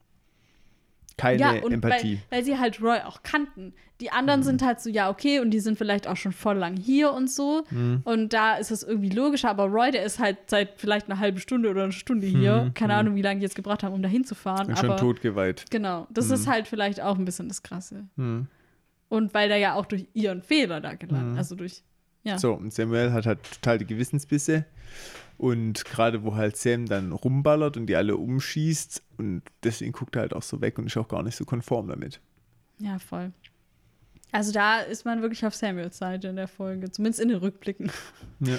Keine 1.17 1.39
ja, 1.39 1.51
und 1.63 1.71
Empathie. 1.71 2.19
Weil, 2.29 2.39
weil 2.39 2.43
sie 2.45 2.59
halt 2.59 2.81
Roy 2.81 2.97
auch 3.05 3.23
kannten. 3.23 3.73
Die 4.01 4.11
anderen 4.11 4.41
Mhm. 4.41 4.43
sind 4.43 4.61
halt 4.61 4.81
so, 4.81 4.89
ja, 4.89 5.09
okay, 5.09 5.39
und 5.39 5.51
die 5.51 5.61
sind 5.61 5.77
vielleicht 5.77 6.07
auch 6.07 6.17
schon 6.17 6.33
voll 6.33 6.57
lang 6.57 6.75
hier 6.75 7.13
und 7.13 7.31
so. 7.31 7.63
Mhm. 7.69 8.01
Und 8.03 8.33
da 8.33 8.55
ist 8.57 8.69
es 8.69 8.83
irgendwie 8.83 9.09
logischer, 9.11 9.49
aber 9.49 9.63
Roy, 9.67 9.91
der 9.91 10.03
ist 10.03 10.19
halt 10.19 10.37
seit 10.47 10.73
vielleicht 10.75 11.09
einer 11.09 11.17
halben 11.19 11.39
Stunde 11.39 11.69
oder 11.69 11.83
eine 11.83 11.93
Stunde 11.93 12.27
hier. 12.27 12.69
Keine 12.75 12.95
Ahnung, 12.95 13.15
wie 13.15 13.21
lange 13.21 13.39
die 13.39 13.43
jetzt 13.43 13.55
gebracht 13.55 13.81
haben, 13.83 13.93
um 13.95 14.01
da 14.03 14.09
hinzufahren. 14.09 14.67
Mhm. 14.67 14.73
Und 14.73 14.79
schon 14.79 14.89
aber 14.91 14.99
totgeweiht. 14.99 15.63
genau, 15.71 16.05
das 16.09 16.29
ist 16.29 16.47
halt 16.47 16.67
vielleicht 16.67 16.99
auch 16.99 17.17
ein 17.17 17.23
bisschen 17.23 17.47
das 17.47 17.63
Krasse. 17.63 18.03
Mhm. 18.17 18.47
Und 19.09 19.33
weil 19.33 19.49
der 19.49 19.57
ja 19.57 19.75
auch 19.75 19.85
durch 19.85 20.07
ihren 20.13 20.41
Fehler 20.41 20.81
da 20.81 20.95
gelandet, 20.95 21.37
also 21.37 21.55
durch, 21.55 21.83
ja. 22.23 22.39
So, 22.39 22.53
und 22.53 22.73
Samuel 22.73 23.11
hat 23.13 23.25
halt 23.25 23.39
total 23.43 23.77
die 23.77 23.85
Gewissensbisse. 23.85 24.65
Und 25.37 25.83
gerade 25.85 26.23
wo 26.23 26.35
halt 26.35 26.55
Sam 26.57 26.85
dann 26.85 27.11
rumballert 27.11 27.75
und 27.77 27.87
die 27.87 27.95
alle 27.97 28.15
umschießt 28.15 29.03
und 29.17 29.41
deswegen 29.63 29.91
guckt 29.91 30.15
er 30.15 30.21
halt 30.21 30.33
auch 30.33 30.41
so 30.41 30.61
weg 30.61 30.77
und 30.79 30.85
ist 30.87 30.95
auch 30.97 31.09
gar 31.09 31.23
nicht 31.23 31.35
so 31.35 31.43
konform 31.45 31.87
damit. 31.89 32.21
Ja, 32.79 32.97
voll. 32.99 33.31
Also 34.31 34.51
da 34.53 34.79
ist 34.79 35.05
man 35.05 35.21
wirklich 35.21 35.45
auf 35.45 35.53
Samuels 35.53 35.97
Seite 35.97 36.29
in 36.29 36.35
der 36.37 36.47
Folge, 36.47 36.89
zumindest 36.89 37.19
in 37.21 37.29
den 37.29 37.37
Rückblicken. 37.37 37.91
Ja, 38.39 38.57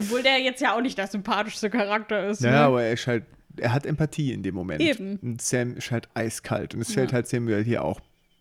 Obwohl 0.00 0.22
der 0.22 0.38
jetzt 0.40 0.60
ja 0.60 0.76
auch 0.76 0.80
nicht 0.82 0.96
der 0.98 1.06
sympathischste 1.08 1.68
Charakter 1.70 2.28
ist. 2.28 2.42
ja 2.42 2.50
ne? 2.50 2.58
aber 2.60 2.82
er 2.82 2.92
ist 2.92 3.06
halt, 3.06 3.24
er 3.56 3.72
hat 3.72 3.84
Empathie 3.86 4.32
in 4.32 4.42
dem 4.42 4.54
Moment. 4.54 4.80
Eben. 4.82 5.16
Und 5.16 5.42
Sam 5.42 5.74
ist 5.76 5.90
halt 5.90 6.08
eiskalt. 6.14 6.74
Und 6.74 6.82
es 6.82 6.88
Ja. 6.88 6.94
fällt 6.96 7.12
halt 7.14 7.28
Samuel 7.28 7.64
hier 7.64 7.82
auch 7.84 8.00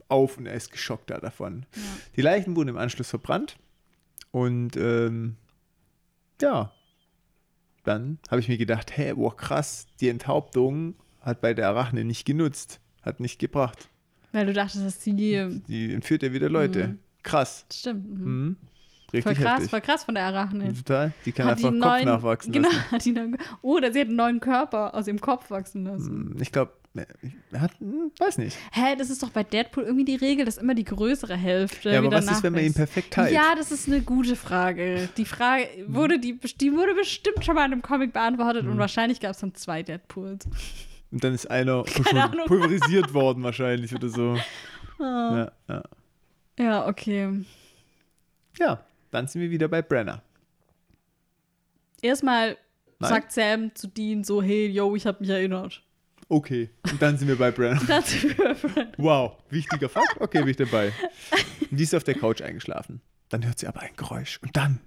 auf 0.09 0.37
und 0.37 0.45
er 0.47 0.53
ist 0.55 0.71
geschockt 0.71 1.09
da 1.09 1.19
davon. 1.19 1.65
Ja. 1.75 1.81
Die 2.17 2.21
Leichen 2.21 2.55
wurden 2.55 2.69
im 2.69 2.77
Anschluss 2.77 3.09
verbrannt. 3.09 3.57
Und 4.31 4.75
ähm, 4.77 5.37
ja, 6.41 6.71
dann 7.83 8.19
habe 8.29 8.41
ich 8.41 8.47
mir 8.49 8.57
gedacht, 8.57 8.95
hey, 8.95 9.13
boah, 9.13 9.35
krass, 9.35 9.87
die 9.99 10.09
Enthauptung 10.09 10.95
hat 11.21 11.41
bei 11.41 11.53
der 11.53 11.69
Arachne 11.69 12.03
nicht 12.03 12.25
genutzt, 12.25 12.79
hat 13.01 13.19
nicht 13.19 13.39
gebracht. 13.39 13.89
Weil 14.31 14.45
du 14.45 14.53
dachtest, 14.53 14.85
dass 14.85 14.99
die. 14.99 15.61
Die 15.67 15.93
entführt 15.93 16.21
ja 16.23 16.31
wieder 16.33 16.49
Leute. 16.49 16.89
Mhm. 16.89 16.99
Krass. 17.23 17.65
Stimmt. 17.73 18.09
Mhm. 18.19 18.25
Mhm. 18.25 18.57
Richtig 19.11 19.23
Voll 19.23 19.43
krass, 19.43 19.53
heftig. 19.55 19.69
voll 19.71 19.81
krass 19.81 20.03
von 20.03 20.13
der 20.13 20.25
Arachne. 20.25 20.71
Total. 20.71 21.13
Die 21.25 21.31
kann 21.31 21.47
Hat 21.47 21.57
einfach 21.57 21.71
die 21.71 21.79
Kopf 21.79 21.87
neuen- 21.89 22.05
nachwachsen 22.05 22.51
genau, 22.53 22.69
lassen. 22.91 23.13
Neuen, 23.13 23.37
oder 23.63 23.91
sie 23.91 24.01
hat 24.01 24.07
einen 24.07 24.17
neuen 24.17 24.39
Körper 24.39 24.93
aus 24.93 25.07
ihrem 25.07 25.19
Kopf 25.19 25.49
wachsen 25.49 25.83
lassen. 25.85 26.33
Hm, 26.35 26.41
Ich 26.41 26.51
glaube, 26.51 26.73
hat, 27.53 27.71
hm, 27.79 28.11
weiß 28.17 28.37
nicht. 28.39 28.57
Hä, 28.71 28.95
das 28.97 29.09
ist 29.09 29.21
doch 29.23 29.29
bei 29.29 29.43
Deadpool 29.43 29.83
irgendwie 29.83 30.05
die 30.05 30.15
Regel, 30.15 30.45
dass 30.45 30.57
immer 30.57 30.73
die 30.75 30.83
größere 30.83 31.35
Hälfte 31.35 31.91
Ja, 31.91 31.99
aber 31.99 32.07
wieder 32.07 32.17
was 32.17 32.31
ist, 32.31 32.43
wenn 32.43 32.53
man 32.53 32.63
ihn 32.63 32.73
perfekt 32.73 33.13
teilt? 33.13 33.31
Ja, 33.33 33.53
das 33.55 33.71
ist 33.71 33.87
eine 33.87 34.01
gute 34.01 34.35
Frage. 34.35 35.07
Die 35.15 35.25
Frage 35.25 35.67
wurde, 35.87 36.19
die, 36.19 36.37
die 36.39 36.73
wurde 36.73 36.95
bestimmt 36.95 37.45
schon 37.45 37.55
mal 37.55 37.65
in 37.65 37.73
einem 37.73 37.81
Comic 37.81 38.11
beantwortet 38.13 38.63
Hm. 38.63 38.71
und 38.71 38.77
wahrscheinlich 38.79 39.19
gab 39.19 39.31
es 39.31 39.39
dann 39.39 39.53
zwei 39.55 39.83
Deadpools. 39.83 40.47
Und 41.11 41.23
dann 41.23 41.33
ist 41.33 41.49
einer 41.49 41.85
schon 41.87 42.31
pulverisiert 42.47 43.13
worden 43.13 43.43
wahrscheinlich 43.43 43.93
oder 43.95 44.09
so. 44.09 44.37
Ah. 45.01 45.49
Ja, 45.69 45.75
ja. 45.75 45.83
Ja, 46.59 46.87
okay. 46.89 47.45
ja, 48.59 48.83
dann 49.11 49.27
sind 49.29 49.39
wir 49.39 49.49
wieder 49.49 49.69
bei 49.69 49.81
Brenner. 49.81 50.21
Erstmal 52.01 52.57
Nein? 52.99 53.09
sagt 53.09 53.31
Sam 53.31 53.75
zu 53.75 53.87
Dean 53.87 54.25
so, 54.25 54.41
hey, 54.41 54.67
yo, 54.67 54.93
ich 54.97 55.05
hab 55.05 55.21
mich 55.21 55.29
erinnert. 55.29 55.81
Okay, 56.31 56.69
und 56.91 57.01
dann 57.01 57.17
sind 57.17 57.27
wir 57.27 57.37
bei. 57.37 57.49
Und 57.49 57.89
dann 57.89 58.03
sind 58.03 58.37
wir 58.37 58.53
bei- 58.55 58.87
Wow, 58.97 59.37
wichtiger 59.49 59.89
Fakt. 59.89 60.21
Okay, 60.21 60.39
bin 60.39 60.49
ich 60.49 60.57
dabei. 60.57 60.93
Und 61.71 61.77
die 61.79 61.83
ist 61.83 61.95
auf 61.95 62.03
der 62.03 62.13
Couch 62.15 62.41
eingeschlafen. 62.43 63.01
Dann 63.29 63.43
hört 63.45 63.57
sie 63.59 63.67
aber 63.67 63.79
ein 63.81 63.95
Geräusch. 63.95 64.39
Und 64.43 64.55
dann, 64.55 64.79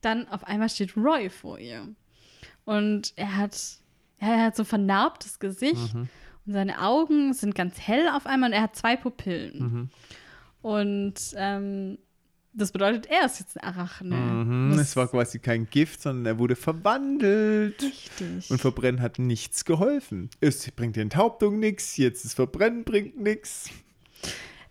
dann 0.00 0.26
auf 0.28 0.44
einmal 0.44 0.68
steht 0.70 0.96
Roy 0.96 1.28
vor 1.28 1.58
ihr. 1.58 1.86
Und 2.64 3.12
er 3.16 3.36
hat, 3.36 3.54
ja, 4.20 4.28
er 4.28 4.44
hat 4.46 4.56
so 4.56 4.64
vernarbtes 4.64 5.38
Gesicht 5.38 5.94
Mhm. 5.94 6.08
und 6.46 6.52
seine 6.52 6.80
Augen 6.82 7.34
sind 7.34 7.54
ganz 7.54 7.78
hell 7.78 8.08
auf 8.08 8.26
einmal 8.26 8.48
und 8.50 8.54
er 8.54 8.62
hat 8.62 8.76
zwei 8.76 8.96
Pupillen. 8.96 9.58
Mhm. 9.58 9.90
Und 10.62 11.14
ähm, 11.36 11.98
das 12.56 12.72
bedeutet, 12.72 13.06
er 13.06 13.26
ist 13.26 13.38
jetzt 13.40 13.60
ein 13.60 13.64
Arachne. 13.68 14.16
mhm, 14.16 14.78
es 14.78 14.96
war 14.96 15.08
quasi 15.08 15.38
kein 15.38 15.68
Gift, 15.70 16.02
sondern 16.02 16.26
er 16.26 16.38
wurde 16.38 16.56
verwandelt. 16.56 17.82
richtig. 17.82 18.50
Und 18.50 18.60
Verbrennen 18.60 19.00
hat 19.00 19.18
nichts 19.18 19.64
geholfen. 19.64 20.30
Es 20.40 20.70
bringt 20.72 20.96
die 20.96 21.00
Enthauptung 21.00 21.58
nichts, 21.58 21.96
jetzt 21.96 22.24
das 22.24 22.34
Verbrennen 22.34 22.84
bringt 22.84 23.20
nichts. 23.20 23.70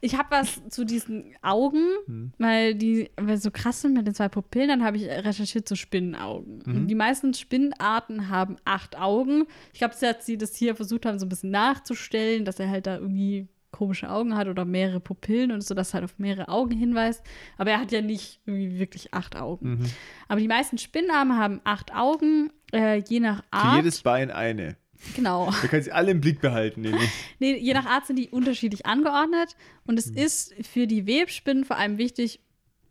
Ich 0.02 0.16
habe 0.18 0.30
was 0.30 0.62
zu 0.70 0.86
diesen 0.86 1.34
Augen, 1.42 1.84
Hm. 2.06 2.32
weil 2.38 2.76
die 2.76 3.10
weil 3.18 3.38
so 3.38 3.50
krass 3.50 3.82
sind 3.82 3.94
mit 3.94 4.06
den 4.06 4.14
zwei 4.14 4.28
Pupillen. 4.30 4.68
Dann 4.68 4.84
habe 4.84 4.98
ich 4.98 5.06
recherchiert 5.08 5.68
zu 5.68 5.76
Spinnenaugen. 5.76 6.62
Mhm. 6.66 6.88
Die 6.88 6.94
meisten 6.96 7.34
Spinnenarten 7.34 8.30
haben 8.30 8.58
acht 8.66 8.98
Augen. 9.00 9.46
Ich 9.74 9.80
glaube, 9.80 9.96
dass 10.00 10.26
sie 10.26 10.38
das 10.38 10.56
hier 10.56 10.76
versucht 10.76 11.06
haben, 11.08 11.18
so 11.18 11.26
ein 11.26 11.30
bisschen 11.30 11.50
nachzustellen, 11.50 12.46
dass 12.46 12.60
er 12.60 12.70
halt 12.70 12.86
da 12.86 12.98
irgendwie 12.98 13.48
komische 13.76 14.10
Augen 14.10 14.36
hat 14.36 14.48
oder 14.48 14.64
mehrere 14.66 15.00
Pupillen 15.02 15.52
und 15.52 15.62
so, 15.62 15.74
dass 15.76 15.90
er 15.92 15.96
halt 15.96 16.06
auf 16.06 16.18
mehrere 16.18 16.48
Augen 16.48 16.72
hinweist. 16.72 17.22
Aber 17.58 17.72
er 17.72 17.80
hat 17.80 17.92
ja 17.92 18.02
nicht 18.02 18.40
irgendwie 18.46 18.80
wirklich 18.80 19.14
acht 19.14 19.36
Augen. 19.36 19.80
Mhm. 19.80 19.86
Aber 20.30 20.40
die 20.40 20.48
meisten 20.48 20.78
Spinnenarme 20.78 21.36
haben 21.38 21.60
acht 21.66 21.94
Augen, 21.94 22.52
äh, 22.72 22.98
je 23.08 23.20
nach 23.20 23.40
Für 23.44 23.54
Art. 23.54 23.76
jedes 23.78 24.02
Bein 24.02 24.32
eine. 24.32 24.78
genau. 25.16 25.52
Da 25.62 25.68
kann 25.68 25.82
sie 25.82 25.92
alle 25.92 26.12
im 26.12 26.22
Blick 26.22 26.40
behalten, 26.42 26.82
nämlich. 26.82 27.10
Nee, 27.40 27.58
je 27.58 27.74
nach 27.74 27.86
Art 27.86 28.06
sind 28.08 28.16
die 28.18 28.30
unterschiedlich 28.30 28.86
angeordnet. 28.86 29.56
Und 29.86 30.00
es 30.00 30.08
ist 30.08 30.54
für 30.66 30.88
die 30.88 31.06
Webspinnen 31.06 31.66
vor 31.66 31.78
allem 31.78 31.98
wichtig, 31.98 32.40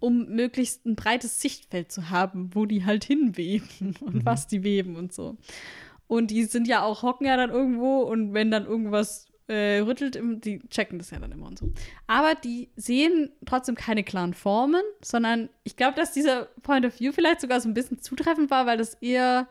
um 0.00 0.26
möglichst 0.28 0.84
ein 0.84 0.96
breites 0.96 1.40
Sichtfeld 1.40 1.90
zu 1.90 2.10
haben, 2.10 2.50
wo 2.54 2.66
die 2.66 2.84
halt 2.84 3.04
hinweben 3.04 3.96
und 4.00 4.26
was 4.26 4.46
die 4.46 4.62
weben 4.62 4.96
und 4.96 5.14
so. 5.14 5.38
Und 6.06 6.30
die 6.30 6.44
sind 6.44 6.68
ja 6.68 6.82
auch, 6.82 7.02
hocken 7.02 7.26
ja 7.26 7.38
dann 7.38 7.48
irgendwo 7.48 8.00
und 8.02 8.34
wenn 8.34 8.50
dann 8.50 8.66
irgendwas 8.66 9.28
äh, 9.46 9.78
rüttelt, 9.80 10.16
im, 10.16 10.40
die 10.40 10.60
checken 10.68 10.98
das 10.98 11.10
ja 11.10 11.18
dann 11.18 11.32
immer 11.32 11.46
und 11.46 11.58
so. 11.58 11.70
Aber 12.06 12.34
die 12.34 12.70
sehen 12.76 13.30
trotzdem 13.46 13.74
keine 13.74 14.02
klaren 14.04 14.34
Formen, 14.34 14.82
sondern 15.02 15.50
ich 15.64 15.76
glaube, 15.76 15.96
dass 15.96 16.12
dieser 16.12 16.46
Point 16.62 16.86
of 16.86 16.98
View 16.98 17.12
vielleicht 17.12 17.40
sogar 17.40 17.60
so 17.60 17.68
ein 17.68 17.74
bisschen 17.74 18.00
zutreffend 18.00 18.50
war, 18.50 18.66
weil 18.66 18.78
das 18.78 18.94
eher 18.94 19.48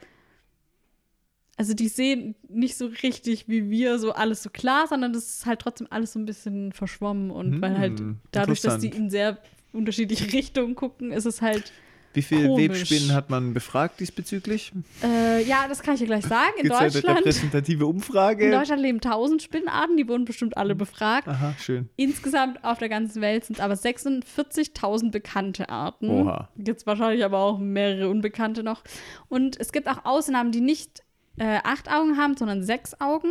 also 1.56 1.74
die 1.74 1.88
sehen 1.88 2.36
nicht 2.50 2.76
so 2.78 2.88
richtig 2.88 3.48
wie 3.48 3.70
wir 3.70 4.00
so 4.00 4.12
alles 4.14 4.42
so 4.42 4.50
klar, 4.50 4.88
sondern 4.88 5.14
das 5.14 5.30
ist 5.38 5.46
halt 5.46 5.60
trotzdem 5.60 5.88
alles 5.90 6.14
so 6.14 6.20
ein 6.20 6.26
bisschen 6.26 6.72
verschwommen 6.72 7.30
und 7.30 7.62
weil 7.62 7.78
halt 7.78 8.00
Hm, 8.00 8.20
dadurch, 8.32 8.62
dass 8.62 8.80
die 8.80 8.90
in 8.90 9.10
sehr 9.10 9.38
unterschiedliche 9.72 10.32
Richtungen 10.34 10.76
gucken, 10.76 11.12
ist 11.12 11.26
es 11.26 11.42
halt 11.42 11.72
Wie 12.14 12.22
viele 12.22 12.48
Komisch. 12.48 12.70
Webspinnen 12.70 13.14
hat 13.14 13.30
man 13.30 13.54
befragt 13.54 14.00
diesbezüglich? 14.00 14.72
äh, 15.04 15.44
ja, 15.44 15.68
das 15.68 15.82
kann 15.82 15.96
ich 15.96 16.02
dir 16.02 16.08
gleich 16.08 16.26
sagen. 16.26 16.54
In 16.58 16.64
Gibt 16.64 16.76
es 16.76 16.80
eine 16.80 16.92
Deutschland, 16.92 17.20
repräsentative 17.20 17.84
in 17.84 17.90
Umfrage? 17.90 18.52
Deutschland 18.52 18.82
leben 18.82 19.00
1000 19.00 19.42
Spinnenarten, 19.42 19.98
die 19.98 20.08
wurden 20.08 20.26
bestimmt 20.26 20.58
alle 20.58 20.76
befragt. 20.76 21.28
Aha, 21.28 21.56
schön. 21.60 21.90
Insgesamt 21.96 22.64
auf 22.64 22.78
der 22.78 22.90
ganzen 22.90 23.22
Welt 23.22 23.46
sind 23.46 23.58
es 23.58 23.64
aber 23.64 23.74
46.000 23.74 25.12
bekannte 25.12 25.70
Arten. 25.70 26.10
Oha. 26.10 26.50
Gibt 26.58 26.80
es 26.80 26.88
wahrscheinlich 26.88 27.24
aber 27.26 27.40
auch 27.40 27.58
mehrere 27.60 28.10
unbekannte 28.10 28.64
noch. 28.64 28.84
Und 29.30 29.60
es 29.60 29.72
gibt 29.72 29.88
auch 29.88 30.06
Ausnahmen, 30.06 30.52
die 30.52 30.62
nicht 30.62 31.04
äh, 31.38 31.60
acht 31.64 31.90
Augen 31.92 32.18
haben, 32.18 32.38
sondern 32.38 32.64
sechs 32.64 33.00
Augen. 33.02 33.30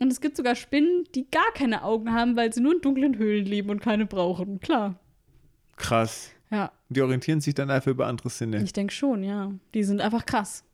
Und 0.00 0.10
es 0.10 0.20
gibt 0.20 0.36
sogar 0.36 0.56
Spinnen, 0.56 1.04
die 1.14 1.30
gar 1.30 1.52
keine 1.54 1.84
Augen 1.84 2.12
haben, 2.12 2.36
weil 2.36 2.52
sie 2.52 2.60
nur 2.60 2.74
in 2.74 2.80
dunklen 2.80 3.16
Höhlen 3.16 3.46
leben 3.46 3.70
und 3.70 3.80
keine 3.80 4.06
brauchen. 4.06 4.60
Klar. 4.60 4.96
Krass. 5.76 6.30
Ja, 6.50 6.70
Die 6.88 7.00
orientieren 7.02 7.40
sich 7.40 7.54
dann 7.54 7.70
einfach 7.70 7.90
über 7.90 8.06
andere 8.06 8.28
Sinne. 8.30 8.62
ich 8.62 8.72
denke 8.72 8.92
schon, 8.92 9.22
ja. 9.24 9.52
Die 9.74 9.82
sind 9.84 10.00
einfach 10.00 10.24
krass. 10.26 10.64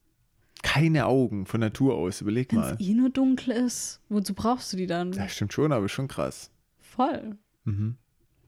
Keine 0.63 1.07
Augen 1.07 1.47
von 1.47 1.61
Natur 1.61 1.95
aus, 1.95 2.21
überleg 2.21 2.53
Wenn 2.53 2.59
mal. 2.59 2.75
es 2.79 2.81
eh 2.87 2.93
nur 2.93 3.09
dunkel 3.11 3.53
ist, 3.55 4.01
wozu 4.11 4.35
brauchst 4.35 4.73
du 4.73 4.77
die 4.77 4.87
dann? 4.87 5.13
Das 5.13 5.33
stimmt 5.35 5.53
schon, 5.55 5.73
aber 5.73 5.89
schon 5.89 6.07
krass. 6.09 6.51
Voll. 6.81 7.37
Mhm. 7.65 7.97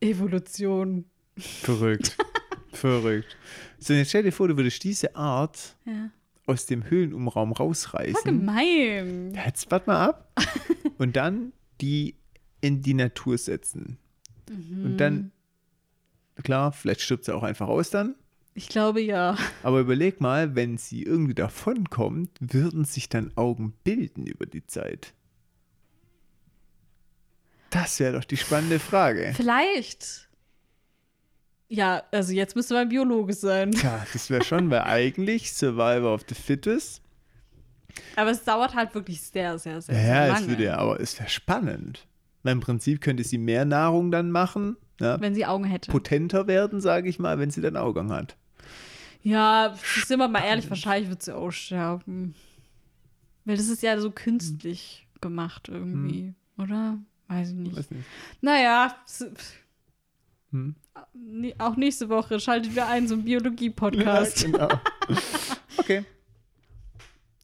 Evolution. 0.00 1.06
Verrückt. 1.38 2.16
Verrückt. 2.72 3.36
So, 3.78 3.94
jetzt 3.94 4.08
stell 4.10 4.22
dir 4.24 4.32
vor, 4.32 4.48
du 4.48 4.56
würdest 4.56 4.82
diese 4.84 5.14
Art 5.16 5.76
Ja. 5.86 6.10
aus 6.46 6.66
dem 6.66 6.88
Höhlenumraum 6.90 7.52
rausreißen. 7.52 8.24
gemein. 8.24 9.32
Ja, 9.34 9.46
Jetzt 9.46 9.70
warte 9.70 9.88
mal 9.88 10.08
ab. 10.08 10.32
und 10.98 11.16
dann 11.16 11.52
die 11.80 12.16
in 12.60 12.82
die 12.82 12.94
Natur 12.94 13.38
setzen. 13.38 13.96
Und 14.50 14.98
dann, 14.98 15.32
klar, 16.42 16.72
vielleicht 16.72 17.00
stirbt 17.00 17.24
sie 17.24 17.34
auch 17.34 17.42
einfach 17.42 17.68
aus 17.68 17.90
dann. 17.90 18.14
Ich 18.54 18.68
glaube 18.68 19.00
ja. 19.00 19.36
Aber 19.62 19.80
überleg 19.80 20.20
mal, 20.20 20.54
wenn 20.54 20.76
sie 20.78 21.02
irgendwie 21.02 21.34
davonkommt, 21.34 22.30
würden 22.40 22.84
sich 22.84 23.08
dann 23.08 23.32
Augen 23.36 23.72
bilden 23.84 24.26
über 24.26 24.46
die 24.46 24.66
Zeit? 24.66 25.14
Das 27.70 27.98
wäre 28.00 28.12
doch 28.18 28.24
die 28.24 28.36
spannende 28.36 28.78
Frage. 28.78 29.32
Vielleicht. 29.34 30.28
Ja, 31.68 32.02
also 32.10 32.34
jetzt 32.34 32.54
müsste 32.54 32.74
man 32.74 32.90
Biologe 32.90 33.32
sein. 33.32 33.72
Tja, 33.72 34.06
das 34.12 34.28
wäre 34.28 34.44
schon, 34.44 34.68
weil 34.70 34.82
eigentlich 34.84 35.52
Survivor 35.54 36.12
of 36.12 36.22
the 36.28 36.34
Fittest. 36.34 37.00
Aber 38.16 38.30
es 38.30 38.44
dauert 38.44 38.74
halt 38.74 38.94
wirklich 38.94 39.22
sehr, 39.22 39.58
sehr, 39.58 39.80
sehr, 39.80 39.94
Ja, 39.94 40.00
sehr 40.02 40.14
ja, 40.14 40.26
lange. 40.26 40.40
es 40.40 40.48
würde 40.48 40.64
ja, 40.64 40.76
aber 40.76 41.00
es 41.00 41.18
wäre 41.18 41.30
spannend. 41.30 42.06
Weil 42.42 42.52
im 42.52 42.60
Prinzip 42.60 43.00
könnte 43.00 43.24
sie 43.24 43.38
mehr 43.38 43.64
Nahrung 43.64 44.10
dann 44.10 44.30
machen, 44.30 44.76
ja, 45.00 45.20
Wenn 45.20 45.34
sie 45.34 45.46
Augen 45.46 45.64
hätte. 45.64 45.90
potenter 45.90 46.46
werden, 46.46 46.80
sage 46.80 47.08
ich 47.08 47.18
mal, 47.18 47.38
wenn 47.38 47.50
sie 47.50 47.60
dann 47.60 47.76
Augen 47.76 48.10
hat. 48.12 48.36
ja, 49.22 49.74
sind 50.04 50.18
wir 50.18 50.28
mal 50.28 50.42
ehrlich, 50.44 50.68
wahrscheinlich 50.70 51.08
wird 51.10 51.22
sie 51.22 51.34
aussterben. 51.34 52.34
Weil 53.44 53.56
das 53.56 53.68
ist 53.68 53.82
ja 53.82 53.98
so 54.00 54.10
künstlich 54.10 55.06
gemacht 55.20 55.68
irgendwie, 55.68 56.34
oder? 56.58 56.98
Weiß 57.28 57.48
ich 57.50 57.54
nicht. 57.56 57.76
Weiß 57.76 57.90
nicht. 57.90 58.04
Naja, 58.40 58.94
Hm. 60.50 60.74
auch 61.58 61.76
nächste 61.76 62.08
Woche 62.10 62.38
schaltet 62.38 62.74
wir 62.74 62.86
ein, 62.86 63.08
so 63.08 63.14
einen 63.14 63.26
Ja, 63.26 63.38
Biologie-Podcast. 63.38 64.44
genau. 64.44 64.68
Okay. 65.78 66.04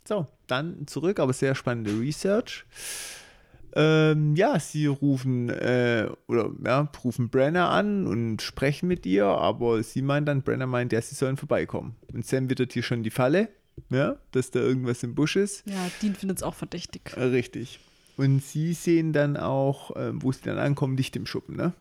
So, 0.07 0.27
dann 0.47 0.87
zurück, 0.87 1.19
aber 1.21 1.33
sehr 1.33 1.55
spannende 1.55 1.99
Research. 1.99 2.65
Ähm, 3.81 4.35
ja, 4.35 4.59
sie 4.59 4.87
rufen 4.87 5.51
äh, 5.51 6.09
oder 6.27 6.51
ja, 6.65 6.91
rufen 7.05 7.29
Brenner 7.31 7.69
an 7.71 8.09
und 8.09 8.43
sprechen 8.43 8.89
mit 8.89 9.07
ihr, 9.07 9.25
aber 9.27 9.81
sie 9.85 10.03
meint 10.03 10.27
dann, 10.27 10.43
Brenner 10.43 10.67
meint, 10.67 10.93
ja, 10.93 11.01
sie 11.01 11.15
sollen 11.15 11.37
vorbeikommen. 11.37 11.95
Und 12.13 12.27
Sam 12.27 12.51
wittert 12.51 12.73
hier 12.73 12.83
schon 12.83 13.05
die 13.05 13.11
Falle, 13.11 13.49
ja, 13.91 14.17
dass 14.33 14.51
da 14.51 14.59
irgendwas 14.59 15.05
im 15.05 15.15
Busch 15.15 15.37
ist. 15.37 15.63
Ja, 15.67 15.77
Dean 16.03 16.17
findet 16.17 16.39
es 16.39 16.43
auch 16.43 16.55
verdächtig. 16.57 17.03
Äh, 17.17 17.23
richtig. 17.25 17.79
Und 18.17 18.43
sie 18.43 18.73
sehen 18.73 19.13
dann 19.13 19.37
auch, 19.37 19.93
ähm, 19.97 20.21
wo 20.25 20.33
sie 20.33 20.43
dann 20.43 20.59
ankommen, 20.59 20.97
Licht 20.97 21.15
im 21.15 21.25
Schuppen, 21.27 21.55
ne? 21.55 21.73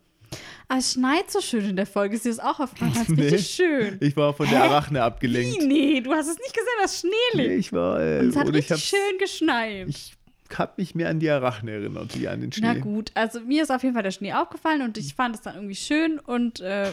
Ah, 0.67 0.77
es 0.77 0.91
schneit 0.91 1.31
so 1.31 1.39
schön 1.39 1.63
in 1.69 1.77
der 1.77 1.87
Folge. 1.87 2.15
Ist 2.17 2.25
dir 2.25 2.29
das 2.29 2.39
auch 2.39 2.59
aufgefallen? 2.59 2.91
Das 2.93 3.07
ist 3.09 3.17
Nee. 3.17 3.37
schön. 3.39 3.97
Ich 4.01 4.15
war 4.17 4.33
von 4.33 4.47
der 4.49 4.61
Arachne 4.65 5.01
abgelenkt. 5.01 5.61
Wie? 5.63 5.65
Nee, 5.65 6.01
du 6.01 6.11
hast 6.11 6.27
es 6.27 6.37
nicht 6.37 6.53
gesehen, 6.53 6.67
das 6.81 6.99
Schnee 6.99 7.09
Nee, 7.33 7.41
liegt. 7.47 7.59
ich 7.59 7.73
war, 7.73 8.01
äh, 8.01 8.19
Und 8.19 8.27
es 8.29 8.35
hat 8.35 8.53
richtig 8.53 8.83
schön 8.83 9.17
geschneit. 9.19 9.87
Ich 9.87 10.16
habe 10.55 10.73
mich 10.77 10.95
mehr 10.95 11.09
an 11.09 11.19
die 11.19 11.29
Arachne 11.29 11.71
erinnert, 11.71 12.19
wie 12.19 12.27
an 12.27 12.41
den 12.41 12.51
Schnee. 12.51 12.67
Na 12.73 12.79
gut, 12.79 13.11
also 13.13 13.39
mir 13.41 13.63
ist 13.63 13.71
auf 13.71 13.83
jeden 13.83 13.93
Fall 13.93 14.03
der 14.03 14.11
Schnee 14.11 14.33
aufgefallen 14.33 14.81
und 14.81 14.97
ich 14.97 15.15
fand 15.15 15.35
es 15.35 15.41
dann 15.41 15.55
irgendwie 15.55 15.75
schön 15.75 16.19
und 16.19 16.59
äh, 16.61 16.89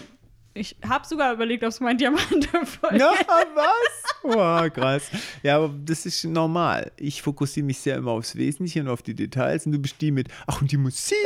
Ich 0.56 0.76
habe 0.88 1.04
sogar 1.04 1.32
überlegt, 1.32 1.64
ob 1.64 1.70
es 1.70 1.80
mein 1.80 1.98
Diamant-Erfolg 1.98 2.92
Ja, 3.00 3.10
was? 3.54 4.22
Boah, 4.22 4.70
krass. 4.70 5.10
Ja, 5.42 5.56
aber 5.56 5.74
das 5.84 6.06
ist 6.06 6.24
normal. 6.24 6.92
Ich 6.96 7.22
fokussiere 7.22 7.66
mich 7.66 7.78
sehr 7.78 7.96
immer 7.96 8.12
aufs 8.12 8.36
Wesentliche 8.36 8.80
und 8.80 8.88
auf 8.88 9.02
die 9.02 9.14
Details 9.14 9.66
und 9.66 9.72
du 9.72 9.78
bist 9.80 10.00
die 10.00 10.12
mit, 10.12 10.28
ach 10.46 10.60
und 10.60 10.70
die 10.70 10.76
Musik 10.76 11.16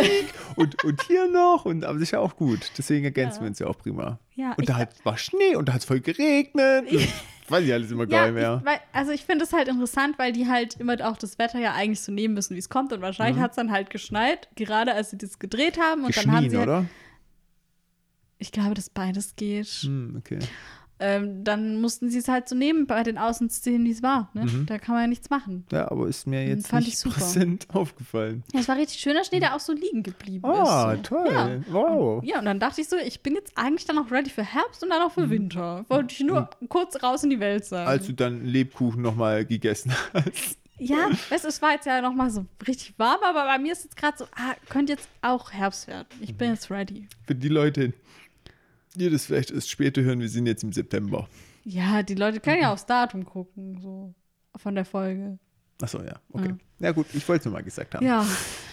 und, 0.57 0.83
und 0.83 1.03
hier 1.03 1.29
noch 1.31 1.67
und 1.67 1.85
aber 1.85 1.95
das 1.95 2.05
ist 2.05 2.11
ja 2.13 2.21
auch 2.21 2.37
gut. 2.37 2.73
Deswegen 2.79 3.05
ergänzen 3.05 3.37
Ja. 3.37 3.43
wir 3.43 3.49
uns 3.49 3.59
ja 3.59 3.67
auch 3.67 3.77
prima. 3.79 4.19
Ja, 4.35 4.53
und 4.53 4.61
ich- 4.61 4.67
da 4.67 4.77
hat, 4.77 4.95
war 5.05 5.19
Schnee 5.19 5.57
und 5.57 5.69
da 5.69 5.75
hat 5.75 5.81
es 5.81 5.85
voll 5.87 6.01
geregnet. 6.01 6.91
Und 6.91 7.09
weiß 7.49 7.65
ich 7.65 7.73
alles 7.73 7.91
immer 7.91 8.09
Ja, 8.09 8.25
nicht 8.27 8.35
mehr. 8.35 8.59
ich, 8.63 8.67
weil, 8.67 8.81
also 8.95 9.13
ich 9.13 9.25
finde 9.25 9.45
es 9.45 9.53
halt 9.53 9.69
interessant, 9.69 10.19
weil 10.19 10.33
die 10.33 10.49
halt 10.49 10.77
immer 10.81 10.95
auch 11.07 11.19
das 11.19 11.39
Wetter 11.39 11.59
ja 11.59 11.75
eigentlich 11.75 12.01
so 12.01 12.13
nehmen 12.13 12.33
müssen, 12.35 12.55
wie 12.55 12.59
es 12.61 12.71
kommt. 12.71 12.95
Und 12.95 13.03
wahrscheinlich 13.03 13.43
hat 13.43 13.51
es 13.51 13.57
dann 13.57 13.71
halt 13.71 13.91
geschneit, 13.91 14.49
gerade 14.57 14.95
als 14.95 15.11
sie 15.11 15.19
das 15.19 15.39
gedreht 15.39 15.79
haben. 15.79 16.05
Und 16.05 16.17
dann 16.17 16.27
haben 16.33 16.45
Geschnien, 16.45 16.51
sie 16.51 16.57
halt, 16.59 16.69
oder? 16.69 16.85
Ich 18.39 18.53
glaube, 18.53 18.75
dass 18.75 18.91
beides 18.91 19.35
geht. 19.37 19.67
Hm, 19.67 20.17
okay. 20.19 20.39
Ähm, 21.01 21.45
dann 21.45 21.81
mussten 21.81 22.11
sie 22.11 22.19
es 22.19 22.27
halt 22.27 22.49
so 22.49 22.57
nehmen 22.57 22.89
bei 22.89 23.05
den 23.05 23.19
Außenszenen, 23.19 23.85
wie 23.85 23.93
es 23.93 24.03
war. 24.03 24.31
Ne? 24.35 24.47
Mhm. 24.47 24.67
Da 24.67 24.79
kann 24.79 24.97
man 24.97 25.03
ja 25.05 25.07
nichts 25.07 25.31
machen. 25.31 25.65
Ja, 25.71 25.89
aber 25.93 26.09
ist 26.09 26.27
mir 26.27 26.45
jetzt 26.49 26.67
fand 26.67 26.83
ich 26.83 26.89
nicht 26.89 26.99
super. 26.99 27.15
präsent 27.21 27.69
aufgefallen. 27.73 28.43
Ja, 28.53 28.59
es 28.59 28.67
war 28.67 28.77
richtig 28.77 28.99
schöner 28.99 29.23
Schnee, 29.23 29.39
der 29.39 29.55
auch 29.55 29.61
so 29.61 29.73
liegen 29.73 30.03
geblieben 30.03 30.45
Ah, 30.45 30.95
ist. 30.95 31.07
So. 31.07 31.15
toll. 31.17 31.29
Ja. 31.33 31.61
Wow. 31.73 32.25
Ja, 32.25 32.41
und 32.41 32.47
dann 32.47 32.59
dachte 32.59 32.81
ich 32.81 32.89
so, 32.89 32.97
ich 32.97 33.21
bin 33.23 33.37
jetzt 33.37 33.53
eigentlich 33.57 33.85
dann 33.85 33.97
auch 33.97 34.11
ready 34.11 34.29
für 34.29 34.43
Herbst 34.43 34.83
und 34.83 34.91
dann 34.91 35.01
auch 35.03 35.13
für 35.13 35.27
Mhm. 35.27 35.31
Winter. 35.31 35.85
Wollte 35.89 36.15
ich 36.15 36.21
nur 36.21 36.51
kurz 36.69 37.01
raus 37.01 37.23
in 37.23 37.31
die 37.31 37.39
Welt 37.39 37.65
sein. 37.65 37.87
Als 37.87 38.07
du 38.07 38.13
dann 38.13 38.45
Lebkuchen 38.45 39.01
nochmal 39.01 39.45
gegessen 39.45 39.93
hast. 40.15 40.59
Ja, 40.81 41.09
weißt 41.31 41.45
es 41.45 41.63
war 41.63 41.73
jetzt 41.75 41.87
ja 41.87 42.01
noch 42.01 42.13
mal 42.15 42.31
so 42.31 42.45
richtig 42.67 42.95
warm, 42.99 43.21
aber 43.23 43.45
bei 43.45 43.59
mir 43.59 43.71
ist 43.73 43.85
jetzt 43.85 43.97
gerade 43.97 44.19
so, 44.19 44.25
ah, 44.35 44.55
könnte 44.69 44.95
jetzt 44.95 45.09
auch 45.23 45.53
Herbst 45.53 45.87
werden. 45.87 46.07
Ich 46.21 46.33
Mhm. 46.33 46.37
bin 46.39 46.51
jetzt 46.51 46.73
ready. 46.73 47.07
Für 47.25 47.37
die 47.37 47.49
Leute, 47.49 47.93
die 48.99 49.11
das 49.11 49.27
vielleicht 49.27 49.51
erst 49.51 49.71
später 49.71 50.03
hören, 50.03 50.21
wir 50.21 50.29
sind 50.29 50.47
jetzt 50.47 50.63
im 50.63 50.73
September. 50.73 51.29
Ja, 51.65 52.03
die 52.03 52.15
Leute 52.15 52.41
können 52.41 52.63
ja 52.63 52.73
aufs 52.73 52.87
Datum 52.87 53.25
gucken, 53.25 53.79
so 53.81 54.15
von 54.57 54.75
der 54.75 54.85
Folge. 54.85 55.39
Achso, 55.81 56.03
ja, 56.03 56.21
okay. 56.33 56.55
Ja, 56.81 56.93
gut, 56.93 57.07
ich 57.13 57.29
wollte 57.29 57.41
es 57.41 57.45
nur 57.45 57.55
mal 57.55 57.63
gesagt 57.63 57.95
haben. 57.95 58.05
Ja, 58.05 58.27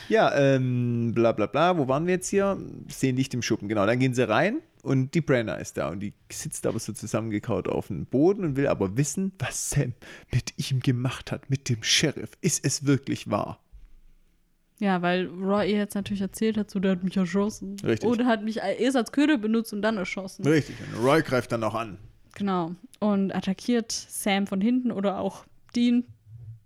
Ja, 0.07 0.35
ähm, 0.35 1.11
bla 1.13 1.31
bla 1.31 1.45
bla, 1.47 1.77
wo 1.77 1.87
waren 1.87 2.05
wir 2.05 2.15
jetzt 2.15 2.29
hier? 2.29 2.57
Sehen 2.87 3.15
Licht 3.15 3.33
im 3.33 3.41
Schuppen, 3.41 3.67
genau. 3.67 3.85
Dann 3.85 3.99
gehen 3.99 4.13
sie 4.13 4.27
rein 4.27 4.59
und 4.83 5.13
die 5.13 5.21
Brenner 5.21 5.59
ist 5.59 5.77
da 5.77 5.89
und 5.89 5.99
die 5.99 6.13
sitzt 6.31 6.65
aber 6.67 6.79
so 6.79 6.93
zusammengekaut 6.93 7.67
auf 7.67 7.87
dem 7.87 8.05
Boden 8.05 8.43
und 8.43 8.55
will 8.55 8.67
aber 8.67 8.97
wissen, 8.97 9.33
was 9.39 9.71
Sam 9.71 9.93
mit 10.31 10.53
ihm 10.57 10.79
gemacht 10.79 11.31
hat, 11.31 11.49
mit 11.49 11.69
dem 11.69 11.81
Sheriff. 11.83 12.31
Ist 12.41 12.65
es 12.65 12.85
wirklich 12.85 13.29
wahr? 13.29 13.59
Ja, 14.79 15.01
weil 15.01 15.27
Roy 15.27 15.71
ihr 15.71 15.77
jetzt 15.77 15.95
natürlich 15.95 16.21
erzählt 16.21 16.57
hat, 16.57 16.69
so, 16.69 16.79
der 16.79 16.91
hat 16.91 17.03
mich 17.03 17.15
erschossen. 17.17 17.77
Richtig. 17.83 18.09
Oder 18.09 18.25
hat 18.25 18.43
mich 18.43 18.57
erst 18.57 18.97
als 18.97 19.11
Köder 19.11 19.37
benutzt 19.37 19.71
und 19.73 19.81
dann 19.81 19.97
erschossen. 19.97 20.45
Richtig, 20.45 20.75
und 20.93 21.03
Roy 21.05 21.21
greift 21.21 21.51
dann 21.51 21.63
auch 21.63 21.75
an. 21.75 21.97
Genau. 22.35 22.75
Und 22.99 23.33
attackiert 23.33 23.91
Sam 23.91 24.47
von 24.47 24.59
hinten 24.61 24.91
oder 24.91 25.19
auch 25.19 25.45
Dean 25.75 26.03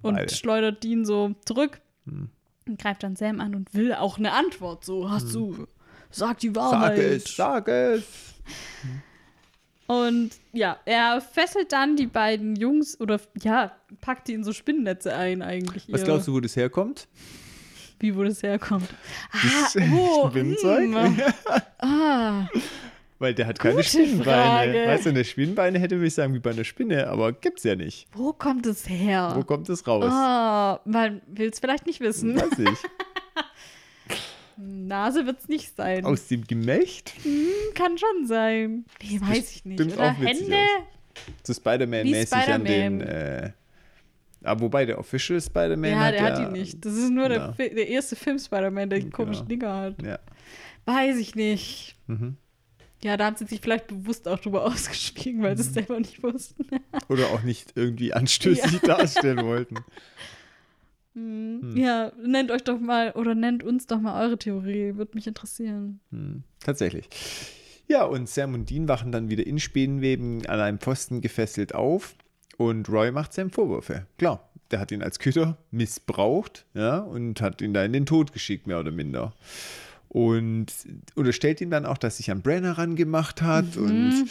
und 0.02 0.15
Beide. 0.15 0.34
schleudert 0.34 0.84
Dean 0.84 1.06
so 1.06 1.36
zurück 1.45 1.81
Hm. 2.06 2.30
und 2.68 2.80
greift 2.81 3.03
dann 3.03 3.15
Sam 3.15 3.40
an 3.41 3.53
und 3.53 3.73
will 3.73 3.94
auch 3.94 4.18
eine 4.18 4.31
Antwort. 4.31 4.84
So, 4.86 5.10
hast 5.11 5.34
du, 5.36 5.68
sag 6.10 6.40
die 6.40 6.48
Sag 6.48 6.56
Wahrheit. 6.56 6.98
es, 6.99 7.36
sag 7.36 7.68
es. 7.68 8.03
Und 9.88 10.31
ja, 10.53 10.77
er 10.86 11.19
fesselt 11.19 11.72
dann 11.72 11.95
die 11.95 12.06
beiden 12.06 12.56
Jungs 12.56 12.99
oder 12.99 13.19
ja, 13.41 13.72
packt 14.02 14.27
die 14.27 14.34
in 14.34 14.44
so 14.44 14.53
Spinnennetze 14.53 15.15
ein 15.15 15.41
eigentlich. 15.41 15.91
Was 15.91 16.03
glaubst 16.03 16.27
du, 16.27 16.34
wo 16.34 16.40
das 16.40 16.56
herkommt? 16.56 17.07
Wie 18.00 18.16
wo 18.16 18.24
das 18.24 18.42
herkommt? 18.44 18.90
Das 19.32 19.76
Ah, 19.78 19.82
oh, 19.96 20.30
Spinnzeug? 20.30 20.90
mm. 20.90 21.22
ah, 21.86 22.48
Weil 23.20 23.34
der 23.34 23.48
hat 23.48 23.60
keine 23.60 23.76
Gute 23.76 23.88
Spinnenbeine. 23.88 24.24
Frage. 24.74 24.88
Weißt 24.88 25.06
du, 25.06 25.10
eine 25.10 25.26
Spinnenbeine 25.26 25.80
hätte, 25.80 25.96
würde 25.98 26.08
ich 26.08 26.14
sagen, 26.14 26.34
wie 26.34 26.40
bei 26.40 26.52
einer 26.52 26.64
Spinne, 26.64 27.08
aber 27.08 27.34
gibt's 27.34 27.64
ja 27.64 27.76
nicht. 27.76 28.08
wo 28.14 28.32
kommt 28.34 28.66
es 28.66 28.88
her? 28.88 29.34
Wo 29.36 29.44
kommt 29.44 29.68
das 29.70 29.86
raus? 29.86 30.06
Ah, 30.08 30.80
man 30.86 31.22
will 31.28 31.50
es 31.50 31.60
vielleicht 31.60 31.86
nicht 31.86 32.00
wissen. 32.00 32.36
Weiß 32.38 32.58
ich. 32.58 32.80
Nase 34.58 35.26
wird 35.26 35.40
es 35.40 35.48
nicht 35.48 35.76
sein. 35.76 36.04
Aus 36.06 36.28
dem 36.28 36.46
Gemächt? 36.46 37.14
Hm, 37.24 37.48
kann 37.76 37.98
schon 37.98 38.28
sein. 38.28 38.86
Nee, 39.02 39.22
weiß 39.22 39.52
ich 39.52 39.66
nicht. 39.66 39.82
Oder 39.82 40.12
Hände? 40.14 40.58
So 41.44 41.54
Spider-Man-mäßig 41.54 42.32
Wie 42.48 42.52
an 42.52 42.66
den. 42.66 43.02
Äh, 43.02 43.52
aber 44.44 44.61
wobei 44.61 44.86
der 44.86 44.99
Official 44.99 45.40
Spider-Man 45.41 45.91
Ja, 45.91 45.99
hat 45.99 46.14
der 46.14 46.22
ja, 46.22 46.40
hat 46.40 46.53
die 46.53 46.60
nicht. 46.60 46.86
Das 46.86 46.94
ist 46.94 47.10
nur 47.11 47.28
der, 47.30 47.38
Ja. 47.38 47.52
Der 47.57 47.88
erste 47.88 48.16
Film 48.16 48.40
Spider-Man, 48.40 48.90
der 48.90 48.99
die 48.99 49.06
Genau. 49.06 49.16
komischen 49.18 49.48
Dinger 49.48 49.76
hat. 49.76 50.02
Ja. 50.02 50.20
Weiß 50.86 51.18
ich 51.18 51.36
nicht. 51.36 51.95
Mhm. 52.07 52.38
Ja, 53.03 53.16
da 53.16 53.26
haben 53.28 53.36
sie 53.38 53.45
sich 53.45 53.61
vielleicht 53.61 53.88
bewusst 53.88 54.28
auch 54.28 54.40
drüber 54.40 54.66
ausgeschwiegen, 54.66 55.41
weil 55.41 55.56
sie 55.57 55.64
Mhm. 55.64 55.68
es 55.70 55.74
selber 55.74 55.99
nicht 55.99 56.22
wussten. 56.24 56.66
Oder 57.10 57.28
auch 57.28 57.44
nicht 57.44 57.74
irgendwie 57.76 58.14
anstößig 58.14 58.80
darstellen 58.82 59.45
wollten. 59.45 59.76
Hm. 61.16 61.76
Ja, 61.76 62.11
nennt 62.24 62.52
euch 62.52 62.64
doch 62.64 62.80
mal 62.80 63.11
oder 63.14 63.34
nennt 63.34 63.64
uns 63.64 63.88
doch 63.88 63.99
mal 63.99 64.24
eure 64.24 64.38
Theorie. 64.38 64.95
Würde 64.95 65.11
mich 65.16 65.26
interessieren. 65.28 65.99
Hm, 66.11 66.44
tatsächlich. 66.60 67.10
Ja, 67.88 68.03
und 68.03 68.30
Sam 68.30 68.53
und 68.53 68.70
Dean 68.70 68.88
wachen 68.88 69.11
dann 69.11 69.30
wieder 69.30 69.45
in 69.48 69.60
Spinnenweben 69.60 70.45
an 70.45 70.60
einem 70.60 70.78
Pfosten 70.80 71.22
gefesselt 71.22 71.74
auf 71.74 72.14
und 72.60 72.90
Roy 72.90 73.10
macht 73.11 73.31
Sam 73.31 73.52
Vorwürfe. 73.52 74.06
Klar, 74.18 74.49
der 74.69 74.81
hat 74.81 74.91
ihn 74.91 75.02
als 75.02 75.18
Köter 75.18 75.57
missbraucht 75.72 76.65
ja, 76.73 76.98
und 76.98 77.40
hat 77.40 77.61
ihn 77.61 77.73
da 77.73 77.86
in 77.86 77.94
den 77.94 78.06
Tod 78.06 78.34
geschickt, 78.34 78.68
mehr 78.68 78.81
oder 78.81 78.91
minder. 78.91 79.34
Und 80.10 80.68
unterstellt 81.15 81.61
ihm 81.61 81.69
dann 81.69 81.86
auch, 81.86 81.98
dass 81.98 82.18
sich 82.18 82.31
an 82.31 82.41
Brenner 82.41 82.77
rangemacht 82.77 83.41
hat 83.41 83.77
und 83.77 84.26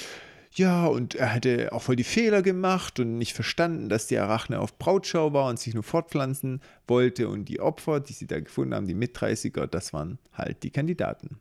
ja, 0.52 0.86
und 0.86 1.14
er 1.14 1.28
hätte 1.28 1.72
auch 1.72 1.80
voll 1.80 1.96
die 1.96 2.04
Fehler 2.04 2.42
gemacht 2.42 3.00
und 3.00 3.16
nicht 3.16 3.32
verstanden, 3.32 3.88
dass 3.88 4.08
die 4.08 4.18
Arachne 4.18 4.60
auf 4.60 4.78
Brautschau 4.78 5.32
war 5.32 5.48
und 5.48 5.58
sich 5.58 5.72
nur 5.72 5.82
fortpflanzen 5.82 6.60
wollte. 6.86 7.28
Und 7.28 7.46
die 7.46 7.60
Opfer, 7.60 8.00
die 8.00 8.12
sie 8.12 8.26
da 8.26 8.40
gefunden 8.40 8.74
haben, 8.74 8.86
die 8.86 8.94
Mit-30er, 8.94 9.66
das 9.66 9.92
waren 9.92 10.18
halt 10.32 10.64
die 10.64 10.70
Kandidaten. 10.70 11.38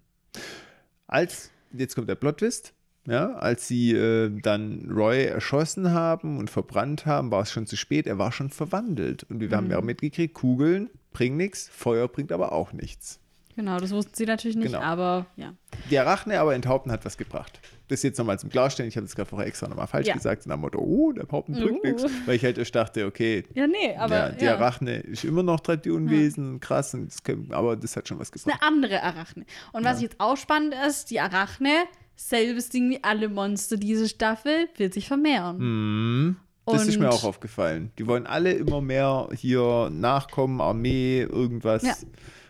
Als, 1.07 1.51
jetzt 1.73 1.95
kommt 1.95 2.09
der 2.09 2.15
Plot-Twist, 2.15 2.73
ja, 3.07 3.33
als 3.33 3.67
sie 3.67 3.93
äh, 3.93 4.29
dann 4.41 4.87
Roy 4.91 5.23
erschossen 5.25 5.91
haben 5.91 6.37
und 6.37 6.49
verbrannt 6.51 7.05
haben, 7.07 7.31
war 7.31 7.41
es 7.41 7.51
schon 7.51 7.65
zu 7.65 7.75
spät, 7.77 8.05
er 8.05 8.19
war 8.19 8.31
schon 8.31 8.49
verwandelt. 8.51 9.23
Und 9.29 9.39
wir 9.39 9.49
haben 9.51 9.71
ja 9.71 9.79
auch 9.79 9.83
mitgekriegt, 9.83 10.33
Kugeln 10.35 10.89
bringen 11.13 11.37
nichts, 11.37 11.69
Feuer 11.73 12.07
bringt 12.07 12.31
aber 12.31 12.51
auch 12.51 12.73
nichts. 12.73 13.19
Genau, 13.55 13.79
das 13.79 13.89
wussten 13.89 14.13
sie 14.13 14.25
natürlich 14.27 14.55
nicht, 14.55 14.67
Genau. 14.67 14.81
aber 14.81 15.25
ja. 15.35 15.51
Die 15.89 15.97
Arachne 15.97 16.39
aber 16.39 16.53
enthaupten 16.53 16.91
hat 16.91 17.03
was 17.05 17.17
gebracht. 17.17 17.59
Das 17.87 18.03
jetzt 18.03 18.19
nochmal 18.19 18.37
zum 18.37 18.51
Klarstellen. 18.51 18.87
Ich 18.87 18.97
habe 18.97 19.07
das 19.07 19.15
gerade 19.15 19.27
vorher 19.29 19.47
extra 19.47 19.67
nochmal 19.67 19.87
falsch 19.87 20.05
Ja. 20.05 20.13
gesagt. 20.13 20.45
Nach 20.45 20.57
dem 20.57 20.61
Motto, 20.61 20.77
oh, 20.77 21.11
der 21.11 21.23
Enthaupten 21.23 21.53
bringt 21.53 21.79
Uh. 21.83 21.87
nichts. 21.87 22.05
Weil 22.27 22.35
ich 22.35 22.43
halt 22.43 22.59
erst 22.59 22.75
dachte, 22.75 23.07
okay, 23.07 23.45
Ja, 23.55 23.65
nee, 23.65 23.95
aber 23.97 24.15
ja, 24.15 24.29
die 24.29 24.45
ja. 24.45 24.53
Arachne 24.57 24.97
ist 24.97 25.23
immer 25.23 25.41
noch 25.41 25.61
die 25.61 25.89
Unwesen, 25.89 26.59
krass, 26.59 26.93
und 26.93 27.07
das 27.07 27.23
können, 27.23 27.51
aber 27.51 27.75
das 27.75 27.95
hat 27.95 28.07
schon 28.07 28.19
was 28.19 28.29
ist 28.29 28.43
gebracht. 28.45 28.61
eine 28.61 28.71
andere 28.75 29.01
Arachne. 29.01 29.45
Und 29.73 29.83
was 29.83 29.97
Ja. 30.01 30.03
jetzt 30.03 30.19
auch 30.19 30.37
spannend 30.37 30.75
ist, 30.87 31.09
die 31.09 31.19
Arachne, 31.19 31.71
selbes 32.17 32.69
Ding 32.69 32.89
wie 32.89 33.01
alle 33.03 33.29
Monster 33.29 33.77
diese 33.77 34.09
Staffel, 34.09 34.67
wird 34.75 34.93
sich 34.93 35.07
vermehren. 35.07 35.57
Mhm. 35.59 36.35
Das 36.65 36.85
ist 36.85 36.99
mir 36.99 37.05
Und- 37.05 37.13
auch 37.13 37.23
aufgefallen. 37.23 37.91
Die 37.97 38.07
wollen 38.07 38.27
alle 38.27 38.51
immer 38.51 38.81
mehr 38.81 39.29
hier 39.33 39.89
Nachkommen, 39.89 40.59
Armee, 40.59 41.21
irgendwas 41.21 41.83
Ja. 41.83 41.93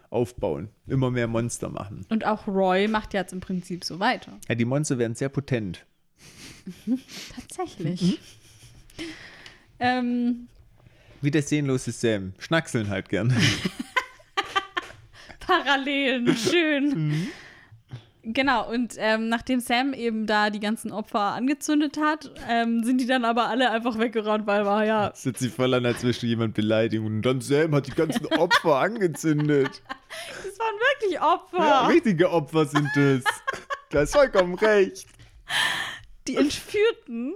aufbauen. 0.10 0.70
Immer 0.88 1.12
mehr 1.12 1.28
Monster 1.28 1.70
machen. 1.70 2.04
Und 2.10 2.26
auch 2.26 2.48
Roy 2.48 2.88
macht 2.88 3.14
jetzt 3.14 3.32
im 3.34 3.42
Prinzip 3.42 3.84
so 3.84 4.00
weiter. 4.00 4.32
Ja, 4.50 4.56
die 4.56 4.66
Monster 4.66 4.98
werden 4.98 5.14
sehr 5.14 5.30
potent. 5.30 5.86
Tatsächlich. 7.36 8.02
Mhm. 8.02 8.18
Ähm, 9.80 10.48
Wie 11.22 11.30
der 11.30 11.44
sehnlose 11.44 11.92
Sam. 11.92 12.34
Schnackseln 12.40 12.90
halt 12.90 13.10
gern. 13.10 13.32
Parallelen, 15.40 16.36
schön. 16.36 17.10
Mhm. 17.10 17.28
Genau, 18.24 18.70
und 18.70 18.96
ähm, 18.98 19.30
nachdem 19.30 19.60
Sam 19.62 19.94
eben 19.94 20.26
da 20.28 20.50
die 20.50 20.60
ganzen 20.60 20.92
Opfer 20.92 21.20
angezündet 21.34 21.98
hat, 21.98 22.30
ähm, 22.50 22.84
sind 22.84 23.00
die 23.00 23.06
dann 23.06 23.24
aber 23.24 23.48
alle 23.48 23.72
einfach 23.72 23.98
weggerannt, 23.98 24.46
weil 24.48 24.66
war 24.66 24.84
ja, 24.86 25.14
hört 25.22 25.38
sich 25.38 25.54
voll 25.54 25.74
an, 25.74 25.86
als 25.86 26.02
du 26.02 26.10
jemand 26.10 26.54
beleidigen. 26.54 27.06
Und 27.06 27.22
dann 27.22 27.40
Sam 27.40 27.74
hat 27.74 27.88
die 27.88 27.92
ganzen 27.92 28.26
Opfer 28.38 28.78
angezündet. 28.80 29.82
das 30.44 30.60
waren 30.60 30.76
wirklich 31.00 31.22
Opfer. 31.22 31.58
Ja, 31.60 31.88
richtige 31.88 32.30
Opfer 32.32 32.66
sind 32.66 32.96
es. 32.98 33.24
Du 33.90 34.00
hast 34.00 34.12
vollkommen 34.12 34.56
recht. 34.56 35.08
die 36.28 36.36
Entführten 36.36 37.36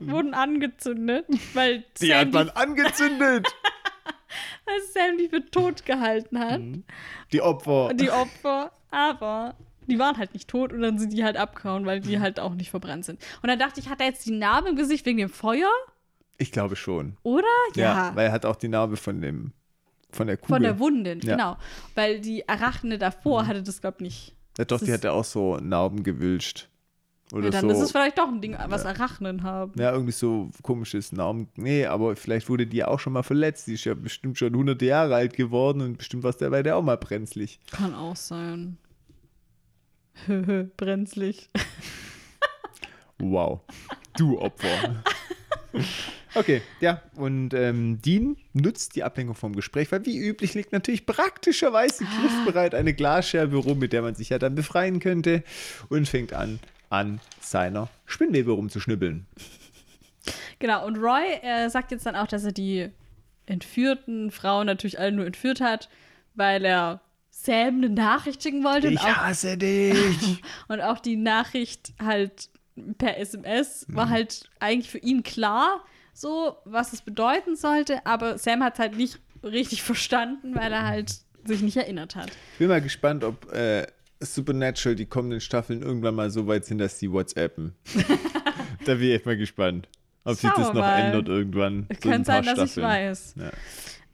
wurden 0.00 0.34
angezündet, 0.34 1.26
weil 1.54 1.78
Mhm. 1.78 1.84
Die 2.00 2.06
Sam 2.08 2.18
hat 2.18 2.32
man 2.32 2.50
angezündet. 2.50 3.46
weil 4.66 4.80
Sam 4.92 5.16
die 5.18 5.28
für 5.28 5.48
tot 5.48 5.86
gehalten 5.86 6.40
hat. 6.40 6.60
Mhm. 6.60 6.82
Die 7.32 7.40
Opfer. 7.40 7.94
Die 7.94 8.10
Opfer, 8.10 8.72
aber 8.90 9.54
die 9.88 9.98
waren 9.98 10.16
halt 10.18 10.34
nicht 10.34 10.48
tot 10.48 10.72
und 10.72 10.80
dann 10.82 10.98
sind 10.98 11.12
die 11.12 11.24
halt 11.24 11.36
abgehauen, 11.36 11.86
weil 11.86 12.00
Mhm. 12.00 12.04
die 12.04 12.20
halt 12.20 12.40
auch 12.40 12.54
nicht 12.54 12.70
verbrannt 12.70 13.04
sind. 13.04 13.20
Und 13.42 13.48
dann 13.48 13.58
dachte 13.58 13.80
ich, 13.80 13.88
hat 13.88 14.00
er 14.00 14.06
jetzt 14.06 14.26
die 14.26 14.32
Narbe 14.32 14.68
im 14.68 14.76
Gesicht 14.76 15.06
wegen 15.06 15.18
dem 15.18 15.28
Feuer? 15.30 15.68
Ich 16.38 16.52
glaube 16.52 16.76
schon. 16.76 17.16
Oder? 17.22 17.44
Ja. 17.74 18.12
weil 18.14 18.26
er 18.26 18.32
hat 18.32 18.44
auch 18.44 18.56
die 18.56 18.68
Narbe 18.68 18.96
von 18.96 19.20
dem 19.20 19.52
von 20.12 20.26
der 20.28 20.36
Kugel. 20.36 20.54
Von 20.56 20.62
der 20.62 20.78
Wunde, 20.78 21.10
Ja. 21.10 21.16
Mhm. 21.16 21.20
genau. 21.20 21.56
Weil 21.94 22.20
die 22.20 22.48
Arachne 22.48 22.96
davor 22.98 23.46
hatte 23.46 23.62
das, 23.62 23.80
glaube 23.80 23.96
ich, 23.98 24.02
nicht. 24.02 24.34
ja, 24.58 24.64
doch, 24.64 24.78
das 24.78 24.84
die 24.84 24.90
ist- 24.90 24.94
hat 24.98 25.04
ja 25.04 25.12
auch 25.12 25.24
so 25.24 25.56
Narben 25.56 26.02
gewülscht. 26.02 26.68
Oder 27.32 27.46
Ja, 27.46 27.50
dann 27.50 27.62
so. 27.62 27.70
ist 27.70 27.80
es 27.80 27.90
vielleicht 27.90 28.18
doch 28.18 28.28
ein 28.28 28.40
Ding, 28.40 28.56
was 28.68 28.86
Arachnen 28.86 29.42
haben. 29.42 29.72
Ja, 29.76 29.90
irgendwie 29.90 30.12
so 30.12 30.48
komisches 30.62 31.10
Namen. 31.10 31.48
Nee, 31.56 31.84
aber 31.84 32.14
vielleicht 32.14 32.48
wurde 32.48 32.68
die 32.68 32.84
auch 32.84 33.00
schon 33.00 33.14
mal 33.14 33.24
verletzt. 33.24 33.66
Die 33.66 33.74
ist 33.74 33.84
ja 33.84 33.94
bestimmt 33.94 34.38
schon 34.38 34.54
hunderte 34.54 34.84
Jahre 34.84 35.16
alt 35.16 35.34
geworden 35.34 35.80
und 35.82 35.98
bestimmt 35.98 36.22
war 36.22 36.30
es 36.30 36.36
dabei 36.36 36.62
der 36.62 36.76
auch 36.76 36.82
mal 36.82 36.96
brenzlig. 36.96 37.58
Kann 37.72 37.94
auch 37.96 38.14
sein. 38.14 38.76
Brenzlig. 40.76 41.48
Wow. 43.18 43.60
Du 44.16 44.38
Opfer. 44.38 45.02
Okay, 46.34 46.60
ja, 46.80 47.00
und 47.14 47.54
ähm, 47.54 48.00
Dean 48.02 48.36
nutzt 48.52 48.94
die 48.94 49.04
Ablenkung 49.04 49.34
vom 49.34 49.56
Gespräch, 49.56 49.90
weil 49.90 50.04
wie 50.04 50.18
üblich 50.18 50.52
liegt 50.52 50.70
natürlich 50.70 51.06
praktischerweise 51.06 52.04
griffbereit 52.04 52.74
eine 52.74 52.92
Glasscherbe 52.92 53.56
rum, 53.56 53.78
mit 53.78 53.94
der 53.94 54.02
man 54.02 54.14
sich 54.14 54.28
ja 54.28 54.38
dann 54.38 54.54
befreien 54.54 55.00
könnte 55.00 55.42
und 55.88 56.06
fängt 56.06 56.34
an, 56.34 56.60
an 56.90 57.20
seiner 57.40 57.88
Spinnwebe 58.04 58.50
rumzuschnibbeln. 58.52 59.26
Genau, 60.58 60.86
und 60.86 60.96
Roy 60.96 61.24
äh, 61.42 61.70
sagt 61.70 61.90
jetzt 61.90 62.04
dann 62.04 62.16
auch, 62.16 62.26
dass 62.26 62.44
er 62.44 62.52
die 62.52 62.90
entführten 63.46 64.30
Frauen 64.30 64.66
natürlich 64.66 64.98
alle 64.98 65.12
nur 65.12 65.24
entführt 65.24 65.62
hat, 65.62 65.88
weil 66.34 66.66
er 66.66 67.00
Sam 67.42 67.76
eine 67.76 67.90
Nachricht 67.90 68.42
schicken 68.42 68.64
wollte 68.64 68.88
und 68.88 68.94
Ich 68.94 69.00
auch, 69.00 69.16
hasse 69.16 69.56
dich. 69.58 70.42
und 70.68 70.80
auch 70.80 70.98
die 70.98 71.16
Nachricht 71.16 71.92
halt 72.02 72.48
per 72.98 73.18
SMS 73.18 73.86
war 73.88 74.08
halt 74.08 74.50
eigentlich 74.58 74.90
für 74.90 74.98
ihn 74.98 75.22
klar, 75.22 75.84
so 76.12 76.56
was 76.64 76.92
es 76.92 77.02
bedeuten 77.02 77.54
sollte, 77.54 78.04
aber 78.04 78.38
Sam 78.38 78.62
hat 78.62 78.74
es 78.74 78.78
halt 78.80 78.96
nicht 78.96 79.18
richtig 79.42 79.82
verstanden, 79.82 80.54
weil 80.54 80.72
er 80.72 80.86
halt 80.86 81.14
sich 81.44 81.62
nicht 81.62 81.76
erinnert 81.76 82.16
hat. 82.16 82.30
Ich 82.54 82.58
bin 82.58 82.68
mal 82.68 82.80
gespannt, 82.80 83.22
ob 83.22 83.52
äh, 83.52 83.86
Supernatural 84.18 84.96
die 84.96 85.06
kommenden 85.06 85.40
Staffeln 85.40 85.82
irgendwann 85.82 86.14
mal 86.14 86.30
so 86.30 86.46
weit 86.46 86.64
sind, 86.64 86.78
dass 86.78 86.98
die 86.98 87.12
WhatsAppen. 87.12 87.74
da 88.84 88.94
bin 88.94 89.04
ich 89.04 89.14
echt 89.14 89.26
mal 89.26 89.36
gespannt, 89.36 89.88
ob 90.26 90.36
sich 90.36 90.50
das 90.50 90.68
noch 90.68 90.74
mal. 90.74 90.98
ändert 90.98 91.28
irgendwann. 91.28 91.86
so 91.92 92.08
Könnte 92.10 92.26
sein, 92.26 92.44
dass 92.44 92.58
ich 92.58 92.72
Staffeln. 92.72 92.86
weiß. 92.86 93.34
Ja. 93.38 93.50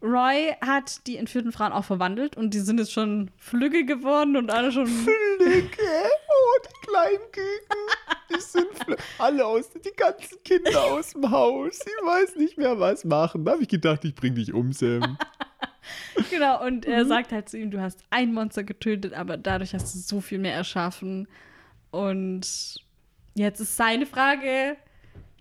Roy 0.04 0.52
hat 0.60 1.06
die 1.06 1.16
entführten 1.16 1.52
Frauen 1.52 1.70
auch 1.72 1.84
verwandelt 1.84 2.36
und 2.36 2.54
die 2.54 2.58
sind 2.58 2.78
jetzt 2.78 2.92
schon 2.92 3.30
flügge 3.36 3.84
geworden 3.86 4.36
und 4.36 4.50
alle 4.50 4.72
schon. 4.72 4.86
Flicke, 4.88 5.78
oh, 5.80 6.60
die 6.66 6.86
kleinen 6.88 7.30
Küken, 7.30 8.34
die 8.34 8.40
sind 8.40 8.98
alle 9.18 9.46
aus, 9.46 9.70
die 9.70 9.92
ganzen 9.96 10.42
Kinder 10.42 10.82
aus 10.84 11.12
dem 11.12 11.30
Haus. 11.30 11.78
Ich 11.86 12.04
weiß 12.06 12.34
nicht 12.36 12.58
mehr, 12.58 12.80
was 12.80 13.04
machen. 13.04 13.44
Da 13.44 13.52
habe 13.52 13.62
ich 13.62 13.68
gedacht, 13.68 14.04
ich 14.04 14.14
bring 14.16 14.34
dich 14.34 14.52
um, 14.52 14.72
Sam. 14.72 15.16
genau, 16.30 16.64
und 16.66 16.84
Mhm. 16.86 16.92
er 16.92 17.04
sagt 17.06 17.30
halt 17.30 17.48
zu 17.48 17.56
ihm, 17.58 17.70
du 17.70 17.80
hast 17.80 18.00
ein 18.10 18.34
Monster 18.34 18.64
getötet, 18.64 19.12
aber 19.14 19.36
dadurch 19.36 19.72
hast 19.72 19.94
du 19.94 19.98
so 20.00 20.20
viel 20.20 20.40
mehr 20.40 20.54
erschaffen. 20.54 21.28
Und 21.92 22.74
jetzt 23.34 23.60
ist 23.60 23.76
seine 23.76 24.06
Frage: 24.06 24.76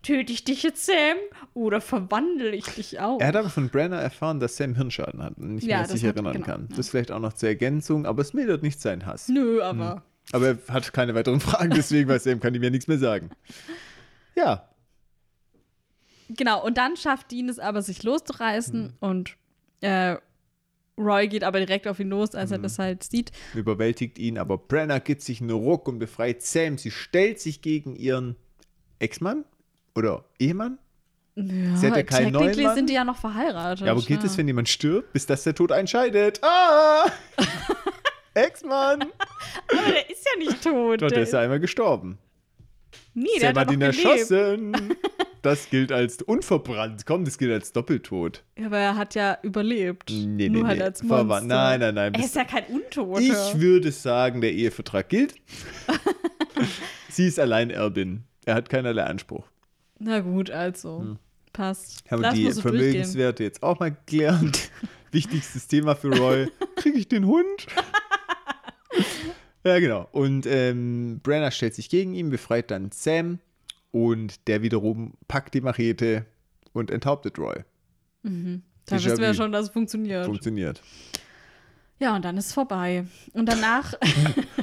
Töte 0.03 0.33
ich 0.33 0.43
dich 0.43 0.63
jetzt, 0.63 0.85
Sam, 0.85 1.17
oder 1.53 1.79
verwandle 1.79 2.51
ich 2.55 2.65
dich 2.65 2.99
auch? 2.99 3.19
Er 3.19 3.27
hat 3.27 3.35
aber 3.35 3.49
von 3.49 3.69
Brenner 3.69 3.97
erfahren, 3.97 4.39
dass 4.39 4.57
Sam 4.57 4.75
Hirnschaden 4.75 5.21
hat 5.21 5.37
und 5.37 5.55
nicht 5.55 5.67
Ja, 5.67 5.77
mehr 5.79 5.87
sich 5.87 6.03
hat- 6.03 6.15
erinnern 6.15 6.33
genau, 6.33 6.45
kann. 6.45 6.69
Das 6.75 6.89
vielleicht 6.89 7.11
auch 7.11 7.19
noch 7.19 7.33
zur 7.33 7.49
Ergänzung, 7.49 8.05
aber 8.07 8.21
es 8.21 8.33
mildert 8.33 8.63
nicht 8.63 8.81
seinen 8.81 9.05
Hass. 9.05 9.27
Nö, 9.27 9.61
aber. 9.61 10.03
Aber 10.31 10.47
er 10.47 10.57
hat 10.69 10.91
keine 10.93 11.13
weiteren 11.13 11.39
Fragen, 11.39 11.71
deswegen 11.75 12.09
weiß 12.09 12.23
Sam, 12.23 12.39
kann 12.39 12.55
ihm 12.55 12.63
ja 12.63 12.69
nichts 12.69 12.87
mehr 12.87 12.97
sagen. 12.99 13.29
Ja, 14.35 14.67
Genau, 16.29 16.65
und 16.65 16.77
dann 16.77 16.95
schafft 16.95 17.31
Dean 17.31 17.49
es 17.49 17.59
aber, 17.59 17.81
sich 17.81 18.03
loszureißen 18.03 18.83
Mhm. 18.83 18.93
und 19.01 19.37
äh, 19.81 20.15
Roy 20.97 21.27
geht 21.27 21.43
aber 21.43 21.59
direkt 21.59 21.87
auf 21.87 21.99
ihn 21.99 22.09
los, 22.09 22.35
als 22.35 22.51
er 22.51 22.59
Mhm. 22.59 22.63
das 22.63 22.79
halt 22.79 23.03
sieht. 23.03 23.31
überwältigt 23.53 24.17
ihn, 24.17 24.37
aber 24.37 24.57
Brenner 24.57 24.99
gibt 25.01 25.21
sich 25.23 25.41
einen 25.41 25.49
Ruck 25.49 25.87
und 25.89 25.99
befreit 25.99 26.41
Sam. 26.41 26.77
Sie 26.77 26.91
stellt 26.91 27.39
sich 27.41 27.61
gegen 27.61 27.95
ihren 27.97 28.35
Ex-Mann 28.99 29.43
oder 29.95 30.25
Ehemann. 30.39 30.77
Ja, 31.35 31.75
Sie 31.75 31.87
hat 31.87 31.95
ja 31.95 32.03
keinen 32.03 32.33
neuen 32.33 32.61
Mann. 32.61 32.75
sind 32.75 32.89
die 32.89 32.93
ja 32.93 33.03
noch 33.03 33.17
verheiratet. 33.17 33.85
Ja, 33.85 33.93
aber 33.93 34.01
gilt 34.01 34.21
ja. 34.21 34.25
es, 34.25 34.37
wenn 34.37 34.47
jemand 34.47 34.67
stirbt, 34.69 35.13
bis 35.13 35.25
das 35.25 35.43
der 35.43 35.55
Tod 35.55 35.71
entscheidet? 35.71 36.39
Ah! 36.43 37.05
Ex-Mann! 38.33 39.01
Aber 39.01 39.91
der 39.91 40.09
ist 40.09 40.25
ja 40.25 40.39
nicht 40.39 40.63
tot. 40.63 41.01
Doch, 41.01 41.09
der 41.09 41.23
ist 41.23 41.33
ja 41.33 41.39
einmal 41.39 41.59
gestorben. 41.59 42.17
nee, 43.13 43.27
der 43.39 43.53
hat 43.53 43.71
ihn 43.71 43.81
erschossen. 43.81 44.95
Das 45.41 45.71
gilt 45.71 45.91
als 45.91 46.21
unverbrannt. 46.21 47.07
Komm, 47.07 47.25
das 47.25 47.39
gilt 47.39 47.51
als 47.51 47.73
Doppeltod. 47.73 48.43
Ja, 48.57 48.67
aber 48.67 48.77
er 48.77 48.95
hat 48.95 49.15
ja 49.15 49.39
überlebt. 49.41 50.11
Nee, 50.11 50.25
nee, 50.25 50.49
Nur 50.49 50.61
nee. 50.61 50.69
halt 50.69 50.81
als 50.83 51.01
Monster. 51.01 51.41
Nein, 51.41 51.79
nein, 51.79 51.95
nein. 51.95 52.13
Er 52.13 52.23
ist 52.23 52.35
ja 52.35 52.43
kein 52.43 52.65
Untoter. 52.65 53.19
Ich 53.21 53.59
würde 53.59 53.91
sagen, 53.91 54.41
der 54.41 54.53
Ehevertrag 54.53 55.09
gilt. 55.09 55.33
Sie 57.09 57.25
ist 57.25 57.39
Alleinerbin. 57.39 58.23
Er 58.45 58.53
hat 58.53 58.69
keinerlei 58.69 59.03
Anspruch. 59.03 59.47
Na 60.03 60.19
gut, 60.19 60.49
also. 60.49 61.17
Passt. 61.53 62.03
Haben 62.09 62.21
wir 62.21 62.27
Lass 62.29 62.35
die 62.35 62.51
so. 62.51 62.61
Vermögenswerte 62.61 63.43
jetzt 63.43 63.61
auch 63.61 63.79
mal 63.79 63.91
geklärt. 63.91 64.71
Wichtigstes 65.11 65.67
Thema 65.67 65.95
für 65.95 66.15
Roy. 66.17 66.47
Kriege 66.77 66.97
ich 66.97 67.07
den 67.07 67.25
Hund? 67.27 67.67
ja, 69.63 69.79
genau. 69.79 70.07
Und 70.11 70.45
ähm, 70.45 71.19
Brenner 71.21 71.51
stellt 71.51 71.75
sich 71.75 71.89
gegen 71.89 72.13
ihn, 72.13 72.29
befreit 72.29 72.71
dann 72.71 72.91
Sam 72.91 73.39
und 73.91 74.47
der 74.47 74.61
wiederum 74.63 75.13
packt 75.27 75.53
die 75.53 75.61
Machete 75.61 76.25
und 76.73 76.89
enthauptet 76.89 77.37
Roy. 77.37 77.63
Da 78.23 78.29
Déjà 78.95 79.05
wissen 79.05 79.17
wir 79.19 79.27
ja 79.27 79.33
schon, 79.33 79.51
dass 79.51 79.65
es 79.65 79.69
funktioniert. 79.71 80.25
Funktioniert. 80.25 80.81
ja, 81.99 82.15
und 82.15 82.23
dann 82.23 82.37
ist 82.37 82.47
es 82.47 82.53
vorbei. 82.53 83.05
Und 83.33 83.45
danach. 83.47 83.93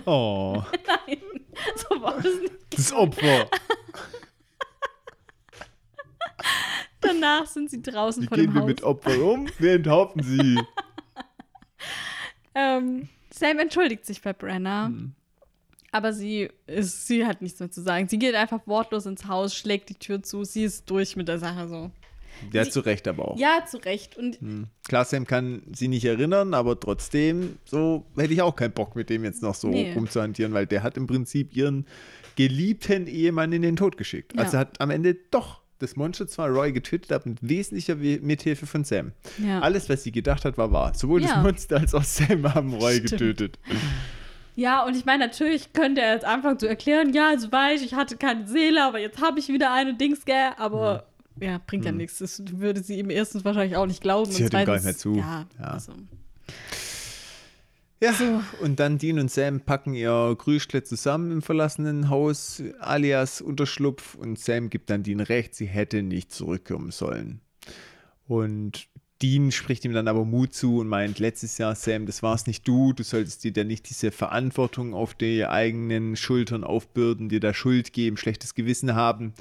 Oh, 0.07 0.63
Nein, 0.87 1.19
so 1.77 2.01
war 2.01 2.17
es 2.19 2.41
nicht. 2.41 2.55
das 2.71 2.93
Opfer. 2.95 3.51
Danach 7.01 7.47
sind 7.47 7.71
sie 7.71 7.81
draußen 7.83 8.23
Wie 8.25 8.27
vor 8.27 8.37
gehen 8.37 8.47
dem 8.47 8.55
wir 8.55 8.61
Haus. 8.63 8.67
mit 8.69 8.83
Opfern 8.83 9.21
um? 9.23 9.47
Wir 9.59 9.73
enthaupten 9.75 10.23
sie. 10.23 10.59
Ähm, 12.55 13.09
Sam 13.31 13.59
entschuldigt 13.59 14.05
sich 14.05 14.21
bei 14.23 14.33
Brenner. 14.33 14.87
Hm. 14.87 15.13
Aber 15.93 16.13
sie, 16.13 16.51
ist, 16.67 17.07
sie 17.07 17.25
hat 17.25 17.41
nichts 17.41 17.61
mehr 17.61 17.71
zu 17.71 17.81
sagen. 17.83 18.09
Sie 18.09 18.19
geht 18.19 18.35
einfach 18.35 18.61
wortlos 18.67 19.07
ins 19.07 19.27
Haus, 19.27 19.55
schlägt 19.55 19.89
die 19.89 19.95
Tür 19.95 20.23
zu. 20.23 20.45
Sie 20.45 20.65
ist 20.65 20.91
durch 20.91 21.17
mit 21.17 21.29
der 21.29 21.39
Sache 21.39 21.69
so. 21.69 21.91
Der 22.53 22.65
Sie- 22.65 22.71
zu 22.73 22.81
Recht 22.81 23.09
aber 23.09 23.29
auch. 23.29 23.39
Ja, 23.39 23.65
zu 23.65 23.79
Recht. 23.79 24.17
Und 24.17 24.39
Klar, 24.87 25.05
Sam 25.05 25.27
kann 25.27 25.63
sie 25.73 25.89
nicht 25.89 26.05
erinnern, 26.05 26.53
aber 26.53 26.79
trotzdem, 26.79 27.59
so 27.65 28.05
hätte 28.17 28.33
ich 28.35 28.43
auch 28.43 28.55
keinen 28.55 28.73
Bock 28.73 28.97
mit 28.97 29.09
dem 29.09 29.25
jetzt 29.25 29.43
noch 29.43 29.55
so 29.55 29.69
Nee. 29.69 29.93
rumzuhantieren, 29.93 30.53
weil 30.53 30.67
der 30.67 30.83
hat 30.83 30.97
im 30.97 31.07
Prinzip 31.07 31.57
ihren 31.57 31.87
geliebten 32.37 33.07
Ehemann 33.07 33.53
in 33.53 33.63
den 33.63 33.77
Tod 33.77 33.97
geschickt. 33.97 34.35
Ja. 34.37 34.43
Also 34.43 34.59
hat 34.59 34.81
am 34.81 34.91
Ende 34.91 35.15
doch 35.31 35.63
das 35.79 35.97
Monster 35.97 36.27
zwar 36.27 36.49
Roy 36.49 36.73
getötet, 36.73 37.13
aber 37.13 37.29
mit 37.29 37.39
wesentlicher 37.41 38.01
We- 38.01 38.19
Mithilfe 38.21 38.67
von 38.67 38.85
Sam. 38.85 39.13
Ja. 39.39 39.61
Alles, 39.61 39.89
was 39.89 40.03
sie 40.03 40.13
gedacht 40.13 40.45
hat, 40.45 40.59
war 40.59 40.73
wahr. 40.73 40.93
Sowohl 40.95 41.23
Ja. 41.23 41.35
das 41.35 41.43
Monster 41.43 41.77
als 41.79 41.95
auch 41.95 42.03
Sam 42.03 42.53
haben 42.55 42.75
Roy 42.75 42.95
Stimmt. 42.97 43.11
getötet. 43.11 43.59
Ja, 44.57 44.85
und 44.85 44.97
ich 44.97 45.05
meine, 45.05 45.25
natürlich 45.27 45.73
könnte 45.73 46.01
er 46.01 46.15
jetzt 46.15 46.25
anfangen 46.25 46.59
zu 46.59 46.69
erklären, 46.69 47.13
ja, 47.13 47.29
also 47.29 47.53
weiß 47.53 47.81
ich, 47.81 47.93
ich 47.93 47.95
hatte 47.95 48.17
keine 48.17 48.49
Seele, 48.49 48.83
aber 48.85 48.99
jetzt 48.99 49.23
habe 49.23 49.39
ich 49.39 49.49
wieder 49.49 49.73
eine 49.73 49.95
Dings, 49.95 50.25
gell? 50.25 50.51
Aber 50.57 51.07
ja, 51.41 51.61
bringt 51.65 51.85
ja 51.85 51.93
nichts. 51.93 52.19
Das 52.19 52.43
würde 52.59 52.83
sie 52.83 52.99
ihm 52.99 53.11
erstens 53.11 53.45
wahrscheinlich 53.45 53.77
auch 53.77 53.87
nicht 53.87 54.01
glauben. 54.03 54.31
Sie 54.33 54.43
und 54.45 54.53
hört 54.53 54.63
ihm 54.63 54.67
gar 54.67 54.75
nicht 54.75 54.85
mehr 54.85 54.97
zu. 54.97 55.15
Ja, 55.15 55.47
Ja. 55.61 55.65
also. 55.67 55.93
Ja, 58.01 58.15
und 58.61 58.79
dann 58.79 58.99
Dean 58.99 59.19
und 59.19 59.31
Sam 59.31 59.61
packen 59.61 59.93
ihr 59.93 60.35
Grüschle 60.39 60.85
zusammen 60.85 61.33
im 61.33 61.43
verlassenen 61.43 62.09
Haus, 62.09 62.63
alias 62.79 63.41
Unterschlupf, 63.41 64.15
und 64.15 64.39
Sam 64.39 64.71
gibt 64.71 64.91
dann 64.91 65.03
Dean 65.03 65.19
recht, 65.19 65.55
sie 65.57 65.67
hätte 65.67 66.03
nicht 66.03 66.33
zurückkommen 66.33 66.93
sollen. 66.93 67.41
Und 68.29 68.89
Dean 69.21 69.51
spricht 69.51 69.85
ihm 69.85 69.93
dann 69.93 70.07
aber 70.07 70.25
Mut 70.25 70.55
zu 70.55 70.79
und 70.79 70.87
meint, 70.87 71.19
letztes 71.19 71.59
Jahr, 71.59 71.75
Sam, 71.75 72.07
das 72.07 72.23
war's 72.23 72.47
nicht 72.47 72.69
du, 72.69 72.93
du 72.93 73.03
solltest 73.03 73.43
dir 73.43 73.53
da 73.53 73.65
nicht 73.65 73.91
diese 73.91 74.13
Verantwortung 74.13 74.95
auf 74.95 75.15
die 75.15 75.45
eigenen 75.45 76.15
Schultern 76.15 76.63
aufbürden, 76.63 77.29
dir 77.29 77.41
da 77.41 77.53
Schuld 77.53 77.93
geben, 77.93 78.17
schlechtes 78.17 78.55
Gewissen 78.55 78.95
haben. 78.95 79.35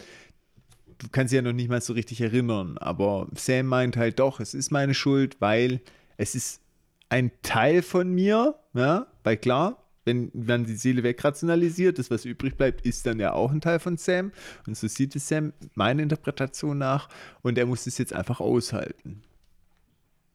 Du 0.98 1.10
kannst 1.12 1.32
dich 1.32 1.36
ja 1.36 1.44
noch 1.44 1.54
nicht 1.54 1.70
mal 1.70 1.82
so 1.82 1.94
richtig 1.94 2.22
erinnern, 2.22 2.80
aber 2.80 3.28
Sam 3.36 3.68
meint 3.68 3.98
halt 3.98 4.18
doch, 4.18 4.40
es 4.40 4.56
ist 4.56 4.72
meine 4.72 4.96
Schuld, 4.96 5.38
weil 5.40 5.80
es 6.18 6.34
ist 6.34 6.62
ein 7.10 7.32
Teil 7.42 7.82
von 7.82 8.10
mir, 8.14 8.56
ja, 8.74 9.08
weil 9.24 9.38
klar, 9.38 9.84
wenn 10.08 10.32
man 10.34 10.66
die 10.66 10.76
Seele 10.76 11.04
wegrationalisiert, 11.04 12.00
das, 12.00 12.10
was 12.10 12.26
übrig 12.26 12.56
bleibt, 12.56 12.86
ist 12.86 13.06
dann 13.06 13.20
ja 13.20 13.34
auch 13.34 13.52
ein 13.52 13.62
Teil 13.62 13.80
von 13.80 13.98
Sam. 13.98 14.32
Und 14.66 14.78
so 14.78 14.88
sieht 14.88 15.16
es 15.16 15.28
Sam 15.28 15.52
meiner 15.76 16.02
Interpretation 16.02 16.78
nach. 16.78 17.10
Und 17.42 17.58
er 17.58 17.66
muss 17.66 17.86
es 17.88 17.98
jetzt 17.98 18.14
einfach 18.14 18.40
aushalten. 18.40 19.22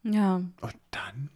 Ja. 0.03 0.35
Und 0.35 0.75
dann? 0.91 1.29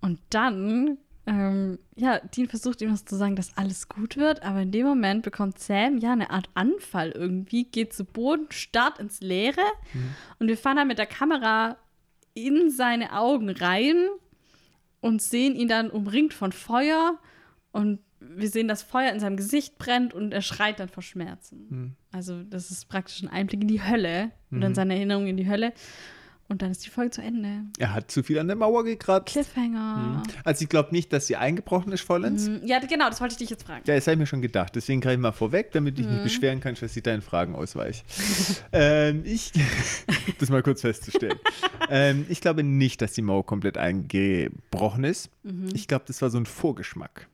Und 0.00 0.20
dann, 0.30 0.98
ähm, 1.26 1.80
ja, 1.96 2.20
Dean 2.20 2.48
versucht 2.48 2.80
ihm 2.80 2.92
was 2.92 3.04
zu 3.04 3.16
sagen, 3.16 3.34
dass 3.34 3.56
alles 3.56 3.88
gut 3.88 4.16
wird, 4.16 4.42
aber 4.44 4.62
in 4.62 4.70
dem 4.70 4.86
Moment 4.86 5.22
bekommt 5.22 5.58
Sam 5.58 5.98
ja 5.98 6.12
eine 6.12 6.30
Art 6.30 6.48
Anfall 6.54 7.10
irgendwie, 7.10 7.64
geht 7.64 7.92
zu 7.92 8.04
Boden, 8.04 8.46
starrt 8.50 9.00
ins 9.00 9.20
Leere 9.20 9.62
und 10.38 10.46
wir 10.46 10.56
fahren 10.56 10.76
dann 10.76 10.86
mit 10.86 10.98
der 10.98 11.06
Kamera 11.06 11.76
in 12.36 12.70
seine 12.70 13.12
Augen 13.12 13.50
rein 13.50 14.08
und 15.00 15.22
sehen 15.22 15.56
ihn 15.56 15.68
dann 15.68 15.90
umringt 15.90 16.34
von 16.34 16.52
Feuer 16.52 17.18
und 17.72 18.00
wir 18.20 18.48
sehen, 18.48 18.68
dass 18.68 18.82
Feuer 18.82 19.12
in 19.12 19.20
seinem 19.20 19.36
Gesicht 19.36 19.78
brennt 19.78 20.14
und 20.14 20.32
er 20.32 20.42
schreit 20.42 20.80
dann 20.80 20.88
vor 20.88 21.02
Schmerzen. 21.02 21.66
Mhm. 21.68 21.96
Also 22.12 22.42
das 22.42 22.70
ist 22.70 22.88
praktisch 22.88 23.22
ein 23.22 23.28
Einblick 23.28 23.62
in 23.62 23.68
die 23.68 23.82
Hölle 23.82 24.30
oder 24.50 24.66
in 24.68 24.74
seine 24.74 24.94
Erinnerung 24.94 25.26
in 25.26 25.36
die 25.36 25.48
Hölle. 25.48 25.72
Und 26.48 26.62
dann 26.62 26.70
ist 26.70 26.86
die 26.86 26.90
Folge 26.90 27.10
zu 27.10 27.22
Ende. 27.22 27.62
Er 27.78 27.92
hat 27.92 28.08
zu 28.08 28.22
viel 28.22 28.38
an 28.38 28.46
der 28.46 28.54
Mauer 28.54 28.84
gekratzt. 28.84 29.32
Cliffhanger. 29.32 30.22
Also 30.44 30.62
ich 30.62 30.68
glaube 30.68 30.90
nicht, 30.92 31.12
dass 31.12 31.26
sie 31.26 31.34
eingebrochen 31.34 31.90
ist 31.90 32.02
vollends. 32.02 32.46
Mhm. 32.48 32.60
Ja, 32.64 32.78
genau, 32.78 33.08
das 33.08 33.20
wollte 33.20 33.32
ich 33.32 33.38
dich 33.38 33.50
jetzt 33.50 33.64
fragen. 33.66 33.82
Ja, 33.86 33.96
das 33.96 34.06
habe 34.06 34.12
ich 34.14 34.18
mir 34.20 34.26
schon 34.26 34.42
gedacht. 34.42 34.76
Deswegen 34.76 35.00
kann 35.00 35.12
ich 35.14 35.18
mal 35.18 35.32
vorweg, 35.32 35.72
damit 35.72 35.98
ich 35.98 36.06
Mhm. 36.06 36.12
nicht 36.12 36.22
beschweren 36.22 36.60
kann, 36.60 36.76
dass 36.76 36.96
ich 36.96 37.02
deinen 37.02 37.22
Fragen 37.22 37.56
ausweiche. 37.56 38.04
ähm, 38.72 39.22
ich, 39.24 39.50
das 40.38 40.48
mal 40.48 40.62
kurz 40.62 40.82
festzustellen. 40.82 41.38
ähm, 41.90 42.26
ich 42.28 42.40
glaube 42.40 42.62
nicht, 42.62 43.02
dass 43.02 43.12
die 43.14 43.22
Mauer 43.22 43.44
komplett 43.44 43.76
eingebrochen 43.76 45.02
ist. 45.02 45.30
Mhm. 45.42 45.68
Ich 45.74 45.88
glaube, 45.88 46.04
das 46.06 46.22
war 46.22 46.30
so 46.30 46.38
ein 46.38 46.46
Vorgeschmack. 46.46 47.26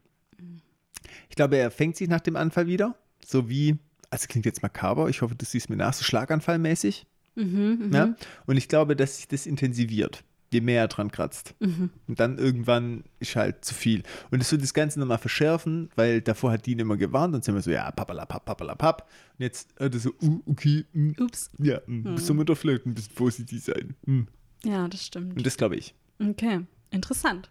Ich 1.28 1.36
glaube, 1.36 1.56
er 1.58 1.70
fängt 1.70 1.96
sich 1.96 2.08
nach 2.08 2.20
dem 2.20 2.36
Anfall 2.36 2.66
wieder. 2.66 2.94
So 3.24 3.48
wie, 3.50 3.76
also 4.10 4.26
klingt 4.26 4.46
jetzt 4.46 4.62
makaber, 4.62 5.08
ich 5.08 5.20
hoffe, 5.22 5.34
du 5.34 5.44
siehst 5.44 5.70
mir 5.70 5.76
nach, 5.76 5.92
so 5.92 6.02
schlaganfallmäßig. 6.04 7.06
Mhm, 7.34 7.90
Ja? 7.92 8.14
Und 8.46 8.56
ich 8.56 8.68
glaube, 8.68 8.96
dass 8.96 9.16
sich 9.16 9.28
das 9.28 9.46
intensiviert, 9.46 10.22
je 10.52 10.60
mehr 10.60 10.82
er 10.82 10.88
dran 10.88 11.10
kratzt. 11.10 11.54
Mhm. 11.60 11.90
Und 12.06 12.20
dann 12.20 12.38
irgendwann 12.38 13.04
ist 13.20 13.36
halt 13.36 13.64
zu 13.64 13.74
viel. 13.74 14.02
Und 14.30 14.42
es 14.42 14.52
wird 14.52 14.62
das 14.62 14.74
Ganze 14.74 15.00
nochmal 15.00 15.18
verschärfen, 15.18 15.88
weil 15.96 16.20
davor 16.20 16.52
hat 16.52 16.66
Dean 16.66 16.78
immer 16.78 16.96
gewarnt 16.96 17.34
und 17.34 17.44
sind 17.44 17.54
wir 17.54 17.62
so, 17.62 17.70
ja, 17.70 17.90
papalapap, 17.90 18.44
papalapap. 18.44 19.08
Und 19.38 19.42
jetzt 19.44 19.70
hat 19.80 19.94
er 19.94 20.00
so, 20.00 20.10
uh, 20.20 20.40
okay, 20.46 20.84
mm, 20.92 21.12
Ups. 21.20 21.50
ja, 21.58 21.80
mm, 21.86 22.16
soll 22.18 22.36
man 22.36 22.46
doch 22.46 22.56
vielleicht 22.58 22.84
ein 22.86 22.94
bisschen 22.94 23.14
vorsichtig 23.14 23.62
sein. 23.62 23.94
Mm. 24.04 24.22
Ja, 24.64 24.86
das 24.88 25.06
stimmt. 25.06 25.36
Und 25.36 25.46
das 25.46 25.56
glaube 25.56 25.76
ich. 25.76 25.94
Okay, 26.20 26.60
interessant. 26.90 27.50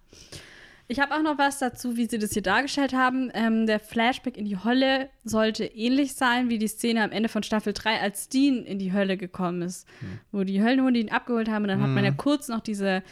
Ich 0.92 1.00
habe 1.00 1.16
auch 1.16 1.22
noch 1.22 1.38
was 1.38 1.58
dazu, 1.58 1.96
wie 1.96 2.06
sie 2.06 2.20
das 2.20 2.34
hier 2.34 2.42
dargestellt 2.42 2.92
haben. 2.94 3.32
Ähm, 3.34 3.66
der 3.66 3.80
Flashback 3.80 4.36
in 4.36 4.44
die 4.44 4.62
Hölle 4.62 5.10
sollte 5.24 5.64
ähnlich 5.64 6.16
sein 6.16 6.50
wie 6.50 6.58
die 6.58 6.68
Szene 6.68 7.02
am 7.02 7.14
Ende 7.14 7.30
von 7.30 7.44
Staffel 7.44 7.72
3, 7.72 8.02
als 8.02 8.28
Dean 8.28 8.66
in 8.66 8.78
die 8.78 8.92
Hölle 8.92 9.16
gekommen 9.16 9.62
ist, 9.62 9.88
wo 10.34 10.44
die 10.44 10.62
Höllenhunde 10.62 11.00
ihn 11.00 11.10
abgeholt 11.10 11.48
haben. 11.50 11.64
Und 11.64 11.70
dann 11.70 11.82
hat 11.82 11.90
man 11.92 12.04
ja 12.04 12.12
kurz 12.12 12.50
noch 12.50 12.60
diese 12.60 13.04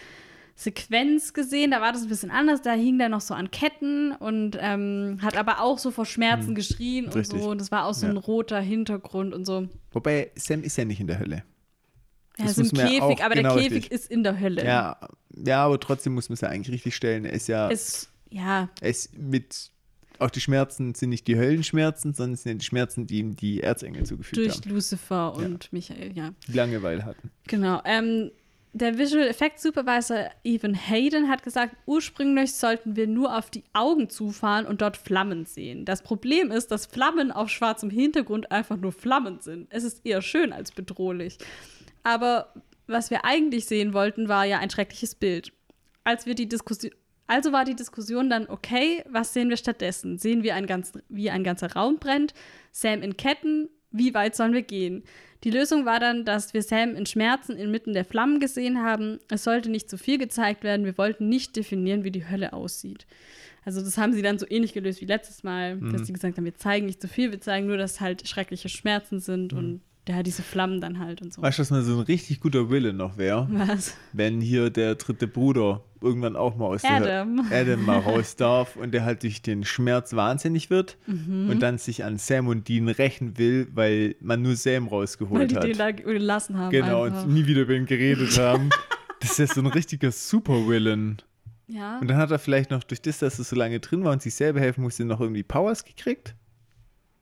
Sequenz 0.56 1.34
gesehen, 1.34 1.72
da 1.72 1.80
war 1.80 1.94
das 1.94 2.02
ein 2.02 2.10
bisschen 2.10 2.32
anders. 2.32 2.62
Da 2.62 2.74
hing 2.74 2.98
der 2.98 3.08
noch 3.08 3.22
so 3.22 3.34
an 3.34 3.50
Ketten 3.50 4.12
und 4.12 4.58
ähm, 4.60 5.20
hat 5.22 5.38
aber 5.38 5.62
auch 5.62 5.80
so 5.80 5.90
vor 5.90 6.06
Schmerzen 6.06 6.56
geschrien 6.56 7.06
und 7.06 7.16
Richtig. 7.16 7.42
so. 7.42 7.50
Und 7.52 7.62
das 7.62 7.72
war 7.72 7.86
auch 7.86 7.94
so 7.94 8.08
ein 8.08 8.16
Ja. 8.16 8.20
roter 8.22 8.60
Hintergrund 8.60 9.34
und 9.34 9.46
so. 9.46 9.70
Wobei, 9.94 10.32
Sam 10.36 10.64
ist 10.64 10.76
ja 10.78 10.84
nicht 10.84 11.00
in 11.00 11.08
der 11.08 11.20
Hölle. 11.20 11.44
Ja, 12.40 12.46
Das 12.46 12.58
ist 12.58 12.72
im 12.74 12.80
ja 12.80 12.86
Käfig, 12.88 13.02
auch- 13.02 13.22
aber 13.22 13.36
genau 13.36 13.54
der 13.56 13.64
Käfig 13.64 13.78
richtig. 13.84 13.92
ist 13.92 14.12
in 14.12 14.24
der 14.24 14.40
Hölle. 14.40 14.64
Ja, 14.66 14.98
ja, 15.46 15.66
aber 15.66 15.80
trotzdem 15.80 16.14
muss 16.14 16.30
man 16.30 16.34
es 16.36 16.42
ja 16.42 16.48
eigentlich 16.50 16.74
richtig 16.74 16.96
stellen. 16.96 17.26
Ist 17.26 17.48
ja, 17.48 17.70
Es, 17.70 18.10
ja, 18.30 18.70
ist 18.82 19.18
mit, 19.18 19.72
auch 20.20 20.30
die 20.30 20.42
Schmerzen 20.42 20.96
sind 20.96 21.10
nicht 21.10 21.28
die 21.28 21.38
Höllenschmerzen, 21.38 22.14
sondern 22.14 22.34
es 22.34 22.44
sind 22.44 22.54
ja 22.54 22.58
die 22.58 22.66
Schmerzen, 22.66 23.08
die 23.08 23.20
ihm 23.20 23.36
die 23.36 23.62
Erzengel 23.62 24.06
zugefügt 24.06 24.38
durch 24.38 24.56
haben. 24.58 24.70
Lucifer 24.72 25.36
und 25.36 25.72
Michael, 25.72 26.12
ja. 26.18 26.32
Die 26.48 26.54
Langeweile 26.54 27.06
hatten. 27.06 27.32
Genau. 27.48 27.82
Ähm, 27.86 28.32
der 28.72 29.00
Visual 29.00 29.28
Effects 29.28 29.64
Supervisor 29.64 30.30
Evan 30.44 30.76
Hayden 30.76 31.28
hat 31.28 31.42
gesagt, 31.42 31.76
ursprünglich 31.88 32.54
sollten 32.54 32.96
wir 32.96 33.08
nur 33.08 33.36
auf 33.36 33.50
die 33.50 33.64
Augen 33.74 34.10
zufahren 34.12 34.68
und 34.68 34.82
dort 34.82 34.96
Flammen 34.96 35.46
sehen. 35.46 35.86
Das 35.86 36.04
Problem 36.04 36.52
ist, 36.52 36.68
dass 36.68 36.86
Flammen 36.86 37.32
auf 37.32 37.50
schwarzem 37.50 37.90
Hintergrund 37.90 38.52
einfach 38.52 38.78
nur 38.78 38.92
Flammen 38.92 39.40
sind. 39.42 39.66
Es 39.72 39.84
ist 39.84 40.06
eher 40.06 40.22
schön 40.22 40.54
als 40.54 40.72
bedrohlich. 40.72 41.40
Aber 42.04 42.54
was 42.88 43.12
wir 43.12 43.26
eigentlich 43.26 43.66
sehen 43.66 43.94
wollten, 43.94 44.28
war 44.28 44.46
ja 44.46 44.60
ein 44.60 44.70
schreckliches 44.70 45.16
Bild. 45.16 45.52
Als 46.04 46.26
wir 46.26 46.36
die 46.36 46.50
Diskussion 46.50 46.92
also 47.30 47.52
war 47.52 47.64
die 47.64 47.76
Diskussion 47.76 48.28
dann, 48.28 48.50
okay, 48.50 49.04
was 49.08 49.36
sehen 49.36 49.50
wir 49.50 49.58
stattdessen? 49.58 50.18
Sehen 50.18 50.42
wir, 50.42 50.56
ein 50.56 50.66
ganz, 50.66 50.94
wie 51.10 51.30
ein 51.30 51.44
ganzer 51.44 51.72
Raum 51.74 52.00
brennt? 52.00 52.34
Sam 52.72 53.04
in 53.04 53.18
Ketten? 53.18 53.70
Wie 53.92 54.16
weit 54.16 54.36
sollen 54.36 54.54
wir 54.54 54.64
gehen? 54.64 55.04
Die 55.44 55.52
Lösung 55.52 55.86
war 55.86 56.00
dann, 56.00 56.26
dass 56.26 56.56
wir 56.56 56.64
Sam 56.64 56.96
in 56.96 57.06
Schmerzen 57.06 57.56
inmitten 57.56 57.94
der 57.94 58.04
Flammen 58.04 58.40
gesehen 58.40 58.82
haben. 58.82 59.20
Es 59.30 59.44
sollte 59.44 59.70
nicht 59.70 59.92
zu 59.92 60.00
viel 60.00 60.18
gezeigt 60.18 60.64
werden. 60.64 60.86
Wir 60.86 60.98
wollten 60.98 61.30
nicht 61.30 61.56
definieren, 61.56 62.04
wie 62.04 62.10
die 62.10 62.28
Hölle 62.28 62.52
aussieht. 62.52 63.06
Also 63.64 63.82
das 63.82 64.00
haben 64.00 64.14
sie 64.14 64.24
dann 64.24 64.40
so 64.40 64.48
ähnlich 64.50 64.74
gelöst 64.74 65.00
wie 65.00 65.06
letztes 65.06 65.44
Mal, 65.44 65.78
dass 65.92 66.08
sie 66.08 66.14
gesagt 66.14 66.36
haben, 66.36 66.46
wir 66.46 66.56
zeigen 66.56 66.88
nicht 66.88 67.00
zu 67.00 67.08
viel, 67.08 67.32
wir 67.32 67.42
zeigen 67.42 67.68
nur, 67.68 67.78
dass 67.78 68.02
halt 68.02 68.28
schreckliche 68.28 68.70
Schmerzen 68.70 69.20
sind 69.20 69.54
und 69.54 69.82
ja, 70.10 70.24
diese 70.24 70.42
Flammen 70.42 70.82
dann 70.82 70.98
halt 71.00 71.22
und 71.22 71.32
so. 71.34 71.42
Weißt 71.42 71.60
du, 71.60 71.62
was 71.62 71.70
mal 71.72 71.82
so 71.84 71.94
ein 71.98 72.00
richtig 72.02 72.40
guter 72.40 72.70
Wille 72.70 72.94
noch 72.94 73.18
wäre? 73.18 73.48
Was? 73.52 73.96
Wenn 74.12 74.42
hier 74.42 74.70
der 74.72 74.96
dritte 74.96 75.28
Bruder 75.28 75.84
irgendwann 76.02 76.36
auch 76.36 76.56
mal 76.56 76.66
aus 76.66 76.84
Adam. 76.84 77.44
der 77.50 77.60
Adam 77.62 77.86
mal 77.86 78.00
raus 78.00 78.36
darf 78.36 78.76
und 78.76 78.94
der 78.94 79.04
halt 79.06 79.24
durch 79.24 79.42
den 79.42 79.64
Schmerz 79.66 80.14
wahnsinnig 80.16 80.70
wird 80.70 80.98
Mhm. 81.08 81.50
und 81.50 81.60
dann 81.62 81.78
sich 81.78 82.04
an 82.04 82.18
Sam 82.18 82.48
und 82.48 82.68
Dean 82.70 82.88
rächen 82.88 83.38
will, 83.38 83.68
weil 83.74 84.16
man 84.22 84.42
nur 84.42 84.56
Sam 84.56 84.88
rausgeholt 84.88 85.42
Weil 85.42 85.48
die 85.48 85.56
hat. 85.58 85.64
den 85.66 85.78
da 85.78 85.92
gelassen 85.92 86.58
haben. 86.58 86.72
genau, 86.72 87.04
einfach. 87.04 87.26
und 87.26 87.34
nie 87.34 87.46
wieder 87.46 87.62
über 87.62 87.74
ihn 87.76 87.86
geredet 87.86 88.38
haben. 88.40 88.70
Das 89.22 89.32
ist 89.32 89.38
ja 89.40 89.48
so 89.48 89.60
ein 89.60 89.68
richtiger 89.68 90.12
Supervillain. 90.14 91.18
Ja. 91.68 92.00
Und 92.00 92.10
dann 92.10 92.16
hat 92.18 92.32
er 92.32 92.40
vielleicht 92.40 92.72
noch 92.72 92.84
durch 92.86 93.02
das, 93.02 93.20
dass 93.20 93.38
er 93.38 93.44
so 93.44 93.56
lange 93.56 93.80
drin 93.82 94.04
war 94.06 94.14
und 94.14 94.22
sich 94.22 94.34
selber 94.34 94.60
helfen 94.62 94.82
musste, 94.82 95.04
noch 95.06 95.20
irgendwie 95.20 95.44
Powers 95.44 95.84
gekriegt. 95.84 96.36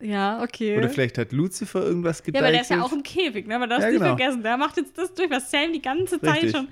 Ja, 0.01 0.43
okay. 0.43 0.77
Oder 0.77 0.89
vielleicht 0.89 1.17
hat 1.17 1.31
Lucifer 1.31 1.83
irgendwas 1.83 2.19
ja, 2.19 2.25
gedeichselt. 2.25 2.43
aber 2.45 2.51
der 2.51 2.61
ist 2.61 2.69
ja 2.69 2.81
auch 2.83 2.93
im 2.93 3.01
Käfig, 3.03 3.47
ne? 3.47 3.57
Man 3.57 3.69
darf 3.69 3.81
Ja, 3.81 3.89
nicht 3.89 3.99
genau. 3.99 4.15
vergessen. 4.15 4.43
Der 4.43 4.57
macht 4.57 4.77
jetzt 4.77 4.97
das 4.97 5.13
durch, 5.13 5.29
was 5.31 5.49
Sam 5.49 5.73
die 5.73 5.81
ganze 5.81 6.21
Zeit 6.21 6.35
Richtig. 6.43 6.51
schon. 6.51 6.67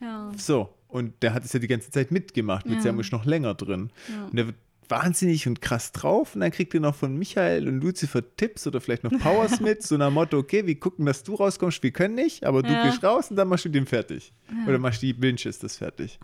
Ja. 0.00 0.30
So, 0.36 0.72
und 0.88 1.20
der 1.22 1.34
hat 1.34 1.44
es 1.44 1.52
ja 1.52 1.58
die 1.58 1.66
ganze 1.66 1.90
Zeit 1.90 2.10
mitgemacht. 2.10 2.66
Mit 2.66 2.76
Ja. 2.76 2.82
Sam 2.82 3.00
ist 3.00 3.10
noch 3.12 3.24
länger 3.24 3.54
drin. 3.54 3.90
Ja. 4.08 4.24
Und 4.26 4.36
der 4.36 4.46
wird 4.46 4.56
wahnsinnig 4.88 5.46
und 5.46 5.60
krass 5.60 5.92
drauf. 5.92 6.34
Und 6.34 6.40
dann 6.40 6.50
kriegt 6.50 6.72
er 6.74 6.80
noch 6.80 6.94
von 6.96 7.16
Michael 7.16 7.68
und 7.68 7.80
Lucifer 7.80 8.22
Tipps 8.36 8.66
oder 8.66 8.80
vielleicht 8.80 9.04
noch 9.04 9.12
Powers 9.18 9.60
mit. 9.60 9.82
So 9.82 9.96
nach 9.96 10.10
Motto, 10.10 10.38
okay, 10.38 10.66
wir 10.66 10.78
gucken, 10.80 11.06
dass 11.06 11.22
du 11.22 11.34
rauskommst. 11.34 11.82
Wir 11.82 11.90
können 11.92 12.14
nicht, 12.14 12.44
aber 12.44 12.62
du 12.62 12.72
Ja. 12.72 12.84
gehst 12.86 13.02
raus 13.04 13.30
und 13.30 13.36
dann 13.36 13.48
machst 13.48 13.64
du 13.64 13.68
den 13.68 13.86
fertig. 13.86 14.32
Oder 14.66 14.78
machst 14.78 15.02
die 15.02 15.20
Winchesters 15.20 15.76
fertig. 15.76 16.18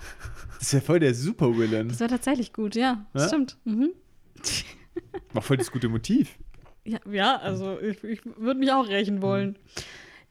Das 0.58 0.62
ist 0.68 0.72
ja 0.72 0.80
voll 0.80 1.00
der 1.00 1.14
Supervillain. 1.14 1.88
Das 1.88 2.00
wäre 2.00 2.10
tatsächlich 2.10 2.52
gut, 2.52 2.74
ja. 2.76 3.04
Ja? 3.14 3.26
Stimmt. 3.28 3.56
Mhm. 3.64 3.90
War 5.32 5.42
voll 5.42 5.56
das 5.56 5.70
gute 5.70 5.88
Motiv. 5.88 6.38
Ja, 6.84 6.98
ja, 7.10 7.36
also 7.36 7.80
ich, 7.80 8.02
ich 8.04 8.20
würde 8.24 8.60
mich 8.60 8.70
auch 8.70 8.88
rächen 8.88 9.20
wollen. 9.22 9.58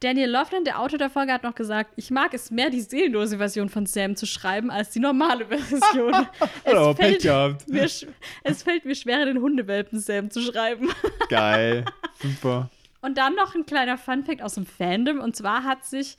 Daniel 0.02 0.30
Loveland, 0.30 0.68
der 0.68 0.80
Autor 0.80 1.00
der 1.00 1.10
Folge, 1.10 1.34
hat 1.34 1.44
noch 1.44 1.56
gesagt, 1.56 1.92
ich 1.96 2.12
mag 2.12 2.34
es 2.34 2.52
mehr, 2.52 2.70
die 2.70 2.82
seelenlose 2.82 3.38
Version 3.38 3.70
von 3.70 3.86
Sam 3.86 4.16
zu 4.16 4.26
schreiben, 4.26 4.70
als 4.70 4.92
die 4.92 5.00
normale 5.00 5.46
Version. 5.48 6.14
Aber 6.14 6.92
es, 6.92 6.98
fällt 6.98 7.22
gehabt. 7.24 7.68
mir, 7.68 7.84
es 7.84 8.64
fällt 8.64 8.86
mir 8.86 8.96
schwer, 8.96 9.26
den 9.26 9.42
Hundewelpen 9.42 10.00
Sam 10.00 10.30
zu 10.30 10.42
schreiben. 10.42 10.90
Geil. 11.30 11.86
Super. 12.22 12.70
Und 13.02 13.18
dann 13.18 13.36
noch 13.36 13.56
ein 13.56 13.66
kleiner 13.66 13.98
Funfact 13.98 14.42
aus 14.42 14.56
dem 14.56 14.66
Fandom. 14.66 15.20
Und 15.20 15.36
zwar 15.36 15.64
hat 15.64 15.86
sich 15.86 16.18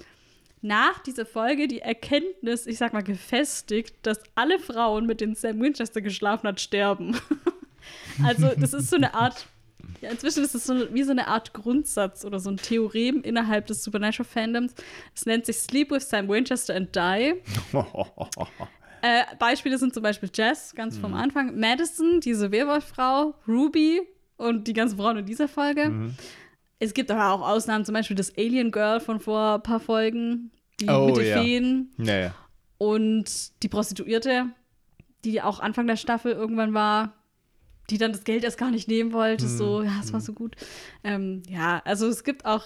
nach 0.63 0.99
dieser 1.01 1.27
Folge 1.27 1.69
die 1.69 1.81
Erkenntnis, 1.81 2.67
ich 2.67 2.79
sag 2.79 2.93
mal, 2.93 3.03
gefestigt, 3.03 3.95
dass 4.03 4.21
alle 4.35 4.59
Frauen, 4.59 5.07
mit 5.07 5.21
denen 5.21 5.35
Sam 5.35 5.61
Winchester 5.61 6.01
geschlafen 6.01 6.49
hat, 6.49 6.61
sterben. 6.61 7.17
also, 8.25 8.51
das 8.57 8.73
ist 8.73 8.91
so 8.91 8.97
eine 8.97 9.15
Art. 9.15 9.47
Ja, 10.01 10.11
inzwischen 10.11 10.43
ist 10.45 10.55
es 10.55 10.67
so 10.67 10.93
wie 10.93 11.03
so 11.05 11.13
eine 11.13 11.29
Art 11.29 11.55
Grundsatz 11.55 12.25
oder 12.25 12.39
so 12.41 12.51
ein 12.51 12.57
Theorem 12.57 13.23
innerhalb 13.23 13.67
des 13.67 13.83
Supernatural-Fandoms. 13.85 14.75
Es 15.15 15.27
nennt 15.27 15.47
sich 15.47 15.59
Sleep 15.59 15.91
with 15.91 16.09
Sam 16.09 16.29
Winchester 16.29 16.75
and 16.75 16.95
Die. 16.95 17.35
Äh, 19.03 19.25
Beispiele 19.39 19.77
sind 19.79 19.93
zum 19.95 20.03
Beispiel 20.03 20.31
Jess, 20.35 20.75
ganz 20.75 20.97
vom 20.99 21.15
Anfang, 21.15 21.61
Madison, 21.61 22.19
diese 22.21 22.51
Werwolf-Frau, 22.51 23.35
Ruby 23.47 24.01
und 24.37 24.67
die 24.67 24.73
ganzen 24.73 24.97
Frauen 24.99 25.19
in 25.19 25.27
dieser 25.27 25.49
Folge. 25.49 26.15
Es 26.79 26.93
gibt 26.95 27.11
aber 27.11 27.31
auch 27.31 27.47
Ausnahmen, 27.47 27.85
zum 27.85 27.93
Beispiel 27.93 28.17
das 28.17 28.37
Alien 28.37 28.73
Girl 28.73 28.99
von 28.99 29.21
vor 29.21 29.57
ein 29.57 29.63
paar 29.63 29.81
Folgen, 29.81 30.51
die 30.81 30.89
Oh, 30.89 31.07
mit 31.07 31.19
den 31.19 31.27
ja. 31.27 31.41
Feen 31.43 31.91
naja. 31.99 32.35
und 32.79 33.63
die 33.63 33.69
Prostituierte, 33.69 34.47
die 35.25 35.41
auch 35.43 35.61
Anfang 35.61 35.87
der 35.87 35.97
Staffel 35.97 36.33
irgendwann 36.33 36.75
war, 36.75 37.13
die 37.91 37.99
dann 37.99 38.13
das 38.13 38.25
Geld 38.25 38.45
erst 38.45 38.59
gar 38.59 38.71
nicht 38.71 38.89
nehmen 38.89 39.13
wollte. 39.13 39.49
So, 39.49 39.83
ja, 39.83 40.01
es 40.03 40.13
war 40.13 40.21
so 40.21 40.33
gut. 40.33 40.57
Ähm, 41.05 41.43
ja, 41.49 41.83
also 41.85 42.09
es 42.09 42.25
gibt 42.25 42.45
auch 42.45 42.65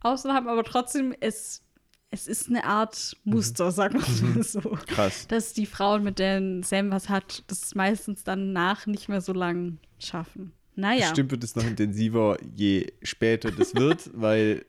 Ausnahmen, 0.00 0.48
aber 0.48 0.64
trotzdem, 0.64 1.14
es, 1.20 1.62
es 2.10 2.26
ist 2.26 2.48
eine 2.48 2.64
Art 2.64 3.16
Muster, 3.24 3.70
sagen 3.70 4.00
wir 4.00 4.28
mal 4.28 4.42
so. 4.42 4.60
Krass. 4.86 5.26
Dass 5.26 5.52
die 5.52 5.66
Frauen, 5.66 6.02
mit 6.02 6.18
denen 6.18 6.62
Sam 6.62 6.90
was 6.90 7.08
hat, 7.08 7.44
das 7.48 7.74
meistens 7.74 8.24
dann 8.24 8.52
nach 8.52 8.86
nicht 8.86 9.08
mehr 9.08 9.20
so 9.20 9.32
lang 9.32 9.78
schaffen. 9.98 10.52
Naja. 10.74 11.08
Bestimmt 11.08 11.32
wird 11.32 11.44
es 11.44 11.56
noch 11.56 11.64
intensiver, 11.64 12.38
je 12.54 12.92
später 13.02 13.50
das 13.50 13.74
wird, 13.74 14.10
weil 14.14 14.64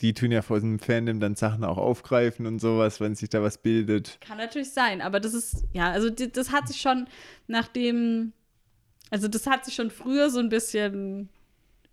die 0.00 0.14
tun 0.14 0.30
ja 0.30 0.42
vor 0.42 0.60
dem 0.60 0.78
Fandom 0.78 1.18
dann 1.18 1.34
Sachen 1.34 1.64
auch 1.64 1.78
aufgreifen 1.78 2.46
und 2.46 2.60
sowas, 2.60 3.00
wenn 3.00 3.14
sich 3.14 3.28
da 3.28 3.42
was 3.42 3.58
bildet. 3.58 4.18
Kann 4.20 4.38
natürlich 4.38 4.70
sein, 4.70 5.00
aber 5.00 5.18
das 5.18 5.34
ist, 5.34 5.64
ja, 5.72 5.90
also 5.90 6.10
das 6.10 6.52
hat 6.52 6.68
sich 6.68 6.80
schon 6.80 7.08
nachdem, 7.48 8.32
also 9.10 9.28
das 9.28 9.46
hat 9.46 9.64
sich 9.64 9.74
schon 9.74 9.90
früher 9.90 10.30
so 10.30 10.38
ein 10.40 10.48
bisschen 10.48 11.28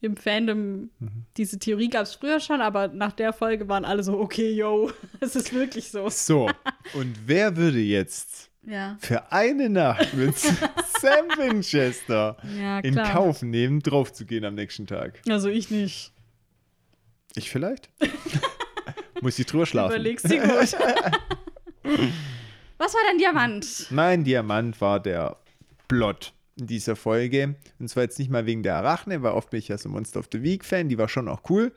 im 0.02 0.18
Fandom, 0.18 0.90
diese 1.38 1.58
Theorie 1.58 1.90
gab 1.90 2.04
es 2.04 2.14
früher 2.16 2.40
schon, 2.40 2.62
aber 2.62 2.90
nach 2.90 3.14
der 3.14 3.34
Folge 3.34 3.68
waren 3.68 3.86
alle 3.86 4.04
so, 4.04 4.20
okay, 4.20 4.52
yo, 4.52 4.92
es 5.20 5.36
ist 5.36 5.54
wirklich 5.54 5.90
so. 5.90 6.10
So, 6.10 6.50
und 6.94 7.16
wer 7.26 7.56
würde 7.58 7.80
jetzt 7.80 8.52
Ja. 8.64 8.98
für 9.00 9.32
eine 9.32 9.70
Nacht 9.70 10.14
mit 10.14 10.38
Sam 11.00 11.28
Winchester 11.38 12.38
Ja, 12.60 12.80
in. 12.80 12.96
Kauf 12.96 13.42
nehmen, 13.42 13.80
drauf 13.82 14.14
zu 14.14 14.26
gehen 14.26 14.46
am 14.46 14.54
nächsten 14.56 14.86
Tag. 14.86 15.22
Also 15.28 15.50
ich 15.50 15.72
nicht. 15.72 16.12
Ich 17.36 17.50
vielleicht? 17.50 17.90
Muss 19.22 19.40
ich 19.40 19.46
drüber 19.48 19.66
schlafen. 19.66 19.94
Überlegst 19.96 20.30
dir 20.30 20.42
gut. 20.42 20.76
Was 22.78 22.94
war 22.94 23.02
dein 23.08 23.18
Diamant? 23.18 23.88
Mein 23.90 24.24
Diamant 24.24 24.80
war 24.82 25.00
der 25.00 25.38
Plot 25.88 26.34
in 26.60 26.68
dieser 26.68 26.96
Folge. 26.96 27.56
Und 27.80 27.90
zwar 27.90 28.04
jetzt 28.04 28.20
nicht 28.20 28.32
mal 28.32 28.46
wegen 28.46 28.64
der 28.64 28.76
Arachne, 28.78 29.22
weil 29.24 29.34
oft 29.34 29.50
bin 29.50 29.60
ich 29.60 29.68
ja 29.68 29.78
so 29.78 29.90
Monster 29.90 30.20
of 30.20 30.30
the 30.32 30.42
Week-Fan, 30.42 30.90
die 30.90 30.98
war 30.98 31.08
schon 31.10 31.28
auch 31.28 31.42
cool. 31.50 31.72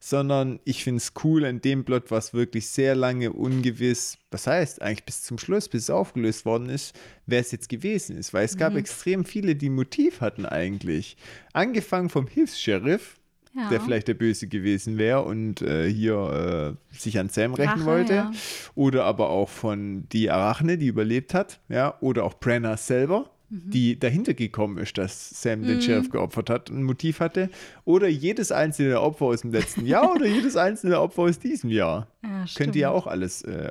Sondern 0.00 0.60
ich 0.64 0.84
finde 0.84 0.98
es 0.98 1.12
cool 1.24 1.42
in 1.42 1.60
dem 1.60 1.84
Plot, 1.84 2.12
was 2.12 2.32
wirklich 2.32 2.68
sehr 2.68 2.94
lange 2.94 3.32
ungewiss, 3.32 4.16
was 4.30 4.46
heißt 4.46 4.80
eigentlich 4.80 5.04
bis 5.04 5.24
zum 5.24 5.38
Schluss, 5.38 5.68
bis 5.68 5.84
es 5.84 5.90
aufgelöst 5.90 6.44
worden 6.46 6.68
ist, 6.68 6.96
wer 7.26 7.40
es 7.40 7.50
jetzt 7.50 7.68
gewesen 7.68 8.16
ist. 8.16 8.32
Weil 8.32 8.44
es 8.44 8.56
gab 8.56 8.76
extrem 8.76 9.24
viele, 9.24 9.56
die 9.56 9.68
ein 9.70 9.74
Motiv 9.74 10.20
hatten 10.20 10.46
eigentlich. 10.46 11.16
Angefangen 11.52 12.10
vom 12.10 12.28
Hilfs-Sheriff, 12.28 13.16
Ja. 13.56 13.70
der 13.70 13.80
vielleicht 13.80 14.06
der 14.06 14.14
Böse 14.14 14.46
gewesen 14.46 14.98
wäre 14.98 15.24
und 15.24 15.62
äh, 15.62 15.90
hier 15.90 16.76
äh, 16.92 16.96
sich 16.96 17.18
an 17.18 17.28
Sam 17.28 17.54
rächen 17.54 17.70
Rache, 17.70 17.84
wollte. 17.84 18.14
ja. 18.14 18.30
Oder 18.76 19.02
aber 19.04 19.30
auch 19.30 19.48
von 19.48 20.08
die 20.12 20.30
Arachne, 20.30 20.78
die 20.78 20.86
überlebt 20.86 21.34
hat. 21.34 21.58
Ja, 21.68 21.96
oder 22.00 22.22
auch 22.22 22.34
Brenna 22.34 22.76
selber, 22.76 23.30
Mhm. 23.50 23.70
die 23.70 23.98
dahinter 23.98 24.34
gekommen 24.34 24.78
ist, 24.78 24.98
dass 24.98 25.30
Sam 25.42 25.62
den 25.62 25.80
Sheriff 25.80 26.10
geopfert 26.10 26.50
hat 26.50 26.70
und 26.70 26.80
ein 26.80 26.82
Motiv 26.84 27.20
hatte. 27.20 27.48
Oder 27.84 28.06
jedes 28.08 28.52
einzelne 28.52 29.00
Opfer 29.00 29.26
aus 29.26 29.40
dem 29.40 29.52
letzten 29.52 29.86
Jahr 29.86 30.14
oder 30.14 30.26
jedes 30.26 30.56
einzelne 30.56 31.00
Opfer 31.00 31.22
aus 31.22 31.38
diesem 31.38 31.70
Jahr. 31.70 32.08
Ja. 32.22 32.44
Könnte 32.54 32.78
ja 32.78 32.90
auch 32.90 33.06
alles, 33.06 33.42
äh, 33.42 33.70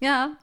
Ja, 0.00 0.36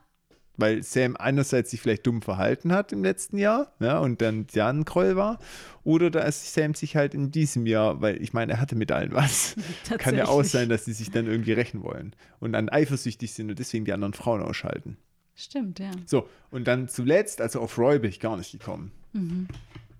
weil 0.56 0.82
Sam 0.82 1.16
einerseits 1.16 1.70
sich 1.70 1.80
vielleicht 1.80 2.06
dumm 2.06 2.22
verhalten 2.22 2.72
hat 2.72 2.92
im 2.92 3.04
letzten 3.04 3.38
Jahr, 3.38 3.72
ja, 3.78 3.98
und 3.98 4.22
dann 4.22 4.46
ja 4.52 4.68
ein 4.68 4.84
Groll 4.84 5.16
war. 5.16 5.38
Oder 5.84 6.10
da 6.10 6.20
ist 6.20 6.54
Sam 6.54 6.74
sich 6.74 6.96
halt 6.96 7.14
in 7.14 7.30
diesem 7.30 7.66
Jahr, 7.66 8.00
weil 8.00 8.20
ich 8.22 8.32
meine, 8.32 8.54
er 8.54 8.60
hatte 8.60 8.74
mit 8.74 8.90
allen 8.90 9.12
was. 9.12 9.54
Kann 9.98 10.16
ja 10.16 10.28
auch 10.28 10.44
sein, 10.44 10.68
dass 10.68 10.84
sie 10.86 10.92
sich 10.92 11.10
dann 11.10 11.26
irgendwie 11.26 11.52
rächen 11.52 11.82
wollen 11.82 12.14
und 12.40 12.52
dann 12.52 12.68
eifersüchtig 12.68 13.34
sind 13.34 13.50
und 13.50 13.58
deswegen 13.58 13.84
die 13.84 13.92
anderen 13.92 14.14
Frauen 14.14 14.42
ausschalten. 14.42 14.96
Stimmt, 15.36 15.78
ja. 15.78 15.90
So, 16.06 16.28
und 16.50 16.66
dann 16.66 16.88
zuletzt, 16.88 17.40
also 17.40 17.60
auf 17.60 17.78
Roy 17.78 17.98
bin 17.98 18.10
ich 18.10 18.20
gar 18.20 18.36
nicht 18.36 18.52
gekommen. 18.52 18.92
Mhm. 19.12 19.48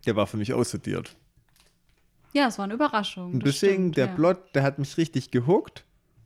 Der 0.07 0.17
war 0.17 0.27
für 0.27 0.37
mich 0.37 0.53
aussortiert. 0.53 1.15
Ja, 2.33 2.49
es 2.49 2.59
war 2.59 2.65
eine 2.65 2.75
Überraschung. 2.75 3.35
Und 3.35 3.47
deswegen, 3.47 3.75
stimmt, 3.75 3.97
der 3.97 4.07
ja. 4.07 4.15
Plot, 4.15 4.55
der 4.55 4.63
hat 4.63 4.79
mich 4.79 4.97
richtig 4.97 5.31
gehuckt. 5.31 5.85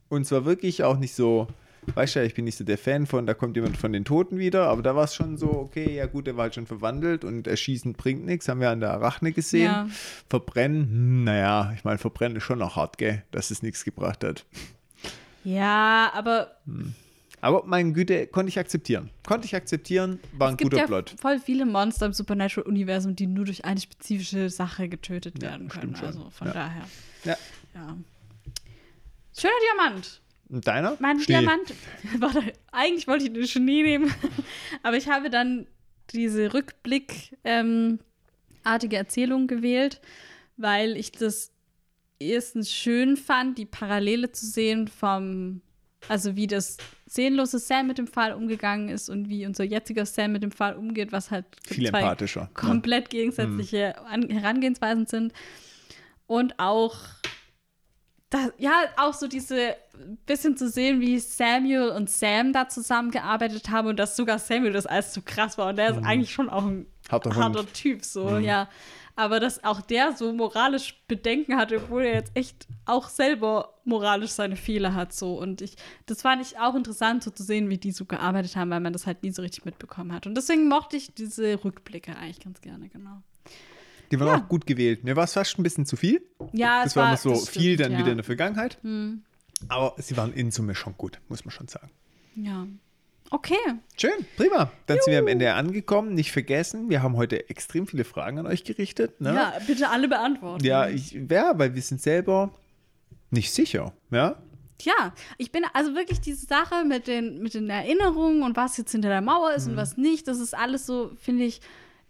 Und 0.09 0.25
zwar 0.25 0.43
wirklich 0.43 0.83
auch 0.83 0.97
nicht 0.97 1.15
so, 1.15 1.47
weißt 1.95 2.15
du 2.15 2.19
ja, 2.19 2.25
ich 2.25 2.33
bin 2.33 2.45
nicht 2.45 2.57
so 2.57 2.63
der 2.63 2.77
Fan 2.77 3.07
von, 3.07 3.25
da 3.25 3.33
kommt 3.33 3.55
jemand 3.55 3.77
von 3.77 3.93
den 3.93 4.03
Toten 4.03 4.37
wieder, 4.37 4.67
aber 4.67 4.81
da 4.81 4.95
war 4.95 5.05
es 5.05 5.15
schon 5.15 5.37
so, 5.37 5.51
okay, 5.51 5.95
ja 5.95 6.05
gut, 6.05 6.27
der 6.27 6.35
war 6.35 6.43
halt 6.43 6.55
schon 6.55 6.67
verwandelt 6.67 7.23
und 7.23 7.47
erschießen 7.47 7.93
bringt 7.93 8.25
nichts, 8.25 8.49
haben 8.49 8.59
wir 8.59 8.69
an 8.69 8.81
der 8.81 8.91
Arachne 8.91 9.31
gesehen. 9.31 9.63
Ja. 9.63 9.87
Verbrennen, 10.29 10.83
hm, 10.83 11.23
naja, 11.23 11.71
ich 11.75 11.83
meine, 11.83 11.97
verbrennen 11.97 12.37
ist 12.37 12.43
schon 12.43 12.59
noch 12.59 12.75
hart, 12.75 12.97
gell, 12.97 13.23
dass 13.31 13.51
es 13.51 13.63
nichts 13.63 13.85
gebracht 13.85 14.23
hat. 14.23 14.45
Ja, 15.43 16.11
aber 16.13 16.57
Aber 17.41 17.63
meine 17.65 17.91
Güte, 17.91 18.27
konnte 18.27 18.49
ich 18.49 18.59
akzeptieren. 18.59 19.09
Konnte 19.27 19.45
ich 19.47 19.55
akzeptieren, 19.55 20.19
war 20.33 20.47
ein 20.49 20.53
es 20.53 20.57
gibt 20.59 20.71
guter 20.71 20.83
ja 20.83 20.87
Plot. 20.87 21.15
voll 21.19 21.39
viele 21.39 21.65
Monster 21.65 22.05
im 22.05 22.13
Supernatural-Universum, 22.13 23.15
die 23.15 23.25
nur 23.27 23.45
durch 23.45 23.65
eine 23.65 23.79
spezifische 23.81 24.49
Sache 24.49 24.87
getötet 24.87 25.41
werden 25.41 25.67
können. 25.67 25.95
schon. 25.95 26.05
Also 26.05 26.29
von 26.29 26.47
Ja. 26.47 26.53
daher. 26.53 26.83
Ja. 27.25 27.37
Ja. 27.73 27.97
Schöner 29.37 29.53
Diamant. 29.73 30.21
Deiner? 30.49 30.97
Mein 30.99 31.19
Schnee. 31.19 31.39
Diamant. 31.39 31.73
Warte, 32.19 32.43
eigentlich 32.71 33.07
wollte 33.07 33.25
ich 33.25 33.33
den 33.33 33.47
Schnee 33.47 33.83
nehmen, 33.83 34.13
aber 34.83 34.97
ich 34.97 35.07
habe 35.09 35.29
dann 35.29 35.65
diese 36.13 36.53
Rückblick-artige 36.53 37.35
ähm, 37.45 37.99
Erzählung 38.65 39.47
gewählt, 39.47 40.01
weil 40.57 40.97
ich 40.97 41.11
das 41.13 41.51
erstens 42.19 42.71
schön 42.71 43.17
fand, 43.17 43.57
die 43.57 43.65
Parallele 43.65 44.31
zu 44.31 44.45
sehen 44.45 44.87
vom, 44.89 45.61
also 46.09 46.35
wie 46.35 46.47
das 46.47 46.77
seelenlose 47.11 47.59
Sam 47.59 47.87
mit 47.87 47.97
dem 47.97 48.07
Fall 48.07 48.31
umgegangen 48.31 48.87
ist 48.87 49.09
und 49.09 49.27
wie 49.27 49.45
unser 49.45 49.65
jetziger 49.65 50.05
Sam 50.05 50.31
mit 50.31 50.43
dem 50.43 50.51
Fall 50.51 50.75
umgeht, 50.75 51.11
was 51.11 51.29
halt 51.29 51.45
Viel 51.67 51.89
zwei 51.89 51.99
empathischer. 51.99 52.43
ne? 52.43 52.49
komplett 52.53 53.09
gegensätzliche 53.09 53.99
An 54.05 54.29
Herangehensweisen 54.29 55.05
sind. 55.07 55.33
Und 56.25 56.57
auch, 56.57 56.95
das, 58.29 58.53
ja, 58.57 58.71
auch 58.95 59.13
so 59.13 59.27
diese 59.27 59.75
bisschen 60.25 60.55
zu 60.55 60.69
sehen, 60.69 61.01
wie 61.01 61.19
Samuel 61.19 61.89
und 61.89 62.09
Sam 62.09 62.53
da 62.53 62.69
zusammengearbeitet 62.69 63.69
haben 63.69 63.89
und 63.89 63.99
dass 63.99 64.15
sogar 64.15 64.39
Samuel 64.39 64.71
das 64.71 64.85
alles 64.85 65.13
so 65.13 65.21
krass 65.21 65.57
war. 65.57 65.67
Und 65.67 65.75
der 65.75 65.89
ist 65.89 66.05
eigentlich 66.05 66.31
schon 66.31 66.49
auch 66.49 66.63
ein 66.63 66.85
Harter 67.11 67.35
harter. 67.35 67.65
Typ, 67.73 68.03
so, 68.05 68.37
ja. 68.37 68.69
Aber 69.17 69.39
dass 69.41 69.63
auch 69.63 69.81
der 69.81 70.13
so 70.15 70.31
moralisch 70.33 70.95
Bedenken 71.07 71.57
hatte, 71.57 71.77
obwohl 71.77 72.03
er 72.03 72.13
jetzt 72.13 72.31
echt 72.33 72.67
auch 72.85 73.09
selber 73.09 73.73
moralisch 73.83 74.31
seine 74.31 74.55
Fehler 74.55 74.93
hat, 74.95 75.13
so. 75.13 75.37
Und 75.37 75.61
ich, 75.61 75.75
das 76.05 76.21
fand 76.21 76.41
ich 76.41 76.57
auch 76.57 76.75
interessant, 76.75 77.23
so 77.23 77.29
zu 77.29 77.43
sehen, 77.43 77.69
wie 77.69 77.77
die 77.77 77.91
so 77.91 78.05
gearbeitet 78.05 78.55
haben, 78.55 78.69
weil 78.71 78.79
man 78.79 78.93
das 78.93 79.05
halt 79.05 79.21
nie 79.23 79.31
so 79.31 79.41
richtig 79.41 79.65
mitbekommen 79.65 80.13
hat. 80.13 80.25
Und 80.27 80.35
deswegen 80.35 80.67
mochte 80.69 80.95
ich 80.97 81.13
diese 81.13 81.63
Rückblicke 81.63 82.15
eigentlich 82.15 82.39
ganz 82.39 82.61
gerne, 82.61 82.87
genau. 82.89 83.21
Die 84.11 84.19
waren 84.19 84.27
Ja. 84.29 84.43
auch 84.43 84.47
gut 84.47 84.65
gewählt. 84.65 85.03
Mir 85.03 85.15
war 85.15 85.25
es 85.25 85.33
fast 85.33 85.57
ein 85.59 85.63
bisschen 85.63 85.85
zu 85.85 85.95
viel. 85.97 86.21
Ja, 86.53 86.83
Das 86.83 86.91
es 86.91 86.95
war 86.95 87.09
war 87.11 87.17
so 87.17 87.31
das 87.31 87.49
viel 87.49 87.73
stimmt, 87.75 87.79
dann 87.81 87.91
ja. 87.93 87.97
wieder 87.99 88.11
in 88.11 88.17
der 88.17 88.23
Vergangenheit. 88.25 88.77
Hm, 88.81 89.23
Aber 89.67 89.93
sie 90.01 90.15
waren 90.17 90.33
in 90.33 90.51
Summe 90.51 90.73
schon 90.73 90.95
gut, 90.97 91.19
muss 91.27 91.43
man 91.45 91.51
schon 91.51 91.67
sagen. 91.67 91.91
ja. 92.35 92.65
Okay. 93.33 93.55
Schön, 93.97 94.25
prima. 94.35 94.71
Dann 94.87 94.97
sind 95.01 95.13
wir 95.13 95.19
am 95.19 95.27
Ende 95.27 95.53
angekommen. 95.53 96.13
Nicht 96.13 96.33
vergessen, 96.33 96.89
wir 96.89 97.01
haben 97.01 97.15
heute 97.15 97.49
extrem 97.49 97.87
viele 97.87 98.03
Fragen 98.03 98.39
an 98.39 98.45
euch 98.45 98.65
gerichtet. 98.65 99.21
Ne? 99.21 99.33
Ja, 99.33 99.53
bitte 99.65 99.89
alle 99.89 100.09
beantworten. 100.09 100.63
Ja, 100.65 100.89
ich, 100.89 101.13
ja, 101.13 101.53
weil 101.57 101.73
wir 101.73 101.81
sind 101.81 102.01
selber 102.01 102.53
nicht 103.29 103.51
sicher. 103.53 103.93
Ja, 104.11 104.35
Ja, 104.81 105.13
ich 105.37 105.51
bin 105.51 105.63
also 105.73 105.95
wirklich 105.95 106.19
diese 106.19 106.45
Sache 106.45 106.83
mit 106.83 107.07
den, 107.07 107.41
mit 107.41 107.53
den 107.53 107.69
Erinnerungen 107.69 108.43
und 108.43 108.57
was 108.57 108.75
jetzt 108.75 108.91
hinter 108.91 109.09
der 109.09 109.21
Mauer 109.21 109.53
ist 109.53 109.67
und 109.67 109.77
was 109.77 109.95
nicht, 109.95 110.27
das 110.27 110.39
ist 110.39 110.53
alles 110.53 110.85
so, 110.85 111.11
finde 111.17 111.45
ich. 111.45 111.61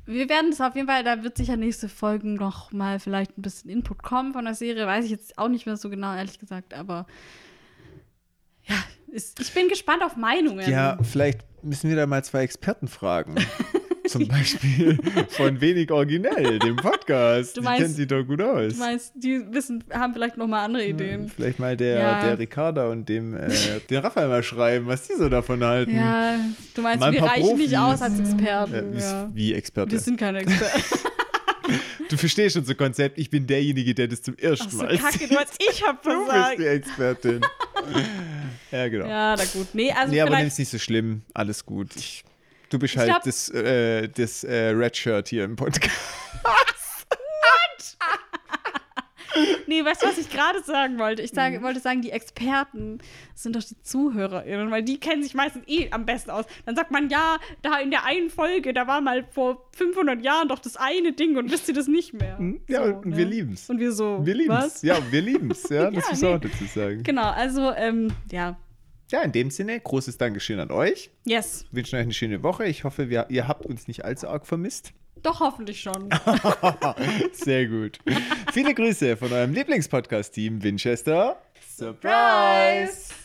Wir 0.06 0.28
werden 0.28 0.50
das 0.50 0.60
auf 0.62 0.76
jeden 0.76 0.88
Fall, 0.88 1.04
da 1.04 1.22
wird 1.22 1.38
sicher 1.38 1.56
nächste 1.58 1.88
Folgen 1.88 2.34
noch 2.34 2.72
mal 2.72 3.00
vielleicht 3.00 3.38
ein 3.38 3.44
bisschen 3.44 3.70
Input 3.70 4.02
kommen 4.02 4.34
von 4.34 4.46
der 4.46 4.56
Serie, 4.56 4.88
weiß 4.88 5.06
ich 5.06 5.12
jetzt 5.12 5.38
auch 5.38 5.48
nicht 5.50 5.68
mehr 5.68 5.78
so 5.78 5.92
genau, 5.92 6.16
ehrlich 6.16 6.40
gesagt, 6.40 6.74
aber 6.74 7.06
ja, 8.64 8.76
ich 9.14 9.52
bin 9.54 9.68
gespannt 9.68 10.04
auf 10.04 10.16
Meinungen. 10.16 10.70
ja, 10.70 10.98
vielleicht 11.04 11.42
müssen 11.64 11.90
wir 11.90 11.96
da 11.98 12.06
mal 12.08 12.24
zwei 12.24 12.44
Experten 12.44 12.88
fragen. 12.88 13.36
Zum 14.08 14.28
Beispiel 14.28 14.98
von 15.30 15.62
Wenig 15.62 15.90
Originell, 15.92 16.60
dem 16.60 16.76
Podcast. 16.76 17.56
Du 17.56 17.62
die 17.62 17.66
meinst- 17.66 17.82
kennen 17.82 17.94
sich 17.94 18.08
doch 18.08 18.24
gut 18.24 18.42
aus. 18.42 18.74
Du 18.74 18.80
meinst, 18.80 19.14
die 19.16 19.42
wissen, 19.52 19.84
haben 19.94 20.12
vielleicht 20.14 20.36
noch 20.38 20.48
mal 20.48 20.66
andere 20.66 20.86
Ideen. 20.86 21.30
Vielleicht 21.30 21.60
mal 21.60 21.78
der, 21.78 22.00
Ja. 22.00 22.24
der 22.26 22.40
Ricarda 22.40 22.88
und 22.90 23.08
dem 23.08 23.36
äh, 23.38 23.48
den 23.90 24.00
Raphael 24.00 24.28
mal 24.28 24.44
schreiben, 24.44 24.88
was 24.88 25.08
die 25.08 25.14
so 25.14 25.30
davon 25.30 25.64
halten. 25.64 25.96
Ja, 25.96 26.36
du 26.74 26.82
meinst, 26.82 27.00
Mal 27.00 27.14
wir 27.14 27.24
reichen 27.24 27.58
nicht 27.58 27.72
Profis. 27.72 27.78
aus 27.78 28.02
als 28.02 28.20
Experten. 28.20 28.74
Äh, 28.74 28.94
wie, 28.96 29.00
ja. 29.00 29.30
wie 29.34 29.54
Experte. 29.54 29.92
Wir 29.92 30.00
sind 30.00 30.18
keine 30.20 30.40
Experten. 30.40 30.82
Du 32.12 32.18
verstehst 32.18 32.56
schon 32.56 32.66
so 32.66 32.76
Konzept, 32.76 33.18
ich 33.18 33.30
bin 33.30 33.48
derjenige, 33.48 33.96
der 33.96 34.10
das 34.10 34.22
zum 34.22 34.38
ersten 34.38 34.68
Ach 34.68 34.72
so, 34.72 34.78
Mal 34.80 34.98
kacke, 34.98 35.30
du 35.30 35.38
hast 35.38 35.56
ich 35.64 35.82
hab 35.82 36.04
Du 36.04 36.10
bist 36.26 36.60
die 36.60 36.66
Expertin. 36.66 37.42
ja, 38.72 38.90
genau. 38.90 39.08
Ja, 39.08 39.36
na 39.38 39.46
gut. 39.46 39.68
Nee, 39.72 39.94
also 39.94 40.12
nee, 40.12 40.20
aber 40.20 40.32
nimm 40.32 40.40
vielleicht 40.40 40.52
es 40.52 40.60
nicht 40.60 40.72
so 40.72 40.78
schlimm. 40.78 41.22
Alles 41.34 41.66
gut. 41.66 41.96
Ich, 41.96 42.26
du 42.70 42.80
bist 42.80 42.96
Ich 42.96 42.98
halt 43.00 43.12
glaub- 43.12 43.24
das, 43.24 43.48
äh, 43.52 44.10
das 44.10 44.44
äh, 44.44 44.72
Red 44.72 44.98
Shirt 44.98 45.30
hier 45.30 45.46
im 45.46 45.56
Podcast. 45.56 45.96
Nee, 49.68 49.84
weißt 49.86 50.04
du, 50.04 50.08
was 50.08 50.18
ich 50.18 50.30
gerade 50.30 50.62
sagen 50.64 50.98
wollte? 51.00 51.22
Ich 51.22 51.32
Mhm. 51.32 51.36
sage, 51.36 51.62
wollte 51.62 51.80
sagen, 51.80 52.02
die 52.02 52.12
Experten 52.12 53.00
sind 53.36 53.56
doch 53.56 53.64
die 53.64 53.82
ZuhörerInnen, 53.82 54.72
weil 54.72 54.84
die 54.84 55.00
kennen 55.00 55.24
sich 55.24 55.34
meistens 55.34 55.64
eh 55.68 55.90
am 55.92 56.06
besten 56.06 56.32
aus. 56.32 56.46
Dann 56.66 56.76
sagt 56.76 56.92
man, 56.92 57.10
ja, 57.10 57.38
da 57.62 57.80
in 57.80 57.92
der 57.92 58.06
einen 58.06 58.30
Folge, 58.30 58.74
da 58.74 58.88
war 58.88 59.02
mal 59.02 59.24
vor 59.32 59.70
500 59.76 60.22
Jahren 60.24 60.48
doch 60.48 60.60
das 60.60 60.76
eine 60.78 61.14
Ding 61.14 61.38
und 61.38 61.52
wisst 61.52 61.68
ihr 61.68 61.74
das 61.74 61.88
nicht 61.88 62.14
mehr. 62.14 62.38
Ja, 62.68 62.86
So, 62.86 62.96
und 62.96 63.06
ne? 63.08 63.18
wir 63.18 63.26
lieben's. 63.26 63.70
Und 63.70 63.80
wir 63.80 63.92
so, 63.92 64.26
Wir 64.26 64.36
lieben's. 64.36 64.64
was? 64.64 64.82
Ja, 64.82 64.98
wir 65.12 65.22
lieben's. 65.22 65.70
Ja, 65.70 65.90
das 65.92 66.04
Ja, 66.06 66.10
muss 66.12 66.22
nee. 66.22 66.28
auch 66.34 66.40
dazu 66.40 66.66
sagen. 66.66 67.04
Genau, 67.04 67.30
also, 67.30 67.72
ähm, 67.74 68.10
ja, 68.32 68.58
Ja, 69.12 69.22
in 69.24 69.32
dem 69.34 69.52
Sinne, 69.52 69.80
großes 69.80 70.18
Dankeschön 70.18 70.60
an 70.60 70.72
euch. 70.72 71.10
yes. 71.26 71.66
Wir 71.72 71.78
wünschen 71.80 71.96
euch 71.98 72.04
eine 72.04 72.14
schöne 72.14 72.44
Woche. 72.44 72.66
Ich 72.66 72.84
hoffe, 72.84 73.10
wir, 73.10 73.26
ihr 73.30 73.48
habt 73.48 73.66
uns 73.66 73.88
nicht 73.88 74.06
allzu 74.06 74.28
arg 74.30 74.46
vermisst. 74.48 74.94
Doch 75.24 75.40
hoffentlich 75.40 75.82
schon. 75.82 76.10
Sehr 77.32 77.68
gut. 77.68 78.00
Viele 78.52 78.74
Grüße 78.74 79.16
von 79.18 79.32
eurem 79.32 79.54
Lieblingspodcast-Team 79.54 80.64
Winchester. 80.64 81.38
Surprise! 81.78 83.21